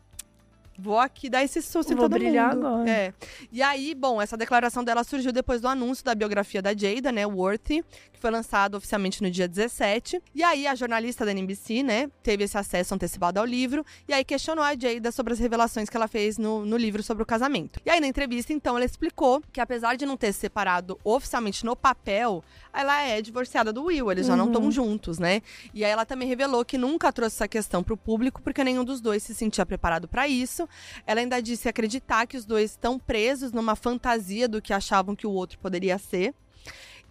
Vou 0.81 0.97
aqui 0.97 1.29
dar 1.29 1.43
esse 1.43 1.61
susto 1.61 1.93
em 1.93 1.95
todo 1.95 2.11
brilhar 2.11 2.55
mundo. 2.55 2.67
agora. 2.67 2.89
É. 2.89 3.13
E 3.51 3.61
aí, 3.61 3.93
bom, 3.93 4.21
essa 4.21 4.37
declaração 4.37 4.83
dela 4.83 5.03
surgiu 5.03 5.31
depois 5.31 5.59
do 5.61 5.67
anúncio 5.67 6.03
da 6.05 6.15
biografia 6.15 6.61
da 6.61 6.73
Jada, 6.75 7.11
né, 7.11 7.25
Worthy, 7.25 7.83
que 8.19 8.21
foi 8.21 8.31
lançado 8.31 8.75
oficialmente 8.75 9.23
no 9.23 9.31
dia 9.31 9.47
17. 9.47 10.21
E 10.35 10.43
aí 10.43 10.67
a 10.67 10.75
jornalista 10.75 11.25
da 11.25 11.31
NBC, 11.31 11.81
né, 11.81 12.09
teve 12.21 12.43
esse 12.43 12.57
acesso 12.57 12.93
antecipado 12.93 13.39
ao 13.39 13.45
livro 13.45 13.85
e 14.07 14.13
aí 14.13 14.25
questionou 14.25 14.63
a 14.63 14.75
Jada 14.77 15.11
sobre 15.11 15.31
as 15.33 15.39
revelações 15.39 15.89
que 15.89 15.95
ela 15.95 16.07
fez 16.07 16.37
no, 16.37 16.65
no 16.65 16.75
livro 16.75 17.01
sobre 17.01 17.23
o 17.23 17.25
casamento. 17.25 17.79
E 17.85 17.89
aí 17.89 17.99
na 18.01 18.07
entrevista, 18.07 18.51
então, 18.51 18.75
ela 18.75 18.85
explicou 18.85 19.41
que 19.53 19.61
apesar 19.61 19.95
de 19.95 20.05
não 20.05 20.17
ter 20.17 20.33
se 20.33 20.39
separado 20.39 20.99
oficialmente 21.03 21.65
no 21.65 21.75
papel, 21.75 22.43
ela 22.73 23.01
é 23.03 23.21
divorciada 23.21 23.71
do 23.71 23.83
Will, 23.85 24.11
eles 24.11 24.27
já 24.27 24.35
não 24.35 24.45
Uhum. 24.45 24.51
estão 24.51 24.71
juntos, 24.71 25.19
né? 25.19 25.41
E 25.73 25.85
aí 25.85 25.91
ela 25.91 26.05
também 26.05 26.27
revelou 26.27 26.65
que 26.65 26.77
nunca 26.77 27.11
trouxe 27.13 27.35
essa 27.37 27.47
questão 27.47 27.83
pro 27.83 27.95
público 27.95 28.41
porque 28.41 28.63
nenhum 28.63 28.83
dos 28.83 28.99
dois 28.99 29.23
se 29.23 29.33
sentia 29.33 29.65
preparado 29.65 30.07
para 30.07 30.27
isso. 30.27 30.67
Ela 31.05 31.21
ainda 31.21 31.39
disse 31.41 31.69
acreditar 31.69 32.25
que 32.27 32.35
os 32.35 32.45
dois 32.45 32.71
estão 32.71 32.97
presos 32.99 33.51
numa 33.51 33.75
fantasia 33.75 34.47
do 34.47 34.61
que 34.61 34.73
achavam 34.73 35.15
que 35.15 35.27
o 35.27 35.31
outro 35.31 35.57
poderia 35.59 35.97
ser. 35.97 36.33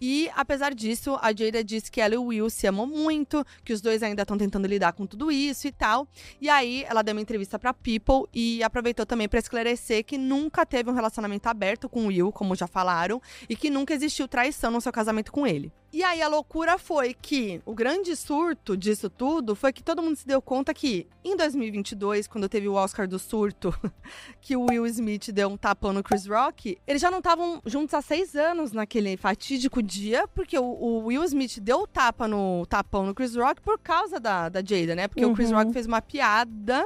E, 0.01 0.29
apesar 0.35 0.73
disso, 0.73 1.17
a 1.21 1.33
Jada 1.33 1.63
disse 1.63 1.91
que 1.91 2.01
ela 2.01 2.15
e 2.15 2.17
o 2.17 2.25
Will 2.25 2.49
se 2.49 2.67
amam 2.67 2.85
muito, 2.85 3.45
que 3.63 3.73
os 3.73 3.81
dois 3.81 4.03
ainda 4.03 4.21
estão 4.21 4.37
tentando 4.37 4.67
lidar 4.67 4.93
com 4.93 5.05
tudo 5.05 5.31
isso 5.31 5.67
e 5.67 5.71
tal. 5.71 6.07
E 6.39 6.49
aí, 6.49 6.83
ela 6.87 7.01
deu 7.01 7.13
uma 7.13 7.21
entrevista 7.21 7.59
pra 7.59 7.73
People 7.73 8.29
e 8.33 8.63
aproveitou 8.63 9.05
também 9.05 9.27
pra 9.27 9.39
esclarecer 9.39 10.03
que 10.03 10.17
nunca 10.17 10.65
teve 10.65 10.89
um 10.89 10.93
relacionamento 10.93 11.47
aberto 11.47 11.89
com 11.89 12.05
o 12.05 12.07
Will, 12.07 12.31
como 12.31 12.55
já 12.55 12.67
falaram, 12.67 13.21
e 13.47 13.55
que 13.55 13.69
nunca 13.69 13.93
existiu 13.93 14.27
traição 14.27 14.71
no 14.71 14.81
seu 14.81 14.91
casamento 14.91 15.31
com 15.31 15.45
ele. 15.45 15.71
E 15.91 16.03
aí, 16.03 16.21
a 16.21 16.27
loucura 16.27 16.77
foi 16.77 17.15
que 17.19 17.61
o 17.65 17.73
grande 17.73 18.15
surto 18.15 18.77
disso 18.77 19.09
tudo 19.09 19.55
foi 19.55 19.73
que 19.73 19.81
todo 19.81 20.03
mundo 20.03 20.15
se 20.15 20.27
deu 20.27 20.39
conta 20.39 20.71
que, 20.71 21.07
em 21.25 21.35
2022, 21.35 22.27
quando 22.27 22.47
teve 22.47 22.67
o 22.67 22.73
Oscar 22.73 23.07
do 23.07 23.17
surto, 23.17 23.73
que 24.39 24.55
o 24.55 24.67
Will 24.69 24.85
Smith 24.85 25.31
deu 25.31 25.49
um 25.49 25.57
tapão 25.57 25.91
no 25.91 26.03
Chris 26.03 26.27
Rock, 26.27 26.77
eles 26.85 27.01
já 27.01 27.09
não 27.09 27.17
estavam 27.17 27.59
juntos 27.65 27.95
há 27.95 28.01
seis 28.03 28.35
anos 28.35 28.71
naquele 28.71 29.17
fatídico 29.17 29.81
dia, 29.81 30.27
porque 30.27 30.59
o, 30.59 30.63
o 30.63 31.05
Will 31.05 31.23
Smith 31.23 31.59
deu 31.59 31.79
o 31.79 31.87
tapa 31.87 32.27
no 32.27 32.67
tapão 32.67 33.07
no 33.07 33.15
Chris 33.15 33.35
Rock 33.35 33.59
por 33.61 33.79
causa 33.79 34.19
da, 34.19 34.47
da 34.47 34.59
Jada, 34.59 34.95
né? 34.95 35.07
Porque 35.07 35.25
o 35.25 35.33
Chris 35.33 35.49
Uhum. 35.49 35.57
Rock 35.57 35.73
fez 35.73 35.87
uma 35.87 36.01
piada 36.01 36.85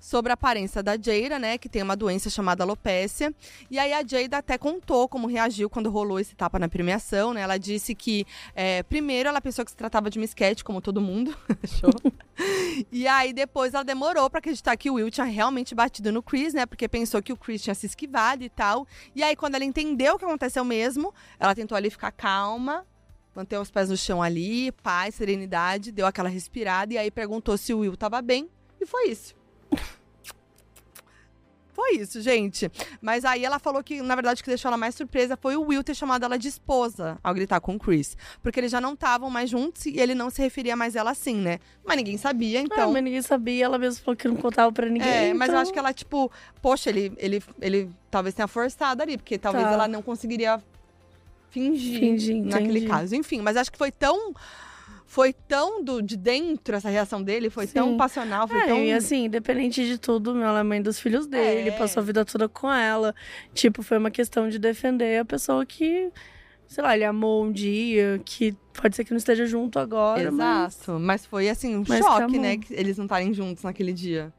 sobre 0.00 0.32
a 0.32 0.34
aparência 0.34 0.82
da 0.82 0.92
Jada, 0.92 1.38
né? 1.38 1.58
Que 1.58 1.68
tem 1.68 1.82
uma 1.82 1.96
doença 1.96 2.30
chamada 2.30 2.62
alopécia. 2.62 3.34
E 3.70 3.78
aí 3.78 3.92
a 3.92 4.06
Jada 4.06 4.38
até 4.38 4.56
contou 4.58 5.08
como 5.08 5.26
reagiu 5.26 5.68
quando 5.68 5.90
rolou 5.90 6.18
esse 6.18 6.34
tapa 6.34 6.58
na 6.58 6.68
premiação, 6.68 7.32
né? 7.32 7.40
Ela 7.40 7.58
disse 7.58 7.94
que, 7.94 8.26
é, 8.54 8.82
primeiro, 8.82 9.28
ela 9.28 9.40
pensou 9.40 9.64
que 9.64 9.70
se 9.70 9.76
tratava 9.76 10.10
de 10.10 10.18
uma 10.18 10.24
sketch, 10.24 10.62
como 10.62 10.80
todo 10.80 11.00
mundo. 11.00 11.36
Show. 11.66 11.90
E 12.92 13.08
aí 13.08 13.32
depois 13.32 13.74
ela 13.74 13.82
demorou 13.82 14.30
pra 14.30 14.38
acreditar 14.38 14.76
que 14.76 14.90
o 14.90 14.94
Will 14.94 15.10
tinha 15.10 15.26
realmente 15.26 15.74
batido 15.74 16.12
no 16.12 16.22
Chris, 16.22 16.54
né? 16.54 16.66
Porque 16.66 16.88
pensou 16.88 17.20
que 17.20 17.32
o 17.32 17.36
Chris 17.36 17.62
tinha 17.62 17.74
se 17.74 17.86
esquivado 17.86 18.44
e 18.44 18.48
tal. 18.48 18.86
E 19.14 19.22
aí 19.22 19.34
quando 19.34 19.56
ela 19.56 19.64
entendeu 19.64 20.14
o 20.14 20.18
que 20.18 20.24
aconteceu 20.24 20.64
mesmo, 20.64 21.12
ela 21.38 21.54
tentou 21.54 21.76
ali 21.76 21.90
ficar 21.90 22.12
calma, 22.12 22.86
manter 23.34 23.58
os 23.58 23.70
pés 23.70 23.88
no 23.88 23.96
chão 23.96 24.22
ali, 24.22 24.72
paz, 24.82 25.16
serenidade, 25.16 25.92
deu 25.92 26.06
aquela 26.06 26.28
respirada 26.28 26.92
e 26.94 26.98
aí 26.98 27.10
perguntou 27.10 27.56
se 27.56 27.72
o 27.74 27.80
Will 27.80 27.96
tava 27.96 28.22
bem. 28.22 28.48
E 28.80 28.86
foi 28.86 29.08
isso. 29.08 29.37
Foi 31.72 31.92
isso, 31.92 32.20
gente. 32.20 32.68
Mas 33.00 33.24
aí 33.24 33.44
ela 33.44 33.60
falou 33.60 33.84
que, 33.84 34.02
na 34.02 34.16
verdade, 34.16 34.40
o 34.40 34.44
que 34.44 34.50
deixou 34.50 34.68
ela 34.68 34.76
mais 34.76 34.96
surpresa 34.96 35.36
foi 35.40 35.56
o 35.56 35.62
Will 35.62 35.84
ter 35.84 35.94
chamado 35.94 36.24
ela 36.24 36.36
de 36.36 36.48
esposa 36.48 37.16
ao 37.22 37.32
gritar 37.32 37.60
com 37.60 37.76
o 37.76 37.78
Chris. 37.78 38.16
Porque 38.42 38.58
eles 38.58 38.72
já 38.72 38.80
não 38.80 38.94
estavam 38.94 39.30
mais 39.30 39.48
juntos 39.48 39.86
e 39.86 39.96
ele 40.00 40.12
não 40.12 40.28
se 40.28 40.42
referia 40.42 40.74
mais 40.74 40.96
a 40.96 41.00
ela 41.00 41.12
assim, 41.12 41.36
né? 41.36 41.60
Mas 41.84 41.96
ninguém 41.96 42.16
sabia, 42.18 42.58
Então... 42.60 42.76
então. 42.78 42.92
mas 42.92 43.04
ninguém 43.04 43.22
sabia, 43.22 43.64
ela 43.66 43.78
mesma 43.78 44.02
falou 44.04 44.16
que 44.16 44.26
não 44.26 44.34
contava 44.34 44.72
pra 44.72 44.86
ninguém. 44.88 45.08
É, 45.08 45.32
mas 45.34 45.48
eu 45.50 45.52
então- 45.52 45.62
acho 45.62 45.72
que 45.72 45.78
ela, 45.78 45.92
tipo, 45.92 46.32
poxa, 46.60 46.90
ele, 46.90 47.12
ele, 47.16 47.40
ele 47.60 47.88
talvez 48.10 48.34
tenha 48.34 48.48
forçado 48.48 49.00
ali, 49.00 49.16
porque 49.16 49.38
talvez 49.38 49.64
Tá. 49.64 49.72
ela 49.72 49.86
não 49.86 50.02
conseguiria 50.02 50.60
fingir, 51.50 52.00
Fingir, 52.00 52.42
naquele 52.44 52.70
entendi. 52.80 52.86
caso. 52.88 53.14
Enfim, 53.14 53.40
mas 53.40 53.56
acho 53.56 53.70
que 53.70 53.78
foi 53.78 53.92
tão. 53.92 54.34
Foi 55.10 55.32
tão 55.32 55.82
do, 55.82 56.02
de 56.02 56.18
dentro 56.18 56.76
essa 56.76 56.90
reação 56.90 57.22
dele, 57.22 57.48
foi 57.48 57.66
tão 57.66 57.92
Sim. 57.92 57.96
passional, 57.96 58.46
foi 58.46 58.60
É, 58.60 58.66
tão. 58.66 58.84
e 58.84 58.92
assim, 58.92 59.24
independente 59.24 59.82
de 59.86 59.96
tudo, 59.96 60.34
meu, 60.34 60.44
ela 60.46 60.60
é 60.60 60.62
mãe 60.62 60.82
dos 60.82 61.00
filhos 61.00 61.26
dele, 61.26 61.70
É. 61.70 61.72
passou 61.72 62.02
a 62.02 62.04
vida 62.04 62.26
toda 62.26 62.46
com 62.46 62.70
ela. 62.70 63.14
Tipo, 63.54 63.82
foi 63.82 63.96
uma 63.96 64.10
questão 64.10 64.50
de 64.50 64.58
defender 64.58 65.18
a 65.18 65.24
pessoa 65.24 65.64
que, 65.64 66.12
sei 66.66 66.84
lá, 66.84 66.94
ele 66.94 67.04
amou 67.06 67.42
um 67.42 67.50
dia, 67.50 68.20
que 68.22 68.54
pode 68.74 68.94
ser 68.96 69.02
que 69.04 69.10
não 69.10 69.16
esteja 69.16 69.46
junto 69.46 69.78
agora, 69.78 70.30
mas... 70.30 70.74
Exato. 70.76 71.00
Mas 71.00 71.24
foi 71.24 71.48
assim, 71.48 71.74
um 71.74 71.84
Mas 71.88 72.00
que 72.00 72.12
choque, 72.12 72.38
né? 72.38 72.58
Que 72.58 72.74
eles 72.74 72.98
não 72.98 73.06
estarem 73.06 73.32
juntos 73.32 73.64
naquele 73.64 73.94
dia. 73.94 74.30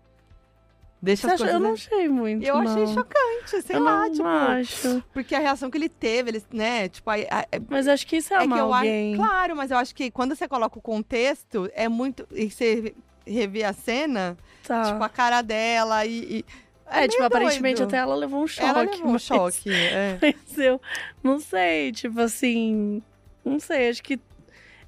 Deixa 1.02 1.22
Você 1.22 1.28
as 1.28 1.42
acha? 1.42 1.44
coisas. 1.44 1.54
Eu 1.54 1.60
não 1.66 1.74
achei 1.74 2.10
muito, 2.10 2.46
Eu 2.46 2.58
achei 2.58 2.84
não. 2.86 2.94
chocante, 2.94 3.62
sei 3.62 3.76
eu 3.78 3.84
lá, 3.84 4.02
não 4.08 4.12
tipo. 4.12 4.28
acho. 4.28 5.04
Porque 5.14 5.34
a 5.34 5.40
reação 5.40 5.72
que 5.72 5.78
ele 5.78 5.88
teve, 5.88 6.32
eles, 6.32 6.46
né, 6.52 6.90
tipo, 6.90 7.10
aí- 7.10 7.26
a- 7.32 7.46
Mas 7.70 7.88
acho 7.88 8.06
que 8.06 8.18
isso 8.18 8.34
é, 8.34 8.38
É 8.38 8.44
amar 8.44 8.58
que 8.58 8.62
alguém. 8.64 9.14
acho. 9.14 9.22
Claro, 9.24 9.56
mas 9.56 9.72
eu 9.72 9.78
acho 9.78 9.96
que 9.96 10.12
quando 10.12 10.36
você 10.36 10.48
coloca 10.48 10.78
o 10.78 10.82
contexto, 10.82 11.70
é 11.74 11.88
muito. 11.88 12.28
E 12.34 12.50
você 12.52 12.94
revê 13.26 13.64
a 13.64 13.72
cena, 13.72 14.36
Tá. 14.68 14.84
tipo, 14.92 15.02
a 15.04 15.08
cara 15.10 15.42
dela 15.42 16.06
e. 16.06 16.40
e- 16.40 16.46
É, 16.92 17.04
tipo, 17.08 17.20
meio 17.20 17.28
aparentemente 17.28 17.78
doido. 17.78 17.88
até 17.90 17.98
ela 17.98 18.16
levou 18.16 18.44
um 18.44 18.48
choque. 18.48 18.68
Ela 18.68 18.82
levou 18.82 19.08
um 19.08 19.12
mas- 19.14 19.22
choque. 19.22 19.70
É. 19.72 20.18
Mas 20.22 20.58
eu 20.58 20.82
não 21.24 21.40
sei, 21.40 21.92
tipo 21.94 22.20
assim. 22.20 23.02
Não 23.46 23.60
sei, 23.60 23.90
acho 23.90 24.04
que 24.04 24.20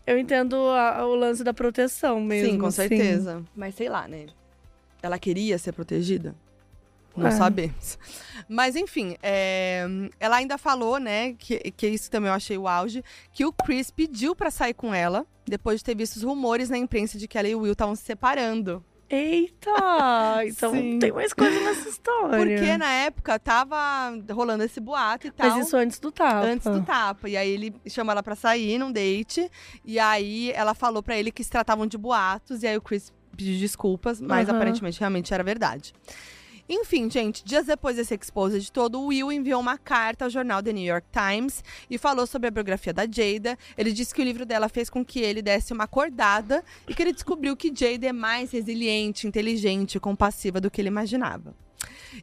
eu 0.05 0.17
entendo 0.17 0.55
a- 0.57 1.05
o 1.05 1.15
lance 1.15 1.41
da 1.43 1.53
proteção 1.53 2.19
mesmo. 2.19 2.51
Sim, 2.51 2.57
com 2.59 2.65
assim. 2.65 2.75
certeza. 2.87 3.43
Mas 3.55 3.75
sei 3.75 3.87
lá, 3.87 4.07
né? 4.09 4.25
Ela 5.01 5.17
queria 5.19 5.57
ser 5.57 5.71
protegida? 5.71 6.35
Não 7.15 7.27
É. 7.27 7.31
sabemos. 7.31 7.97
Mas 8.47 8.75
enfim, 8.75 9.17
é, 9.21 9.85
ela 10.19 10.37
ainda 10.37 10.57
falou, 10.57 10.97
né, 10.99 11.33
que, 11.33 11.57
que 11.71 11.87
isso 11.87 12.09
também 12.09 12.29
eu 12.29 12.33
achei 12.35 12.57
o 12.57 12.67
auge, 12.67 13.03
que 13.33 13.45
o 13.45 13.51
Chris 13.51 13.91
pediu 13.91 14.33
pra 14.35 14.49
sair 14.49 14.73
com 14.73 14.93
ela, 14.93 15.25
depois 15.45 15.79
de 15.79 15.83
ter 15.83 15.95
visto 15.95 16.15
os 16.15 16.23
rumores 16.23 16.69
na 16.69 16.77
imprensa 16.77 17.17
de 17.17 17.27
que 17.27 17.37
ela 17.37 17.47
e 17.49 17.55
o 17.55 17.59
Will 17.61 17.73
estavam 17.73 17.95
se 17.95 18.03
separando. 18.03 18.83
Eita! 19.09 19.69
Então 20.45 20.71
Sim. 20.71 20.97
tem 20.99 21.11
mais 21.11 21.33
coisa 21.33 21.59
nessa 21.59 21.89
história. 21.89 22.37
Porque 22.57 22.77
na 22.77 22.89
época 22.91 23.37
tava 23.37 23.77
rolando 24.31 24.63
esse 24.63 24.79
boato 24.79 25.27
e 25.27 25.31
tal. 25.31 25.49
Mas 25.49 25.67
isso 25.67 25.75
antes 25.75 25.99
do 25.99 26.11
tapa. 26.11 26.45
Antes 26.47 26.65
do 26.71 26.81
tapa. 26.81 27.29
E 27.29 27.35
aí 27.35 27.49
ele 27.49 27.75
chamou 27.87 28.11
ela 28.13 28.23
pra 28.23 28.35
sair 28.35 28.77
num 28.79 28.91
date. 28.91 29.51
E 29.85 29.99
aí 29.99 30.51
ela 30.53 30.73
falou 30.73 31.03
pra 31.03 31.17
ele 31.17 31.31
que 31.31 31.43
se 31.43 31.49
tratavam 31.49 31.85
de 31.85 31.97
boatos. 31.97 32.63
E 32.63 32.67
aí 32.67 32.77
o 32.77 32.81
Chris 32.81 33.13
pediu 33.43 33.59
desculpas, 33.59 34.21
mas 34.21 34.47
Aham. 34.47 34.57
aparentemente 34.57 34.99
realmente 34.99 35.33
era 35.33 35.43
verdade. 35.43 35.93
Enfim, 36.69 37.09
gente, 37.09 37.43
dias 37.43 37.65
depois 37.65 37.97
desse 37.97 38.15
exposed 38.15 38.71
todo, 38.71 39.01
o 39.01 39.07
Will 39.07 39.29
enviou 39.31 39.59
uma 39.59 39.77
carta 39.77 40.25
ao 40.25 40.29
jornal 40.29 40.63
The 40.63 40.71
New 40.71 40.85
York 40.85 41.05
Times 41.11 41.61
e 41.89 41.97
falou 41.97 42.25
sobre 42.25 42.47
a 42.47 42.51
biografia 42.51 42.93
da 42.93 43.03
Jada. 43.03 43.57
Ele 43.77 43.91
disse 43.91 44.13
que 44.13 44.21
o 44.21 44.23
livro 44.23 44.45
dela 44.45 44.69
fez 44.69 44.89
com 44.89 45.03
que 45.03 45.19
ele 45.19 45.41
desse 45.41 45.73
uma 45.73 45.83
acordada 45.83 46.63
e 46.87 46.93
que 46.93 47.01
ele 47.01 47.11
descobriu 47.11 47.57
que 47.57 47.73
Jada 47.75 48.07
é 48.07 48.13
mais 48.13 48.51
resiliente, 48.51 49.27
inteligente 49.27 49.95
e 49.95 49.99
compassiva 49.99 50.61
do 50.61 50.71
que 50.71 50.79
ele 50.79 50.87
imaginava. 50.87 51.53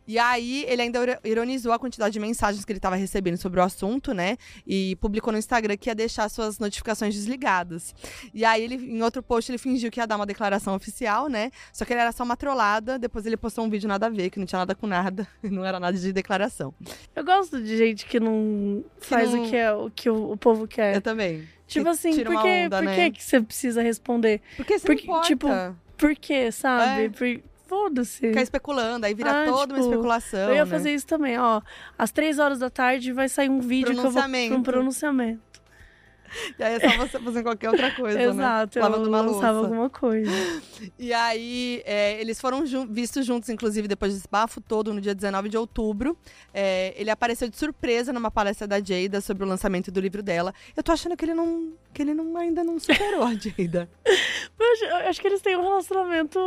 E 0.06 0.18
aí, 0.18 0.64
ele 0.68 0.82
ainda 0.82 0.98
iro- 1.02 1.18
ironizou 1.24 1.72
a 1.72 1.78
quantidade 1.78 2.12
de 2.12 2.20
mensagens 2.20 2.64
que 2.64 2.72
ele 2.72 2.78
estava 2.78 2.96
recebendo 2.96 3.36
sobre 3.36 3.58
o 3.60 3.62
assunto, 3.62 4.12
né? 4.12 4.36
E 4.66 4.96
publicou 4.96 5.32
no 5.32 5.38
Instagram 5.38 5.76
que 5.76 5.88
ia 5.88 5.94
deixar 5.94 6.28
suas 6.28 6.58
notificações 6.58 7.14
desligadas. 7.14 7.94
E 8.34 8.44
aí, 8.44 8.62
ele, 8.62 8.74
em 8.74 9.02
outro 9.02 9.22
post, 9.22 9.50
ele 9.50 9.58
fingiu 9.58 9.90
que 9.90 9.98
ia 10.00 10.06
dar 10.06 10.16
uma 10.16 10.26
declaração 10.26 10.74
oficial, 10.74 11.28
né? 11.28 11.50
Só 11.72 11.84
que 11.84 11.92
ele 11.92 12.00
era 12.00 12.12
só 12.12 12.22
uma 12.24 12.36
trollada. 12.36 12.98
Depois 12.98 13.24
ele 13.26 13.36
postou 13.36 13.64
um 13.64 13.70
vídeo 13.70 13.88
nada 13.88 14.06
a 14.06 14.10
ver, 14.10 14.30
que 14.30 14.38
não 14.38 14.46
tinha 14.46 14.58
nada 14.58 14.74
com 14.74 14.86
nada. 14.86 15.26
Não 15.42 15.64
era 15.64 15.80
nada 15.80 15.96
de 15.96 16.12
declaração. 16.12 16.74
Eu 17.16 17.24
gosto 17.24 17.60
de 17.62 17.76
gente 17.76 18.06
que 18.06 18.20
não 18.20 18.84
faz 19.00 19.32
não- 19.32 19.44
o 19.44 19.50
que, 19.50 19.56
é, 19.56 19.72
o, 19.72 19.90
que 19.90 20.10
o, 20.10 20.32
o 20.32 20.36
povo 20.36 20.66
quer. 20.68 20.94
Eu 20.96 21.00
também. 21.00 21.48
tipo 21.66 21.84
que 21.84 21.90
assim, 21.90 22.12
tira 22.12 22.30
por, 22.30 22.42
que, 22.42 22.48
onda, 22.66 22.76
por 22.78 22.84
né? 22.84 22.94
que 23.10 23.10
que 23.18 23.24
você 23.24 23.40
precisa 23.40 23.82
responder? 23.82 24.40
Porque 24.56 24.78
você 24.78 24.86
Porque, 24.86 25.06
não 25.06 25.14
importa. 25.14 25.26
tipo, 25.26 25.48
Por 25.96 26.14
quê, 26.16 26.52
sabe? 26.52 27.04
É. 27.04 27.08
Por- 27.08 27.47
Foda-se. 27.68 28.20
Ficar 28.28 28.40
especulando, 28.40 29.04
aí 29.04 29.12
vira 29.12 29.42
Ah, 29.42 29.44
toda 29.44 29.74
uma 29.74 29.80
tipo, 29.80 29.90
especulação. 29.90 30.48
Eu 30.48 30.54
ia 30.54 30.64
né? 30.64 30.70
fazer 30.70 30.94
isso 30.94 31.06
também, 31.06 31.38
ó. 31.38 31.60
Às 31.98 32.10
três 32.10 32.38
horas 32.38 32.58
da 32.58 32.70
tarde 32.70 33.12
vai 33.12 33.28
sair 33.28 33.50
um 33.50 33.60
vídeo 33.60 33.92
que 33.92 33.98
eu 34.06 34.10
vou 34.10 34.22
um 34.22 34.62
pronunciamento. 34.62 35.40
E 36.58 36.62
aí 36.62 36.74
é 36.74 36.80
só 36.80 36.96
você 36.96 37.18
fazer 37.18 37.42
qualquer 37.42 37.70
outra 37.70 37.90
coisa, 37.94 38.18
né? 38.18 38.24
Exato, 38.24 38.78
Lavando 38.78 39.04
eu 39.04 39.08
uma 39.08 39.20
lançava 39.20 39.52
louça. 39.52 39.68
alguma 39.68 39.90
coisa. 39.90 40.30
E 40.98 41.12
aí, 41.12 41.82
é, 41.84 42.20
eles 42.20 42.40
foram 42.40 42.64
jun- 42.64 42.86
vistos 42.86 43.24
juntos, 43.26 43.48
inclusive, 43.48 43.88
depois 43.88 44.14
desse 44.14 44.28
bafo 44.30 44.60
todo, 44.60 44.92
no 44.94 45.00
dia 45.00 45.14
19 45.14 45.48
de 45.48 45.56
outubro. 45.56 46.16
É, 46.54 46.92
ele 46.96 47.10
apareceu 47.10 47.48
de 47.48 47.56
surpresa 47.56 48.12
numa 48.12 48.30
palestra 48.30 48.66
da 48.66 48.78
Jada 48.80 49.20
sobre 49.20 49.44
o 49.44 49.46
lançamento 49.46 49.90
do 49.90 50.00
livro 50.00 50.22
dela. 50.22 50.52
Eu 50.76 50.82
tô 50.82 50.92
achando 50.92 51.16
que 51.16 51.24
ele 51.24 51.34
não. 51.34 51.72
que 51.92 52.02
ele 52.02 52.14
não, 52.14 52.36
ainda 52.36 52.62
não 52.62 52.78
superou 52.78 53.22
a 53.24 53.34
Jada. 53.34 53.88
Eu 54.60 54.72
acho, 54.72 54.84
eu 54.84 54.96
acho 55.08 55.20
que 55.20 55.26
eles 55.28 55.40
têm 55.40 55.56
um 55.56 55.62
relacionamento 55.62 56.38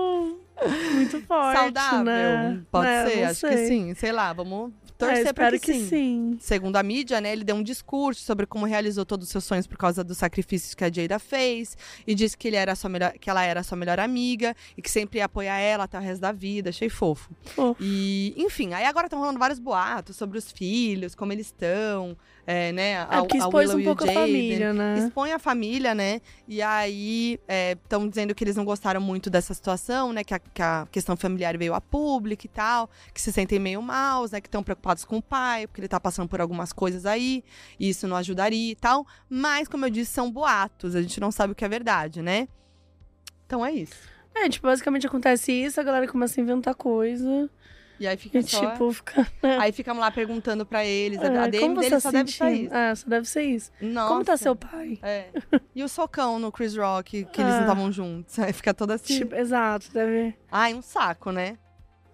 muito 0.94 1.22
forte, 1.22 1.58
Saudável. 1.58 2.04
né? 2.04 2.62
Pode 2.70 2.86
Né, 2.88 3.06
ser, 3.10 3.24
acho 3.24 3.40
sei. 3.40 3.50
que 3.50 3.68
sim. 3.68 3.94
Sei 3.96 4.12
lá, 4.12 4.34
vamos 4.34 4.70
É, 4.70 4.81
torcer 5.08 5.34
pra 5.34 5.46
espero 5.46 5.60
que, 5.60 5.74
sim. 5.74 5.88
sim. 5.88 6.38
Segundo 6.40 6.76
a 6.78 6.84
mídia, 6.84 7.20
né, 7.20 7.32
ele 7.32 7.44
deu 7.44 7.56
um 7.56 7.64
discurso 7.64 8.24
sobre 8.24 8.46
como 8.46 8.66
realizou 8.66 9.06
todos 9.06 9.28
os 9.28 9.32
seus 9.32 9.44
sonhos 9.44 9.68
por 9.68 9.78
causa 9.78 10.04
dos 10.04 10.18
sacrifícios 10.18 10.74
que 10.74 10.84
a 10.84 10.92
Jada 10.92 11.20
fez 11.20 11.78
e 12.06 12.16
disse 12.16 12.38
que 12.38 12.48
ele 12.48 12.58
era 12.58 12.76
sua 12.76 12.90
melhor, 12.90 13.14
que 13.14 13.30
ela 13.30 13.44
era 13.44 13.60
a 13.60 13.64
sua 13.64 13.78
melhor 13.78 14.00
amiga 14.00 14.56
e 14.78 14.82
que 14.82 14.90
sempre 14.90 15.20
ia 15.20 15.26
apoiar 15.26 15.58
ela 15.60 15.84
até 15.84 15.98
o 15.98 16.02
resto 16.02 16.22
da 16.22 16.32
vida. 16.32 16.70
Achei 16.70 16.90
fofo. 16.90 17.30
Fofo. 17.46 17.82
E, 17.82 18.34
enfim, 18.38 18.74
aí 18.74 18.86
agora 18.86 19.08
estão 19.08 19.20
rolando 19.20 19.40
vários 19.40 19.60
boatos 19.60 20.16
sobre 20.16 20.38
os 20.38 20.52
filhos, 20.52 21.16
como 21.16 21.32
eles 21.32 21.48
estão, 21.48 22.18
é, 22.46 22.72
né? 22.72 22.94
É 22.94 23.06
porque 23.20 23.38
a 23.38 23.40
expôs 23.42 23.70
Willow 23.70 23.82
um 23.82 23.84
pouco 23.84 24.10
a 24.10 24.14
família, 24.14 24.74
né? 24.74 25.00
Expõe 25.00 25.32
a 25.32 25.40
família, 25.40 25.94
né? 25.94 26.22
E 26.48 26.62
aí 26.62 27.40
estão 27.84 28.08
dizendo 28.08 28.34
que 28.34 28.44
eles 28.44 28.56
não 28.56 28.66
gostaram 28.66 29.00
muito 29.00 29.30
dessa 29.30 29.54
situação, 29.54 30.12
né? 30.12 30.24
Que 30.24 30.34
a, 30.34 30.40
que 30.40 30.62
a 30.62 30.88
questão 30.92 31.16
familiar 31.16 31.58
veio 31.58 31.74
a 31.74 31.82
público 31.82 32.46
e 32.46 32.50
tal, 32.50 32.90
que 33.14 33.22
se 33.22 33.32
sentem 33.32 33.60
meio 33.60 33.82
maus, 33.82 34.32
né? 34.32 34.42
Que 34.42 34.48
estão 34.48 34.64
preocupados 34.64 35.06
com 35.06 35.18
o 35.18 35.22
pai, 35.22 35.68
porque 35.68 35.82
ele 35.82 35.88
tá 35.88 36.00
passando 36.00 36.28
por 36.28 36.42
algumas 36.42 36.74
coisas 36.74 37.06
aí, 37.06 37.44
e 37.80 37.90
isso 37.90 38.08
não 38.08 38.18
ajudaria 38.18 38.72
e 38.72 38.76
tal. 38.76 39.06
Mas, 39.30 39.68
como 39.68 39.86
eu 39.86 39.90
disse, 39.90 40.12
são 40.12 40.32
boatos, 40.32 40.96
a 40.96 41.02
gente 41.02 41.20
não 41.20 41.32
sabe 41.32 41.54
o 41.54 41.56
que 41.56 41.66
é 41.66 41.70
verdade, 41.70 42.22
né? 42.22 42.48
Então 43.46 43.66
é 43.66 43.72
isso. 43.72 44.12
É, 44.34 44.48
tipo, 44.48 44.66
basicamente 44.66 45.06
acontece 45.06 45.52
isso, 45.52 45.80
a 45.80 45.84
galera 45.84 46.08
começa 46.08 46.40
a 46.40 46.44
inventar 46.44 46.74
coisa. 46.74 47.50
E 48.02 48.08
aí 48.08 48.18
fica 48.18 48.40
E, 48.40 48.44
só. 48.44 48.72
tipo, 48.72 48.92
fica. 48.92 49.28
Aí 49.60 49.72
ficamos 49.72 50.02
lá 50.02 50.10
perguntando 50.10 50.66
pra 50.66 50.84
eles. 50.84 51.20
É, 51.22 51.38
a 51.38 51.48
DM 51.48 51.76
dele 51.76 51.90
tá 51.92 52.00
só 52.00 52.10
deve 52.12 52.32
sair. 52.32 52.56
sentindo? 52.58 52.74
É, 52.76 52.96
só 52.96 53.08
deve 53.08 53.28
ser 53.30 53.44
isso. 53.44 53.72
Nossa. 53.80 54.08
Como 54.08 54.26
tá 54.26 54.38
seu 54.38 54.56
pai? 54.56 54.98
É. 55.04 55.28
E 55.76 55.84
o 55.84 55.88
socão 55.88 56.40
no 56.40 56.52
Chris 56.52 56.76
Rock, 56.76 57.26
que 57.32 57.42
eles 57.42 57.52
não 57.54 57.60
Ah. 57.60 57.62
estavam 57.62 57.92
juntos. 57.92 58.38
Aí 58.40 58.52
fica 58.52 58.74
toda 58.74 58.96
assim. 58.96 59.20
Tipo, 59.20 59.36
exato, 59.36 59.92
deve. 59.94 60.36
Ai, 60.52 60.74
um 60.74 60.82
saco, 60.82 61.32
né? 61.32 61.58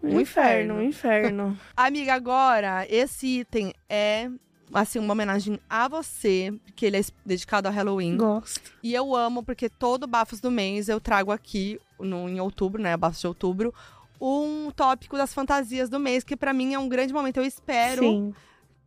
Um 0.03 0.19
inferno, 0.19 0.75
um 0.75 0.81
inferno. 0.83 1.57
Amiga, 1.75 2.13
agora, 2.13 2.85
esse 2.89 3.39
item 3.39 3.73
é, 3.89 4.29
assim, 4.73 4.99
uma 4.99 5.13
homenagem 5.13 5.57
a 5.69 5.87
você, 5.87 6.53
porque 6.65 6.85
ele 6.85 6.97
é 6.97 7.01
dedicado 7.25 7.67
ao 7.67 7.73
Halloween. 7.73 8.15
Gosto. 8.17 8.73
E 8.83 8.93
eu 8.93 9.15
amo, 9.15 9.41
porque 9.41 9.69
todo 9.69 10.05
Bafos 10.05 10.39
do 10.39 10.51
mês 10.51 10.87
eu 10.89 10.99
trago 10.99 11.31
aqui, 11.31 11.79
no, 11.99 12.29
em 12.29 12.39
outubro, 12.39 12.79
né? 12.81 12.95
Bafos 12.95 13.19
de 13.21 13.25
outubro, 13.27 13.73
um 14.19 14.71
tópico 14.71 15.17
das 15.17 15.33
fantasias 15.33 15.89
do 15.89 15.99
mês, 15.99 16.23
que 16.23 16.35
pra 16.35 16.53
mim 16.53 16.73
é 16.73 16.79
um 16.79 16.89
grande 16.89 17.13
momento. 17.13 17.37
Eu 17.37 17.45
espero 17.45 18.33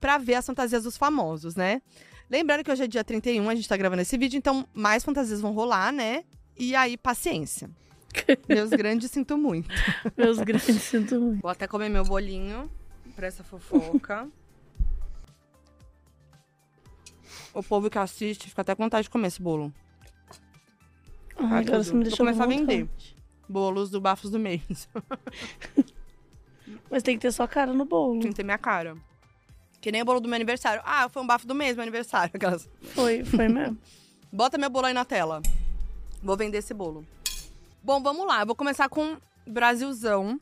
pra 0.00 0.18
ver 0.18 0.34
as 0.34 0.46
fantasias 0.46 0.84
dos 0.84 0.96
famosos, 0.96 1.54
né? 1.54 1.82
Lembrando 2.28 2.62
que 2.64 2.70
hoje 2.70 2.84
é 2.84 2.86
dia 2.86 3.02
31, 3.04 3.48
a 3.48 3.54
gente 3.54 3.68
tá 3.68 3.76
gravando 3.76 4.02
esse 4.02 4.16
vídeo, 4.16 4.38
então 4.38 4.66
mais 4.72 5.02
fantasias 5.04 5.40
vão 5.40 5.52
rolar, 5.52 5.92
né? 5.92 6.24
E 6.56 6.74
aí, 6.76 6.96
paciência. 6.96 7.70
Meus 8.48 8.70
grandes, 8.70 9.10
sinto 9.10 9.36
muito. 9.38 9.68
Meus 10.16 10.38
grandes 10.38 10.82
sinto 10.82 11.20
muito. 11.20 11.42
Vou 11.42 11.50
até 11.50 11.66
comer 11.66 11.88
meu 11.88 12.04
bolinho 12.04 12.70
pra 13.16 13.26
essa 13.26 13.42
fofoca. 13.44 14.28
o 17.52 17.62
povo 17.62 17.90
que 17.90 17.98
assiste 17.98 18.48
fica 18.48 18.62
até 18.62 18.74
com 18.74 18.84
vontade 18.84 19.04
de 19.04 19.10
comer 19.10 19.28
esse 19.28 19.42
bolo. 19.42 19.72
Ai, 21.36 21.46
Ah, 21.52 21.58
agora 21.58 21.82
você 21.82 21.90
me 21.90 21.96
Vou 21.96 22.02
deixou 22.04 22.18
começar 22.26 22.44
a 22.44 22.46
com 22.46 22.52
vontade. 22.56 23.16
Bolos 23.50 23.90
do 23.90 24.00
Bafos 24.00 24.30
do 24.30 24.38
Mês. 24.38 24.88
Mas 26.90 27.02
tem 27.02 27.16
que 27.16 27.22
ter 27.22 27.32
sua 27.32 27.48
cara 27.48 27.72
no 27.72 27.84
bolo. 27.84 28.20
Tem 28.20 28.30
que 28.30 28.36
ter 28.36 28.44
minha 28.44 28.58
cara. 28.58 28.96
Que 29.80 29.90
nem 29.90 30.02
o 30.02 30.04
bolo 30.04 30.20
do 30.20 30.28
meu 30.28 30.36
aniversário. 30.36 30.82
Ah, 30.84 31.08
foi 31.08 31.22
um 31.22 31.26
bafo 31.26 31.46
do 31.46 31.54
mês, 31.54 31.74
meu 31.74 31.82
aniversário. 31.82 32.30
Aquelas. 32.34 32.68
Foi, 32.94 33.24
foi 33.24 33.48
mesmo. 33.48 33.78
Bota 34.32 34.58
meu 34.58 34.68
bolo 34.68 34.86
aí 34.86 34.94
na 34.94 35.04
tela. 35.04 35.40
Vou 36.22 36.36
vender 36.36 36.58
esse 36.58 36.74
bolo. 36.74 37.04
Bom, 37.82 38.02
vamos 38.02 38.26
lá. 38.26 38.40
Eu 38.40 38.46
vou 38.46 38.54
começar 38.54 38.88
com 38.88 39.16
Brasilzão. 39.46 40.38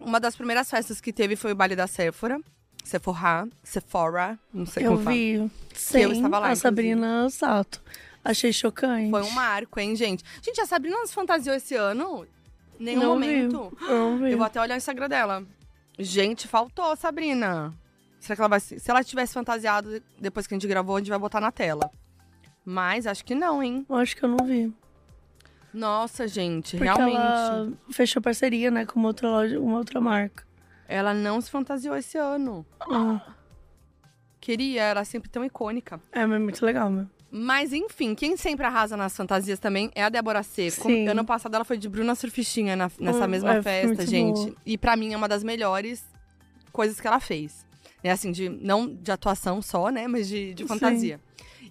Uma 0.00 0.18
das 0.18 0.34
primeiras 0.34 0.70
festas 0.70 1.00
que 1.00 1.12
teve 1.12 1.36
foi 1.36 1.52
o 1.52 1.54
baile 1.54 1.76
da 1.76 1.86
Sephora. 1.86 2.40
Sephora. 2.82 3.48
Sephora. 3.62 4.38
Não 4.52 4.64
sei 4.64 4.86
eu 4.86 4.92
como 4.92 5.04
fala. 5.04 5.16
vi 5.16 5.50
sem 5.74 6.02
eu 6.02 6.12
estava 6.12 6.38
lá, 6.38 6.50
a 6.50 6.56
Sabrina 6.56 7.28
Sato. 7.30 7.82
Achei 8.30 8.52
chocante. 8.52 9.10
Foi 9.10 9.22
um 9.22 9.30
marco, 9.30 9.78
hein, 9.80 9.94
gente? 9.96 10.24
Gente, 10.42 10.60
a 10.60 10.66
Sabrina 10.66 10.96
não 10.96 11.06
se 11.06 11.14
fantasiou 11.14 11.54
esse 11.56 11.74
ano? 11.74 12.26
Nenhum 12.78 13.00
Não 13.02 13.08
momento. 13.10 13.72
Vi. 13.80 13.84
Não 13.86 14.18
vi. 14.18 14.32
Eu 14.32 14.36
vou 14.38 14.46
até 14.46 14.60
olhar 14.60 14.74
o 14.74 14.78
Instagram 14.78 15.08
dela. 15.08 15.44
Gente, 15.98 16.46
faltou, 16.48 16.94
Sabrina. 16.96 17.72
Será 18.20 18.34
que 18.36 18.40
ela 18.42 18.48
vai. 18.48 18.60
se- 18.60 18.78
Se 18.80 18.90
ela 18.90 19.02
tivesse 19.04 19.32
fantasiado 19.32 20.02
depois 20.18 20.46
que 20.46 20.54
a 20.54 20.56
gente 20.56 20.66
gravou, 20.68 20.96
a 20.96 20.98
gente 20.98 21.08
vai 21.08 21.18
botar 21.18 21.40
na 21.40 21.50
tela. 21.52 21.90
Mas 22.64 23.06
acho 23.06 23.24
que 23.24 23.34
não, 23.34 23.62
hein? 23.62 23.86
Eu 23.88 23.96
acho 23.96 24.16
que 24.16 24.24
eu 24.24 24.28
não 24.28 24.44
vi. 24.44 24.74
Nossa, 25.72 26.26
gente, 26.26 26.76
Porque 26.76 26.84
realmente. 26.84 27.16
ela 27.16 27.72
fechou 27.90 28.20
parceria, 28.22 28.70
né, 28.70 28.84
com 28.86 28.98
uma 28.98 29.08
outra 29.08 29.28
loja, 29.28 29.60
uma 29.60 29.78
outra 29.78 30.00
marca. 30.00 30.44
Ela 30.88 31.12
não 31.14 31.40
se 31.40 31.50
fantasiou 31.50 31.94
esse 31.96 32.16
ano. 32.18 32.64
Ah, 32.80 33.20
Queria, 34.40 34.82
era 34.82 35.04
sempre 35.04 35.28
tão 35.28 35.44
icônica. 35.44 36.00
é, 36.12 36.24
mas 36.24 36.40
muito 36.40 36.64
legal, 36.64 36.88
meu. 36.90 37.06
Mas 37.38 37.72
enfim, 37.72 38.14
quem 38.14 38.36
sempre 38.36 38.64
arrasa 38.64 38.96
nas 38.96 39.16
fantasias 39.16 39.58
também 39.58 39.90
é 39.94 40.02
a 40.02 40.08
Débora 40.08 40.42
Seco. 40.42 40.88
Sim. 40.88 41.06
Ano 41.08 41.24
passado 41.24 41.54
ela 41.54 41.64
foi 41.64 41.76
de 41.76 41.88
Bruna 41.88 42.14
Surfistinha 42.14 42.74
na- 42.76 42.90
nessa 42.98 43.24
Hum, 43.24 43.28
mesma 43.28 43.54
é, 43.56 43.62
festa, 43.62 44.06
gente. 44.06 44.36
boa. 44.40 44.54
E 44.64 44.78
pra 44.78 44.96
mim 44.96 45.12
é 45.12 45.16
uma 45.16 45.28
das 45.28 45.44
melhores 45.44 46.04
coisas 46.72 47.00
que 47.00 47.06
ela 47.06 47.20
fez. 47.20 47.66
É 48.02 48.10
assim, 48.10 48.30
de 48.32 48.48
não 48.48 48.86
de 48.88 49.10
atuação 49.10 49.60
só, 49.60 49.88
né? 49.90 50.06
Mas 50.08 50.28
de, 50.28 50.54
de 50.54 50.64
fantasia. 50.66 51.20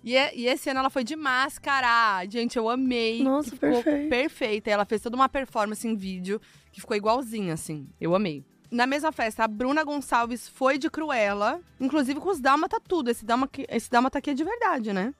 E, 0.03 0.15
é- 0.15 0.35
e 0.37 0.45
esse 0.47 0.69
ano 0.69 0.79
ela 0.81 0.89
foi 0.91 1.03
de 1.03 1.15
máscara. 1.15 2.23
Gente, 2.29 2.57
eu 2.57 2.69
amei. 2.69 3.23
Nossa, 3.23 3.49
ficou 3.51 3.69
perfeito. 3.81 4.09
perfeita. 4.09 4.69
E 4.69 4.73
ela 4.73 4.85
fez 4.85 5.01
toda 5.01 5.15
uma 5.15 5.27
performance 5.29 5.87
em 5.87 5.95
vídeo 5.95 6.39
que 6.71 6.79
ficou 6.81 6.95
igualzinha, 6.95 7.53
assim. 7.53 7.87
Eu 7.99 8.13
amei. 8.13 8.43
Na 8.69 8.85
mesma 8.85 9.11
festa, 9.11 9.43
a 9.43 9.47
Bruna 9.47 9.83
Gonçalves 9.83 10.47
foi 10.49 10.77
de 10.77 10.89
Cruella, 10.89 11.61
inclusive 11.79 12.19
com 12.19 12.29
os 12.29 12.39
Dálmata 12.39 12.79
tudo. 12.79 13.09
Esse 13.09 13.23
Dálmata, 13.25 13.63
esse 13.69 13.89
Dálmata 13.89 14.17
aqui 14.19 14.31
é 14.31 14.33
de 14.33 14.43
verdade, 14.43 14.91
né? 14.93 15.13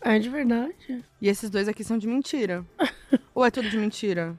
É 0.00 0.18
de 0.18 0.28
verdade. 0.28 1.04
E 1.20 1.28
esses 1.28 1.50
dois 1.50 1.68
aqui 1.68 1.82
são 1.84 1.98
de 1.98 2.06
mentira. 2.06 2.64
Ou 3.34 3.44
é 3.44 3.50
tudo 3.50 3.68
de 3.68 3.76
mentira? 3.76 4.36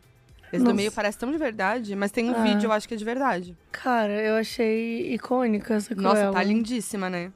Esse 0.52 0.60
do 0.60 0.66
Nossa. 0.66 0.76
meio 0.76 0.92
parece 0.92 1.18
tão 1.18 1.32
de 1.32 1.38
verdade, 1.38 1.96
mas 1.96 2.12
tem 2.12 2.30
um 2.30 2.36
Ah. 2.36 2.42
vídeo, 2.44 2.68
eu 2.68 2.72
acho 2.72 2.88
que 2.88 2.94
é 2.96 2.98
de 2.98 3.06
verdade. 3.06 3.56
Cara, 3.72 4.14
eu 4.22 4.36
achei 4.36 5.14
icônica 5.14 5.76
essa 5.76 5.94
Nossa, 5.94 6.16
Cruella. 6.16 6.34
tá 6.34 6.44
lindíssima, 6.44 7.10
né? 7.10 7.32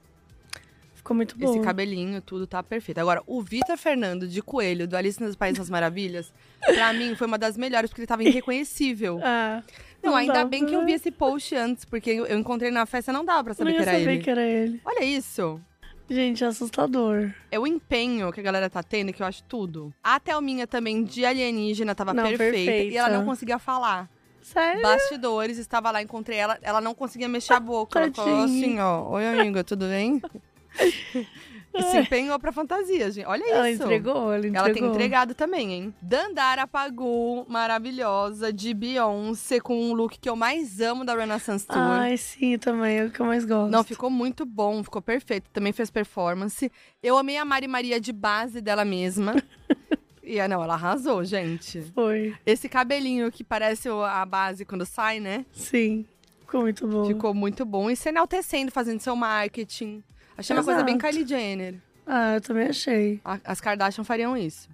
Ficou 0.95 1.15
muito 1.15 1.37
bom. 1.37 1.49
Esse 1.51 1.59
cabelinho, 1.59 2.21
tudo 2.21 2.47
tá 2.47 2.63
perfeito. 2.63 2.97
Agora, 2.99 3.21
o 3.27 3.41
Vitor 3.41 3.77
Fernando 3.77 4.25
de 4.25 4.41
Coelho, 4.41 4.87
do 4.87 4.95
Alice 4.95 5.21
nos 5.21 5.35
Países 5.35 5.59
das 5.59 5.69
Maravilhas, 5.69 6.33
pra 6.65 6.93
mim 6.93 7.13
foi 7.13 7.27
uma 7.27 7.37
das 7.37 7.57
melhores, 7.57 7.89
porque 7.89 8.01
ele 8.01 8.07
tava 8.07 8.23
irreconhecível. 8.23 9.19
Ah, 9.23 9.61
Não, 10.01 10.15
ainda 10.15 10.33
dá 10.33 10.45
bem 10.45 10.65
que 10.65 10.73
eu 10.73 10.83
vi 10.85 10.93
esse 10.93 11.11
post 11.11 11.53
antes, 11.55 11.85
porque 11.85 12.09
eu 12.09 12.25
eu 12.25 12.37
encontrei 12.39 12.71
na 12.71 12.85
festa 12.85 13.11
não 13.13 13.23
dava 13.23 13.43
pra 13.43 13.51
não 13.51 13.55
saber 13.57 13.71
ia 13.71 13.77
que 13.83 13.89
era 13.89 13.99
ele. 13.99 14.17
que 14.23 14.29
era 14.29 14.41
ele. 14.43 14.81
Olha 14.83 15.03
isso. 15.03 15.61
Gente, 16.09 16.43
é 16.43 16.47
assustador. 16.47 17.31
É 17.49 17.57
o 17.57 17.65
empenho 17.65 18.31
que 18.31 18.39
a 18.39 18.43
galera 18.43 18.69
tá 18.69 18.83
tendo 18.83 19.13
que 19.13 19.21
eu 19.23 19.25
acho 19.27 19.43
tudo. 19.45 19.93
A 20.03 20.19
Thelminha 20.19 20.67
também, 20.67 21.03
de 21.03 21.25
alienígena, 21.25 21.95
tava 21.95 22.13
Não, 22.13 22.23
perfeita, 22.23 22.55
E 22.71 22.97
ela 22.97 23.07
perfeita. 23.07 23.09
não 23.09 23.25
conseguia 23.25 23.57
falar. 23.57 24.09
Sério? 24.41 24.81
Bastidores, 24.81 25.57
estava 25.57 25.89
lá, 25.89 26.01
encontrei 26.01 26.37
ela. 26.37 26.57
Ela 26.61 26.81
não 26.81 26.93
conseguia 26.93 27.29
mexer 27.29 27.53
a 27.53 27.59
boca. 27.59 27.99
Ela 27.99 28.11
falou 28.13 28.41
Tadinha. 28.41 28.59
assim, 28.65 28.79
ó. 28.79 29.09
Oi, 29.11 29.25
amiga, 29.25 29.63
tudo 29.63 29.85
bem? 29.87 30.21
E 31.73 31.83
se 31.83 31.97
empenhou 31.97 32.37
pra 32.39 32.51
fantasia, 32.51 33.09
gente. 33.09 33.25
Olha 33.25 33.43
Ela 33.49 33.71
isso. 33.71 33.83
entregou, 33.83 34.31
ela 34.31 34.37
entregou. 34.37 34.59
Ela 34.65 34.73
tem 34.73 34.85
entregado 34.85 35.33
também, 35.33 35.73
hein? 35.73 35.95
Dandara 36.01 36.67
Pagu, 36.67 37.45
maravilhosa, 37.49 38.53
de 38.53 38.73
Beyoncé, 38.73 39.59
com 39.59 39.75
um 39.75 39.93
look 39.93 40.19
que 40.19 40.29
eu 40.29 40.35
mais 40.35 40.79
amo 40.79 41.03
da 41.03 41.15
Renaissance 41.15 41.65
Tour. 41.65 41.77
Ai, 41.77 42.15
sim, 42.17 42.57
também, 42.57 42.99
é 42.99 43.05
o 43.05 43.11
que 43.11 43.19
eu 43.19 43.25
mais 43.25 43.43
gosto. 43.43 43.71
Não, 43.71 43.83
ficou 43.83 44.09
muito 44.09 44.45
bom, 44.45 44.83
ficou 44.83 45.01
perfeito. 45.01 45.49
Também 45.51 45.73
fez 45.73 45.89
performance. 45.89 46.71
Eu 47.01 47.17
amei 47.17 47.37
a 47.37 47.45
Mari 47.45 47.67
Maria 47.67 47.99
de 47.99 48.13
base 48.13 48.61
dela 48.61 48.85
mesma. 48.85 49.35
e 50.23 50.39
ah, 50.39 50.47
não, 50.47 50.63
ela 50.63 50.75
arrasou, 50.75 51.23
gente. 51.25 51.81
Foi, 51.93 52.35
Esse 52.45 52.69
cabelinho 52.69 53.31
que 53.31 53.43
parece 53.43 53.89
a 53.89 54.25
base 54.25 54.63
quando 54.65 54.85
sai, 54.85 55.19
né? 55.19 55.45
sim. 55.51 56.05
Ficou 56.53 56.61
muito 56.61 56.87
bom. 56.87 57.05
Ficou 57.05 57.33
muito 57.33 57.65
bom. 57.65 57.89
E 57.89 57.95
se 57.95 58.09
enaltecendo, 58.09 58.71
fazendo 58.71 58.99
seu 58.99 59.15
marketing. 59.15 60.03
Achei 60.37 60.55
uma 60.55 60.63
coisa 60.63 60.83
bem. 60.83 60.97
Kylie 60.97 61.27
Jenner. 61.27 61.75
Ah, 62.05 62.35
eu 62.35 62.41
também 62.41 62.67
achei. 62.67 63.21
A- 63.23 63.39
As 63.45 63.61
Kardashian 63.61 64.03
fariam 64.03 64.35
isso. 64.37 64.69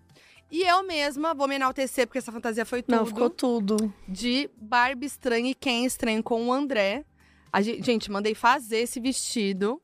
E 0.52 0.64
eu 0.64 0.82
mesma 0.84 1.34
vou 1.36 1.48
me 1.48 1.56
enaltecer, 1.56 2.08
porque 2.08 2.18
essa 2.18 2.32
fantasia 2.32 2.66
foi 2.66 2.82
tudo. 2.82 2.96
Não, 2.96 3.06
ficou 3.06 3.30
tudo. 3.30 3.94
de 4.08 4.50
Barbie 4.60 5.06
estranha 5.06 5.52
e 5.52 5.54
Ken 5.56 5.86
estranho 5.86 6.24
com 6.24 6.48
o 6.48 6.52
André. 6.54 7.06
A 7.54 7.62
gente, 7.62 7.84
gente, 7.86 8.12
mandei 8.12 8.34
fazer 8.34 8.78
esse 8.78 9.00
vestido. 9.00 9.80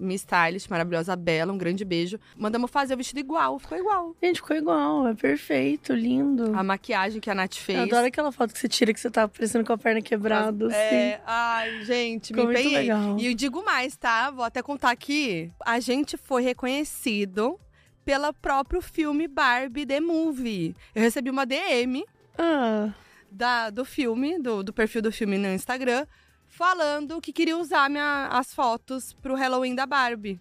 Miss 0.00 0.22
Stylist, 0.22 0.68
maravilhosa, 0.70 1.14
bela, 1.14 1.52
um 1.52 1.58
grande 1.58 1.84
beijo. 1.84 2.18
Mandamos 2.36 2.70
fazer 2.70 2.94
o 2.94 2.96
vestido 2.96 3.20
igual, 3.20 3.58
ficou 3.58 3.78
igual. 3.78 4.16
Gente, 4.22 4.36
ficou 4.36 4.56
igual, 4.56 5.06
é 5.08 5.14
perfeito, 5.14 5.92
lindo. 5.92 6.56
A 6.56 6.62
maquiagem 6.62 7.20
que 7.20 7.28
a 7.30 7.34
Nath 7.34 7.54
fez. 7.56 7.78
Eu 7.78 7.84
adoro 7.84 8.06
aquela 8.06 8.32
foto 8.32 8.52
que 8.52 8.58
você 8.58 8.68
tira 8.68 8.92
que 8.92 8.98
você 9.00 9.10
tá 9.10 9.28
parecendo 9.28 9.64
com 9.64 9.72
a 9.72 9.78
perna 9.78 10.00
quebrada, 10.02 10.66
assim. 10.66 10.74
É, 10.76 11.20
ai, 11.26 11.84
gente, 11.84 12.28
Ficou 12.28 12.46
me 12.46 12.52
muito 12.54 12.60
empenhei. 12.60 12.80
legal. 12.82 13.16
E 13.18 13.26
eu 13.26 13.34
digo 13.34 13.64
mais, 13.64 13.96
tá? 13.96 14.30
Vou 14.30 14.44
até 14.44 14.62
contar 14.62 14.90
aqui. 14.90 15.52
A 15.64 15.78
gente 15.80 16.16
foi 16.16 16.42
reconhecido 16.42 17.58
pelo 18.04 18.32
próprio 18.32 18.80
filme 18.80 19.28
Barbie 19.28 19.84
The 19.86 20.00
Movie. 20.00 20.74
Eu 20.94 21.02
recebi 21.02 21.30
uma 21.30 21.44
DM 21.44 22.04
Ah, 22.38 22.92
da, 23.30 23.70
do 23.70 23.84
filme, 23.84 24.38
do, 24.40 24.62
do 24.62 24.72
perfil 24.72 25.02
do 25.02 25.12
filme 25.12 25.36
no 25.38 25.48
Instagram, 25.48 26.06
falando 26.50 27.20
que 27.20 27.32
queria 27.32 27.56
usar 27.56 27.88
minha, 27.88 28.26
as 28.30 28.52
fotos 28.52 29.12
pro 29.22 29.34
Halloween 29.34 29.74
da 29.74 29.86
Barbie. 29.86 30.38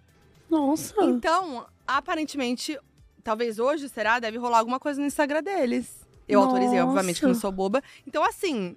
nossa. 0.49 0.93
Então, 1.03 1.65
aparentemente, 1.87 2.77
talvez 3.23 3.59
hoje, 3.59 3.87
será? 3.87 4.19
Deve 4.19 4.37
rolar 4.37 4.59
alguma 4.59 4.79
coisa 4.79 4.99
no 4.99 5.07
Instagram 5.07 5.41
deles. 5.43 6.05
Eu 6.27 6.41
autorizei, 6.41 6.79
obviamente, 6.81 7.17
que 7.19 7.23
não 7.25 7.29
Nossa. 7.29 7.41
sou 7.41 7.51
boba. 7.51 7.81
Então, 8.05 8.23
assim, 8.23 8.75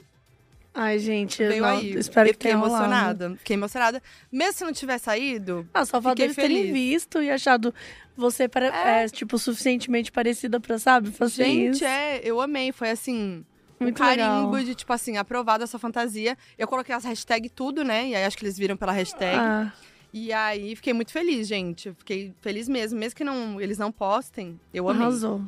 Ai, 0.74 0.98
gente, 0.98 1.36
veio 1.44 1.60
não, 1.62 1.68
aí. 1.68 1.90
espero 1.98 2.28
eu 2.28 2.32
que 2.32 2.38
fiquei 2.38 2.50
tenha 2.52 2.56
rolado. 2.62 2.84
emocionada. 2.84 3.36
Fiquei 3.36 3.54
emocionada. 3.56 4.02
Mesmo 4.30 4.52
se 4.54 4.64
não 4.64 4.72
tiver 4.72 4.96
saído, 4.98 5.68
Ah, 5.74 5.84
só 5.84 6.00
Fiquei 6.00 6.14
deles 6.14 6.36
terem 6.36 6.72
visto 6.72 7.22
e 7.22 7.30
achado 7.30 7.74
você, 8.16 8.48
pare- 8.48 8.66
é, 8.68 9.06
tipo, 9.08 9.38
suficientemente 9.38 10.10
parecida 10.10 10.58
pra, 10.60 10.78
sabe, 10.78 11.10
fazer 11.10 11.44
gente, 11.44 11.74
isso. 11.76 11.84
é, 11.84 12.20
eu 12.24 12.40
amei. 12.40 12.72
Foi 12.72 12.88
assim. 12.88 13.44
Um 13.82 13.86
Muito 13.86 13.98
carimbo 13.98 14.50
legal. 14.52 14.64
de, 14.64 14.74
tipo 14.74 14.92
assim, 14.92 15.16
aprovado 15.16 15.64
essa 15.64 15.78
fantasia. 15.78 16.36
Eu 16.56 16.66
coloquei 16.68 16.94
as 16.94 17.04
hashtags 17.04 17.50
tudo, 17.54 17.82
né? 17.84 18.08
E 18.08 18.14
aí 18.14 18.24
acho 18.24 18.36
que 18.36 18.44
eles 18.44 18.56
viram 18.56 18.76
pela 18.76 18.92
hashtag. 18.92 19.36
Ah, 19.38 19.72
E 20.12 20.32
aí 20.32 20.76
fiquei 20.76 20.92
muito 20.92 21.10
feliz, 21.12 21.48
gente. 21.48 21.92
Fiquei 21.94 22.32
feliz 22.40 22.68
mesmo. 22.68 22.98
Mesmo 22.98 23.16
que 23.16 23.24
não, 23.24 23.60
eles 23.60 23.78
não 23.78 23.90
postem, 23.90 24.58
eu 24.72 24.88
amei. 24.88 25.02
arrasou. 25.02 25.42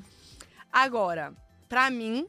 Agora, 0.72 1.32
pra 1.68 1.90
mim, 1.90 2.26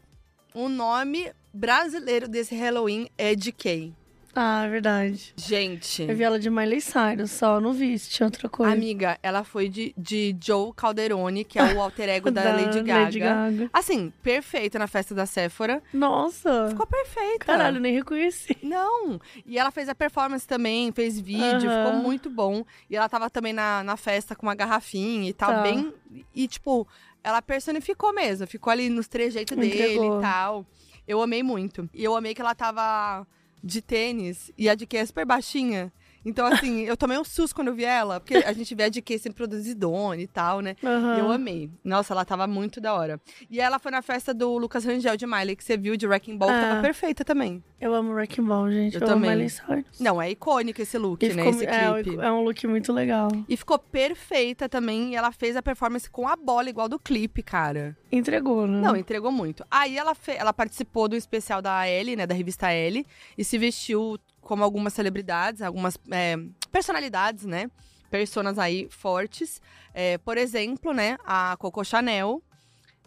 o 0.54 0.70
nome 0.70 1.32
brasileiro 1.54 2.28
desse 2.28 2.56
Halloween 2.56 3.10
é 3.18 3.36
DK. 3.36 3.94
Ah, 4.38 4.66
é 4.66 4.70
verdade. 4.70 5.34
Gente, 5.38 6.04
Eu 6.04 6.14
vi 6.16 6.24
ela 6.24 6.38
de 6.38 6.50
Miley 6.50 6.82
Cyrus, 6.82 7.32
só 7.32 7.62
não 7.62 7.72
vi 7.72 7.98
se 7.98 8.10
tinha 8.10 8.28
outra 8.28 8.50
coisa. 8.50 8.74
amiga, 8.74 9.18
ela 9.24 9.46
foi 9.46 9.70
de, 9.70 9.94
de 9.98 10.36
Joe 10.44 10.74
Calderone, 10.76 11.46
que 11.46 11.58
é 11.58 11.64
o 11.74 11.82
alter 11.82 12.10
ego 12.10 12.30
da, 12.30 12.44
Lady, 12.52 12.82
Gaga. 12.82 13.04
Lady 13.06 13.20
Gaga. 13.20 13.70
Assim, 13.72 14.12
perfeita 14.22 14.78
na 14.78 14.88
festa 14.88 15.16
da 15.16 15.26
Sephora. 15.26 15.82
Nossa! 15.94 16.68
Ficou 16.70 16.86
perfeita. 16.86 17.46
Caralho, 17.46 17.80
nem 17.80 17.94
reconheci. 17.94 18.58
Não! 18.62 19.20
E 19.46 19.58
ela 19.58 19.72
fez 19.72 19.88
a 19.88 19.96
performance 19.96 20.46
também, 20.46 20.92
fez 20.92 21.18
vídeo, 21.20 21.70
Aham. 21.70 21.78
ficou 21.78 21.94
muito 21.94 22.30
bom. 22.30 22.66
E 22.90 22.96
ela 22.98 23.08
tava 23.08 23.30
também 23.30 23.54
na, 23.54 23.84
na 23.84 23.96
festa 23.96 24.36
com 24.36 24.46
uma 24.46 24.56
garrafinha 24.56 25.30
e 25.30 25.34
tal, 25.34 25.52
Tá. 25.52 25.62
bem. 25.62 25.94
E, 26.36 26.46
tipo, 26.48 26.86
ela 27.24 27.42
personificou 27.42 28.14
mesmo, 28.14 28.46
ficou 28.48 28.70
ali 28.72 28.90
nos 28.90 29.08
trejeitos 29.08 29.56
dele 29.58 30.06
e 30.06 30.22
tal. 30.22 30.66
Eu 31.08 31.22
amei 31.22 31.42
muito. 31.42 31.90
E 31.94 32.04
eu 32.04 32.16
amei 32.16 32.34
que 32.34 32.42
ela 32.42 32.54
tava 32.54 33.26
de 33.66 33.82
tênis 33.82 34.52
e 34.56 34.70
a 34.70 34.76
de 34.76 34.86
que 34.86 34.96
é 34.96 35.06
super 35.06 35.26
baixinha. 35.26 35.92
Então, 36.26 36.46
assim, 36.48 36.82
eu 36.82 36.98
tomei 36.98 37.18
um 37.18 37.24
susto 37.24 37.54
quando 37.56 37.68
eu 37.68 37.76
vi 37.76 37.86
ela, 37.86 38.20
porque 38.20 38.36
a 38.38 38.52
gente 38.52 38.74
vê 38.74 38.84
a 38.84 38.90
de 38.90 39.02
que 39.02 39.18
sempre 39.20 39.38
produzidona 39.38 40.20
e 40.22 40.28
tal, 40.28 40.60
né? 40.60 40.76
E 40.82 41.20
eu 41.20 41.32
amei. 41.32 41.70
Nossa, 41.84 42.14
ela 42.14 42.26
tava 42.26 42.48
muito 42.48 42.82
da 42.82 42.94
hora. 42.94 43.22
E 43.50 43.62
ela 43.62 43.78
foi 43.80 43.92
na 43.92 44.02
festa 44.02 44.34
do 44.34 44.58
Lucas 44.58 44.84
Rangel 44.84 45.16
de 45.16 45.26
Miley, 45.28 45.56
que 45.56 45.64
você 45.64 45.78
viu, 45.78 45.96
de 45.96 46.08
Wrecking 46.08 46.36
Ball, 46.38 46.50
que 46.50 46.56
Ah. 46.56 46.62
tava 46.70 46.82
perfeita 46.82 47.24
também. 47.24 47.64
Eu 47.80 47.94
amo 47.94 48.12
Wrecking 48.14 48.44
Ball, 48.44 48.72
gente. 48.72 48.96
Eu 48.96 49.02
Eu, 49.02 49.08
amo 49.08 49.16
também. 49.16 49.30
Miley 49.32 49.50
Cyrus. 49.50 50.00
Não, 50.00 50.20
é 50.22 50.32
icônico 50.32 50.82
esse 50.82 50.98
look, 50.98 51.24
E 51.24 51.30
né? 51.30 51.36
ficou- 51.36 51.50
Esse 51.52 51.66
é, 51.68 52.04
clipe. 52.04 52.20
é 52.20 52.32
um 52.32 52.42
look 52.44 52.66
muito 52.68 52.92
legal. 52.92 53.30
E 53.48 53.56
ficou 53.56 53.78
perfeita 53.78 54.68
também. 54.68 55.12
E 55.14 55.16
ela 55.16 55.32
fez 55.32 55.56
a 55.56 55.62
performance 55.62 56.10
com 56.10 56.28
a 56.28 56.36
bola, 56.36 56.70
igual 56.70 56.90
do 56.90 56.98
clipe, 56.98 57.44
cara. 57.44 57.96
Entregou, 58.12 58.66
né? 58.66 58.82
Não, 58.82 58.96
entregou 58.96 59.32
muito. 59.32 59.64
Aí 59.70 59.98
ela, 59.98 60.16
fe- 60.16 60.36
ela 60.38 60.54
participou 60.54 61.08
do 61.08 61.16
especial 61.16 61.62
da 61.62 61.88
Elle, 61.88 62.16
né? 62.16 62.26
Da 62.26 62.34
revista 62.34 62.72
Elle. 62.72 63.06
E 63.38 63.44
se 63.44 63.58
vestiu 63.58 64.18
como 64.46 64.64
algumas 64.64 64.94
celebridades, 64.94 65.64
algumas 65.64 65.98
é, 66.12 66.38
personalidades, 66.72 67.46
né? 67.46 67.70
Personas 68.12 68.60
aí 68.60 68.88
fortes. 68.92 69.60
É, 69.92 70.20
por 70.20 70.38
exemplo, 70.38 70.94
né? 70.94 71.18
A 71.26 71.58
Coco 71.58 71.84
Chanel. 71.84 72.42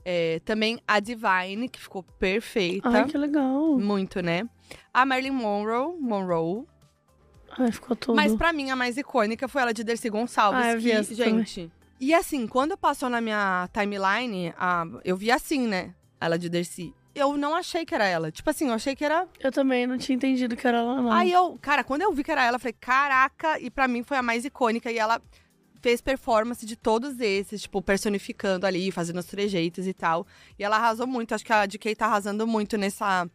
É, 0.05 0.41
também 0.45 0.81
a 0.87 0.99
Divine, 1.01 1.69
que 1.69 1.79
ficou 1.79 2.03
perfeita. 2.03 2.89
Ai, 2.89 3.05
que 3.05 3.17
legal. 3.17 3.79
Muito, 3.79 4.21
né? 4.21 4.49
A 4.93 5.07
Marilyn 5.07 5.31
Monroe, 5.33 5.97
Monroe. 6.01 6.65
Ai, 7.57 7.71
ficou 7.71 7.95
tudo. 7.97 8.17
Mas 8.17 8.35
pra 8.35 8.53
mim, 8.53 8.71
a 8.71 8.77
mais 8.77 8.97
icônica 8.97 9.47
foi 9.47 9.63
ela 9.63 9.73
de 9.73 9.85
Dercy 9.85 10.09
Gonçalves. 10.11 10.61
Ah, 10.65 10.73
eu 10.73 10.79
vi 10.81 10.91
que, 10.91 10.97
essa 10.97 11.15
também. 11.17 11.39
gente. 11.45 11.71
E 12.01 12.15
assim, 12.15 12.47
quando 12.47 12.77
passou 12.77 13.09
na 13.09 13.21
minha 13.21 13.69
timeline, 13.73 14.53
a- 14.59 14.85
eu 15.05 15.17
vi 15.17 15.31
assim, 15.31 15.67
né? 15.67 15.95
Ela 16.21 16.37
de 16.39 16.49
Dercy. 16.49 16.93
Eu 17.19 17.37
não 17.37 17.55
achei 17.55 17.85
que 17.85 17.95
era 17.95 18.07
ela. 18.07 18.31
Tipo 18.31 18.49
assim, 18.51 18.69
eu 18.69 18.75
achei 18.75 18.95
que 18.95 19.05
era. 19.05 19.27
Eu 19.41 19.51
também 19.53 19.87
não 19.87 19.99
tinha 19.99 20.15
entendido 20.17 20.57
que 20.57 20.67
era 20.67 20.79
ela, 20.79 21.03
não. 21.03 21.11
Aí 21.13 21.33
eu, 21.33 21.59
cara, 21.61 21.83
quando 21.85 22.03
eu 22.03 22.13
vi 22.13 22.23
que 22.25 22.31
era 22.31 22.45
ela, 22.45 22.57
eu 22.57 22.61
falei, 22.61 22.75
caraca, 22.81 23.59
e 23.61 23.71
pra 23.71 23.89
mim 23.89 24.03
foi 24.03 24.17
a 24.17 24.23
mais 24.23 24.45
icônica. 24.45 24.91
E 24.91 24.99
ela 24.99 25.21
fez 25.81 26.01
performance 26.01 26.67
de 26.67 26.75
todos 26.77 27.21
esses, 27.21 27.63
tipo, 27.63 27.81
personificando 27.81 28.67
ali, 28.67 28.91
fazendo 28.91 29.19
os 29.19 29.27
trejeitos 29.27 29.87
e 29.87 29.93
tal. 29.95 30.27
E 30.59 30.65
ela 30.65 30.77
arrasou 30.77 31.07
muito. 31.07 31.35
Acho 31.35 31.45
que 31.45 31.53
a 31.53 31.67
DK 31.67 31.95
tá 31.95 32.07
arrasando 32.07 32.47
muito 32.47 32.77
nessa. 32.77 33.29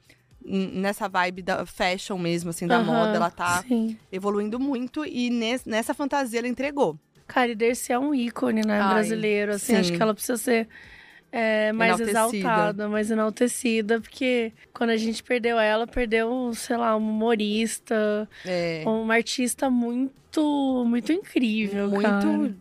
Nessa 0.46 1.08
vibe 1.08 1.42
da 1.42 1.66
fashion 1.66 2.18
mesmo, 2.18 2.50
assim, 2.50 2.68
da 2.68 2.76
Aham, 2.80 2.84
moda. 2.86 3.16
Ela 3.16 3.32
tá 3.32 3.64
Sim. 3.66 3.98
evoluindo 4.12 4.60
muito 4.60 5.06
e 5.06 5.30
nes- 5.30 5.64
nessa 5.64 5.94
fantasia 5.94 6.40
ela 6.40 6.50
entregou. 6.50 7.00
Cara, 7.26 7.50
e 7.52 7.56
Dercy 7.56 7.94
é 7.94 7.98
um 7.98 8.14
ícone, 8.14 8.62
né, 8.66 8.82
Ai, 8.82 8.94
brasileiro. 8.94 9.54
Assim, 9.54 9.74
acho 9.78 9.88
sim. 9.92 9.96
que 9.96 10.02
ela 10.04 10.14
precisa 10.14 10.36
ser 10.36 10.68
é, 11.34 11.72
mais 11.74 12.00
Enaltecida. 12.00 12.20
exaltada, 12.38 12.88
mais 12.88 13.10
enaltecida. 13.12 14.00
Porque 14.00 14.54
quando 14.72 14.92
a 14.92 14.98
gente 14.98 15.24
perdeu 15.24 15.60
ela, 15.60 15.88
perdeu, 15.88 16.52
sei 16.54 16.78
lá, 16.78 16.96
um 16.96 17.00
humorista, 17.10 18.30
É. 18.46 18.84
uma 18.86 19.16
artista 19.16 19.70
muito, 19.70 20.86
muito 20.88 21.12
incrível, 21.12 21.90
muito 21.90 22.04
cara. 22.04 22.56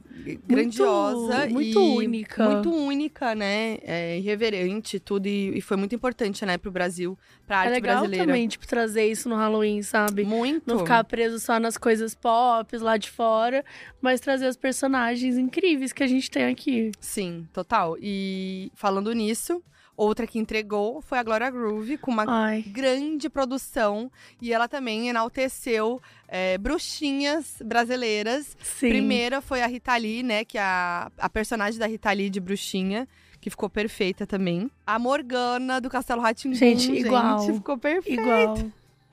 Grandiosa 0.47 1.47
muito 1.49 1.79
e 1.79 2.07
única. 2.07 2.45
muito 2.49 2.71
única, 2.73 3.35
né? 3.35 3.79
É, 3.83 4.19
irreverente, 4.19 4.99
tudo 5.01 5.27
e, 5.27 5.59
e 5.59 5.61
foi 5.61 5.77
muito 5.77 5.95
importante, 5.95 6.45
né, 6.47 6.59
pro 6.59 6.71
Brasil, 6.71 7.19
pra 7.47 7.57
É 7.57 7.59
arte 7.61 7.71
legal 7.73 7.97
brasileira. 7.97 8.27
também, 8.27 8.49
tipo, 8.49 8.67
trazer 8.67 9.07
isso 9.07 9.29
no 9.29 9.37
Halloween, 9.37 9.83
sabe? 9.83 10.25
Muito. 10.25 10.63
Não 10.67 10.79
ficar 10.79 11.03
preso 11.05 11.39
só 11.39 11.59
nas 11.59 11.77
coisas 11.77 12.15
pop 12.15 12.77
lá 12.79 12.97
de 12.97 13.11
fora, 13.11 13.65
mas 14.01 14.21
trazer 14.21 14.47
os 14.49 14.57
personagens 14.57 15.37
incríveis 15.37 15.93
que 15.93 16.03
a 16.03 16.07
gente 16.07 16.31
tem 16.31 16.45
aqui. 16.45 16.93
Sim, 17.01 17.47
total. 17.53 17.97
E 18.01 18.71
falando 18.75 19.13
nisso, 19.13 19.63
outra 19.97 20.27
que 20.27 20.39
entregou 20.39 21.01
foi 21.01 21.19
a 21.19 21.23
Gloria 21.23 21.51
Groove 21.51 21.99
com 21.99 22.11
uma 22.11 22.25
Ai. 22.27 22.63
grande 22.63 23.29
produção 23.29 24.11
e 24.41 24.53
ela 24.53 24.69
também 24.69 25.09
enalteceu 25.09 26.01
é, 26.29 26.57
bruxinhas 26.59 27.57
brasileiras. 27.65 28.57
Sim. 28.63 28.89
Primeira 28.89 29.41
foi 29.41 29.63
a 29.63 29.67
Rita 29.67 29.97
Lee, 29.97 30.23
né, 30.23 30.45
que 30.45 30.59
é 30.59 30.63
a, 30.63 31.11
a 31.19 31.29
personagem 31.29 31.79
da 31.79 31.87
Rita 31.87 32.11
Lee 32.13 32.31
de 32.31 32.41
bruxinha. 32.41 33.09
Que 33.41 33.51
ficou 33.51 33.69
perfeita 33.69 34.25
também. 34.25 34.71
A 34.87 35.01
Morgana 35.01 35.81
do 35.81 35.91
Castelo 35.91 36.23
Ratimbu. 36.23 36.55
Gente, 36.55 36.93
igual. 36.93 37.45
ficou 37.45 37.77
perfeita. 37.77 38.23
Igual. 38.23 38.57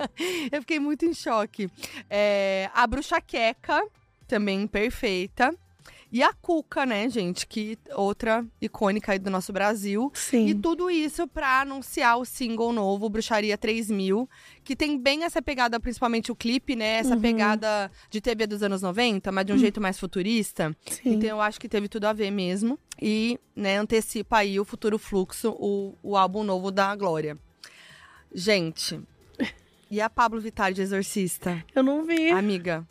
Eu 0.51 0.61
fiquei 0.61 0.79
muito 0.79 1.03
em 1.03 1.15
choque. 1.15 1.67
É, 2.07 2.69
a 2.75 2.85
Bruxa 2.85 3.19
Queca, 3.19 3.83
também 4.27 4.67
perfeita. 4.67 5.51
E 6.11 6.23
a 6.23 6.33
Cuca, 6.33 6.87
né, 6.87 7.07
gente? 7.07 7.45
Que 7.45 7.77
outra 7.93 8.43
icônica 8.59 9.11
aí 9.11 9.19
do 9.19 9.29
nosso 9.29 9.53
Brasil. 9.53 10.11
Sim. 10.15 10.47
E 10.47 10.55
tudo 10.55 10.89
isso 10.89 11.27
pra 11.27 11.61
anunciar 11.61 12.17
o 12.17 12.25
single 12.25 12.73
novo, 12.73 13.07
Bruxaria 13.09 13.55
3000, 13.55 14.27
que 14.63 14.75
tem 14.75 14.97
bem 14.97 15.23
essa 15.23 15.39
pegada, 15.39 15.79
principalmente 15.79 16.31
o 16.31 16.35
clipe, 16.35 16.75
né? 16.75 16.95
Essa 16.97 17.13
Uhum. 17.13 17.21
pegada 17.21 17.91
de 18.09 18.19
TV 18.19 18.47
dos 18.47 18.63
anos 18.63 18.81
90, 18.81 19.31
mas 19.31 19.45
de 19.45 19.53
um 19.53 19.57
jeito 19.59 19.79
mais 19.79 19.99
futurista. 19.99 20.75
Sim. 20.89 21.13
Então 21.13 21.29
eu 21.29 21.41
acho 21.41 21.59
que 21.59 21.69
teve 21.69 21.87
tudo 21.87 22.05
a 22.05 22.13
ver 22.13 22.31
mesmo. 22.31 22.79
E, 22.99 23.39
né, 23.55 23.77
antecipa 23.77 24.37
aí 24.39 24.59
o 24.59 24.65
futuro 24.65 24.97
fluxo, 24.97 25.51
o, 25.59 25.93
o 26.01 26.17
álbum 26.17 26.43
novo 26.43 26.71
da 26.71 26.95
Glória. 26.95 27.37
Gente, 28.33 28.99
e 29.91 30.01
a 30.01 30.09
Pablo 30.09 30.39
Vittar 30.41 30.73
de 30.73 30.81
Exorcista? 30.81 31.63
Eu 31.75 31.83
não 31.83 32.03
vi. 32.03 32.29
Amiga. 32.31 32.87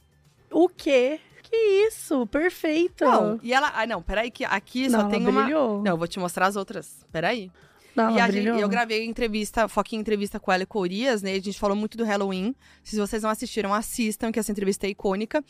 O 0.51 0.69
quê? 0.69 1.21
Que 1.49 1.57
isso? 1.87 2.27
Perfeito. 2.27 3.05
Não, 3.05 3.41
e 3.43 3.55
ela. 3.55 3.73
Ah, 3.75 3.87
não, 3.87 4.03
peraí, 4.03 4.31
que 4.31 4.45
aqui 4.45 4.91
só 4.91 4.99
Não, 4.99 5.09
tem 5.09 5.23
ela 5.23 5.31
uma. 5.31 5.43
brilhou. 5.43 5.83
Não, 5.83 5.93
eu 5.93 5.97
vou 5.97 6.07
te 6.07 6.19
mostrar 6.19 6.47
as 6.47 6.57
outras. 6.57 7.05
Peraí. 7.11 7.51
Não, 7.97 8.17
e 8.17 8.33
gente, 8.33 8.47
eu 8.47 8.69
gravei 8.69 9.05
entrevista, 9.07 9.67
foquinha 9.67 10.01
entrevista 10.01 10.39
com 10.39 10.53
ela 10.53 10.63
e 10.63 10.67
com 10.67 10.79
o 10.79 10.83
Urias, 10.83 11.21
né? 11.21 11.33
A 11.33 11.41
gente 11.41 11.59
falou 11.59 11.77
muito 11.77 11.97
do 11.97 12.05
Halloween. 12.05 12.55
Se 12.85 12.97
vocês 12.97 13.23
não 13.23 13.31
assistiram, 13.31 13.75
assistam, 13.75 14.31
que 14.31 14.39
essa 14.39 14.53
entrevista 14.53 14.87
é 14.87 14.91
icônica. 14.91 15.43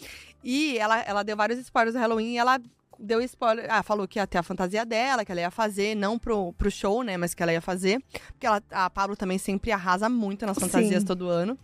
E 0.43 0.79
ela, 0.79 1.01
ela 1.03 1.23
deu 1.23 1.37
vários 1.37 1.59
spoilers 1.59 1.95
do 1.95 2.01
Halloween 2.01 2.35
e 2.35 2.39
ela 2.39 2.59
deu 2.99 3.21
spoiler. 3.21 3.67
Ah, 3.69 3.83
falou 3.83 4.09
que 4.09 4.19
ia 4.19 4.27
ter 4.27 4.39
a 4.39 4.43
fantasia 4.43 4.87
dela, 4.87 5.25
que 5.25 5.33
ela 5.33 5.43
ia 5.43 5.51
fazer, 5.51 5.95
não 5.95 6.19
pro, 6.19 6.53
pro 6.55 6.71
show, 6.71 7.03
né? 7.03 7.17
Mas 7.17 7.35
que 7.35 7.43
ela 7.43 7.53
ia 7.53 7.61
fazer. 7.61 8.03
Porque 8.29 8.47
ela, 8.47 8.63
a 8.71 8.89
Pablo 8.89 9.15
também 9.15 9.37
sempre 9.37 9.71
arrasa 9.71 10.09
muito 10.09 10.47
nas 10.47 10.59
fantasias 10.59 11.01
Sim. 11.03 11.07
todo 11.07 11.29
ano. 11.29 11.59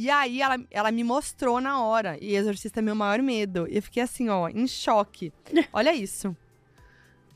E 0.00 0.08
aí 0.08 0.40
ela, 0.40 0.58
ela 0.70 0.90
me 0.90 1.04
mostrou 1.04 1.60
na 1.60 1.82
hora. 1.82 2.16
E 2.22 2.34
Exorcista 2.34 2.80
é 2.80 2.82
meu 2.82 2.94
maior 2.94 3.20
medo. 3.20 3.68
E 3.68 3.76
eu 3.76 3.82
fiquei 3.82 4.02
assim, 4.02 4.30
ó, 4.30 4.48
em 4.48 4.66
choque. 4.66 5.30
Olha 5.70 5.94
isso. 5.94 6.34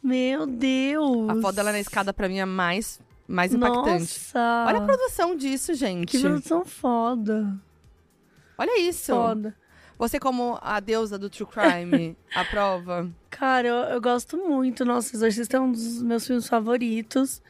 Meu 0.02 0.46
Deus. 0.46 1.28
A 1.28 1.42
foto 1.42 1.56
dela 1.56 1.72
na 1.72 1.78
escada, 1.78 2.14
pra 2.14 2.26
mim, 2.26 2.38
é 2.38 2.46
mais, 2.46 3.02
mais 3.28 3.52
impactante. 3.52 3.90
Nossa. 3.90 4.64
Olha 4.66 4.78
a 4.78 4.80
produção 4.80 5.36
disso, 5.36 5.74
gente. 5.74 6.12
Que 6.12 6.20
produção 6.20 6.64
foda. 6.64 7.54
Olha 8.56 8.80
isso. 8.80 9.12
Foda. 9.12 9.54
Você, 9.98 10.18
como 10.18 10.58
a 10.62 10.80
deusa 10.80 11.18
do 11.18 11.28
True 11.28 11.46
Crime, 11.46 12.16
aprova? 12.34 13.10
Cara, 13.28 13.68
eu, 13.68 13.74
eu 13.74 14.00
gosto 14.00 14.38
muito. 14.38 14.86
Nossa, 14.86 15.14
Exorcista 15.14 15.58
é 15.58 15.60
um 15.60 15.70
dos 15.70 16.02
meus 16.02 16.26
filmes 16.26 16.48
favoritos. 16.48 17.42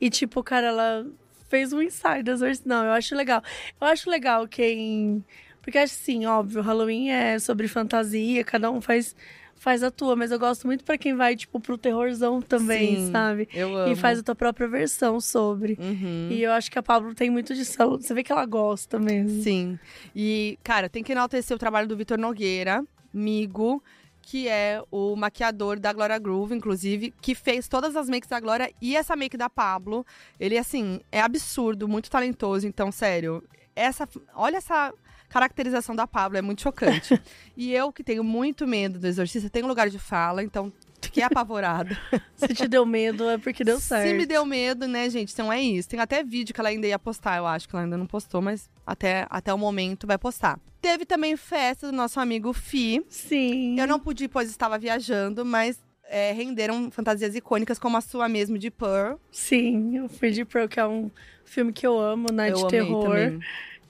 E, 0.00 0.08
tipo, 0.08 0.40
cara, 0.40 0.68
ela 0.68 1.06
fez 1.52 1.70
um 1.72 1.80
do 2.24 2.30
Exorcista. 2.30 2.66
Não, 2.68 2.82
eu 2.86 2.92
acho 2.92 3.14
legal. 3.14 3.42
Eu 3.78 3.86
acho 3.86 4.08
legal 4.08 4.48
quem. 4.48 5.22
Porque, 5.60 5.76
assim, 5.78 6.24
óbvio, 6.24 6.62
Halloween 6.62 7.10
é 7.10 7.38
sobre 7.38 7.68
fantasia, 7.68 8.42
cada 8.42 8.70
um 8.70 8.80
faz, 8.80 9.14
faz 9.54 9.82
a 9.82 9.90
tua. 9.90 10.16
Mas 10.16 10.32
eu 10.32 10.38
gosto 10.38 10.66
muito 10.66 10.82
pra 10.82 10.96
quem 10.96 11.14
vai, 11.14 11.36
tipo, 11.36 11.60
pro 11.60 11.76
terrorzão 11.76 12.40
também, 12.40 12.96
Sim, 12.96 13.12
sabe? 13.12 13.48
Eu 13.54 13.76
amo. 13.76 13.92
E 13.92 13.96
faz 13.96 14.18
a 14.18 14.22
tua 14.22 14.34
própria 14.34 14.66
versão 14.66 15.20
sobre. 15.20 15.76
Uhum. 15.78 16.28
E 16.30 16.42
eu 16.42 16.52
acho 16.52 16.70
que 16.70 16.78
a 16.78 16.82
Pablo 16.82 17.14
tem 17.14 17.28
muito 17.30 17.54
disso. 17.54 17.80
Ela- 17.80 17.96
Você 18.00 18.14
vê 18.14 18.22
que 18.24 18.32
ela 18.32 18.46
gosta 18.46 18.98
mesmo. 18.98 19.42
Sim. 19.42 19.78
E, 20.16 20.58
cara, 20.64 20.88
tem 20.88 21.04
que 21.04 21.12
enaltecer 21.12 21.54
o 21.54 21.60
trabalho 21.60 21.86
do 21.86 21.96
Vitor 21.96 22.18
Nogueira, 22.18 22.82
Migo, 23.12 23.82
que 24.22 24.48
é 24.48 24.82
o 24.90 25.16
maquiador 25.16 25.78
da 25.78 25.92
Glória 25.92 26.18
Groove, 26.18 26.54
inclusive, 26.54 27.12
que 27.20 27.34
fez 27.34 27.68
todas 27.68 27.96
as 27.96 28.08
makes 28.08 28.28
da 28.28 28.40
Glória 28.40 28.72
e 28.80 28.96
essa 28.96 29.16
make 29.16 29.36
da 29.36 29.50
Pablo. 29.50 30.06
Ele, 30.38 30.56
assim, 30.56 31.00
é 31.10 31.20
absurdo, 31.20 31.88
muito 31.88 32.08
talentoso. 32.08 32.66
Então, 32.66 32.92
sério, 32.92 33.42
essa, 33.74 34.08
olha 34.34 34.56
essa 34.56 34.94
caracterização 35.28 35.96
da 35.96 36.06
Pablo, 36.06 36.38
é 36.38 36.42
muito 36.42 36.62
chocante. 36.62 37.20
e 37.56 37.74
eu, 37.74 37.92
que 37.92 38.04
tenho 38.04 38.22
muito 38.22 38.66
medo 38.66 38.98
do 38.98 39.06
exorcista, 39.06 39.50
tenho 39.50 39.66
lugar 39.66 39.90
de 39.90 39.98
fala, 39.98 40.42
então 40.42 40.72
fiquei 41.02 41.22
apavorada. 41.24 41.96
Se 42.36 42.48
te 42.54 42.66
deu 42.68 42.86
medo, 42.86 43.28
é 43.28 43.36
porque 43.38 43.62
deu 43.64 43.78
certo. 43.80 44.08
Se 44.08 44.14
me 44.14 44.24
deu 44.24 44.44
medo, 44.46 44.86
né, 44.88 45.10
gente? 45.10 45.32
Então 45.32 45.52
é 45.52 45.60
isso. 45.60 45.88
Tem 45.88 46.00
até 46.00 46.22
vídeo 46.24 46.54
que 46.54 46.60
ela 46.60 46.68
ainda 46.70 46.86
ia 46.86 46.98
postar, 46.98 47.36
eu 47.38 47.46
acho 47.46 47.68
que 47.68 47.74
ela 47.74 47.84
ainda 47.84 47.96
não 47.98 48.06
postou, 48.06 48.40
mas 48.40 48.70
até, 48.86 49.26
até 49.28 49.52
o 49.52 49.58
momento 49.58 50.06
vai 50.06 50.16
postar. 50.18 50.58
Teve 50.80 51.04
também 51.04 51.36
festa 51.36 51.90
do 51.90 51.96
nosso 51.96 52.18
amigo 52.18 52.52
Fi. 52.52 53.04
Sim. 53.08 53.78
Eu 53.78 53.86
não 53.86 54.00
pude, 54.00 54.26
pois 54.28 54.48
estava 54.50 54.78
viajando, 54.78 55.44
mas 55.44 55.78
é, 56.04 56.32
renderam 56.32 56.90
fantasias 56.90 57.34
icônicas 57.34 57.78
como 57.78 57.96
a 57.96 58.00
sua 58.00 58.28
mesmo 58.28 58.58
de 58.58 58.70
Pearl. 58.70 59.16
Sim, 59.30 60.00
o 60.00 60.08
Free 60.08 60.44
Pearl, 60.44 60.68
que 60.68 60.80
é 60.80 60.86
um 60.86 61.10
filme 61.44 61.72
que 61.72 61.86
eu 61.86 61.98
amo, 61.98 62.32
né? 62.32 62.50
eu 62.50 62.54
de 62.56 62.68
terror. 62.68 63.04
também. 63.08 63.40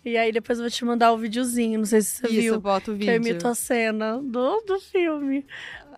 E 0.05 0.17
aí 0.17 0.33
depois 0.33 0.59
eu 0.59 0.65
vou 0.65 0.71
te 0.71 0.85
mandar 0.85 1.13
o 1.13 1.17
videozinho, 1.17 1.79
não 1.79 1.87
sei 1.87 2.01
se 2.03 2.17
você 2.21 2.27
Isso, 2.27 2.41
viu. 2.41 2.61
bota 2.61 2.91
o 2.91 2.99
Que 2.99 3.05
eu 3.05 3.13
vídeo. 3.15 3.31
imito 3.31 3.47
a 3.47 3.55
cena 3.55 4.19
do, 4.21 4.61
do 4.63 4.81
filme. 4.81 5.47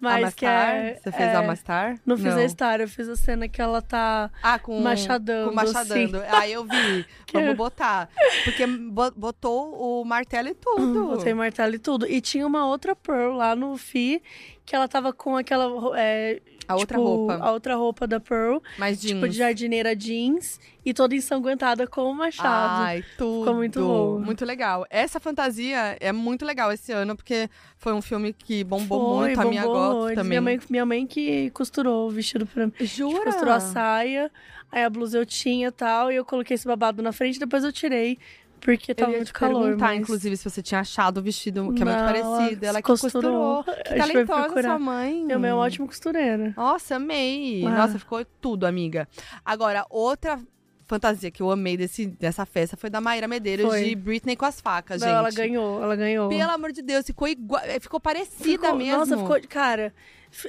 Mas 0.01 0.35
que 0.35 0.45
é. 0.47 0.95
Você 1.03 1.13
fez 1.13 1.29
é, 1.31 1.35
a 1.37 1.43
Mastar? 1.43 1.97
Não 2.05 2.17
fiz 2.17 2.35
a 2.37 2.49
Star, 2.49 2.81
eu 2.81 2.89
fiz 2.89 3.09
a 3.09 3.17
cena 3.17 3.49
que 3.49 3.61
ela 3.61 3.81
tá. 3.83 4.31
Ah, 4.43 4.59
com 4.59 4.81
Machadando, 4.81 5.49
Com 5.51 5.55
machadando. 5.55 6.23
Aí 6.29 6.53
eu 6.53 6.65
vi. 6.65 7.07
Vamos 7.33 7.57
botar. 7.57 8.09
Porque 8.45 8.67
bo- 8.67 9.13
botou 9.17 10.01
o 10.01 10.05
martelo 10.05 10.49
e 10.49 10.55
tudo. 10.55 11.07
Botei 11.09 11.35
martelo 11.35 11.75
e 11.75 11.79
tudo. 11.79 12.07
E 12.09 12.21
tinha 12.21 12.47
uma 12.47 12.67
outra 12.67 12.95
Pearl 12.95 13.35
lá 13.37 13.57
no 13.57 13.77
FI, 13.77 14.23
que 14.65 14.75
ela 14.77 14.87
tava 14.89 15.13
com 15.13 15.37
aquela. 15.37 15.99
é, 15.99 16.41
A 16.69 16.75
outra 16.77 16.99
tipo, 16.99 17.09
roupa. 17.09 17.35
A 17.41 17.53
outra 17.53 17.75
roupa 17.77 18.07
da 18.07 18.19
Pearl. 18.21 18.59
Mas 18.79 19.01
Tipo, 19.01 19.21
jeans. 19.21 19.33
de 19.33 19.39
jardineira 19.39 19.95
jeans. 19.97 20.61
E 20.85 20.93
toda 20.93 21.15
ensanguentada 21.15 21.87
com 21.87 22.03
o 22.11 22.15
machado. 22.15 22.83
Ai, 22.85 23.05
tudo. 23.17 23.41
Ficou 23.41 23.55
muito 23.55 23.81
bom. 23.81 24.19
Muito 24.21 24.45
legal. 24.45 24.87
Essa 24.91 25.19
fantasia 25.19 25.97
é 25.99 26.13
muito 26.13 26.45
legal 26.45 26.71
esse 26.73 26.93
ano, 26.93 27.17
porque 27.17 27.49
foi 27.79 27.93
um 27.95 28.03
filme 28.03 28.35
que 28.35 28.63
bombou 28.65 29.17
Foi, 29.19 29.27
muito. 29.29 29.41
A 29.41 29.45
minha 29.47 29.63
bombou 29.63 29.77
horrores. 29.81 30.15
também. 30.15 30.29
Minha 30.29 30.41
mãe, 30.43 30.61
minha 30.69 30.85
mãe 30.87 31.07
que 31.07 31.51
costurou 31.51 32.09
o 32.09 32.11
vestido 32.11 32.45
pra 32.47 32.67
mim. 32.67 32.73
Jura? 32.81 33.15
Tipo, 33.19 33.25
costurou 33.25 33.55
a 33.55 33.61
saia, 33.61 34.31
aí 34.71 34.85
a 34.85 34.91
blusa 34.91 35.17
eu 35.19 35.25
tinha 35.25 35.69
e 35.69 35.73
tal, 35.73 36.13
e 36.13 36.17
eu 36.17 36.25
coloquei 36.25 36.55
esse 36.55 36.67
babado 36.67 37.03
na 37.03 37.13
frente, 37.13 37.39
depois 37.39 37.65
eu 37.65 37.73
tirei, 37.73 38.19
porque 38.65 38.93
Eu 38.93 38.95
tava 38.95 39.11
ia 39.13 39.19
muito 39.19 39.27
te 39.29 39.33
calor. 39.35 39.63
perguntar, 39.65 39.87
mas... 39.89 40.01
inclusive, 40.01 40.37
se 40.39 40.51
você 40.51 40.63
tinha 40.63 40.81
achado 40.81 41.19
o 41.19 41.23
vestido, 41.23 41.61
que 41.75 41.83
é 41.83 41.85
muito 41.85 41.99
Não, 41.99 42.07
parecido. 42.07 42.65
Ela 42.65 42.81
costurou. 42.83 43.63
costurou. 43.63 43.85
Que 43.85 43.95
talentosa 43.95 44.63
sua 44.63 44.79
mãe. 44.79 45.23
Minha 45.25 45.39
mãe 45.39 45.51
é 45.51 45.55
uma 45.55 45.63
ótima 45.63 45.87
costureira. 45.87 46.55
Nossa, 46.57 46.97
amei. 46.97 47.63
Ah. 47.67 47.71
Nossa, 47.71 47.99
ficou 47.99 48.25
tudo, 48.41 48.65
amiga. 48.65 49.07
Agora, 49.45 49.85
outra 49.91 50.41
fantasia 50.87 51.31
que 51.31 51.43
eu 51.43 51.51
amei 51.51 51.77
desse, 51.77 52.07
dessa 52.07 52.45
festa 52.47 52.77
foi 52.77 52.89
da 52.91 53.01
Maíra 53.01 53.27
Medeiros, 53.29 53.67
Foi. 53.67 53.85
de 53.85 53.95
Britney 53.95 54.37
com 54.37 54.45
as 54.45 54.61
facas, 54.61 55.01
Não, 55.01 55.09
gente. 55.09 55.17
ela 55.17 55.31
ganhou, 55.31 55.83
ela 55.83 55.97
ganhou. 55.97 56.29
Pelo 56.29 56.51
amor 56.51 56.73
de 56.73 56.83
Deus, 56.83 57.05
ficou 57.07 57.29
igual. 57.29 57.63
eh, 57.65 57.79
Ficou 57.81 57.99
parecida 58.01 58.45
Ficou- 58.69 58.75
mesmo. 58.77 58.99
Nossa, 58.99 59.17
ficou. 59.17 59.39
Cara, 59.49 59.95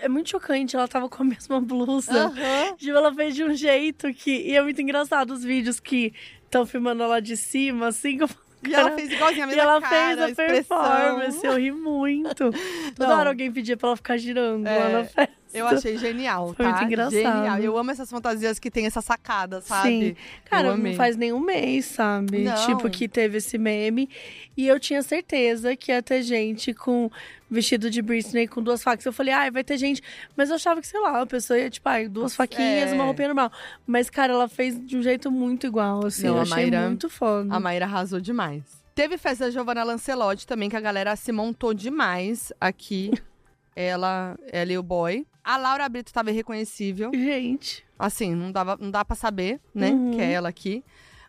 é 0.02 0.10
muito 0.10 0.30
chocante. 0.30 0.76
Ela 0.76 0.88
tava 0.88 1.08
com 1.10 1.22
a 1.22 1.26
mesma 1.28 1.60
blusa. 1.62 2.12
Aham. 2.28 2.76
Tipo, 2.78 2.98
ela 2.98 3.14
fez 3.14 3.34
de 3.36 3.44
um 3.44 3.54
jeito 3.54 4.14
que. 4.14 4.32
E 4.32 4.56
é 4.56 4.62
muito 4.62 4.82
engraçado 4.82 5.32
os 5.32 5.44
vídeos 5.44 5.80
que 5.80 6.14
estão 6.56 6.66
filmando 6.66 7.04
ela 7.04 7.20
de 7.22 7.36
cima, 7.38 7.88
assim. 7.88 8.18
falo, 8.20 8.32
E 8.66 8.74
ela 8.74 8.92
fez 8.92 9.12
igualzinho 9.12 9.44
a 9.44 9.48
E 9.48 9.56
mesma 9.56 9.62
ela 9.64 9.82
cara, 9.82 9.96
fez 9.96 10.20
a 10.20 10.30
expressão. 10.30 10.78
performance, 10.84 11.46
eu 11.46 11.58
ri 11.58 11.72
muito. 11.72 12.50
Toda 12.96 13.10
Não. 13.10 13.18
hora 13.20 13.30
alguém 13.30 13.52
pedia 13.52 13.78
pra 13.78 13.90
ela 13.90 13.96
ficar 13.98 14.18
girando 14.18 14.66
É, 14.68 14.78
lá 14.80 14.90
na 14.90 15.04
festa. 15.06 15.34
Eu 15.54 15.68
achei 15.68 15.98
genial, 15.98 16.54
Foi 16.54 16.66
tá? 16.66 16.72
muito 16.72 16.84
engraçado. 16.84 17.12
Genial. 17.14 17.60
Eu 17.60 17.78
amo 17.78 17.90
essas 17.90 18.10
fantasias 18.10 18.60
que 18.60 18.70
tem 18.70 18.86
essa 18.88 19.02
sacada, 19.02 19.62
sabe? 19.62 19.90
Sim. 19.90 20.16
Cara, 20.50 20.76
não 20.76 20.94
faz 20.96 21.16
nenhum 21.16 21.40
mês, 21.40 21.86
sabe? 21.86 22.40
Não. 22.40 22.66
Tipo, 22.66 22.90
que 22.90 23.08
teve 23.08 23.38
esse 23.38 23.58
meme. 23.58 24.10
E 24.58 24.68
eu 24.68 24.78
tinha 24.82 25.02
certeza 25.02 25.74
que 25.76 25.94
ia 25.94 26.04
ter 26.04 26.24
gente 26.24 26.74
com 26.74 27.10
vestido 27.50 27.90
de 27.90 28.02
Britney 28.02 28.48
com 28.48 28.62
duas 28.62 28.82
facas. 28.84 29.06
Eu 29.06 29.14
falei, 29.14 29.34
ai, 29.34 29.52
vai 29.52 29.64
ter 29.64 29.78
gente. 29.78 30.02
Mas 30.36 30.50
eu 30.50 30.56
achava 30.56 30.82
que, 30.82 30.88
sei 30.88 31.00
lá, 31.00 31.22
a 31.22 31.26
pessoa 31.26 31.60
ia, 31.60 31.70
tipo, 31.70 31.88
ai, 31.88 32.08
duas 32.08 32.36
faquinhas, 32.36 32.92
É. 32.92 32.94
uma 32.94 33.04
roupinha 33.06 33.28
normal. 33.30 33.52
Mas, 33.86 34.10
cara, 34.10 34.34
ela 34.34 34.48
fez 34.50 34.80
de 34.86 34.98
um 34.98 35.02
jeito 35.04 35.32
muito 35.32 35.66
igual, 35.68 36.06
assim. 36.06 36.24
Não, 36.28 36.34
eu 36.36 36.40
a 36.40 36.42
achei 36.44 36.56
Mayra- 36.70 36.88
muito 36.88 37.10
foda. 37.10 37.54
A 37.54 37.60
Maíra 37.60 37.86
arrasou 37.86 38.20
demais. 38.20 38.64
Teve 38.96 39.18
festa 39.18 39.46
da 39.46 39.52
Giovanna 39.52 39.84
Lancelotti 39.84 40.48
também, 40.48 40.70
que 40.70 40.76
a 40.76 40.80
galera 40.82 41.16
se 41.16 41.32
montou 41.32 41.74
demais 41.74 42.52
aqui. 42.60 43.12
Ela, 43.76 44.38
ela 44.54 44.72
e 44.72 44.78
o 44.78 44.82
boy. 44.84 45.28
A 45.44 45.58
Laura 45.58 45.88
Brito 45.90 46.14
tava 46.14 46.32
irreconhecível. 46.32 47.12
Gente. 47.14 47.86
Assim, 48.00 48.34
não, 48.34 48.50
dava, 48.50 48.78
não 48.80 48.90
dá 48.90 49.04
pra 49.04 49.18
saber, 49.18 49.60
né? 49.74 49.90
Uhum. 49.92 50.12
Que 50.12 50.22
é 50.22 50.32
ela 50.32 50.48
aqui. 50.48 50.82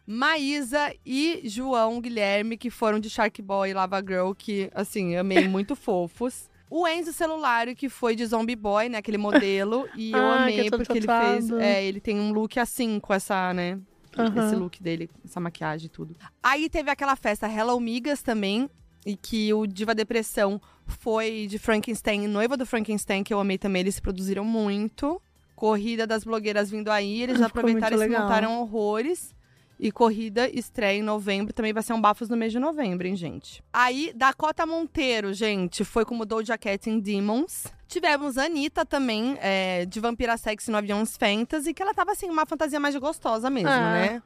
Maísa 0.06 0.94
e 1.04 1.40
João 1.44 2.00
Guilherme, 2.00 2.56
que 2.56 2.70
foram 2.70 3.00
de 3.00 3.10
Shark 3.10 3.42
Boy 3.42 3.70
e 3.70 3.74
Lava 3.74 4.00
Girl, 4.00 4.32
que, 4.32 4.70
assim, 4.74 5.16
amei 5.16 5.46
muito 5.48 5.74
fofos. 5.74 6.48
O 6.70 6.86
Enzo 6.86 7.12
Celular, 7.12 7.66
que 7.74 7.88
foi 7.88 8.16
de 8.16 8.26
Zombie 8.26 8.56
Boy, 8.56 8.88
né? 8.88 8.98
Aquele 8.98 9.18
modelo. 9.18 9.88
E 9.96 10.12
eu 10.12 10.18
Ah, 10.18 10.42
amei 10.42 10.70
porque 10.70 10.98
ele 10.98 11.06
fez. 11.06 11.50
É, 11.52 11.84
ele 11.84 12.00
tem 12.00 12.18
um 12.18 12.32
look 12.32 12.58
assim, 12.58 12.98
com 12.98 13.14
essa, 13.14 13.52
né? 13.54 13.78
Aham. 14.18 14.46
Esse 14.46 14.56
look 14.56 14.82
dele, 14.82 15.10
essa 15.24 15.38
maquiagem 15.38 15.86
e 15.86 15.88
tudo. 15.88 16.16
Aí 16.42 16.68
teve 16.68 16.90
aquela 16.90 17.14
festa 17.16 17.48
Hello 17.48 17.78
Migas 17.78 18.22
também. 18.22 18.68
E 19.04 19.14
que 19.16 19.54
o 19.54 19.68
Diva 19.68 19.94
Depressão 19.94 20.60
foi 20.84 21.46
de 21.48 21.60
Frankenstein, 21.60 22.26
noiva 22.26 22.56
do 22.56 22.66
Frankenstein, 22.66 23.22
que 23.22 23.32
eu 23.32 23.38
amei 23.38 23.56
também. 23.56 23.80
Eles 23.80 23.94
se 23.94 24.02
produziram 24.02 24.44
muito. 24.44 25.22
Corrida 25.54 26.08
das 26.08 26.24
blogueiras 26.24 26.68
vindo 26.68 26.90
aí. 26.90 27.22
Eles 27.22 27.36
Ficou 27.36 27.46
aproveitaram 27.46 27.96
e 27.96 28.00
se 28.00 28.08
montaram 28.08 28.60
horrores. 28.60 29.35
E 29.78 29.92
corrida 29.92 30.48
estreia 30.48 30.98
em 30.98 31.02
novembro. 31.02 31.52
Também 31.52 31.72
vai 31.72 31.82
ser 31.82 31.92
um 31.92 32.00
bafos 32.00 32.28
no 32.30 32.36
mês 32.36 32.50
de 32.50 32.58
novembro, 32.58 33.06
hein, 33.06 33.14
gente? 33.14 33.62
Aí, 33.72 34.10
Dakota 34.16 34.64
Monteiro, 34.64 35.34
gente, 35.34 35.84
foi 35.84 36.04
como 36.04 36.24
Doja 36.24 36.56
Cat 36.56 36.88
em 36.88 36.98
Demons. 36.98 37.64
Tivemos 37.86 38.38
a 38.38 38.44
Anitta 38.44 38.86
também, 38.86 39.36
é, 39.40 39.84
de 39.84 40.00
Vampira 40.00 40.36
Sexy 40.38 40.70
no 40.70 40.78
Aviões 40.78 41.16
Fantasy, 41.16 41.74
que 41.74 41.82
ela 41.82 41.92
tava, 41.92 42.12
assim, 42.12 42.28
uma 42.30 42.46
fantasia 42.46 42.80
mais 42.80 42.96
gostosa 42.96 43.50
mesmo, 43.50 43.68
Ah, 43.68 43.92
né? 43.92 44.22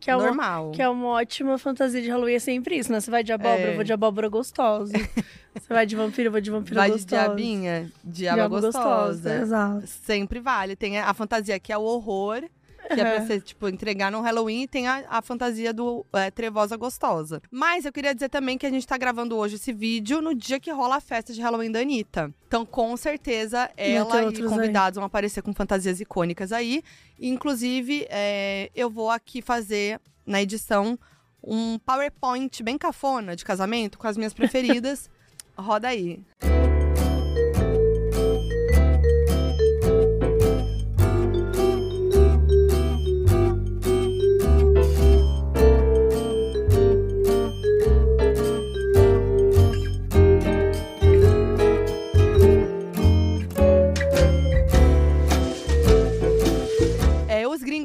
Que 0.00 0.10
é, 0.10 0.16
uma, 0.16 0.24
Normal. 0.26 0.70
que 0.72 0.82
é 0.82 0.88
uma 0.88 1.06
ótima 1.08 1.56
fantasia 1.58 2.02
de 2.02 2.08
Halloween. 2.10 2.34
É 2.34 2.38
sempre 2.38 2.76
isso, 2.76 2.90
né? 2.90 2.98
Você 2.98 3.10
vai 3.10 3.22
de 3.22 3.32
abóbora, 3.32 3.60
É. 3.60 3.70
eu 3.72 3.74
vou 3.76 3.84
de 3.84 3.92
abóbora 3.92 4.28
gostosa. 4.28 4.92
Você 5.54 5.72
vai 5.72 5.84
de 5.86 5.94
vampiro, 5.94 6.28
eu 6.28 6.32
vou 6.32 6.40
de 6.40 6.50
vampiro 6.50 6.76
Vai 6.76 6.88
de 6.88 6.94
gostosa. 6.96 7.22
diabinha, 7.24 7.92
diaba 8.02 8.36
Diabo 8.48 8.60
gostosa. 8.60 9.34
Exato. 9.42 9.86
Sempre 9.86 10.40
vale. 10.40 10.74
Tem 10.74 10.98
a 10.98 11.12
fantasia 11.14 11.60
que 11.60 11.70
é 11.72 11.76
o 11.78 11.82
horror, 11.82 12.42
que 12.88 13.00
é 13.00 13.04
pra 13.04 13.20
Uhum. 13.20 13.26
você, 13.26 13.40
tipo, 13.40 13.68
entregar 13.68 14.10
no 14.10 14.20
Halloween, 14.20 14.62
e 14.62 14.68
tem 14.68 14.86
a, 14.88 15.04
a 15.08 15.22
fantasia 15.22 15.72
do 15.72 16.04
é, 16.12 16.30
trevosa 16.30 16.76
gostosa. 16.76 17.40
Mas 17.50 17.84
eu 17.84 17.92
queria 17.92 18.14
dizer 18.14 18.28
também 18.28 18.56
que 18.58 18.66
a 18.66 18.70
gente 18.70 18.86
tá 18.86 18.96
gravando 18.96 19.36
hoje 19.36 19.56
esse 19.56 19.72
vídeo 19.72 20.20
no 20.20 20.34
dia 20.34 20.58
que 20.60 20.70
rola 20.70 20.96
a 20.96 21.00
festa 21.00 21.32
de 21.32 21.40
Halloween 21.40 21.70
da 21.70 21.80
Anitta. 21.80 22.32
Então, 22.48 22.64
com 22.66 22.96
certeza, 22.96 23.70
ela 23.76 24.10
ter 24.10 24.22
e 24.22 24.24
outros 24.26 24.44
aí. 24.44 24.48
convidados 24.48 24.96
vão 24.96 25.04
aparecer 25.04 25.42
com 25.42 25.52
fantasias 25.54 26.00
icônicas 26.00 26.52
aí. 26.52 26.82
Inclusive, 27.20 28.06
é, 28.10 28.70
eu 28.74 28.90
vou 28.90 29.10
aqui 29.10 29.40
fazer, 29.40 30.00
na 30.26 30.42
edição, 30.42 30.98
um 31.42 31.78
PowerPoint 31.78 32.62
bem 32.62 32.76
cafona 32.78 33.34
de 33.34 33.44
casamento 33.44 33.98
com 33.98 34.06
as 34.06 34.16
minhas 34.16 34.34
preferidas. 34.34 35.10
Roda 35.56 35.88
aí. 35.88 36.20
É, 36.40 36.61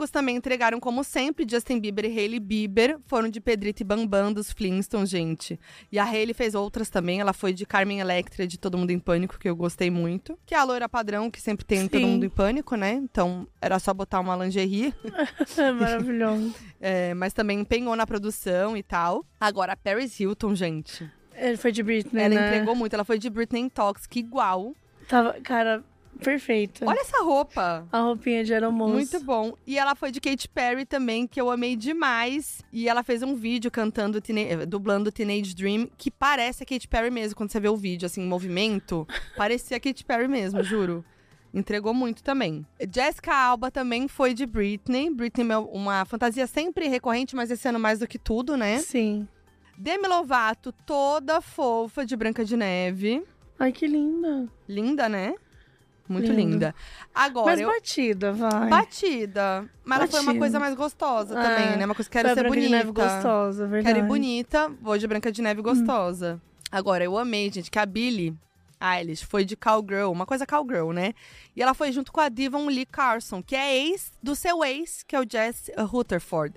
também 0.10 0.36
entregaram, 0.36 0.80
como 0.80 1.04
sempre, 1.04 1.46
Justin 1.50 1.80
Bieber 1.80 2.06
e 2.06 2.20
Hailey 2.20 2.40
Bieber. 2.40 2.98
Foram 3.06 3.30
de 3.30 3.40
Pedrito 3.40 3.82
e 3.82 3.86
Bambam 3.86 4.32
dos 4.32 4.52
Flintstones, 4.52 5.10
gente. 5.10 5.60
E 5.92 6.00
a 6.00 6.06
Hailey 6.06 6.34
fez 6.34 6.56
outras 6.56 6.90
também. 6.90 7.20
Ela 7.20 7.34
foi 7.34 7.54
de 7.54 7.66
Carmen 7.66 8.00
Electra, 8.00 8.48
de 8.48 8.58
Todo 8.58 8.78
Mundo 8.78 8.92
em 8.92 9.00
Pânico, 9.00 9.38
que 9.40 9.50
eu 9.50 9.56
gostei 9.56 9.90
muito. 9.90 10.38
Que 10.46 10.56
é 10.56 10.58
a 10.58 10.64
loira 10.64 10.90
padrão, 10.90 11.30
que 11.30 11.42
sempre 11.42 11.66
tem 11.66 11.82
em 11.82 11.88
Todo. 11.88 12.02
Mundo 12.02 12.26
em 12.26 12.30
Pânico, 12.30 12.76
né? 12.76 12.94
Então, 12.94 13.48
era 13.62 13.80
só 13.80 13.94
botar 13.94 14.20
uma 14.20 14.36
lingerie. 14.36 14.94
É 15.58 15.72
maravilhoso. 15.72 16.54
É, 16.80 17.16
mas 17.16 17.34
também 17.34 17.60
empenhou 17.62 17.96
na 17.96 18.06
produção 18.06 18.78
e 18.78 18.84
tal. 18.84 19.26
Agora, 19.40 19.74
a 19.74 19.76
Paris 19.76 20.20
Hilton, 20.20 20.54
gente. 20.54 21.10
Ele 21.36 21.58
foi 21.58 21.72
de 21.72 21.82
Britney, 21.82 22.24
ela 22.24 22.36
né? 22.36 22.48
entregou 22.48 22.76
muito. 22.76 22.94
Ela 22.94 23.04
foi 23.04 23.18
de 23.18 23.30
Britney 23.32 23.68
Toxic, 23.70 24.20
igual. 24.20 24.76
Tava, 25.08 25.34
cara, 25.42 25.84
perfeita. 26.18 26.85
Olha 26.85 26.99
essa 26.99 27.23
roupa. 27.23 27.88
A 27.91 27.99
roupinha 27.99 28.44
de 28.44 28.53
aeromoço. 28.53 28.94
Muito 28.94 29.19
bom. 29.23 29.53
E 29.65 29.77
ela 29.77 29.95
foi 29.95 30.11
de 30.11 30.19
Katy 30.19 30.49
Perry 30.49 30.85
também, 30.85 31.27
que 31.27 31.39
eu 31.39 31.49
amei 31.49 31.76
demais. 31.76 32.64
E 32.72 32.88
ela 32.89 33.03
fez 33.03 33.22
um 33.23 33.35
vídeo 33.35 33.72
cantando, 33.72 34.22
dublando 34.68 35.11
Teenage 35.11 35.56
Dream, 35.56 35.89
que 35.98 36.11
parece 36.11 36.64
a 36.64 36.65
Katy 36.65 36.88
Perry 36.88 37.10
mesmo. 37.10 37.35
Quando 37.35 37.52
você 37.52 37.60
vê 37.60 37.69
o 37.69 37.77
vídeo, 37.77 38.06
assim, 38.06 38.22
em 38.22 38.27
movimento, 38.27 39.07
parecia 39.38 39.77
a 39.77 39.80
Katy 39.80 40.03
Perry 40.03 40.27
mesmo, 40.27 40.64
juro. 40.64 41.03
Entregou 41.53 41.94
muito 41.94 42.22
também. 42.23 42.65
Jessica 42.94 43.34
Alba 43.34 43.72
também 43.72 44.07
foi 44.07 44.34
de 44.34 44.45
Britney. 44.45 45.10
Britney 45.10 45.52
é 45.52 45.57
uma 45.57 46.06
fantasia 46.06 46.45
sempre 46.45 46.88
recorrente, 46.88 47.35
mas 47.35 47.49
esse 47.49 47.68
ano 47.68 47.80
mais 47.80 47.99
do 47.99 48.07
que 48.07 48.19
tudo, 48.19 48.57
né? 48.57 48.80
Sim. 48.80 49.27
Demi 49.77 50.07
Lovato, 50.07 50.72
toda 50.72 51.39
fofa 51.39 52.06
de 52.06 52.15
Branca 52.15 52.44
de 52.44 52.57
Neve. 52.57 53.23
Ai, 53.60 53.72
que 53.72 53.88
linda. 53.88 54.48
Linda, 54.68 55.07
né? 55.10 55.34
Muito 56.08 56.32
Lindo. 56.32 56.52
linda. 56.52 56.76
Agora, 57.14 57.48
Mas 57.48 57.60
eu... 57.60 57.68
batida, 57.68 58.32
vai. 58.34 58.70
Batida. 58.70 59.70
Mas 59.84 60.00
ela 60.00 60.08
foi 60.08 60.20
uma 60.20 60.26
Batida. 60.28 60.40
coisa 60.40 60.60
mais 60.60 60.76
gostosa 60.76 61.38
É. 61.40 61.44
também, 61.44 61.78
né? 61.78 61.86
Uma 61.86 61.94
coisa 61.96 62.10
que 62.10 62.14
quero 62.18 62.30
ser 62.30 62.36
Branca 62.36 62.50
de 62.50 62.56
bonita. 62.62 62.78
Neve 62.78 62.92
gostosa, 62.92 63.68
verdade. 63.68 63.94
Quero 63.96 64.06
ir 64.06 64.08
bonita, 64.08 64.72
vou 64.82 64.98
de 64.98 65.08
Branca 65.08 65.32
de 65.32 65.42
Neve 65.42 65.62
gostosa. 65.62 66.42
Agora, 66.72 67.04
eu 67.04 67.18
amei, 67.18 67.52
gente, 67.52 67.70
que 67.72 67.80
a 67.80 67.86
Billie 67.86 68.34
Eilish 68.80 69.24
foi 69.26 69.44
de 69.44 69.56
Cowgirl, 69.56 70.12
uma 70.12 70.26
coisa 70.26 70.46
Cowgirl, 70.46 70.92
né? 70.92 71.14
E 71.56 71.62
ela 71.62 71.74
foi 71.74 71.92
junto 71.92 72.12
com 72.12 72.22
a 72.22 72.30
Devon 72.30 72.68
Lee 72.68 72.86
Carson, 72.86 73.42
que 73.42 73.56
é 73.56 73.76
ex 73.76 74.14
do 74.22 74.36
seu 74.36 74.64
ex, 74.64 75.04
que 75.04 75.16
é 75.16 75.20
o 75.20 75.26
Jess 75.30 75.72
Rutherford. 75.78 76.54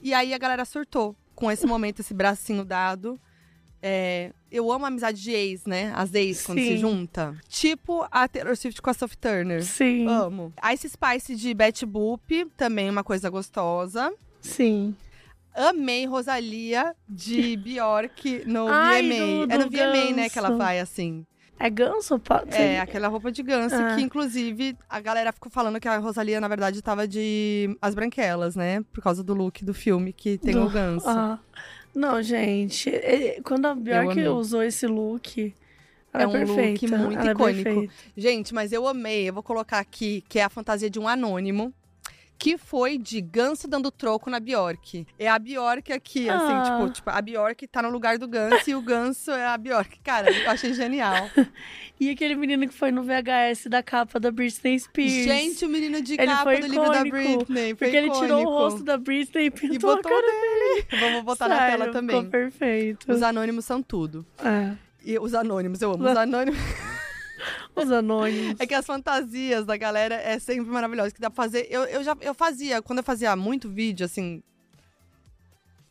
e 0.00 0.14
aí 0.14 0.32
a 0.32 0.38
galera 0.38 0.64
surtou 0.64 1.16
com 1.34 1.50
esse 1.50 1.66
momento, 1.66 2.00
esse 2.00 2.14
bracinho 2.14 2.64
dado. 2.64 3.20
É, 3.88 4.32
eu 4.50 4.72
amo 4.72 4.84
a 4.84 4.88
amizade 4.88 5.22
de 5.22 5.30
ex, 5.30 5.64
né? 5.64 5.92
As 5.94 6.12
ex, 6.12 6.44
quando 6.44 6.58
se 6.58 6.70
Sim. 6.70 6.76
junta. 6.78 7.36
Tipo 7.48 8.04
a 8.10 8.26
Taylor 8.26 8.56
Swift 8.56 8.82
com 8.82 8.90
a 8.90 8.94
Sophie 8.94 9.16
Turner. 9.16 9.62
Sim, 9.64 10.08
Amo. 10.08 10.52
Ice 10.74 10.88
Spice 10.88 11.36
de 11.36 11.54
Betty 11.54 11.86
Boop, 11.86 12.46
também 12.56 12.90
uma 12.90 13.04
coisa 13.04 13.30
gostosa. 13.30 14.12
sim. 14.40 14.94
Amei 15.54 16.04
Rosalia 16.04 16.94
de 17.08 17.56
Bjork 17.64 18.42
no 18.44 18.66
Ai, 18.68 19.02
VMA. 19.02 19.46
do- 19.46 19.52
é 19.52 19.58
no 19.58 19.64
do 19.64 19.70
VMA, 19.70 20.14
né, 20.14 20.28
que 20.28 20.38
ela 20.38 20.48
ganso. 20.48 20.58
vai 20.58 20.80
assim. 20.80 21.24
É 21.58 21.70
ganso, 21.70 22.18
pá? 22.18 22.44
É, 22.50 22.78
aquela 22.80 23.08
roupa 23.08 23.32
de 23.32 23.42
ganso, 23.42 23.74
Ah. 23.74 23.94
que 23.96 24.02
inclusive 24.02 24.76
a 24.90 25.00
galera 25.00 25.32
ficou 25.32 25.50
falando 25.50 25.80
que 25.80 25.88
a 25.88 25.96
Rosalia, 25.96 26.38
na 26.42 26.48
verdade, 26.48 26.82
tava 26.82 27.08
de 27.08 27.74
As 27.80 27.94
Branquelas, 27.94 28.54
né? 28.54 28.82
Por 28.92 29.02
causa 29.02 29.24
do 29.24 29.32
look 29.32 29.64
do 29.64 29.72
filme 29.72 30.12
que 30.12 30.36
tem 30.36 30.52
Do- 30.52 30.66
o 30.66 30.68
ganso. 30.68 31.08
Ah. 31.08 31.38
Não, 31.96 32.22
gente. 32.22 32.90
é- 32.90 33.40
Quando 33.42 33.64
a 33.66 33.74
Bjork 33.74 34.20
usou 34.28 34.62
esse 34.62 34.86
look, 34.86 35.54
ela 36.12 36.22
É 36.22 36.24
é, 36.24 36.28
um 36.28 36.32
look 36.40 36.46
perfeita. 36.54 36.98
muito 36.98 37.18
ela 37.20 37.28
é 37.30 37.32
icônico. 37.32 37.64
perfeita. 37.64 37.94
Gente, 38.14 38.52
mas 38.54 38.70
eu 38.70 38.86
amei. 38.86 39.28
Eu 39.28 39.32
vou 39.32 39.42
colocar 39.42 39.78
aqui, 39.78 40.22
que 40.28 40.38
é 40.38 40.44
a 40.44 40.50
fantasia 40.50 40.90
de 40.90 40.98
um 40.98 41.08
anônimo. 41.08 41.72
Que 42.38 42.58
foi 42.58 42.98
de 42.98 43.20
ganso 43.20 43.66
dando 43.66 43.90
troco 43.90 44.28
na 44.28 44.38
Bjork. 44.38 45.06
É 45.18 45.26
a 45.28 45.38
Bjork 45.38 45.90
aqui, 45.92 46.28
assim, 46.28 46.52
Ah. 46.52 46.62
tipo, 46.78 46.90
tipo, 46.92 47.10
a 47.10 47.20
Bjork 47.22 47.66
tá 47.66 47.80
no 47.80 47.88
lugar 47.88 48.18
do 48.18 48.28
ganso 48.28 48.68
e 48.68 48.74
o 48.74 48.82
ganso 48.82 49.30
é 49.30 49.46
a 49.46 49.56
Bjork. 49.56 49.98
Cara, 50.00 50.30
eu 50.30 50.50
achei 50.50 50.72
genial. 50.74 51.28
E 51.98 52.10
aquele 52.10 52.34
menino 52.34 52.68
que 52.68 52.74
foi 52.74 52.90
no 52.90 53.02
VHS 53.02 53.68
da 53.70 53.82
capa 53.82 54.20
da 54.20 54.30
Britney 54.30 54.78
Spears. 54.78 55.12
Gente, 55.14 55.64
o 55.64 55.68
menino 55.70 56.02
de 56.02 56.12
Ele 56.12 56.26
capa 56.26 56.54
do 56.54 56.66
livro 56.66 56.90
da 56.90 57.00
icônico, 57.06 57.46
Britney. 57.46 57.74
Porque 57.74 57.96
ele 57.96 58.10
tirou 58.10 58.20
o 58.20 58.42
icônico. 58.42 58.50
rosto 58.50 58.84
da 58.84 58.98
Britney 58.98 59.44
e 59.44 59.46
e 59.46 59.50
pintou 59.50 59.92
a 59.92 59.96
botou 59.96 60.10
cara 60.12 60.26
dele. 60.26 60.86
Vamos 61.00 61.22
botar 61.22 61.48
na 61.48 61.56
Sério, 61.56 61.78
tela 61.78 61.92
também. 61.92 62.16
Ficou 62.16 62.30
perfeito. 62.30 63.10
Os 63.10 63.22
anônimos 63.22 63.64
são 63.64 63.82
tudo. 63.82 64.26
É, 64.44 64.72
E 65.06 65.18
os 65.18 65.32
anônimos, 65.32 65.80
eu 65.80 65.90
amo. 65.92 66.04
Os 66.06 66.14
anônimos. 66.18 66.58
Os 67.76 67.90
anônimos. 67.92 68.58
É 68.60 68.66
que 68.66 68.74
as 68.74 68.84
fantasias 68.86 69.64
da 69.66 69.76
galera 69.76 70.14
é 70.16 70.38
sempre 70.38 70.70
maravilhosa. 70.70 71.10
Que 71.12 71.20
dá 71.20 71.30
pra 71.30 71.44
fazer. 71.44 71.66
Eu, 71.70 71.84
eu 71.84 72.02
já 72.02 72.16
eu 72.20 72.34
fazia, 72.34 72.80
quando 72.82 72.98
eu 72.98 73.04
fazia 73.04 73.34
muito 73.36 73.68
vídeo, 73.68 74.04
assim. 74.06 74.42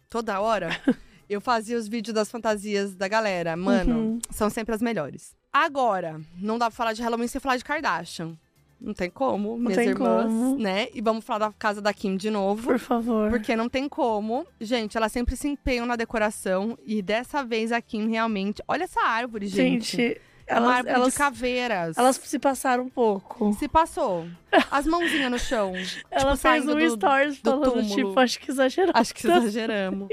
Toda 0.10 0.40
hora, 0.40 0.70
eu 1.30 1.42
fazia 1.42 1.78
os 1.78 1.88
vídeos 1.88 2.14
das 2.14 2.30
fantasias 2.30 2.96
da 2.96 3.08
galera. 3.08 3.56
Mano, 3.56 3.96
Uhum. 3.98 4.20
são 4.30 4.50
sempre 4.50 4.74
as 4.74 4.82
melhores. 4.82 5.36
Agora, 5.52 6.20
não 6.38 6.58
dá 6.58 6.68
pra 6.68 6.76
falar 6.76 6.94
de 6.94 7.02
Halloween 7.02 7.28
sem 7.28 7.40
falar 7.42 7.58
de 7.58 7.64
Kardashian. 7.64 8.38
Não 8.80 8.94
tem 8.94 9.10
como, 9.10 9.58
minhas 9.58 9.78
tem 9.78 9.88
irmãs, 9.90 10.26
como. 10.26 10.58
né? 10.60 10.90
E 10.94 11.02
vamos 11.02 11.24
falar 11.24 11.48
da 11.48 11.54
casa 11.54 11.82
da 11.82 11.94
Kim 11.94 12.18
de 12.18 12.30
novo. 12.30 12.62
Por 12.64 12.78
favor. 12.78 13.30
Porque 13.30 13.56
não 13.56 13.70
tem 13.70 13.88
como. 13.88 14.46
Gente, 14.60 14.98
elas 14.98 15.14
sempre 15.14 15.36
se 15.38 15.48
empenham 15.48 15.86
na 15.86 15.96
decoração. 15.96 16.78
E 16.86 17.02
dessa 17.02 17.42
vez 17.44 17.72
a 17.72 17.82
Kim 17.82 18.10
realmente. 18.10 18.62
Olha 18.68 18.84
essa 18.84 19.00
árvore, 19.02 19.48
gente. 19.48 19.96
Gente, 19.98 20.22
elas, 20.48 20.70
árvore 20.70 20.94
elas, 20.96 21.14
de 21.14 21.18
caveiras. 21.20 21.98
elas 21.98 22.16
se 22.24 22.40
passaram 22.40 22.84
um 22.84 22.90
pouco. 22.90 23.54
Se 23.60 23.68
passou. 23.68 24.28
As 24.72 24.86
mãozinhas 24.86 25.32
no 25.32 25.40
chão. 25.40 25.74
Ela 26.10 26.32
tipo, 26.32 26.38
fez 26.38 26.68
um 26.68 26.76
do- 26.76 26.90
stories 26.92 27.42
do 27.42 27.52
falando, 27.52 27.72
túmulo. 27.74 27.96
tipo, 27.96 28.20
acho 28.20 28.40
que 28.40 28.52
exagerou. 28.52 28.92
Acho 28.96 29.14
que 29.14 29.28
exageramos. 29.28 30.08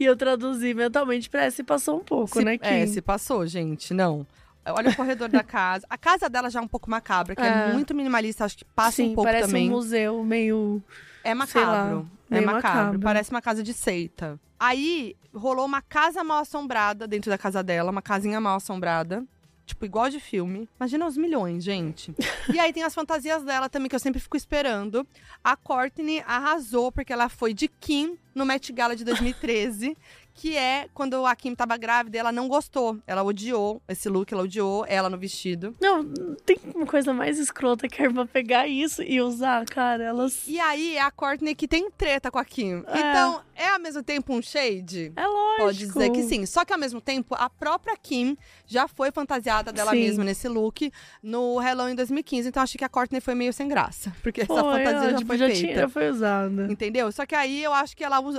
E 0.00 0.04
eu 0.04 0.16
traduzi 0.16 0.74
mentalmente 0.74 1.30
pra 1.30 1.48
se 1.50 1.62
passou 1.62 1.98
um 1.98 2.04
pouco, 2.04 2.38
se, 2.38 2.44
né, 2.44 2.58
Kim? 2.58 2.68
É, 2.68 2.86
se 2.86 3.00
passou, 3.00 3.46
gente. 3.46 3.94
Não. 3.94 4.26
olha 4.66 4.90
o 4.90 4.96
corredor 4.96 5.28
da 5.28 5.42
casa. 5.44 5.86
A 5.88 5.96
casa 5.96 6.28
dela 6.28 6.50
já 6.50 6.58
é 6.58 6.62
um 6.62 6.66
pouco 6.68 6.90
macabra, 6.90 7.36
que 7.36 7.42
é, 7.42 7.46
É. 7.70 7.72
muito 7.72 7.94
minimalista, 7.94 8.44
acho 8.44 8.56
que 8.58 8.64
passa 8.64 8.96
Sim, 8.96 9.10
um 9.10 9.14
pouco 9.14 9.28
parece 9.30 9.46
também. 9.46 9.68
um 9.68 9.72
museu 9.72 10.24
meio. 10.24 10.82
É 11.22 11.34
macabro. 11.34 11.70
lá, 11.70 12.36
é 12.36 12.40
macabro. 12.40 12.52
macabro. 12.72 13.00
Parece 13.00 13.30
uma 13.30 13.40
casa 13.42 13.62
de 13.62 13.72
seita. 13.74 14.40
Aí 14.58 15.14
rolou 15.32 15.64
uma 15.64 15.80
casa 15.80 16.24
mal 16.24 16.38
assombrada 16.38 17.06
dentro 17.06 17.30
da 17.30 17.38
casa 17.38 17.62
dela, 17.62 17.90
uma 17.92 18.02
casinha 18.02 18.40
mal 18.40 18.56
assombrada. 18.56 19.24
Tipo, 19.68 19.84
igual 19.84 20.08
de 20.08 20.18
filme. 20.18 20.66
Imagina 20.80 21.06
os 21.06 21.16
milhões, 21.16 21.62
gente. 21.62 22.14
e 22.52 22.58
aí 22.58 22.72
tem 22.72 22.82
as 22.82 22.94
fantasias 22.94 23.44
dela 23.44 23.68
também, 23.68 23.88
que 23.88 23.94
eu 23.94 24.00
sempre 24.00 24.18
fico 24.18 24.34
esperando. 24.34 25.06
A 25.44 25.56
Courtney 25.56 26.24
arrasou, 26.26 26.90
porque 26.90 27.12
ela 27.12 27.28
foi 27.28 27.52
de 27.52 27.68
Kim 27.68 28.16
no 28.34 28.46
Met 28.46 28.72
Gala 28.72 28.96
de 28.96 29.04
2013. 29.04 29.94
Que 30.40 30.56
é 30.56 30.86
quando 30.94 31.26
a 31.26 31.34
Kim 31.34 31.52
tava 31.52 31.76
grávida, 31.76 32.16
ela 32.16 32.30
não 32.30 32.46
gostou. 32.46 32.96
Ela 33.08 33.24
odiou 33.24 33.82
esse 33.88 34.08
look, 34.08 34.32
ela 34.32 34.44
odiou 34.44 34.84
ela 34.86 35.10
no 35.10 35.18
vestido. 35.18 35.74
Não, 35.80 36.04
tem 36.46 36.56
uma 36.76 36.86
coisa 36.86 37.12
mais 37.12 37.40
escrota 37.40 37.88
que 37.88 38.00
a 38.00 38.04
irmã 38.04 38.24
pegar 38.24 38.68
isso 38.68 39.02
e 39.02 39.20
usar, 39.20 39.64
cara. 39.66 40.04
Elas. 40.04 40.46
E 40.46 40.60
aí 40.60 40.96
é 40.96 41.02
a 41.02 41.10
Courtney 41.10 41.56
que 41.56 41.66
tem 41.66 41.90
treta 41.90 42.30
com 42.30 42.38
a 42.38 42.44
Kim. 42.44 42.84
É. 42.86 42.98
Então, 43.00 43.42
é 43.56 43.68
ao 43.70 43.80
mesmo 43.80 44.00
tempo 44.02 44.32
um 44.32 44.40
shade? 44.40 45.12
É 45.16 45.26
lógico. 45.26 45.58
Pode 45.64 45.78
dizer 45.78 46.10
que 46.12 46.22
sim. 46.22 46.46
Só 46.46 46.64
que 46.64 46.72
ao 46.72 46.78
mesmo 46.78 47.00
tempo, 47.00 47.34
a 47.36 47.50
própria 47.50 47.96
Kim 47.96 48.36
já 48.64 48.86
foi 48.86 49.10
fantasiada 49.10 49.72
dela 49.72 49.90
Sim. 49.90 49.98
mesma 50.00 50.22
nesse 50.22 50.46
look 50.46 50.92
no 51.20 51.58
Halloween 51.58 51.96
2015. 51.96 52.48
Então 52.48 52.62
acho 52.62 52.78
que 52.78 52.84
a 52.84 52.88
Courtney 52.88 53.20
foi 53.20 53.34
meio 53.34 53.52
sem 53.52 53.66
graça. 53.66 54.12
Porque 54.22 54.42
essa 54.42 54.54
Foi, 54.54 54.62
fantasia 54.62 54.90
ela, 54.98 55.10
já 55.10 55.16
tipo, 55.16 55.26
foi 55.28 55.38
já, 55.38 55.46
feita. 55.46 55.60
tinha, 55.60 55.74
já 55.76 55.88
foi 55.88 56.08
usada. 56.10 56.66
Entendeu? 56.70 57.10
Só 57.10 57.26
que 57.26 57.34
aí 57.34 57.62
eu 57.64 57.72
acho 57.72 57.96
que 57.96 58.04
ela 58.04 58.20
us- 58.20 58.38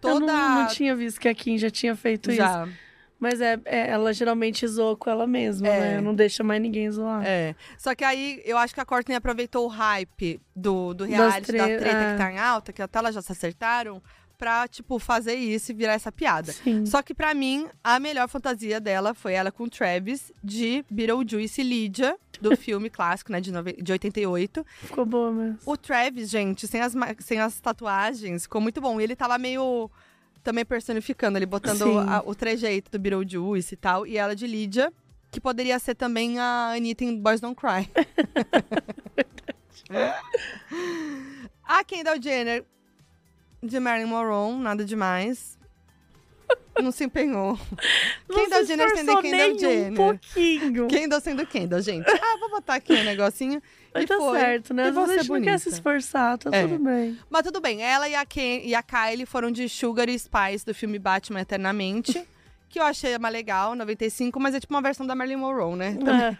aproveitou 0.00 0.10
Eu 0.10 0.20
toda. 0.20 0.32
não, 0.32 0.62
não 0.62 0.68
tinha 0.68 0.94
visto 0.96 1.20
que 1.20 1.28
a 1.28 1.34
Kim 1.34 1.58
já 1.58 1.70
tinha 1.70 1.94
feito 1.96 2.30
isso. 2.30 2.36
já. 2.38 2.68
Mas 3.20 3.40
é, 3.40 3.58
é, 3.64 3.90
ela 3.90 4.12
geralmente 4.12 4.64
zoa 4.66 4.96
com 4.96 5.10
ela 5.10 5.26
mesma, 5.26 5.66
É. 5.66 5.80
né? 5.96 6.00
Não 6.00 6.14
deixa 6.14 6.44
mais 6.44 6.62
ninguém 6.62 6.88
zoar. 6.88 7.24
É. 7.26 7.52
Só 7.76 7.92
que 7.92 8.04
aí 8.04 8.40
eu 8.44 8.56
acho 8.56 8.72
que 8.72 8.80
a 8.80 8.84
Courtney 8.84 9.16
aproveitou 9.16 9.64
o 9.64 9.68
hype 9.68 10.40
do, 10.54 10.94
do 10.94 11.04
reality, 11.04 11.46
tre- 11.48 11.58
da 11.58 11.64
treta 11.64 11.86
é. 11.88 12.12
que 12.12 12.18
tá 12.18 12.32
em 12.32 12.38
alta, 12.38 12.72
que 12.72 12.80
até 12.80 12.96
elas 13.00 13.14
já 13.16 13.20
se 13.20 13.32
acertaram, 13.32 14.00
pra, 14.38 14.68
tipo, 14.68 14.98
fazer 15.00 15.34
isso 15.34 15.72
e 15.72 15.74
virar 15.74 15.94
essa 15.94 16.12
piada. 16.12 16.52
Sim. 16.52 16.86
Só 16.86 17.02
que 17.02 17.12
pra 17.12 17.34
mim, 17.34 17.66
a 17.82 17.98
melhor 17.98 18.28
fantasia 18.28 18.80
dela 18.80 19.12
foi 19.12 19.32
ela 19.32 19.50
com 19.50 19.64
o 19.64 19.68
Travis, 19.68 20.32
de 20.42 20.84
Beetlejuice 20.88 21.60
e 21.60 21.64
Lydia, 21.64 22.16
do 22.40 22.54
filme 22.56 22.88
clássico, 22.88 23.32
né, 23.32 23.40
de, 23.40 23.50
nove... 23.52 23.72
de 23.72 23.90
88. 23.92 24.64
Ficou 24.84 25.04
boa 25.04 25.32
mesmo. 25.32 25.58
O 25.66 25.76
Travis, 25.76 26.30
gente, 26.30 26.68
sem 26.68 26.80
as, 26.80 26.94
ma- 26.94 27.14
sem 27.18 27.40
as 27.40 27.58
tatuagens, 27.60 28.44
ficou 28.44 28.60
muito 28.60 28.80
bom. 28.80 29.00
E 29.00 29.04
ele 29.04 29.16
tava 29.16 29.36
meio 29.36 29.90
também 30.44 30.64
personificando, 30.64 31.36
ele 31.36 31.44
botando 31.46 31.98
a- 31.98 32.22
o 32.24 32.32
trejeito 32.34 32.90
do 32.92 32.98
Beetlejuice 32.98 33.74
e 33.74 33.76
tal. 33.76 34.06
E 34.06 34.16
ela 34.16 34.36
de 34.36 34.46
Lydia, 34.46 34.92
que 35.32 35.40
poderia 35.40 35.78
ser 35.80 35.96
também 35.96 36.38
a 36.38 36.72
Anitta 36.76 37.02
em 37.04 37.18
Boys 37.20 37.40
Don't 37.40 37.56
Cry. 37.60 37.90
a 41.64 41.82
Kendall 41.84 42.20
Jenner 42.22 42.64
de 43.62 43.80
Marilyn 43.80 44.08
Monroe, 44.08 44.56
nada 44.58 44.84
demais. 44.84 45.56
Não 46.82 46.92
se 46.92 47.04
empenhou. 47.04 47.58
Kendall 48.28 48.48
não 48.50 48.58
se 48.60 48.66
Jenner 48.66 48.96
sendo 48.96 49.20
Kendall 49.20 49.22
nem 49.22 49.52
um 49.54 49.58
Jenner. 49.58 49.94
pouquinho. 49.96 50.86
Kendall 50.86 51.20
sendo 51.20 51.44
Kendall, 51.46 51.80
gente. 51.82 52.08
Ah, 52.08 52.36
vou 52.38 52.50
botar 52.50 52.74
aqui 52.76 52.92
um 52.92 53.02
negocinho. 53.04 53.60
Mas 53.92 54.04
e 54.04 54.06
tá 54.06 54.16
foi. 54.16 54.38
certo, 54.38 54.72
né? 54.72 54.84
E 54.84 54.88
Às 54.88 54.94
vezes 54.94 55.28
a 55.28 55.32
não 55.34 55.42
quer 55.42 55.58
se 55.58 55.68
esforçar, 55.70 56.38
tá 56.38 56.50
É. 56.52 56.62
tudo 56.62 56.78
bem. 56.84 57.18
Mas 57.28 57.42
tudo 57.42 57.60
bem, 57.60 57.82
ela 57.82 58.08
e 58.08 58.14
a, 58.14 58.24
Ken, 58.24 58.60
e 58.64 58.76
a 58.76 58.82
Kylie 58.82 59.26
foram 59.26 59.50
de 59.50 59.68
Sugar 59.68 60.08
e 60.08 60.16
Spice 60.16 60.64
do 60.64 60.72
filme 60.72 61.00
Batman 61.00 61.40
Eternamente, 61.40 62.12
que 62.70 62.78
eu 62.78 62.84
achei 62.84 63.18
mais 63.18 63.34
legal, 63.34 63.74
95, 63.74 64.38
mas 64.38 64.54
é 64.54 64.60
tipo 64.60 64.72
uma 64.72 64.80
versão 64.82 65.04
da 65.04 65.16
Marilyn 65.16 65.38
Monroe, 65.40 65.74
né? 65.74 65.94
Também- 65.96 66.14
É. 66.26 66.38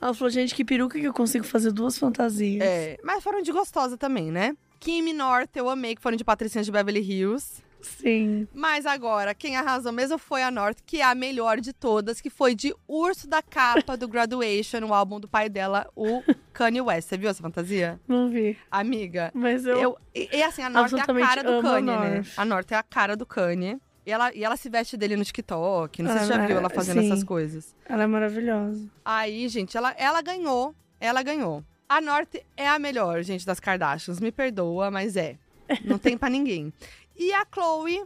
Ela 0.00 0.14
falou, 0.14 0.30
gente, 0.30 0.54
que 0.54 0.64
peruca 0.64 0.96
que 0.98 1.04
eu 1.06 1.12
consigo 1.12 1.44
fazer 1.44 1.72
duas 1.72 1.98
fantasias. 1.98 2.62
É, 2.64 2.98
mas 3.02 3.22
foram 3.22 3.42
de 3.42 3.50
gostosa 3.50 3.96
também, 3.96 4.30
né? 4.30 4.56
Kim 4.82 5.12
North 5.12 5.54
eu 5.54 5.70
amei, 5.70 5.94
que 5.94 6.02
foram 6.02 6.16
de 6.16 6.24
Patricinhas 6.24 6.66
de 6.66 6.72
Beverly 6.72 7.00
Hills. 7.00 7.62
Sim. 7.80 8.48
Mas 8.52 8.84
agora, 8.84 9.32
quem 9.32 9.56
arrasou 9.56 9.92
mesmo 9.92 10.18
foi 10.18 10.42
a 10.42 10.50
North, 10.50 10.78
que 10.84 11.00
é 11.00 11.04
a 11.04 11.14
melhor 11.14 11.60
de 11.60 11.72
todas, 11.72 12.20
que 12.20 12.28
foi 12.28 12.52
de 12.52 12.74
urso 12.88 13.28
da 13.28 13.40
capa 13.40 13.96
do 13.96 14.08
Graduation, 14.08 14.84
o 14.84 14.92
álbum 14.92 15.20
do 15.20 15.28
pai 15.28 15.48
dela, 15.48 15.86
o 15.94 16.20
Kanye 16.52 16.80
West. 16.80 17.08
Você 17.08 17.16
viu 17.16 17.30
essa 17.30 17.40
fantasia? 17.40 18.00
Não 18.08 18.28
vi. 18.28 18.58
Amiga, 18.68 19.30
Mas 19.32 19.64
eu. 19.64 19.78
Eu, 19.78 19.98
e, 20.12 20.28
e 20.32 20.42
assim, 20.42 20.62
a 20.62 20.68
Norte 20.68 20.96
é 20.96 21.00
a 21.00 21.06
cara 21.06 21.44
do 21.44 21.58
a 21.58 21.62
Kanye, 21.62 21.86
né? 21.86 22.14
North. 22.14 22.28
A 22.36 22.44
Norte 22.44 22.74
é 22.74 22.76
a 22.76 22.82
cara 22.82 23.16
do 23.16 23.24
Kanye. 23.24 23.80
E 24.04 24.10
ela, 24.10 24.34
e 24.34 24.42
ela 24.42 24.56
se 24.56 24.68
veste 24.68 24.96
dele 24.96 25.14
no 25.14 25.24
TikTok. 25.24 26.02
Não 26.02 26.10
sei 26.10 26.20
se 26.20 26.26
você 26.26 26.32
já 26.32 26.44
viu 26.44 26.56
é, 26.56 26.58
ela 26.58 26.68
fazendo 26.68 27.00
sim. 27.02 27.06
essas 27.06 27.22
coisas. 27.22 27.72
Ela 27.88 28.02
é 28.02 28.06
maravilhosa. 28.08 28.90
Aí, 29.04 29.48
gente, 29.48 29.76
ela, 29.76 29.94
ela 29.96 30.20
ganhou. 30.20 30.74
Ela 30.98 31.22
ganhou. 31.22 31.64
A 31.96 32.00
Norte 32.00 32.42
é 32.56 32.66
a 32.68 32.78
melhor, 32.78 33.22
gente, 33.22 33.44
das 33.44 33.60
Kardashians. 33.60 34.18
Me 34.18 34.32
perdoa, 34.32 34.90
mas 34.90 35.14
é. 35.16 35.36
Não 35.84 35.98
tem 35.98 36.16
pra 36.16 36.30
ninguém. 36.30 36.72
E 37.14 37.32
a 37.34 37.44
Chloe 37.52 38.02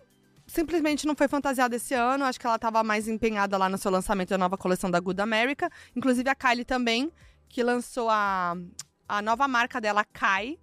simplesmente 0.46 1.06
não 1.06 1.14
foi 1.14 1.28
fantasiada 1.28 1.76
esse 1.76 1.94
ano. 1.94 2.24
Acho 2.24 2.40
que 2.40 2.46
ela 2.46 2.58
tava 2.58 2.82
mais 2.82 3.06
empenhada 3.06 3.56
lá 3.56 3.68
no 3.68 3.78
seu 3.78 3.90
lançamento 3.90 4.30
da 4.30 4.38
nova 4.38 4.56
coleção 4.58 4.90
da 4.90 4.98
Good 4.98 5.20
America. 5.20 5.70
Inclusive 5.94 6.28
a 6.28 6.34
Kylie 6.34 6.64
também, 6.64 7.12
que 7.48 7.62
lançou 7.62 8.10
a, 8.10 8.56
a 9.08 9.22
nova 9.22 9.46
marca 9.46 9.80
dela, 9.80 10.04
Kai, 10.04 10.58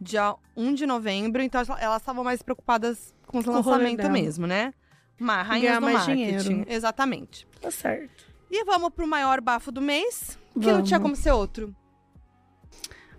dia 0.00 0.34
1 0.56 0.74
de 0.74 0.86
novembro. 0.86 1.42
Então 1.42 1.60
elas 1.80 2.00
estavam 2.00 2.22
mais 2.22 2.42
preocupadas 2.42 3.12
com 3.26 3.40
o 3.40 3.44
Com 3.44 3.50
o 3.50 3.60
rolê 3.60 3.72
lançamento 3.76 3.96
dela. 3.98 4.12
mesmo, 4.12 4.46
né? 4.46 4.72
Uma 5.18 5.42
rainha 5.42 5.62
Ganhar 5.68 5.80
do 5.80 5.84
mais 5.84 5.96
marketing. 6.06 6.38
dinheiro. 6.38 6.64
Exatamente. 6.68 7.46
Tá 7.60 7.72
certo. 7.72 8.24
E 8.48 8.64
vamos 8.64 8.90
pro 8.90 9.06
maior 9.06 9.40
bafo 9.40 9.72
do 9.72 9.80
mês, 9.80 10.38
que 10.52 10.60
não 10.66 10.74
Vamos. 10.74 10.88
tinha 10.88 11.00
como 11.00 11.16
ser 11.16 11.32
outro. 11.32 11.74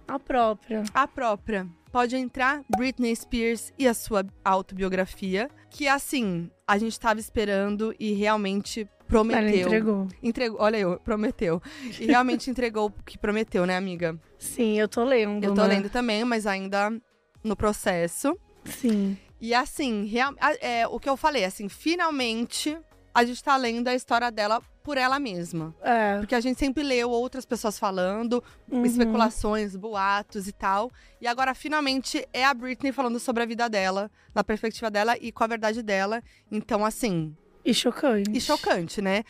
A 0.07 0.19
própria. 0.19 0.83
A 0.93 1.07
própria. 1.07 1.67
Pode 1.91 2.15
entrar 2.15 2.63
Britney 2.75 3.15
Spears 3.15 3.71
e 3.77 3.87
a 3.87 3.93
sua 3.93 4.25
autobiografia, 4.43 5.49
que 5.69 5.87
assim, 5.87 6.49
a 6.67 6.77
gente 6.77 6.99
tava 6.99 7.19
esperando 7.19 7.95
e 7.99 8.13
realmente 8.13 8.87
prometeu. 9.07 9.47
Ela 9.47 9.59
entregou. 9.59 10.07
Entregou, 10.21 10.59
olha 10.59 10.77
eu, 10.77 10.99
prometeu. 10.99 11.61
E 11.99 12.05
realmente 12.05 12.49
entregou 12.51 12.87
o 12.87 13.03
que 13.03 13.17
prometeu, 13.17 13.65
né, 13.65 13.77
amiga? 13.77 14.19
Sim, 14.39 14.79
eu 14.79 14.87
tô 14.87 15.03
lendo. 15.03 15.43
Eu 15.43 15.53
tô 15.53 15.61
né? 15.61 15.75
lendo 15.75 15.89
também, 15.89 16.23
mas 16.23 16.47
ainda 16.47 16.91
no 17.43 17.55
processo. 17.55 18.37
Sim. 18.65 19.17
E 19.39 19.53
assim, 19.53 20.05
real, 20.05 20.33
é, 20.61 20.87
o 20.87 20.99
que 20.99 21.09
eu 21.09 21.17
falei, 21.17 21.43
assim, 21.43 21.67
finalmente 21.69 22.77
a 23.13 23.23
gente 23.23 23.43
tá 23.43 23.55
lendo 23.57 23.87
a 23.87 23.93
história 23.95 24.31
dela 24.31 24.61
por 24.83 24.97
ela 24.97 25.19
mesma. 25.19 25.73
É. 25.81 26.17
Porque 26.17 26.35
a 26.35 26.39
gente 26.41 26.59
sempre 26.59 26.83
leu 26.83 27.09
outras 27.09 27.45
pessoas 27.45 27.77
falando, 27.79 28.43
Uhum. 28.69 28.83
especulações, 28.85 29.75
boatos 29.75 30.47
e 30.47 30.51
tal. 30.51 30.91
E 31.21 31.27
agora, 31.27 31.53
finalmente, 31.53 32.27
é 32.33 32.43
a 32.43 32.53
Britney 32.53 32.91
falando 32.91 33.19
sobre 33.19 33.43
a 33.43 33.45
vida 33.45 33.69
dela, 33.69 34.09
na 34.33 34.43
perspectiva 34.43 34.89
dela 34.91 35.15
e 35.21 35.31
com 35.31 35.43
a 35.43 35.47
verdade 35.47 35.81
dela. 35.81 36.21
Então, 36.51 36.83
assim, 36.83 37.35
E 37.63 37.73
chocante. 37.73 38.29
e 38.33 38.41
chocante, 38.41 39.01
né? 39.01 39.23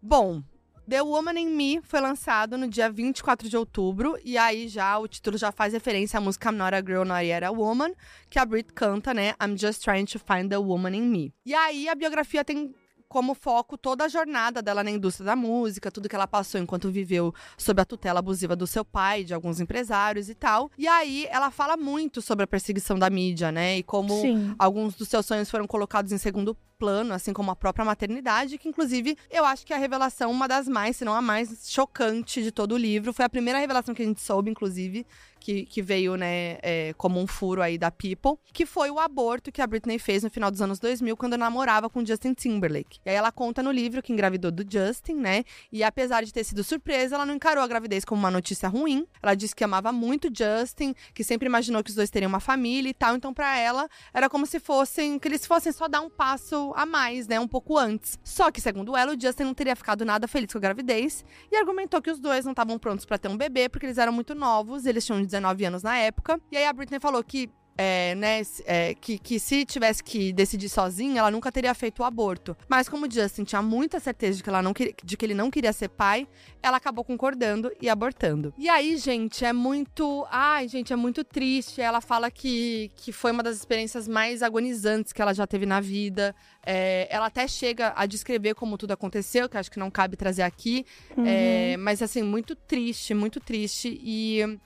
Bom, 0.00 0.42
The 0.88 1.00
Woman 1.00 1.38
in 1.38 1.46
Me 1.50 1.80
foi 1.82 2.00
lançado 2.00 2.58
no 2.58 2.66
dia 2.68 2.90
24 2.90 3.48
de 3.48 3.56
outubro. 3.56 4.18
E 4.24 4.36
aí, 4.36 4.68
já, 4.68 4.98
o 4.98 5.06
título 5.08 5.38
já 5.38 5.50
faz 5.52 5.72
referência 5.72 6.18
à 6.18 6.20
música 6.20 6.50
I'm 6.50 6.56
Not 6.58 6.74
a 6.74 6.80
Girl, 6.80 7.04
Not 7.04 7.24
Yet 7.24 7.44
a 7.44 7.50
Woman, 7.50 7.92
que 8.28 8.38
a 8.38 8.44
Brit 8.44 8.72
canta, 8.72 9.14
né? 9.14 9.34
I'm 9.40 9.56
Just 9.56 9.82
Trying 9.82 10.06
to 10.06 10.18
Find 10.18 10.48
the 10.50 10.58
Woman 10.58 10.94
in 10.94 11.02
Me. 11.08 11.32
E 11.46 11.54
aí, 11.54 11.88
a 11.88 11.94
biografia 11.94 12.44
tem 12.44 12.74
como 13.12 13.34
foco 13.34 13.76
toda 13.76 14.04
a 14.04 14.08
jornada 14.08 14.62
dela 14.62 14.82
na 14.82 14.90
indústria 14.90 15.26
da 15.26 15.36
música, 15.36 15.90
tudo 15.90 16.08
que 16.08 16.16
ela 16.16 16.26
passou 16.26 16.58
enquanto 16.58 16.90
viveu 16.90 17.34
sob 17.58 17.82
a 17.82 17.84
tutela 17.84 18.20
abusiva 18.20 18.56
do 18.56 18.66
seu 18.66 18.86
pai, 18.86 19.22
de 19.22 19.34
alguns 19.34 19.60
empresários 19.60 20.30
e 20.30 20.34
tal. 20.34 20.70
E 20.78 20.88
aí 20.88 21.26
ela 21.30 21.50
fala 21.50 21.76
muito 21.76 22.22
sobre 22.22 22.44
a 22.44 22.46
perseguição 22.46 22.98
da 22.98 23.10
mídia, 23.10 23.52
né? 23.52 23.76
E 23.76 23.82
como 23.82 24.18
Sim. 24.18 24.54
alguns 24.58 24.94
dos 24.94 25.08
seus 25.08 25.26
sonhos 25.26 25.50
foram 25.50 25.66
colocados 25.66 26.10
em 26.10 26.16
segundo 26.16 26.56
plano, 26.78 27.12
assim 27.12 27.34
como 27.34 27.50
a 27.50 27.54
própria 27.54 27.84
maternidade, 27.84 28.58
que 28.58 28.68
inclusive 28.68 29.16
eu 29.30 29.44
acho 29.44 29.64
que 29.64 29.72
a 29.72 29.76
revelação, 29.76 30.30
uma 30.30 30.48
das 30.48 30.66
mais, 30.66 30.96
se 30.96 31.04
não 31.04 31.14
a 31.14 31.22
mais 31.22 31.70
chocante 31.70 32.42
de 32.42 32.50
todo 32.50 32.72
o 32.72 32.76
livro, 32.78 33.12
foi 33.12 33.24
a 33.24 33.28
primeira 33.28 33.58
revelação 33.58 33.94
que 33.94 34.02
a 34.02 34.04
gente 34.04 34.20
soube, 34.20 34.50
inclusive, 34.50 35.06
que, 35.42 35.66
que 35.66 35.82
veio, 35.82 36.16
né, 36.16 36.58
é, 36.62 36.94
como 36.96 37.20
um 37.20 37.26
furo 37.26 37.60
aí 37.60 37.76
da 37.76 37.90
People, 37.90 38.38
que 38.52 38.64
foi 38.64 38.90
o 38.90 38.98
aborto 38.98 39.50
que 39.50 39.60
a 39.60 39.66
Britney 39.66 39.98
fez 39.98 40.22
no 40.22 40.30
final 40.30 40.50
dos 40.50 40.62
anos 40.62 40.78
2000, 40.78 41.16
quando 41.16 41.36
namorava 41.36 41.90
com 41.90 42.04
Justin 42.04 42.32
Timberlake. 42.32 43.00
E 43.04 43.10
aí 43.10 43.16
ela 43.16 43.32
conta 43.32 43.62
no 43.62 43.72
livro 43.72 44.02
que 44.02 44.12
engravidou 44.12 44.50
do 44.50 44.64
Justin, 44.68 45.14
né, 45.14 45.44
e 45.70 45.82
apesar 45.82 46.24
de 46.24 46.32
ter 46.32 46.44
sido 46.44 46.62
surpresa, 46.62 47.16
ela 47.16 47.26
não 47.26 47.34
encarou 47.34 47.62
a 47.62 47.66
gravidez 47.66 48.04
como 48.04 48.20
uma 48.20 48.30
notícia 48.30 48.68
ruim. 48.68 49.06
Ela 49.22 49.34
disse 49.34 49.54
que 49.54 49.64
amava 49.64 49.92
muito 49.92 50.28
Justin, 50.32 50.94
que 51.12 51.24
sempre 51.24 51.46
imaginou 51.46 51.82
que 51.82 51.90
os 51.90 51.96
dois 51.96 52.10
teriam 52.10 52.28
uma 52.28 52.40
família 52.40 52.88
e 52.88 52.94
tal, 52.94 53.16
então 53.16 53.34
pra 53.34 53.58
ela 53.58 53.88
era 54.14 54.28
como 54.28 54.46
se 54.46 54.60
fossem, 54.60 55.18
que 55.18 55.26
eles 55.26 55.44
fossem 55.44 55.72
só 55.72 55.88
dar 55.88 56.00
um 56.00 56.10
passo 56.10 56.72
a 56.76 56.86
mais, 56.86 57.26
né, 57.26 57.40
um 57.40 57.48
pouco 57.48 57.76
antes. 57.76 58.18
Só 58.22 58.50
que, 58.50 58.60
segundo 58.60 58.96
ela, 58.96 59.14
o 59.14 59.20
Justin 59.20 59.44
não 59.44 59.54
teria 59.54 59.74
ficado 59.74 60.04
nada 60.04 60.28
feliz 60.28 60.52
com 60.52 60.58
a 60.58 60.60
gravidez 60.60 61.24
e 61.50 61.56
argumentou 61.56 62.00
que 62.00 62.10
os 62.10 62.20
dois 62.20 62.44
não 62.44 62.52
estavam 62.52 62.78
prontos 62.78 63.04
pra 63.04 63.18
ter 63.18 63.28
um 63.28 63.36
bebê 63.36 63.68
porque 63.68 63.86
eles 63.86 63.98
eram 63.98 64.12
muito 64.12 64.34
novos, 64.34 64.86
eles 64.86 65.04
tinham 65.04 65.20
19 65.32 65.64
anos 65.64 65.82
na 65.82 65.96
época. 65.96 66.40
E 66.50 66.56
aí 66.56 66.66
a 66.66 66.72
Britney 66.72 67.00
falou 67.00 67.22
que 67.24 67.50
é, 67.76 68.14
né, 68.14 68.42
é, 68.66 68.94
que, 68.94 69.18
que 69.18 69.38
se 69.38 69.64
tivesse 69.64 70.02
que 70.02 70.32
decidir 70.32 70.68
sozinha, 70.68 71.20
ela 71.20 71.30
nunca 71.30 71.50
teria 71.50 71.74
feito 71.74 72.00
o 72.00 72.04
aborto. 72.04 72.56
Mas 72.68 72.88
como 72.88 73.06
o 73.06 73.10
Justin 73.10 73.44
tinha 73.44 73.62
muita 73.62 73.98
certeza 73.98 74.36
de 74.36 74.42
que, 74.42 74.48
ela 74.48 74.62
não 74.62 74.74
queria, 74.74 74.94
de 75.02 75.16
que 75.16 75.24
ele 75.24 75.34
não 75.34 75.50
queria 75.50 75.72
ser 75.72 75.88
pai, 75.88 76.28
ela 76.62 76.76
acabou 76.76 77.04
concordando 77.04 77.72
e 77.80 77.88
abortando. 77.88 78.52
E 78.58 78.68
aí, 78.68 78.96
gente, 78.96 79.44
é 79.44 79.52
muito. 79.52 80.26
Ai, 80.30 80.68
gente, 80.68 80.92
é 80.92 80.96
muito 80.96 81.24
triste. 81.24 81.80
Ela 81.80 82.00
fala 82.00 82.30
que, 82.30 82.90
que 82.96 83.10
foi 83.10 83.32
uma 83.32 83.42
das 83.42 83.56
experiências 83.56 84.06
mais 84.06 84.42
agonizantes 84.42 85.12
que 85.12 85.22
ela 85.22 85.32
já 85.32 85.46
teve 85.46 85.66
na 85.66 85.80
vida. 85.80 86.34
É, 86.64 87.08
ela 87.10 87.26
até 87.26 87.48
chega 87.48 87.92
a 87.96 88.06
descrever 88.06 88.54
como 88.54 88.76
tudo 88.76 88.92
aconteceu, 88.92 89.48
que 89.48 89.56
acho 89.56 89.70
que 89.70 89.78
não 89.78 89.90
cabe 89.90 90.16
trazer 90.16 90.42
aqui. 90.42 90.84
É, 91.24 91.76
mas, 91.78 92.02
assim, 92.02 92.22
muito 92.22 92.54
triste, 92.54 93.14
muito 93.14 93.40
triste. 93.40 93.98
E. 94.02 94.58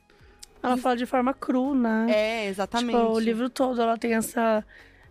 Ela 0.62 0.76
fala 0.76 0.96
de 0.96 1.06
forma 1.06 1.32
cru, 1.32 1.74
né? 1.74 2.06
É, 2.08 2.46
exatamente. 2.48 2.96
Tipo, 2.96 3.12
o 3.12 3.18
livro 3.18 3.48
todo 3.48 3.80
ela 3.80 3.96
tem 3.96 4.14
essa. 4.14 4.64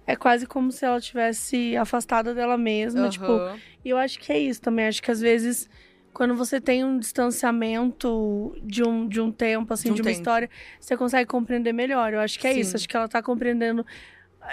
É 0.08 0.16
quase 0.16 0.46
como 0.46 0.72
se 0.72 0.86
ela 0.86 1.00
tivesse 1.02 1.76
afastada 1.78 2.34
dela 2.34 2.58
mesma. 2.58 3.10
Tipo, 3.10 3.32
Aham. 3.32 3.58
e 3.84 3.90
eu 3.90 3.98
acho 3.98 4.20
que 4.20 4.32
é 4.32 4.38
isso 4.38 4.62
também. 4.62 4.86
Acho 4.88 5.02
que 5.02 5.10
às 5.10 5.20
vezes, 5.20 5.68
quando 6.14 6.36
você 6.36 6.62
tem 6.62 6.84
um 6.84 7.00
distanciamento 7.00 8.56
de 8.62 8.84
um, 8.84 9.08
de 9.08 9.20
um 9.20 9.32
tempo, 9.32 9.74
assim, 9.74 9.90
De 9.90 9.94
um 9.94 9.96
de, 9.96 10.02
uma 10.02 10.10
tempo. 10.12 10.18
história, 10.20 10.50
você 10.80 10.96
consegue 10.96 11.28
compreender 11.30 11.74
melhor. 11.74 12.14
Eu 12.14 12.20
acho 12.20 12.38
que 12.40 12.46
é 12.48 12.54
Sim. 12.54 12.60
isso. 12.60 12.76
Acho 12.76 12.88
que 12.88 12.96
ela 12.96 13.08
tá 13.08 13.22
compreendendo. 13.24 13.86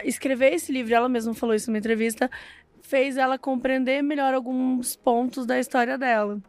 Escrever 0.05 0.55
esse 0.55 0.73
livro, 0.73 0.94
ela 0.94 1.09
mesma 1.09 1.35
falou 1.35 1.55
isso 1.55 1.70
numa 1.70 1.78
entrevista, 1.78 2.31
fez 2.81 3.19
ela 3.19 3.36
compreender 3.39 4.02
melhor 4.02 4.32
alguns 4.32 4.97
pontos 4.97 5.44
da 5.44 5.59
história 5.59 5.98
dela. 5.98 6.40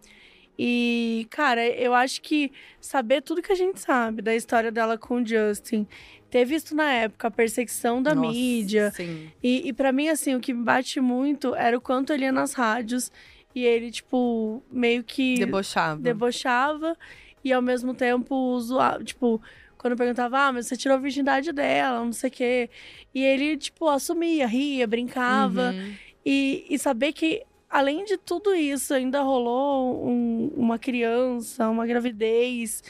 E, 0.58 1.26
cara, 1.30 1.66
eu 1.68 1.94
acho 1.94 2.22
que 2.22 2.52
saber 2.80 3.22
tudo 3.22 3.42
que 3.42 3.52
a 3.52 3.56
gente 3.56 3.80
sabe 3.80 4.22
da 4.22 4.36
história 4.36 4.72
dela 4.72 4.98
com 4.98 5.22
o 5.22 5.26
Justin, 5.26 5.88
ter 6.30 6.46
visto 6.46 6.76
na 6.76 6.92
época 6.92 7.28
a 7.28 7.32
perseguição 7.32 8.02
da 8.02 8.14
Nossa, 8.14 8.30
mídia, 8.30 8.92
Sim. 8.92 9.32
e, 9.42 9.68
e 9.68 9.74
para 9.74 9.92
mim, 9.92 10.10
assim, 10.10 10.36
o 10.36 10.40
que 10.40 10.54
me 10.54 10.64
bate 10.64 11.00
muito 11.00 11.56
era 11.56 11.78
o 11.78 11.82
quanto 11.82 12.14
ele 12.14 12.26
ia 12.26 12.32
nas 12.32 12.54
rádios 12.54 13.12
e 13.56 13.64
ele, 13.64 13.92
tipo, 13.92 14.64
meio 14.72 15.04
que 15.04 15.38
Debochava. 15.38 16.02
debochava 16.02 16.98
e 17.44 17.54
ao 17.54 17.62
mesmo 17.62 17.94
tempo 17.94 18.60
zoava. 18.60 19.04
Tipo, 19.04 19.40
quando 19.78 19.92
eu 19.92 19.98
perguntava, 19.98 20.40
ah, 20.48 20.54
mas 20.54 20.66
você 20.68 20.78
tirou 20.78 20.98
a 20.98 21.00
virgindade 21.00 21.52
dela, 21.52 22.04
não 22.04 22.14
sei 22.14 22.30
o 22.30 22.34
quê. 22.34 22.70
E 23.14 23.24
ele, 23.24 23.58
tipo, 23.58 23.88
assumia, 23.88 24.48
ria, 24.48 24.88
brincava. 24.88 25.72
Uhum. 25.72 25.94
E, 26.26 26.66
e 26.70 26.80
saber 26.80 27.12
que, 27.14 27.44
além 27.74 28.06
de 28.06 28.16
tudo 28.18 28.54
isso, 28.54 28.94
ainda 28.94 29.22
rolou 29.22 30.08
um- 30.08 30.52
uma 30.56 30.78
criança, 30.80 31.68
uma 31.70 31.86
gravidez. 31.86 32.84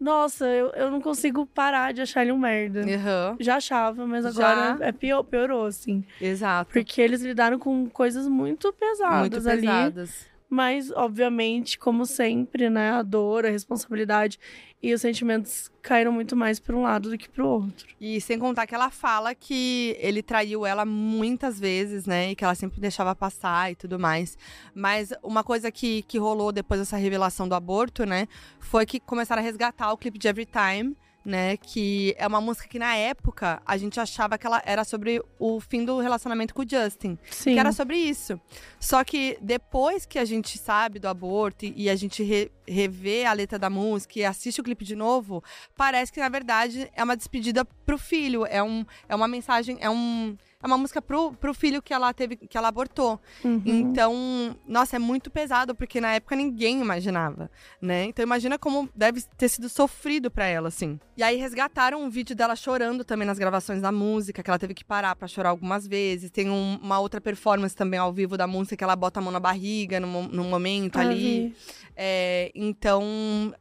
Nossa, 0.00 0.44
eu, 0.46 0.70
eu 0.70 0.90
não 0.90 1.00
consigo 1.00 1.46
parar 1.46 1.92
de 1.92 2.00
achar 2.02 2.22
ele 2.22 2.32
um 2.32 2.38
merda. 2.38 2.80
Aham. 2.80 3.36
Já 3.38 3.56
achava, 3.56 4.04
mas 4.04 4.24
Já? 4.24 4.30
agora 4.30 4.84
é 4.84 4.90
pior, 4.90 5.22
piorou, 5.22 5.66
assim. 5.66 6.04
Exato. 6.20 6.72
Porque 6.72 7.00
eles 7.00 7.22
lidaram 7.22 7.56
com 7.58 7.88
coisas 7.88 8.26
muito 8.26 8.72
pesadas 8.72 9.20
Muito 9.20 9.48
ali. 9.48 9.60
pesadas. 9.60 10.31
Mas, 10.52 10.90
obviamente, 10.90 11.78
como 11.78 12.04
sempre, 12.04 12.68
né? 12.68 12.90
A 12.90 13.02
dor, 13.02 13.46
a 13.46 13.48
responsabilidade 13.48 14.38
e 14.82 14.92
os 14.92 15.00
sentimentos 15.00 15.72
caíram 15.80 16.12
muito 16.12 16.36
mais 16.36 16.60
para 16.60 16.76
um 16.76 16.82
lado 16.82 17.08
do 17.08 17.16
que 17.16 17.26
para 17.26 17.42
o 17.42 17.48
outro. 17.48 17.86
E 17.98 18.20
sem 18.20 18.38
contar 18.38 18.66
que 18.66 18.74
ela 18.74 18.90
fala 18.90 19.34
que 19.34 19.96
ele 19.98 20.22
traiu 20.22 20.66
ela 20.66 20.84
muitas 20.84 21.58
vezes, 21.58 22.04
né? 22.04 22.32
E 22.32 22.36
que 22.36 22.44
ela 22.44 22.54
sempre 22.54 22.82
deixava 22.82 23.16
passar 23.16 23.72
e 23.72 23.74
tudo 23.74 23.98
mais. 23.98 24.36
Mas 24.74 25.10
uma 25.22 25.42
coisa 25.42 25.72
que, 25.72 26.02
que 26.02 26.18
rolou 26.18 26.52
depois 26.52 26.80
dessa 26.80 26.98
revelação 26.98 27.48
do 27.48 27.54
aborto, 27.54 28.04
né? 28.04 28.28
Foi 28.60 28.84
que 28.84 29.00
começaram 29.00 29.40
a 29.40 29.44
resgatar 29.44 29.90
o 29.90 29.96
clipe 29.96 30.18
de 30.18 30.28
Every 30.28 30.44
Time. 30.44 30.94
Né, 31.24 31.56
que 31.56 32.16
é 32.18 32.26
uma 32.26 32.40
música 32.40 32.66
que 32.66 32.80
na 32.80 32.96
época 32.96 33.62
a 33.64 33.76
gente 33.76 34.00
achava 34.00 34.36
que 34.36 34.44
ela 34.44 34.60
era 34.66 34.82
sobre 34.82 35.22
o 35.38 35.60
fim 35.60 35.84
do 35.84 36.00
relacionamento 36.00 36.52
com 36.52 36.62
o 36.62 36.68
Justin. 36.68 37.16
Sim. 37.30 37.52
que 37.54 37.60
era 37.60 37.70
sobre 37.70 37.96
isso. 37.96 38.40
Só 38.80 39.04
que 39.04 39.38
depois 39.40 40.04
que 40.04 40.18
a 40.18 40.24
gente 40.24 40.58
sabe 40.58 40.98
do 40.98 41.06
aborto 41.06 41.64
e 41.64 41.82
e 41.82 41.88
a 41.90 41.94
gente 41.94 42.24
re- 42.24 42.50
revê 42.66 43.24
a 43.24 43.32
letra 43.32 43.56
da 43.56 43.70
música 43.70 44.18
e 44.18 44.24
assiste 44.24 44.60
o 44.60 44.64
clipe 44.64 44.84
de 44.84 44.96
novo, 44.96 45.44
parece 45.76 46.12
que 46.12 46.18
na 46.18 46.28
verdade 46.28 46.90
é 46.94 47.04
uma 47.04 47.16
despedida 47.16 47.64
pro 47.64 47.96
filho, 47.98 48.44
é, 48.46 48.60
um, 48.62 48.84
é 49.08 49.14
uma 49.14 49.28
mensagem, 49.28 49.78
é 49.80 49.88
um 49.88 50.36
é 50.62 50.66
uma 50.66 50.78
música 50.78 51.02
pro, 51.02 51.32
pro 51.32 51.52
filho 51.52 51.82
que 51.82 51.92
ela 51.92 52.12
teve 52.14 52.36
que 52.36 52.56
ela 52.56 52.68
abortou. 52.68 53.20
Uhum. 53.44 53.60
Então, 53.66 54.56
nossa, 54.66 54.96
é 54.96 54.98
muito 54.98 55.30
pesado 55.30 55.74
porque 55.74 56.00
na 56.00 56.14
época 56.14 56.36
ninguém 56.36 56.80
imaginava, 56.80 57.50
né? 57.80 58.04
Então 58.04 58.22
imagina 58.22 58.58
como 58.58 58.88
deve 58.94 59.22
ter 59.36 59.48
sido 59.48 59.68
sofrido 59.68 60.30
pra 60.30 60.46
ela 60.46 60.68
assim. 60.68 60.98
E 61.16 61.22
aí 61.22 61.36
resgataram 61.36 62.02
um 62.02 62.08
vídeo 62.10 62.34
dela 62.36 62.54
chorando 62.56 63.04
também 63.04 63.26
nas 63.26 63.38
gravações 63.38 63.80
da 63.82 63.90
música, 63.92 64.42
que 64.42 64.48
ela 64.50 64.58
teve 64.58 64.74
que 64.74 64.84
parar 64.84 65.14
pra 65.16 65.26
chorar 65.28 65.50
algumas 65.50 65.86
vezes. 65.86 66.30
Tem 66.30 66.48
um- 66.48 66.78
uma 66.82 66.98
outra 67.00 67.20
performance 67.20 67.74
também 67.74 67.98
ao 67.98 68.12
vivo 68.12 68.36
da 68.36 68.46
música 68.46 68.76
que 68.76 68.84
ela 68.84 68.96
bota 68.96 69.20
a 69.20 69.22
mão 69.22 69.32
na 69.32 69.40
barriga 69.40 69.98
num, 70.00 70.08
mo- 70.08 70.28
num 70.28 70.48
momento 70.48 70.98
Ah, 70.98 71.02
ali. 71.02 71.54
É, 71.96 72.50
então, 72.54 73.02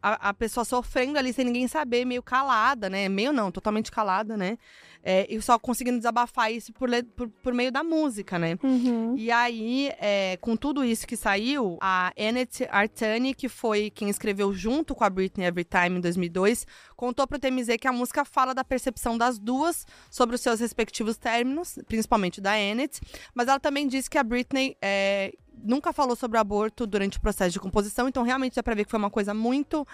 a, 0.01 0.29
a 0.29 0.33
pessoa 0.33 0.63
sofrendo 0.63 1.17
ali 1.17 1.33
sem 1.33 1.43
ninguém 1.45 1.67
saber, 1.67 2.05
meio 2.05 2.23
calada, 2.23 2.89
né? 2.89 3.09
Meio 3.09 3.33
não, 3.33 3.51
totalmente 3.51 3.91
calada, 3.91 4.37
né? 4.37 4.57
É, 5.03 5.25
e 5.33 5.41
só 5.41 5.57
conseguindo 5.57 5.97
desabafar 5.97 6.51
isso 6.51 6.71
por, 6.71 6.87
por, 7.15 7.29
por 7.29 7.53
meio 7.53 7.71
da 7.71 7.83
música, 7.83 8.37
né? 8.37 8.57
Uhum. 8.63 9.15
E 9.17 9.31
aí, 9.31 9.91
é, 9.99 10.37
com 10.37 10.55
tudo 10.55 10.83
isso 10.83 11.07
que 11.07 11.15
saiu, 11.15 11.77
a 11.81 12.11
Annette 12.17 12.67
Artani, 12.69 13.33
que 13.33 13.49
foi 13.49 13.89
quem 13.89 14.09
escreveu 14.09 14.53
junto 14.53 14.93
com 14.93 15.03
a 15.03 15.09
Britney 15.09 15.45
Everytime 15.47 15.97
em 15.97 16.01
2002, 16.01 16.65
contou 16.95 17.27
pro 17.27 17.39
TMZ 17.39 17.77
que 17.79 17.87
a 17.87 17.91
música 17.91 18.25
fala 18.25 18.53
da 18.53 18.63
percepção 18.63 19.17
das 19.17 19.39
duas 19.39 19.85
sobre 20.09 20.35
os 20.35 20.41
seus 20.41 20.59
respectivos 20.59 21.17
términos, 21.17 21.79
principalmente 21.87 22.39
da 22.41 22.53
Annette, 22.53 23.01
mas 23.33 23.47
ela 23.47 23.59
também 23.59 23.87
disse 23.87 24.09
que 24.09 24.17
a 24.17 24.23
Britney 24.23 24.75
é, 24.81 25.33
nunca 25.63 25.93
falou 25.93 26.15
sobre 26.15 26.37
o 26.37 26.41
aborto 26.41 26.87
durante 26.87 27.17
o 27.17 27.21
processo 27.21 27.51
de 27.51 27.59
composição, 27.59 28.07
então 28.07 28.23
realmente 28.23 28.55
dá 28.55 28.63
pra 28.63 28.75
ver 28.75 28.85
que 28.85 28.91
foi 28.91 28.99
uma 28.99 29.09
coisa 29.09 29.33
muito 29.33 29.85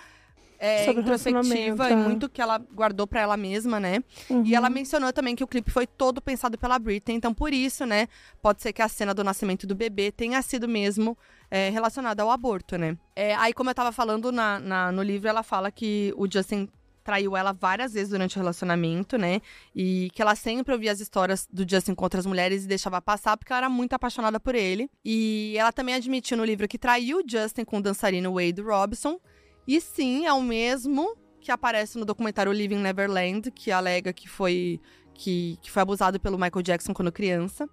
é, 0.59 0.91
introspectiva 0.91 1.89
e 1.89 1.93
é. 1.93 1.95
muito 1.95 2.29
que 2.29 2.41
ela 2.41 2.57
guardou 2.57 3.05
pra 3.07 3.21
ela 3.21 3.37
mesma, 3.37 3.79
né? 3.79 4.03
Uhum. 4.29 4.43
E 4.45 4.55
ela 4.55 4.69
mencionou 4.69 5.11
também 5.13 5.35
que 5.35 5.43
o 5.43 5.47
clipe 5.47 5.71
foi 5.71 5.85
todo 5.87 6.21
pensado 6.21 6.57
pela 6.57 6.77
Britney, 6.79 7.15
então 7.17 7.33
por 7.33 7.53
isso, 7.53 7.85
né, 7.85 8.07
pode 8.41 8.61
ser 8.61 8.73
que 8.73 8.81
a 8.81 8.87
cena 8.87 9.13
do 9.13 9.23
nascimento 9.23 9.65
do 9.67 9.75
bebê 9.75 10.11
tenha 10.11 10.41
sido 10.41 10.67
mesmo 10.67 11.17
é, 11.49 11.69
relacionada 11.69 12.23
ao 12.23 12.31
aborto, 12.31 12.77
né? 12.77 12.97
É, 13.15 13.35
aí, 13.35 13.53
como 13.53 13.69
eu 13.69 13.75
tava 13.75 13.91
falando 13.91 14.31
na, 14.31 14.59
na- 14.59 14.91
no 14.91 15.01
livro, 15.01 15.27
ela 15.29 15.43
fala 15.43 15.71
que 15.71 16.13
o 16.17 16.27
Justin 16.31 16.67
traiu 17.03 17.37
ela 17.37 17.53
várias 17.53 17.93
vezes 17.93 18.09
durante 18.09 18.35
o 18.35 18.39
relacionamento, 18.39 19.17
né? 19.17 19.39
E 19.73 20.09
que 20.13 20.21
ela 20.21 20.35
sempre 20.35 20.73
ouvia 20.73 20.91
as 20.91 20.99
histórias 20.99 21.47
do 21.49 21.65
Justin 21.69 21.95
com 21.95 22.03
outras 22.03 22.25
mulheres 22.25 22.65
e 22.65 22.67
deixava 22.67 23.01
passar 23.01 23.37
porque 23.37 23.53
ela 23.53 23.59
era 23.61 23.69
muito 23.69 23.93
apaixonada 23.93 24.41
por 24.41 24.55
ele. 24.55 24.89
E 25.05 25.55
ela 25.57 25.71
também 25.71 25.95
admitiu 25.95 26.35
no 26.35 26.43
livro 26.43 26.67
que 26.67 26.77
traiu 26.77 27.19
o 27.19 27.23
Justin 27.25 27.63
com 27.63 27.77
o 27.77 27.81
dançarino 27.81 28.33
Wade 28.33 28.61
Robson. 28.61 29.17
E 29.67 29.81
sim, 29.81 30.25
é 30.25 30.31
o 30.31 30.41
mesmo 30.41 31.17
que 31.41 31.51
aparece 31.51 31.97
no 31.97 32.05
documentário 32.05 32.51
Living 32.51 32.77
Neverland, 32.77 33.51
que 33.51 33.71
alega 33.71 34.13
que 34.13 34.29
foi, 34.29 34.79
que, 35.13 35.57
que 35.61 35.69
foi 35.69 35.81
abusado 35.81 36.19
pelo 36.19 36.37
Michael 36.37 36.61
Jackson 36.61 36.93
quando 36.93 37.11
criança. 37.11 37.69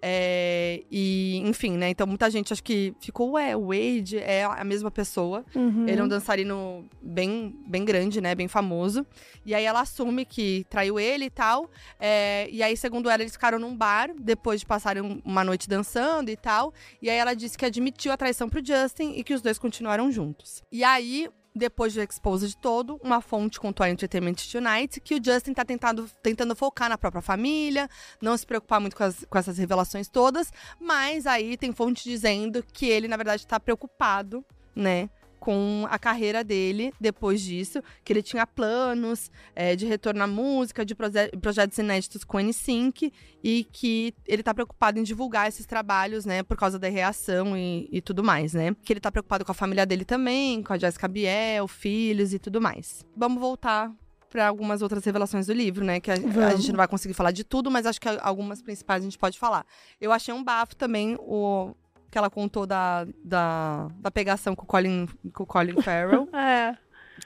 É, 0.00 0.82
e, 0.90 1.38
enfim, 1.44 1.76
né? 1.76 1.90
Então 1.90 2.06
muita 2.06 2.30
gente 2.30 2.52
acho 2.52 2.62
que 2.62 2.94
ficou, 3.00 3.32
ué, 3.32 3.56
o 3.56 3.66
Wade 3.68 4.18
é 4.18 4.44
a 4.44 4.62
mesma 4.64 4.90
pessoa. 4.90 5.44
Uhum. 5.54 5.88
Ele 5.88 6.00
é 6.00 6.04
um 6.04 6.08
dançarino 6.08 6.88
bem, 7.02 7.54
bem 7.66 7.84
grande, 7.84 8.20
né? 8.20 8.34
Bem 8.34 8.48
famoso. 8.48 9.04
E 9.44 9.54
aí 9.54 9.64
ela 9.64 9.80
assume 9.80 10.24
que 10.24 10.64
traiu 10.70 10.98
ele 11.00 11.24
e 11.26 11.30
tal. 11.30 11.68
É, 11.98 12.48
e 12.50 12.62
aí, 12.62 12.76
segundo 12.76 13.10
ela, 13.10 13.22
eles 13.22 13.32
ficaram 13.32 13.58
num 13.58 13.76
bar 13.76 14.10
depois 14.18 14.60
de 14.60 14.66
passarem 14.66 15.02
um- 15.02 15.20
uma 15.24 15.42
noite 15.42 15.68
dançando 15.68 16.30
e 16.30 16.36
tal. 16.36 16.72
E 17.02 17.10
aí 17.10 17.16
ela 17.16 17.34
disse 17.34 17.56
que 17.58 17.64
admitiu 17.64 18.12
a 18.12 18.16
traição 18.16 18.48
pro 18.48 18.64
Justin 18.64 19.12
e 19.16 19.24
que 19.24 19.34
os 19.34 19.42
dois 19.42 19.58
continuaram 19.58 20.10
juntos. 20.12 20.62
E 20.70 20.84
aí. 20.84 21.28
Depois 21.58 21.92
do 21.92 22.00
exposed 22.00 22.56
todo, 22.58 23.00
uma 23.02 23.20
fonte 23.20 23.58
contou 23.58 23.84
à 23.84 23.90
Entertainment 23.90 24.34
Tonight 24.50 25.00
que 25.00 25.16
o 25.16 25.20
Justin 25.22 25.52
tá 25.52 25.64
tentando, 25.64 26.08
tentando 26.22 26.54
focar 26.54 26.88
na 26.88 26.96
própria 26.96 27.20
família, 27.20 27.88
não 28.22 28.36
se 28.36 28.46
preocupar 28.46 28.80
muito 28.80 28.94
com, 28.96 29.02
as- 29.02 29.26
com 29.28 29.36
essas 29.36 29.58
revelações 29.58 30.08
todas, 30.08 30.52
mas 30.80 31.26
aí 31.26 31.56
tem 31.56 31.72
fonte 31.72 32.04
dizendo 32.04 32.64
que 32.72 32.86
ele, 32.86 33.08
na 33.08 33.16
verdade, 33.16 33.44
tá 33.44 33.58
preocupado, 33.58 34.44
né? 34.74 35.10
Com 35.38 35.86
a 35.90 35.98
carreira 35.98 36.42
dele 36.44 36.92
depois 37.00 37.40
disso, 37.40 37.82
que 38.04 38.12
ele 38.12 38.22
tinha 38.22 38.46
planos 38.46 39.30
é, 39.54 39.74
de 39.76 39.86
retorno 39.86 40.22
à 40.22 40.26
música, 40.26 40.84
de 40.84 40.94
proje- 40.94 41.30
projetos 41.40 41.78
inéditos 41.78 42.24
com 42.24 42.38
N5 42.38 43.12
e 43.42 43.64
que 43.72 44.12
ele 44.26 44.42
tá 44.42 44.52
preocupado 44.52 44.98
em 44.98 45.02
divulgar 45.02 45.48
esses 45.48 45.64
trabalhos, 45.64 46.24
né, 46.24 46.42
por 46.42 46.56
causa 46.56 46.78
da 46.78 46.88
reação 46.88 47.56
e, 47.56 47.88
e 47.92 48.00
tudo 48.00 48.22
mais, 48.24 48.52
né? 48.54 48.74
Que 48.82 48.92
ele 48.92 49.00
tá 49.00 49.10
preocupado 49.12 49.44
com 49.44 49.52
a 49.52 49.54
família 49.54 49.86
dele 49.86 50.04
também, 50.04 50.62
com 50.62 50.72
a 50.72 50.78
Jessica 50.78 51.06
Biel, 51.08 51.68
filhos 51.68 52.32
e 52.34 52.38
tudo 52.38 52.60
mais. 52.60 53.04
Vamos 53.16 53.40
voltar 53.40 53.92
para 54.30 54.46
algumas 54.48 54.82
outras 54.82 55.02
revelações 55.04 55.46
do 55.46 55.54
livro, 55.54 55.84
né? 55.84 56.00
Que 56.00 56.10
a, 56.10 56.14
a 56.14 56.54
gente 56.54 56.68
não 56.70 56.76
vai 56.76 56.86
conseguir 56.88 57.14
falar 57.14 57.30
de 57.30 57.44
tudo, 57.44 57.70
mas 57.70 57.86
acho 57.86 57.98
que 58.00 58.08
algumas 58.20 58.60
principais 58.60 59.02
a 59.02 59.04
gente 59.04 59.16
pode 59.16 59.38
falar. 59.38 59.64
Eu 60.00 60.12
achei 60.12 60.34
um 60.34 60.44
bafo 60.44 60.76
também 60.76 61.16
o 61.18 61.74
que 62.10 62.16
ela 62.18 62.30
contou 62.30 62.66
da, 62.66 63.06
da, 63.24 63.88
da 63.98 64.10
pegação 64.10 64.54
com 64.56 64.64
o 64.64 64.66
Colin, 64.66 65.06
com 65.32 65.42
o 65.42 65.46
Colin 65.46 65.80
Farrell. 65.82 66.28
É. 66.32 66.76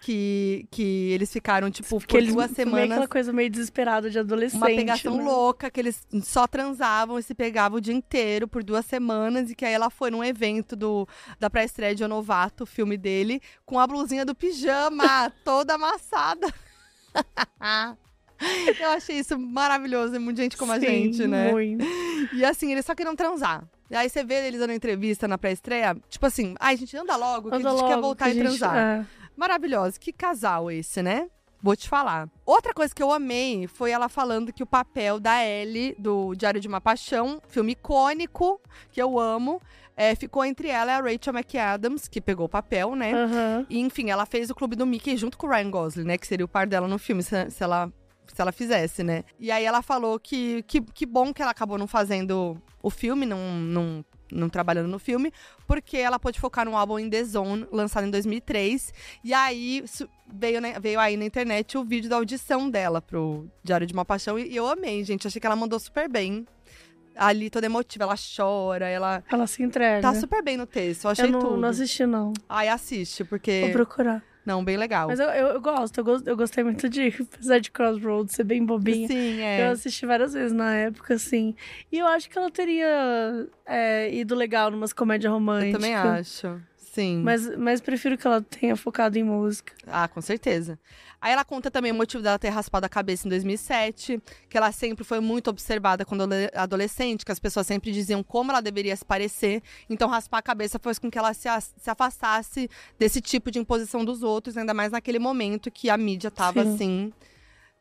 que, 0.01 0.67
que 0.71 1.11
eles 1.13 1.33
ficaram, 1.33 1.71
tipo, 1.71 1.89
Porque 1.89 2.15
por 2.15 2.23
eles 2.23 2.35
duas 2.35 2.51
meio 2.51 2.57
semanas. 2.57 2.91
aquela 2.91 3.09
coisa 3.09 3.33
meio 3.33 3.49
desesperada 3.51 4.11
de 4.11 4.19
adolescente. 4.19 4.59
Uma 4.59 4.67
pegação 4.67 5.17
né? 5.17 5.23
louca, 5.23 5.71
que 5.71 5.79
eles 5.79 6.05
só 6.23 6.47
transavam 6.47 7.19
e 7.19 7.23
se 7.23 7.35
pegavam 7.35 7.79
o 7.79 7.81
dia 7.81 7.95
inteiro 7.95 8.49
por 8.49 8.65
duas 8.65 8.85
semanas. 8.87 9.51
E 9.51 9.55
que 9.55 9.65
aí 9.65 9.73
ela 9.73 9.91
foi 9.91 10.11
num 10.11 10.25
evento 10.25 10.75
do, 10.75 11.07
da 11.39 11.49
pré-estreia 11.49 11.95
de 11.95 12.03
O 12.03 12.09
Novato, 12.09 12.65
o 12.65 12.67
filme 12.67 12.97
dele, 12.97 13.41
com 13.65 13.79
a 13.79 13.87
blusinha 13.87 14.25
do 14.25 14.35
pijama 14.35 15.31
toda 15.45 15.75
amassada. 15.75 16.53
Eu 18.81 18.91
achei 18.91 19.19
isso 19.19 19.39
maravilhoso, 19.39 20.17
é 20.17 20.19
muita 20.19 20.43
gente 20.43 20.57
como 20.57 20.73
a 20.73 20.81
Sim, 20.81 20.87
gente, 20.87 21.27
né? 21.29 21.53
Muito. 21.53 21.85
E 22.35 22.45
assim, 22.45 22.73
eles 22.73 22.85
só 22.85 22.95
queriam 22.95 23.15
transar. 23.15 23.65
E 23.93 23.97
aí 23.97 24.09
você 24.09 24.25
vê 24.25 24.47
eles 24.47 24.59
dando 24.59 24.73
entrevista 24.73 25.29
na 25.29 25.37
pré-estreia, 25.37 25.95
tipo 26.09 26.25
assim, 26.25 26.55
ai, 26.59 26.77
gente, 26.79 26.97
anda 26.97 27.15
logo, 27.15 27.51
que 27.51 27.57
Anda 27.57 27.69
a 27.69 27.73
gente 27.73 27.85
quer 27.87 27.95
logo, 27.97 28.01
voltar 28.03 28.25
que 28.25 28.31
e 28.31 28.35
gente- 28.35 28.43
transar. 28.59 28.75
é. 28.77 29.07
Maravilhoso. 29.37 30.01
Que 30.01 30.13
casal 30.13 30.71
esse, 30.71 31.03
né? 31.03 31.29
Vou 31.63 31.77
te 31.77 31.89
falar. 31.89 32.29
Outra 32.45 32.75
coisa 32.75 32.93
que 32.95 33.03
eu 33.03 33.13
amei 33.13 33.67
foi 33.69 33.91
ela 33.93 34.09
falando 34.09 34.53
que 34.53 34.63
o 34.63 34.67
papel 34.67 35.21
da 35.21 35.45
Ellie, 35.45 35.95
do 35.99 36.35
Diário 36.35 36.61
de 36.61 36.67
uma 36.67 36.81
Paixão, 36.81 37.41
filme 37.49 37.73
icônico, 37.73 38.61
que 38.91 39.01
eu 39.01 39.19
amo, 39.19 39.61
é, 39.97 40.15
ficou 40.17 40.45
entre 40.45 40.69
ela 40.69 40.91
e 40.91 40.95
a 40.95 41.01
Rachel 41.01 41.33
McAdams, 41.35 42.09
que 42.09 42.21
pegou 42.21 42.47
o 42.47 42.49
papel, 42.49 42.97
né? 42.97 43.13
Aham. 43.13 43.67
E, 43.71 43.79
enfim, 43.79 44.11
ela 44.11 44.27
fez 44.27 44.51
o 44.51 44.55
Clube 44.55 44.75
do 44.75 44.85
Mickey 44.87 45.17
junto 45.17 45.39
com 45.39 45.47
o 45.47 45.51
Ryan 45.51 45.71
Gosling, 45.71 46.05
né? 46.05 46.19
Que 46.19 46.27
seria 46.27 46.45
o 46.45 46.49
par 46.49 46.67
dela 46.67 46.89
no 46.89 46.99
filme, 46.99 47.23
se, 47.23 47.51
se 47.51 47.63
ela, 47.63 47.93
se 48.33 48.41
ela 48.41 48.53
fizesse, 48.53 49.03
né? 49.03 49.25
E 49.39 49.51
aí 49.51 49.65
ela 49.65 49.83
falou 49.83 50.19
que, 50.19 50.63
que, 50.63 50.81
que 50.81 51.05
bom 51.07 51.33
que 51.33 51.43
ela 51.43 51.51
acabou 51.51 51.77
não 51.79 51.87
fazendo 51.87 52.57
o 52.83 52.91
filme, 52.91 53.27
não, 53.27 53.39
não, 53.39 54.05
não 54.31 54.49
trabalhando 54.49 54.89
no 54.89 54.99
filme, 54.99 55.33
porque 55.67 55.99
ela 55.99 56.19
pôde 56.19 56.41
focar 56.41 56.65
no 56.65 56.77
álbum 56.77 56.99
In 56.99 57.11
The 57.11 57.25
Zone, 57.25 57.67
lançado 57.71 58.07
em 58.07 58.11
2003. 58.11 58.93
E 59.23 59.33
aí 59.35 59.85
veio, 60.33 60.61
né, 60.61 60.75
veio 60.81 60.99
aí 60.99 61.17
na 61.17 61.25
internet 61.25 61.77
o 61.77 61.85
vídeo 61.85 62.09
da 62.09 62.17
audição 62.17 62.69
dela 62.71 63.01
pro 63.03 63.47
Diário 63.63 63.87
de 63.87 63.93
uma 63.93 64.05
Paixão. 64.05 64.39
E, 64.39 64.49
e 64.49 64.57
eu 64.57 64.67
amei, 64.67 65.05
gente. 65.05 65.27
Achei 65.27 65.41
que 65.41 65.47
ela 65.47 65.57
mandou 65.57 65.79
super 65.79 66.09
bem. 66.09 66.47
Ali, 67.15 67.51
toda 67.51 67.67
emotiva, 67.67 68.05
ela 68.05 68.15
chora, 68.17 68.89
ela 68.89 69.23
Ela 69.31 69.47
se 69.47 69.63
entrega. 69.63 70.01
tá 70.01 70.15
super 70.15 70.43
bem 70.43 70.57
no 70.57 70.67
texto. 70.67 71.05
Eu 71.05 71.11
achei 71.11 71.27
eu 71.27 71.31
não, 71.31 71.41
tudo. 71.41 71.57
não 71.59 71.69
assisti, 71.69 72.07
não. 72.07 72.33
Ai, 72.49 72.69
assiste, 72.69 73.23
porque. 73.23 73.61
Vou 73.65 73.73
procurar. 73.73 74.25
Não, 74.45 74.65
bem 74.65 74.77
legal. 74.77 75.09
Mas 75.09 75.21
eu, 75.21 75.29
eu, 75.29 75.47
eu 75.49 75.61
gosto, 75.61 75.99
eu, 75.99 76.23
eu 76.27 76.37
gostei 76.37 76.65
muito 76.65 76.89
de, 76.89 77.09
apesar 77.35 77.59
de 77.61 77.71
Crossroads 77.71 78.35
ser 78.35 78.45
bem 78.45 78.65
bobinha. 78.65 79.07
Sim, 79.07 79.39
Eu 79.39 79.45
é. 79.45 79.69
assisti 79.69 80.05
várias 80.05 80.33
vezes 80.35 80.53
na 80.53 80.75
época, 80.75 81.15
assim. 81.15 81.55
E 81.91 81.99
eu 81.99 82.07
acho 82.07 82.29
que 82.29 82.37
ela 82.37 82.51
teria 82.51 83.47
é, 83.65 84.13
ido 84.13 84.35
legal 84.35 84.71
numas 84.71 84.93
comédias 84.93 85.31
Eu 85.31 85.35
românticas. 85.35 85.73
também 85.81 85.95
acho. 85.95 86.61
Sim. 86.93 87.23
Mas, 87.25 87.57
mas 87.57 87.81
prefiro 87.81 88.19
que 88.19 88.27
ela 88.27 88.43
tenha 88.43 88.77
focado 88.77 89.19
em 89.19 89.23
música. 89.25 89.73
Ah, 89.87 90.07
com 90.07 90.21
certeza. 90.21 90.79
Aí 91.23 91.33
ela 91.33 91.43
conta 91.43 91.71
também 91.71 91.91
o 91.91 91.95
motivo 91.95 92.23
dela 92.23 92.39
ter 92.39 92.51
raspado 92.51 92.85
a 92.85 92.89
cabeça 92.89 93.27
em 93.27 93.31
2007, 93.31 94.21
que 94.47 94.59
ela 94.59 94.71
sempre 94.73 95.03
foi 95.03 95.19
muito 95.19 95.49
observada 95.49 96.05
quando 96.05 96.29
adolescente, 96.55 97.25
que 97.25 97.33
as 97.33 97.39
pessoas 97.39 97.67
sempre 97.67 97.91
diziam 97.93 98.23
como 98.23 98.51
ela 98.51 98.61
deveria 98.61 98.95
se 98.95 99.07
parecer. 99.07 99.63
Então, 99.89 100.07
raspar 100.07 100.37
a 100.39 100.43
cabeça 100.43 100.79
fez 100.79 100.99
com 100.99 101.11
que 101.11 101.17
ela 101.17 101.33
se, 101.33 101.49
se 101.79 101.89
afastasse 101.89 102.69
desse 102.99 103.23
tipo 103.23 103.51
de 103.51 103.59
imposição 103.59 104.05
dos 104.05 104.23
outros, 104.23 104.59
ainda 104.59 104.75
mais 104.75 104.93
naquele 104.93 105.19
momento 105.19 105.71
que 105.71 105.89
a 105.89 105.97
mídia 105.97 106.31
tava, 106.31 106.63
Sim. 106.63 106.75
assim, 106.75 107.13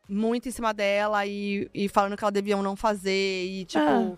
muito 0.08 0.48
em 0.48 0.52
cima 0.52 0.72
dela 0.72 1.26
e, 1.26 1.68
e 1.74 1.86
falando 1.86 2.16
que 2.16 2.24
ela 2.24 2.32
devia 2.32 2.56
não 2.56 2.76
fazer 2.76 3.44
e, 3.44 3.66
tipo, 3.66 3.84
Ah. 3.84 4.16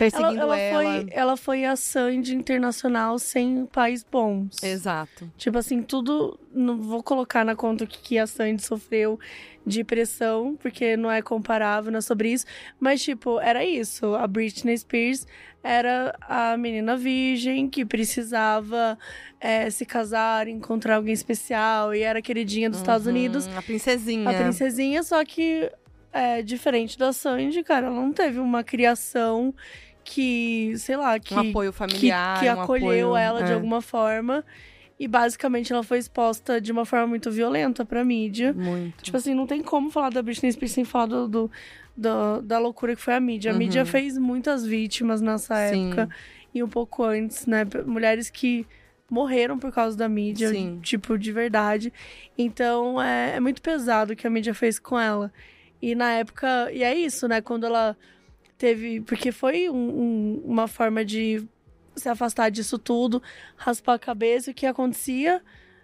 Perseguindo 0.00 0.40
ela, 0.40 0.58
ela. 0.58 0.82
ela, 0.82 0.92
Foi, 1.02 1.08
ela 1.10 1.36
foi 1.36 1.64
a 1.64 1.76
Sandy 1.76 2.34
internacional 2.34 3.18
sem 3.18 3.66
pais 3.66 4.02
bons. 4.02 4.62
Exato. 4.62 5.30
Tipo 5.36 5.58
assim, 5.58 5.82
tudo. 5.82 6.40
Não 6.52 6.78
vou 6.78 7.02
colocar 7.02 7.44
na 7.44 7.54
conta 7.54 7.84
o 7.84 7.86
que, 7.86 7.98
que 8.00 8.18
a 8.18 8.26
Sandy 8.26 8.62
sofreu 8.62 9.20
de 9.64 9.84
pressão, 9.84 10.56
porque 10.60 10.96
não 10.96 11.10
é 11.10 11.20
comparável, 11.20 11.92
não 11.92 11.98
é 11.98 12.02
sobre 12.02 12.32
isso. 12.32 12.46
Mas, 12.80 13.02
tipo, 13.02 13.38
era 13.40 13.64
isso. 13.64 14.14
A 14.14 14.26
Britney 14.26 14.76
Spears 14.76 15.26
era 15.62 16.16
a 16.22 16.56
menina 16.56 16.96
virgem 16.96 17.68
que 17.68 17.84
precisava 17.84 18.98
é, 19.38 19.68
se 19.68 19.84
casar, 19.84 20.48
encontrar 20.48 20.96
alguém 20.96 21.12
especial 21.12 21.94
e 21.94 22.00
era 22.00 22.22
queridinha 22.22 22.70
dos 22.70 22.78
Estados 22.80 23.06
Uhum, 23.06 23.12
Unidos. 23.12 23.46
A 23.54 23.60
princesinha. 23.60 24.30
A 24.30 24.34
princesinha, 24.34 25.02
só 25.02 25.22
que 25.24 25.70
é, 26.12 26.42
diferente 26.42 26.98
da 26.98 27.12
Sandy, 27.12 27.62
cara, 27.62 27.86
ela 27.86 27.94
não 27.94 28.12
teve 28.12 28.40
uma 28.40 28.64
criação 28.64 29.54
que, 30.04 30.72
sei 30.76 30.96
lá, 30.96 31.18
que, 31.18 31.34
um 31.34 31.50
apoio 31.50 31.72
que, 31.72 31.78
familiar. 31.78 32.40
que 32.40 32.46
um 32.48 32.60
acolheu 32.60 33.08
apoio- 33.10 33.16
ela 33.16 33.42
de 33.42 33.52
é. 33.52 33.54
alguma 33.54 33.80
forma. 33.80 34.44
E 34.98 35.08
basicamente 35.08 35.72
ela 35.72 35.82
foi 35.82 35.96
exposta 35.98 36.60
de 36.60 36.70
uma 36.70 36.84
forma 36.84 37.06
muito 37.06 37.30
violenta 37.30 37.84
pra 37.86 38.04
mídia. 38.04 38.52
Muito. 38.52 39.02
Tipo 39.02 39.16
assim, 39.16 39.32
não 39.34 39.46
tem 39.46 39.62
como 39.62 39.90
falar 39.90 40.10
da 40.10 40.20
Britney 40.20 40.52
Spears 40.52 40.72
sem 40.72 40.84
falar 40.84 41.06
do, 41.06 41.26
do- 41.28 41.50
do- 41.96 42.42
da 42.42 42.58
loucura 42.58 42.94
que 42.94 43.00
foi 43.00 43.14
a 43.14 43.20
mídia. 43.20 43.50
A 43.50 43.54
Uhum. 43.54 43.58
mídia 43.60 43.86
fez 43.86 44.18
muitas 44.18 44.64
vítimas 44.66 45.22
nessa 45.22 45.68
Sim. 45.70 45.86
época 45.88 46.08
e 46.54 46.62
um 46.62 46.68
pouco 46.68 47.02
antes, 47.02 47.46
né? 47.46 47.66
Mulheres 47.86 48.28
que 48.28 48.66
morreram 49.10 49.58
por 49.58 49.72
causa 49.72 49.96
da 49.96 50.06
mídia, 50.08 50.50
Sim. 50.50 50.78
tipo, 50.82 51.16
de 51.18 51.32
verdade. 51.32 51.90
Então 52.36 53.00
é, 53.00 53.36
é 53.36 53.40
muito 53.40 53.62
pesado 53.62 54.12
o 54.12 54.16
que 54.16 54.26
a 54.26 54.30
mídia 54.30 54.52
fez 54.54 54.78
com 54.78 54.98
ela. 55.00 55.32
E 55.80 55.94
na 55.94 56.12
época, 56.12 56.70
e 56.72 56.82
é 56.84 56.94
isso, 56.94 57.26
né? 57.26 57.40
Quando 57.40 57.64
ela 57.64 57.96
teve. 58.60 59.00
Porque 59.00 59.32
foi 59.32 59.68
um- 59.68 59.74
um- 59.74 60.42
uma 60.44 60.68
forma 60.68 61.04
de 61.04 61.42
se 61.96 62.08
afastar 62.08 62.50
disso 62.50 62.78
tudo, 62.78 63.20
raspar 63.56 63.94
a 63.94 63.98
cabeça, 63.98 64.50
o 64.50 64.54
que 64.54 64.66
acontecia. 64.66 65.42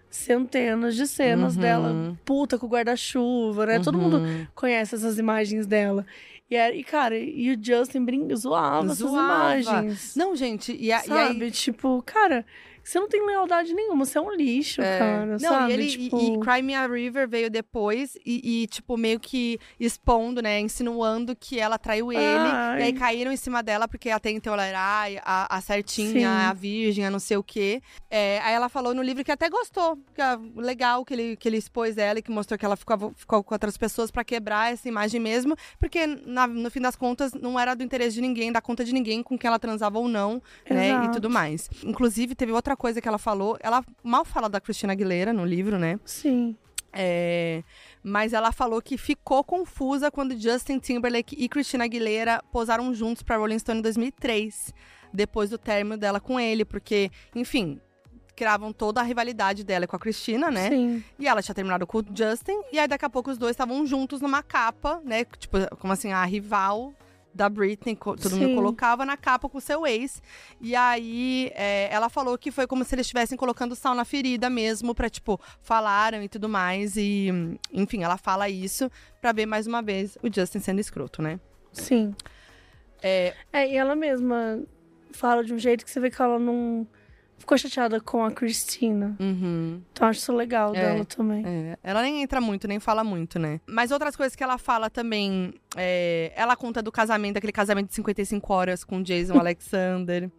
Centenas 0.09 0.95
de 0.95 1.05
cenas 1.05 1.55
Uhum. 1.55 1.61
dela, 1.61 2.17
puta 2.23 2.57
com 2.57 2.65
guarda-chuva, 2.67 3.65
né? 3.65 3.79
Todo 3.79 3.97
mundo 3.97 4.19
Uhum. 4.19 4.47
conhece 4.55 4.95
essas 4.95 5.19
imagens 5.19 5.67
dela. 5.67 6.05
E, 6.49 6.55
era- 6.55 6.73
e 6.73 6.81
cara, 6.81 7.17
e 7.17 7.51
o 7.53 7.57
Justin 7.61 8.05
brin 8.05 8.33
zoava, 8.33 8.87
Zoava. 8.93 9.53
essas 9.63 9.65
imagens. 9.67 10.15
Não, 10.15 10.33
gente, 10.33 10.73
e, 10.73 10.93
a- 10.93 11.01
e 11.03 11.07
sabe? 11.07 11.43
aí. 11.43 11.51
Tipo, 11.51 12.01
cara, 12.05 12.45
você 12.87 12.99
não 12.99 13.07
tem 13.09 13.25
lealdade 13.25 13.73
nenhuma, 13.73 14.05
você 14.05 14.17
é 14.17 14.21
um 14.21 14.31
lixo, 14.33 14.81
É. 14.81 14.99
cara. 14.99 15.25
Não, 15.25 15.39
sabe? 15.39 15.71
e 15.71 15.73
ele 15.73 15.87
tipo, 15.87 16.17
e, 16.19 16.33
e 16.35 16.39
Cry 16.39 16.61
Me 16.61 16.73
a 16.73 16.87
River 16.87 17.27
veio 17.27 17.49
depois 17.49 18.15
e, 18.25 18.63
e, 18.63 18.67
tipo, 18.67 18.95
meio 18.97 19.19
que 19.19 19.59
expondo, 19.79 20.41
né? 20.41 20.59
Insinuando 20.59 21.35
que 21.35 21.59
ela 21.59 21.77
traiu 21.77 22.11
ele. 22.11 22.21
Ai. 22.23 22.79
E 22.79 22.83
aí 22.83 22.93
caíram 22.93 23.31
em 23.31 23.35
cima 23.37 23.61
dela, 23.61 23.87
porque 23.87 24.09
até 24.09 24.31
então 24.31 24.53
ela 24.53 24.65
era 24.65 24.79
a, 25.23 25.57
a 25.57 25.61
certinha, 25.61 26.11
Sim. 26.13 26.25
a 26.25 26.53
virgem, 26.53 27.05
a 27.05 27.11
não 27.11 27.19
sei 27.19 27.35
o 27.37 27.43
quê. 27.43 27.81
É, 28.09 28.39
aí 28.43 28.53
ela 28.53 28.69
falou 28.69 28.93
no 28.93 29.01
livro 29.01 29.23
que 29.23 29.31
até 29.31 29.49
gostou. 29.49 29.97
Que 30.15 30.21
é 30.21 30.37
legal 30.55 31.03
que 31.03 31.13
ele, 31.13 31.35
que 31.35 31.47
ele 31.49 31.57
expôs 31.57 31.97
ela 31.97 32.19
e 32.19 32.21
que 32.21 32.31
mostrou 32.31 32.57
que 32.57 32.65
ela 32.65 32.75
ficava, 32.77 33.11
ficou 33.15 33.43
com 33.43 33.53
outras 33.53 33.77
pessoas 33.77 34.09
pra 34.11 34.23
quebrar 34.23 34.71
essa 34.71 34.87
imagem 34.87 35.19
mesmo. 35.19 35.55
Porque, 35.77 36.05
na- 36.07 36.47
no 36.47 36.71
fim 36.71 36.79
das 36.79 36.95
contas, 36.95 37.33
não 37.33 37.59
era 37.59 37.75
do 37.75 37.83
interesse 37.83 38.15
de 38.15 38.21
ninguém, 38.21 38.51
da 38.51 38.61
conta 38.61 38.85
de 38.85 38.93
ninguém 38.93 39.21
com 39.21 39.37
quem 39.37 39.47
ela 39.49 39.59
transava 39.59 39.99
ou 39.99 40.07
não, 40.07 40.41
né? 40.69 41.05
E 41.05 41.11
tudo 41.11 41.29
mais. 41.29 41.69
Inclusive, 41.83 42.33
teve 42.33 42.51
outra 42.53 42.76
coisa 42.77 43.01
que 43.01 43.07
ela 43.07 43.17
falou. 43.17 43.57
Ela 43.59 43.83
mal 44.03 44.23
fala 44.23 44.47
da 44.47 44.61
Christina 44.61 44.93
Aguilera 44.93 45.33
no 45.33 45.45
livro, 45.45 45.77
né? 45.77 45.99
Sim. 46.05 46.55
É, 46.93 47.63
mas 48.01 48.33
ela 48.33 48.51
falou 48.51 48.81
que 48.81 48.97
ficou 48.97 49.43
confusa 49.43 50.09
quando 50.09 50.39
Justin 50.39 50.79
Timberlake 50.79 51.35
e 51.37 51.49
Christina 51.49 51.83
Aguilera 51.83 52.41
posaram 52.51 52.93
juntos 52.93 53.21
para 53.21 53.37
Rolling 53.37 53.59
Stone 53.59 53.79
em 53.79 53.83
2003, 53.83 54.73
depois 55.13 55.49
do 55.49 55.57
término 55.57 55.97
dela 55.97 56.19
com 56.19 56.39
ele, 56.39 56.65
porque, 56.65 57.11
enfim, 57.35 57.79
criavam 58.35 58.71
toda 58.71 59.01
a 59.01 59.03
rivalidade 59.03 59.63
dela 59.63 59.85
com 59.85 59.95
a 59.95 59.99
Christina, 59.99 60.49
né? 60.49 60.69
Sim. 60.69 61.03
E 61.19 61.27
ela 61.27 61.41
tinha 61.41 61.53
terminado 61.53 61.85
com 61.85 61.99
o 61.99 62.05
Justin, 62.15 62.61
e 62.71 62.79
aí 62.79 62.87
daqui 62.87 63.05
a 63.05 63.09
pouco 63.09 63.29
os 63.29 63.37
dois 63.37 63.51
estavam 63.51 63.85
juntos 63.85 64.21
numa 64.21 64.41
capa, 64.41 65.01
né? 65.03 65.25
Tipo, 65.37 65.57
como 65.77 65.93
assim, 65.93 66.11
a 66.11 66.23
rival 66.23 66.93
da 67.33 67.47
Britney, 67.49 67.95
todo 67.95 68.31
mundo 68.31 68.47
Sim. 68.47 68.55
colocava 68.55 69.05
na 69.05 69.15
capa 69.15 69.47
com 69.47 69.57
o 69.57 69.61
seu 69.61 69.85
ex. 69.85 70.21
E 70.59 70.75
aí 70.75 71.51
é, 71.53 71.87
ela 71.91 72.09
falou 72.09 72.37
que 72.37 72.49
foi 72.51 72.65
como 72.65 72.83
se 72.83 72.95
eles 72.95 73.05
estivessem 73.05 73.37
colocando 73.37 73.75
sal 73.75 73.93
na 73.93 74.03
ferida 74.03 74.49
mesmo, 74.49 74.95
pra, 74.95 75.09
tipo, 75.09 75.39
falaram 75.61 76.21
e 76.23 76.27
tudo 76.29 76.49
mais. 76.49 76.95
E, 76.97 77.29
enfim, 77.71 78.03
ela 78.03 78.17
fala 78.17 78.49
isso 78.49 78.89
pra 79.21 79.31
ver 79.31 79.45
mais 79.45 79.67
uma 79.67 79.81
vez 79.81 80.17
o 80.23 80.33
Justin 80.33 80.59
sendo 80.59 80.79
escroto, 80.79 81.21
né? 81.21 81.39
Sim. 81.71 82.15
É, 83.03 83.35
É, 83.53 83.69
e 83.71 83.75
ela 83.75 83.95
mesma 83.95 84.63
fala 85.11 85.43
de 85.43 85.53
um 85.53 85.59
jeito 85.59 85.85
que 85.85 85.91
você 85.91 85.99
vê 85.99 86.09
que 86.09 86.21
ela 86.21 86.39
não 86.39 86.87
ficou 87.37 87.57
chateada 87.57 87.99
com 88.01 88.23
a 88.23 88.31
Cristina. 88.31 89.15
uhum. 89.19 89.81
Então 89.91 90.07
acho 90.07 90.19
isso 90.19 90.33
legal 90.33 90.75
É, 90.75 90.81
dela 90.81 91.05
também. 91.05 91.43
É, 91.45 91.77
ela 91.83 92.01
nem 92.01 92.21
entra 92.21 92.41
muito, 92.41 92.67
nem 92.67 92.79
fala 92.79 93.03
muito, 93.03 93.39
né? 93.39 93.59
Mas 93.65 93.91
outras 93.91 94.15
coisas 94.15 94.35
que 94.35 94.43
ela 94.43 94.57
fala 94.57 94.89
também. 94.89 95.53
é, 95.75 96.31
ela 96.35 96.55
conta 96.55 96.81
do 96.81 96.91
casamento, 96.91 97.37
aquele 97.37 97.53
casamento 97.53 97.87
de 97.89 97.95
55 97.95 98.53
horas 98.53 98.83
com 98.83 99.01
Jason 99.01 99.33
Alexander. 99.39 100.29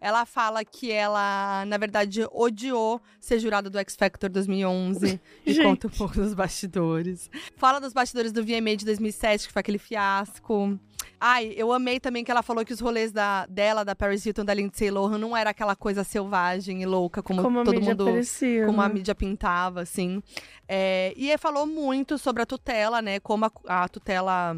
Ela 0.00 0.24
fala 0.26 0.64
que 0.64 0.90
ela, 0.90 1.64
na 1.66 1.76
verdade, 1.78 2.26
odiou 2.32 3.00
ser 3.20 3.38
jurada 3.38 3.68
do 3.70 3.78
X 3.78 3.94
Factor 3.96 4.30
2011. 4.30 5.20
e 5.44 5.54
conta 5.62 5.86
um 5.86 5.90
pouco 5.90 6.14
dos 6.14 6.34
bastidores. 6.34 7.30
Fala 7.56 7.78
dos 7.80 7.92
bastidores 7.92 8.32
do 8.32 8.42
VMA 8.44 8.76
de 8.76 8.84
2007, 8.84 9.46
que 9.46 9.52
foi 9.52 9.60
aquele 9.60 9.78
fiasco. 9.78 10.78
Ai, 11.18 11.52
eu 11.56 11.72
amei 11.72 11.98
também 11.98 12.22
que 12.22 12.30
ela 12.30 12.42
falou 12.42 12.64
que 12.64 12.72
os 12.72 12.80
rolês 12.80 13.10
da, 13.10 13.46
dela, 13.46 13.84
da 13.84 13.94
Paris 13.96 14.24
Hilton, 14.24 14.44
da 14.44 14.52
Lindsay 14.52 14.90
Lohan, 14.90 15.18
não 15.18 15.36
era 15.36 15.50
aquela 15.50 15.74
coisa 15.74 16.04
selvagem 16.04 16.82
e 16.82 16.86
louca 16.86 17.22
como, 17.22 17.42
Como 17.42 17.60
a 17.60 17.64
todo 17.64 17.80
mundo 17.80 18.04
parecia, 18.04 18.66
como 18.66 18.80
a 18.82 18.88
né? 18.88 18.94
mídia 18.94 19.14
pintava, 19.14 19.80
assim. 19.80 20.22
É, 20.68 21.14
e 21.16 21.36
falou 21.38 21.66
muito 21.66 22.18
sobre 22.18 22.42
a 22.42 22.46
tutela, 22.46 23.00
né? 23.00 23.18
Como 23.20 23.46
a, 23.46 23.50
a 23.66 23.88
tutela 23.88 24.56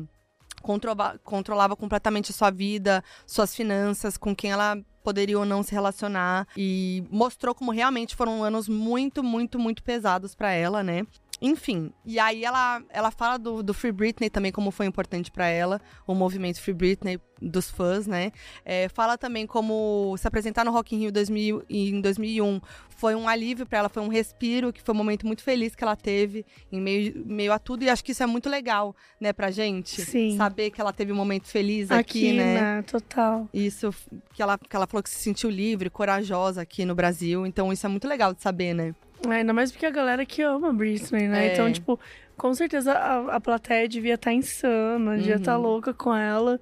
controla- 0.60 1.18
controlava 1.22 1.76
completamente 1.76 2.30
a 2.32 2.34
sua 2.34 2.50
vida, 2.50 3.02
suas 3.26 3.54
finanças, 3.54 4.16
com 4.16 4.34
quem 4.34 4.50
ela 4.50 4.76
poderia 5.04 5.38
ou 5.38 5.44
não 5.44 5.62
se 5.62 5.72
relacionar. 5.72 6.46
E 6.56 7.04
mostrou 7.10 7.54
como 7.54 7.70
realmente 7.70 8.16
foram 8.16 8.42
anos 8.42 8.68
muito, 8.68 9.22
muito, 9.22 9.58
muito 9.58 9.82
pesados 9.82 10.34
pra 10.34 10.50
ela, 10.52 10.82
né? 10.82 11.06
Enfim, 11.40 11.92
e 12.04 12.18
aí 12.18 12.44
ela, 12.44 12.82
ela 12.90 13.10
fala 13.10 13.38
do, 13.38 13.62
do 13.62 13.72
Free 13.72 13.92
Britney 13.92 14.28
também, 14.28 14.50
como 14.50 14.70
foi 14.70 14.86
importante 14.86 15.30
pra 15.30 15.46
ela, 15.46 15.80
o 16.06 16.14
movimento 16.14 16.60
Free 16.60 16.74
Britney 16.74 17.20
dos 17.40 17.70
fãs, 17.70 18.06
né? 18.06 18.32
É, 18.64 18.88
fala 18.88 19.16
também 19.16 19.46
como 19.46 20.16
se 20.18 20.26
apresentar 20.26 20.64
no 20.64 20.72
Rock 20.72 20.96
in 20.96 20.98
Rio 20.98 21.12
2000, 21.12 21.62
e 21.68 21.90
em 21.90 22.00
2001 22.00 22.60
foi 22.88 23.14
um 23.14 23.28
alívio 23.28 23.64
pra 23.64 23.78
ela, 23.78 23.88
foi 23.88 24.02
um 24.02 24.08
respiro, 24.08 24.72
que 24.72 24.82
foi 24.82 24.92
um 24.92 24.98
momento 24.98 25.24
muito 25.24 25.44
feliz 25.44 25.76
que 25.76 25.84
ela 25.84 25.94
teve 25.94 26.44
em 26.72 26.80
meio, 26.80 27.22
meio 27.24 27.52
a 27.52 27.58
tudo. 27.58 27.84
E 27.84 27.88
acho 27.88 28.04
que 28.04 28.10
isso 28.10 28.22
é 28.24 28.26
muito 28.26 28.48
legal, 28.48 28.94
né, 29.20 29.32
pra 29.32 29.52
gente. 29.52 30.02
Sim. 30.02 30.36
Saber 30.36 30.70
que 30.70 30.80
ela 30.80 30.92
teve 30.92 31.12
um 31.12 31.16
momento 31.16 31.46
feliz 31.46 31.90
aqui, 31.92 32.30
Aqui, 32.30 32.32
né? 32.32 32.60
né? 32.60 32.82
Total. 32.82 33.48
Isso, 33.54 33.94
que 34.34 34.42
ela, 34.42 34.58
que 34.58 34.74
ela 34.74 34.86
falou 34.86 35.02
que 35.02 35.10
se 35.10 35.22
sentiu 35.22 35.48
livre, 35.48 35.88
corajosa 35.88 36.62
aqui 36.62 36.84
no 36.84 36.94
Brasil. 36.94 37.46
Então 37.46 37.72
isso 37.72 37.86
é 37.86 37.88
muito 37.88 38.08
legal 38.08 38.34
de 38.34 38.42
saber, 38.42 38.74
né? 38.74 38.94
É, 39.26 39.32
Ainda 39.34 39.52
mais 39.52 39.72
porque 39.72 39.86
a 39.86 39.90
galera 39.90 40.24
que 40.26 40.42
ama 40.42 40.72
Britney, 40.72 41.26
né? 41.28 41.48
É. 41.48 41.52
Então, 41.52 41.72
tipo, 41.72 41.98
com 42.36 42.52
certeza 42.54 42.92
a, 42.92 43.36
a 43.36 43.40
plateia 43.40 43.88
devia 43.88 44.14
estar 44.14 44.32
insana, 44.32 45.16
devia 45.16 45.34
Uhum. 45.34 45.40
estar 45.40 45.56
louca 45.56 45.92
com 45.94 46.14
ela. 46.14 46.60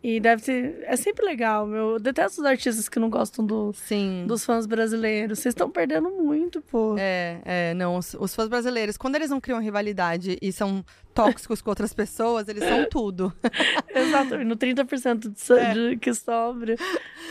E 0.00 0.20
deve 0.20 0.40
ser. 0.42 0.78
É 0.84 0.94
sempre 0.96 1.26
legal, 1.26 1.66
meu. 1.66 1.94
Eu 1.94 1.98
detesto 1.98 2.40
os 2.40 2.46
artistas 2.46 2.88
que 2.88 3.00
não 3.00 3.10
gostam 3.10 3.44
do, 3.44 3.72
Sim. 3.72 4.26
dos 4.28 4.44
fãs 4.44 4.64
brasileiros. 4.64 5.40
Vocês 5.40 5.52
estão 5.52 5.68
perdendo 5.68 6.08
muito, 6.10 6.62
pô. 6.62 6.94
É, 6.96 7.40
é, 7.44 7.74
não, 7.74 7.96
os, 7.96 8.14
os 8.14 8.32
fãs 8.32 8.48
brasileiros, 8.48 8.96
quando 8.96 9.16
eles 9.16 9.28
não 9.28 9.40
criam 9.40 9.60
rivalidade 9.60 10.38
e 10.40 10.52
são 10.52 10.84
tóxicos 11.12 11.60
com 11.60 11.70
outras 11.70 11.92
pessoas, 11.92 12.46
eles 12.46 12.62
são 12.62 12.88
tudo. 12.88 13.32
Exatamente. 13.92 14.46
No 14.46 14.56
30% 14.56 15.32
de, 15.32 15.40
so- 15.40 15.54
É. 15.54 15.74
de 15.74 15.96
que 15.96 16.14
sobra, 16.14 16.76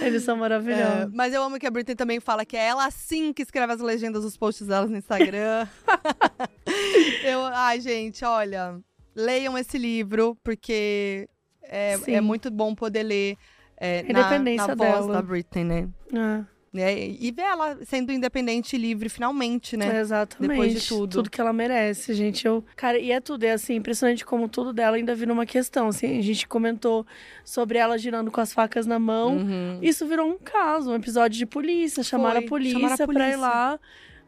eles 0.01 0.23
são 0.23 0.35
É, 0.35 0.39
maravilhosos. 0.39 1.13
mas 1.13 1.33
eu 1.33 1.41
amo 1.41 1.57
que 1.57 1.65
a 1.67 1.71
Britney 1.71 1.95
também 1.95 2.19
fala 2.19 2.43
que 2.45 2.57
é 2.57 2.65
ela 2.67 2.91
sim 2.91 3.31
que 3.31 3.43
escreve 3.43 3.71
as 3.71 3.79
legendas 3.79 4.23
dos 4.23 4.35
posts 4.35 4.67
delas 4.67 4.89
no 4.89 4.97
Instagram. 4.97 5.65
eu, 7.23 7.45
ai, 7.45 7.79
gente, 7.79 8.25
olha, 8.25 8.77
leiam 9.15 9.57
esse 9.57 9.77
livro, 9.77 10.37
porque 10.43 11.29
é, 11.69 11.97
é 12.07 12.21
muito 12.21 12.49
bom 12.49 12.73
poder 12.73 13.03
ler 13.03 13.37
é, 13.79 14.03
A 14.09 14.13
na, 14.13 14.39
na 14.39 14.75
voz 14.75 15.07
da 15.07 15.21
Britney, 15.21 15.63
né? 15.63 15.89
É. 16.13 16.57
Né? 16.73 16.95
E 17.19 17.31
ver 17.31 17.43
ela 17.43 17.77
sendo 17.85 18.11
independente 18.11 18.75
e 18.75 18.79
livre 18.79 19.07
finalmente, 19.09 19.77
né? 19.77 19.99
Exatamente. 19.99 20.51
Depois 20.51 20.73
de 20.73 20.87
tudo. 20.87 21.11
Tudo 21.11 21.29
que 21.29 21.39
ela 21.39 21.53
merece, 21.53 22.13
gente. 22.13 22.45
Eu, 22.45 22.63
cara, 22.75 22.99
e 22.99 23.11
é 23.11 23.19
tudo, 23.21 23.43
é 23.45 23.51
assim, 23.51 23.75
impressionante 23.75 24.25
como 24.25 24.47
tudo 24.49 24.73
dela 24.73 24.97
ainda 24.97 25.15
vira 25.15 25.31
uma 25.31 25.45
questão. 25.45 25.87
Assim, 25.87 26.19
a 26.19 26.21
gente 26.21 26.47
comentou 26.47 27.05
sobre 27.43 27.77
ela 27.77 27.97
girando 27.97 28.29
com 28.29 28.41
as 28.41 28.53
facas 28.53 28.85
na 28.85 28.99
mão. 28.99 29.37
Uhum. 29.37 29.79
Isso 29.81 30.05
virou 30.05 30.29
um 30.29 30.37
caso, 30.37 30.91
um 30.91 30.95
episódio 30.95 31.37
de 31.37 31.45
polícia. 31.45 32.03
Chamaram 32.03 32.39
a 32.39 32.41
Foi, 32.41 32.49
polícia, 32.49 32.79
chamaram 32.79 32.93
a 32.93 32.97
pra 32.97 33.13
ir 33.13 33.15
polícia. 33.15 33.37
lá. 33.37 33.79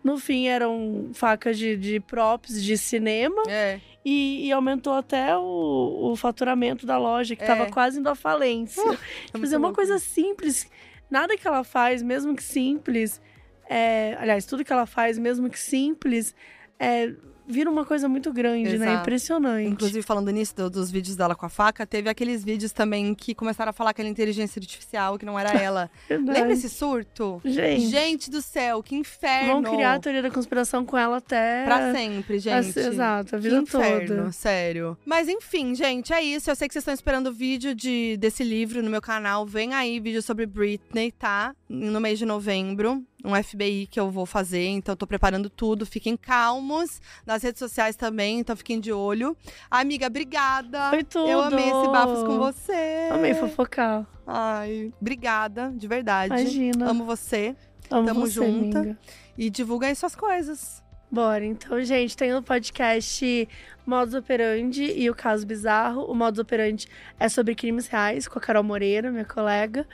No 0.02 0.18
fim, 0.18 0.48
eram 0.48 1.10
facas 1.14 1.58
de, 1.58 1.76
de 1.76 2.00
props 2.00 2.64
de 2.64 2.78
cinema. 2.78 3.44
É. 3.50 3.80
E, 4.06 4.48
e 4.48 4.52
aumentou 4.52 4.94
até 4.94 5.36
o, 5.38 6.12
o 6.12 6.16
faturamento 6.16 6.86
da 6.86 6.98
loja, 6.98 7.36
que 7.36 7.44
É. 7.44 7.48
tava 7.48 7.66
quase 7.68 8.00
indo 8.00 8.10
à 8.10 8.16
falência. 8.16 8.82
É 8.82 8.98
Tipo, 9.38 9.46
é 9.54 9.58
uma 9.58 9.74
coisa 9.74 10.00
simples. 10.00 10.70
Nada 11.12 11.36
que 11.38 11.48
ela 11.48 11.64
faz, 11.64 12.02
mesmo 12.02 12.36
que 12.36 12.44
simples. 12.44 13.22
é, 13.70 14.16
aliás, 14.20 14.46
tudo 14.46 14.64
que 14.66 14.72
ela 14.74 14.86
faz, 14.86 15.18
mesmo 15.20 15.50
que 15.50 15.60
simples, 15.60 16.34
é, 16.80 17.14
vira 17.50 17.70
uma 17.70 17.84
coisa 17.84 18.08
muito 18.08 18.32
grande, 18.32 18.78
né? 18.78 18.86
Exato. 18.86 19.02
Impressionante. 19.02 19.68
Inclusive, 19.70 20.02
falando 20.04 20.30
nisso, 20.32 20.56
do- 20.56 20.70
dos 20.70 20.92
vídeos 20.92 21.16
dela 21.16 21.36
com 21.36 21.46
a 21.46 21.50
faca, 21.50 21.86
teve 21.86 22.10
aqueles 22.10 22.44
vídeos 22.44 22.72
também 22.72 23.14
que 23.16 23.34
começaram 23.36 23.72
a 23.72 23.74
falar 23.74 23.94
que 23.94 24.02
era 24.02 24.10
inteligência 24.10 24.60
artificial, 24.60 25.18
que 25.18 25.26
não 25.26 25.38
era 25.38 25.50
ela. 25.60 25.90
Lembra 26.10 26.54
esse 26.54 26.70
surto? 26.70 27.42
Gente, 27.44 27.88
Gente 27.88 28.30
do 28.30 28.42
céu, 28.42 28.82
que 28.84 28.96
inferno! 28.96 29.62
vão 29.62 29.76
criar 29.76 29.96
a 29.96 30.00
teoria 30.00 30.22
da 30.22 30.30
conspiração 30.32 30.86
com 30.86 30.98
ela 30.98 31.18
até. 31.18 31.64
Pra 31.66 31.92
sempre, 31.94 32.40
gente. 32.40 32.78
Exato, 32.80 33.36
a 33.36 33.40
Que 33.40 33.44
vida 33.50 33.58
inferno, 33.62 34.08
toda. 34.18 34.32
sério. 34.32 34.98
Mas 35.06 35.28
enfim, 35.28 35.74
gente, 35.76 36.14
é 36.14 36.22
isso. 36.22 36.50
Eu 36.50 36.56
sei 36.56 36.68
que 36.68 36.74
vocês 36.74 36.82
estão 36.84 36.94
esperando 36.94 37.28
o 37.28 37.34
vídeo 37.34 37.74
de, 37.74 38.16
desse 38.18 38.44
livro 38.44 38.84
no 38.84 38.90
meu 38.90 39.02
canal. 39.02 39.46
Vem 39.46 39.74
aí 39.74 40.00
vídeo 40.00 40.22
sobre 40.22 40.46
Britney, 40.46 41.12
tá? 41.12 41.54
No 41.68 42.00
mês 42.00 42.20
de 42.20 42.26
novembro. 42.26 43.04
Um 43.24 43.36
FBI 43.44 43.86
que 43.92 44.00
eu 44.00 44.10
vou 44.10 44.26
fazer, 44.26 44.66
então 44.68 44.94
eu 44.94 44.98
tô 44.98 45.06
preparando 45.06 45.50
tudo. 45.50 45.86
Fiquem 45.86 46.16
calmos 46.16 47.02
nas 47.26 47.39
redes 47.44 47.60
sociais 47.60 47.96
também, 47.96 48.40
então 48.40 48.56
fiquem 48.56 48.80
de 48.80 48.92
olho. 48.92 49.36
Amiga, 49.70 50.08
obrigada. 50.08 50.90
Foi 50.90 51.04
tudo. 51.04 51.30
Eu 51.30 51.42
amei 51.42 51.66
esse 51.66 51.88
bafos 51.90 52.24
com 52.24 52.38
você. 52.38 53.10
Amei 53.12 53.34
fofocar. 53.34 54.06
Ai, 54.26 54.94
obrigada, 55.00 55.72
de 55.76 55.88
verdade. 55.88 56.34
Imagina. 56.34 56.90
Amo 56.90 57.04
você. 57.04 57.56
Amo 57.90 58.08
tamo 58.08 58.22
você, 58.22 58.34
junta. 58.34 58.80
amiga. 58.80 59.00
E 59.38 59.50
divulga 59.50 59.88
aí 59.88 59.96
suas 59.96 60.16
coisas. 60.16 60.84
Bora, 61.12 61.44
então, 61.44 61.82
gente, 61.84 62.16
tem 62.16 62.36
o 62.36 62.44
podcast 62.44 63.50
Modus 63.84 64.14
Operandi 64.14 64.94
e 64.96 65.10
o 65.10 65.16
Caso 65.16 65.46
Bizarro. 65.48 66.04
O 66.04 66.14
Modus 66.14 66.40
Operandi 66.40 66.88
é 67.20 67.28
sobre 67.28 67.56
crimes 67.56 67.88
reais, 67.88 68.28
com 68.28 68.38
a 68.38 68.42
Carol 68.42 68.64
Moreira, 68.64 69.12
minha 69.12 69.26
colega. 69.26 69.88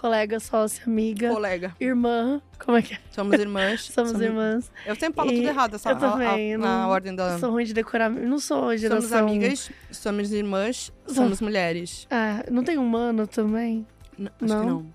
Colega, 0.00 0.40
sócia, 0.40 0.82
amiga, 0.86 1.28
Colega, 1.28 1.76
irmã. 1.78 2.40
Como 2.64 2.78
é 2.78 2.80
que 2.80 2.94
é? 2.94 2.98
somos 3.10 3.38
irmãs. 3.38 3.82
Somos 3.92 4.18
irmãs. 4.18 4.72
Eu 4.86 4.94
sempre 4.96 5.14
falo 5.16 5.30
E 5.30 5.36
tudo 5.36 5.48
errado, 5.48 5.74
essa, 5.76 5.90
eu 5.90 5.96
também, 5.98 6.54
a, 6.54 6.56
a, 6.56 6.58
não- 6.58 6.66
na 6.66 6.88
ordem 6.88 7.14
da. 7.14 7.38
Sou 7.38 7.50
ruim 7.50 7.64
de 7.64 7.74
decorar. 7.74 8.08
Não 8.08 8.38
sou 8.38 8.74
geração. 8.78 9.02
Somos 9.08 9.12
amigas, 9.30 9.70
somos 9.90 10.32
irmãs, 10.32 10.90
somos 11.06 11.42
mulheres. 11.42 12.06
É, 12.10 12.50
não 12.50 12.64
tem 12.64 12.78
humano 12.78 13.26
também? 13.26 13.86
N- 14.18 14.30
acho 14.40 14.54
Não? 14.54 14.60
que 14.62 14.66
não. 14.70 14.86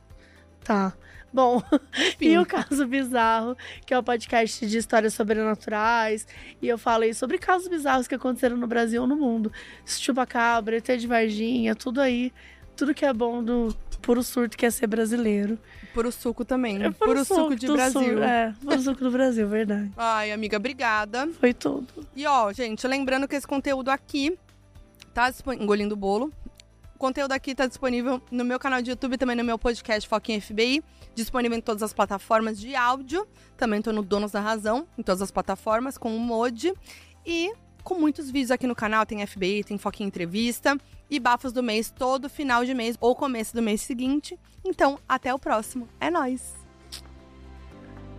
Tá. 0.64 0.94
Bom, 1.32 1.62
Enfim. 2.00 2.30
e 2.30 2.38
o 2.40 2.46
Caso 2.46 2.88
Bizarro, 2.88 3.56
que 3.86 3.94
é 3.94 4.00
o 4.00 4.02
podcast 4.04 4.66
de 4.66 4.78
histórias 4.78 5.14
sobrenaturais. 5.14 6.26
E 6.62 6.68
eu 6.68 6.78
falei 6.78 7.14
sobre 7.14 7.38
casos 7.38 7.68
bizarros 7.68 8.08
que 8.08 8.16
aconteceram 8.16 8.56
no 8.58 8.66
Brasil 8.66 9.02
ou 9.02 9.08
no 9.08 9.18
mundo. 9.18 9.52
Chupacabra, 9.86 10.78
ET 10.78 10.88
de 10.98 11.06
Varginha, 11.06 11.76
tudo 11.76 12.00
aí. 12.02 12.32
Tudo 12.76 12.94
que 12.94 13.06
é 13.06 13.14
bom 13.14 13.44
do 13.44 13.76
puro 14.02 14.22
surto 14.22 14.56
que 14.58 14.66
é 14.66 14.70
ser 14.70 14.88
brasileiro. 14.88 15.58
Puro 15.94 16.12
suco 16.12 16.46
também. 16.46 16.84
É 16.84 16.92
puro, 16.92 17.24
suco 17.26 17.56
de 17.56 17.68
do 17.68 17.74
Brasil. 17.74 18.02
Sul, 18.02 18.24
é, 18.24 18.54
puro 18.62 18.82
suco 18.82 19.04
do 19.04 19.12
Brasil, 19.12 19.48
verdade. 19.48 19.92
Ai, 19.98 20.32
amiga, 20.32 20.58
obrigada. 20.58 21.28
Foi 21.40 21.54
tudo. 21.54 21.88
E 22.16 22.26
ó, 22.28 22.52
gente, 22.52 22.86
lembrando 22.86 23.28
que 23.28 23.36
esse 23.36 23.48
conteúdo 23.48 23.90
aqui 23.90 24.38
tá. 25.14 25.34
Engolindo 25.60 25.96
o 25.96 25.98
bolo. 25.98 26.32
O 26.96 26.98
conteúdo 26.98 27.32
aqui 27.32 27.56
tá 27.56 27.66
disponível 27.66 28.22
no 28.32 28.46
meu 28.46 28.60
canal 28.60 28.82
de 28.82 28.90
YouTube, 28.92 29.18
também 29.18 29.36
no 29.36 29.44
meu 29.44 29.58
podcast 29.58 30.08
Foquinha 30.08 30.40
FBI. 30.40 30.84
Disponível 31.14 31.58
em 31.58 31.62
todas 31.62 31.82
as 31.82 31.94
plataformas 31.94 32.60
de 32.60 32.76
áudio. 32.76 33.28
Também 33.58 33.82
tô 33.82 33.92
no 33.92 34.04
Donos 34.04 34.32
da 34.32 34.40
Razão, 34.40 34.88
em 34.98 35.04
todas 35.04 35.22
as 35.22 35.32
plataformas, 35.32 35.98
com 35.98 36.16
o 36.16 36.20
Modi. 36.20 36.74
E 37.26 37.52
com 37.86 37.96
muitos 37.96 38.30
vídeos 38.30 38.52
aqui 38.52 38.68
no 38.68 38.76
canal. 38.76 39.06
Tem 39.06 39.26
FBI, 39.26 39.64
tem 39.64 39.78
Foquinha 39.78 40.08
Entrevista. 40.08 40.78
E 41.10 41.20
bafos 41.20 41.54
do 41.54 41.62
mês 41.62 41.94
todo 41.96 42.28
final 42.28 42.66
de 42.66 42.74
mês 42.74 42.98
ou 43.00 43.16
começo 43.16 43.56
do 43.56 43.62
mês 43.62 43.80
seguinte. 43.82 44.38
Então, 44.66 45.00
até 45.08 45.32
o 45.34 45.40
próximo. 45.40 45.88
É 46.02 46.10
nóis! 46.10 46.55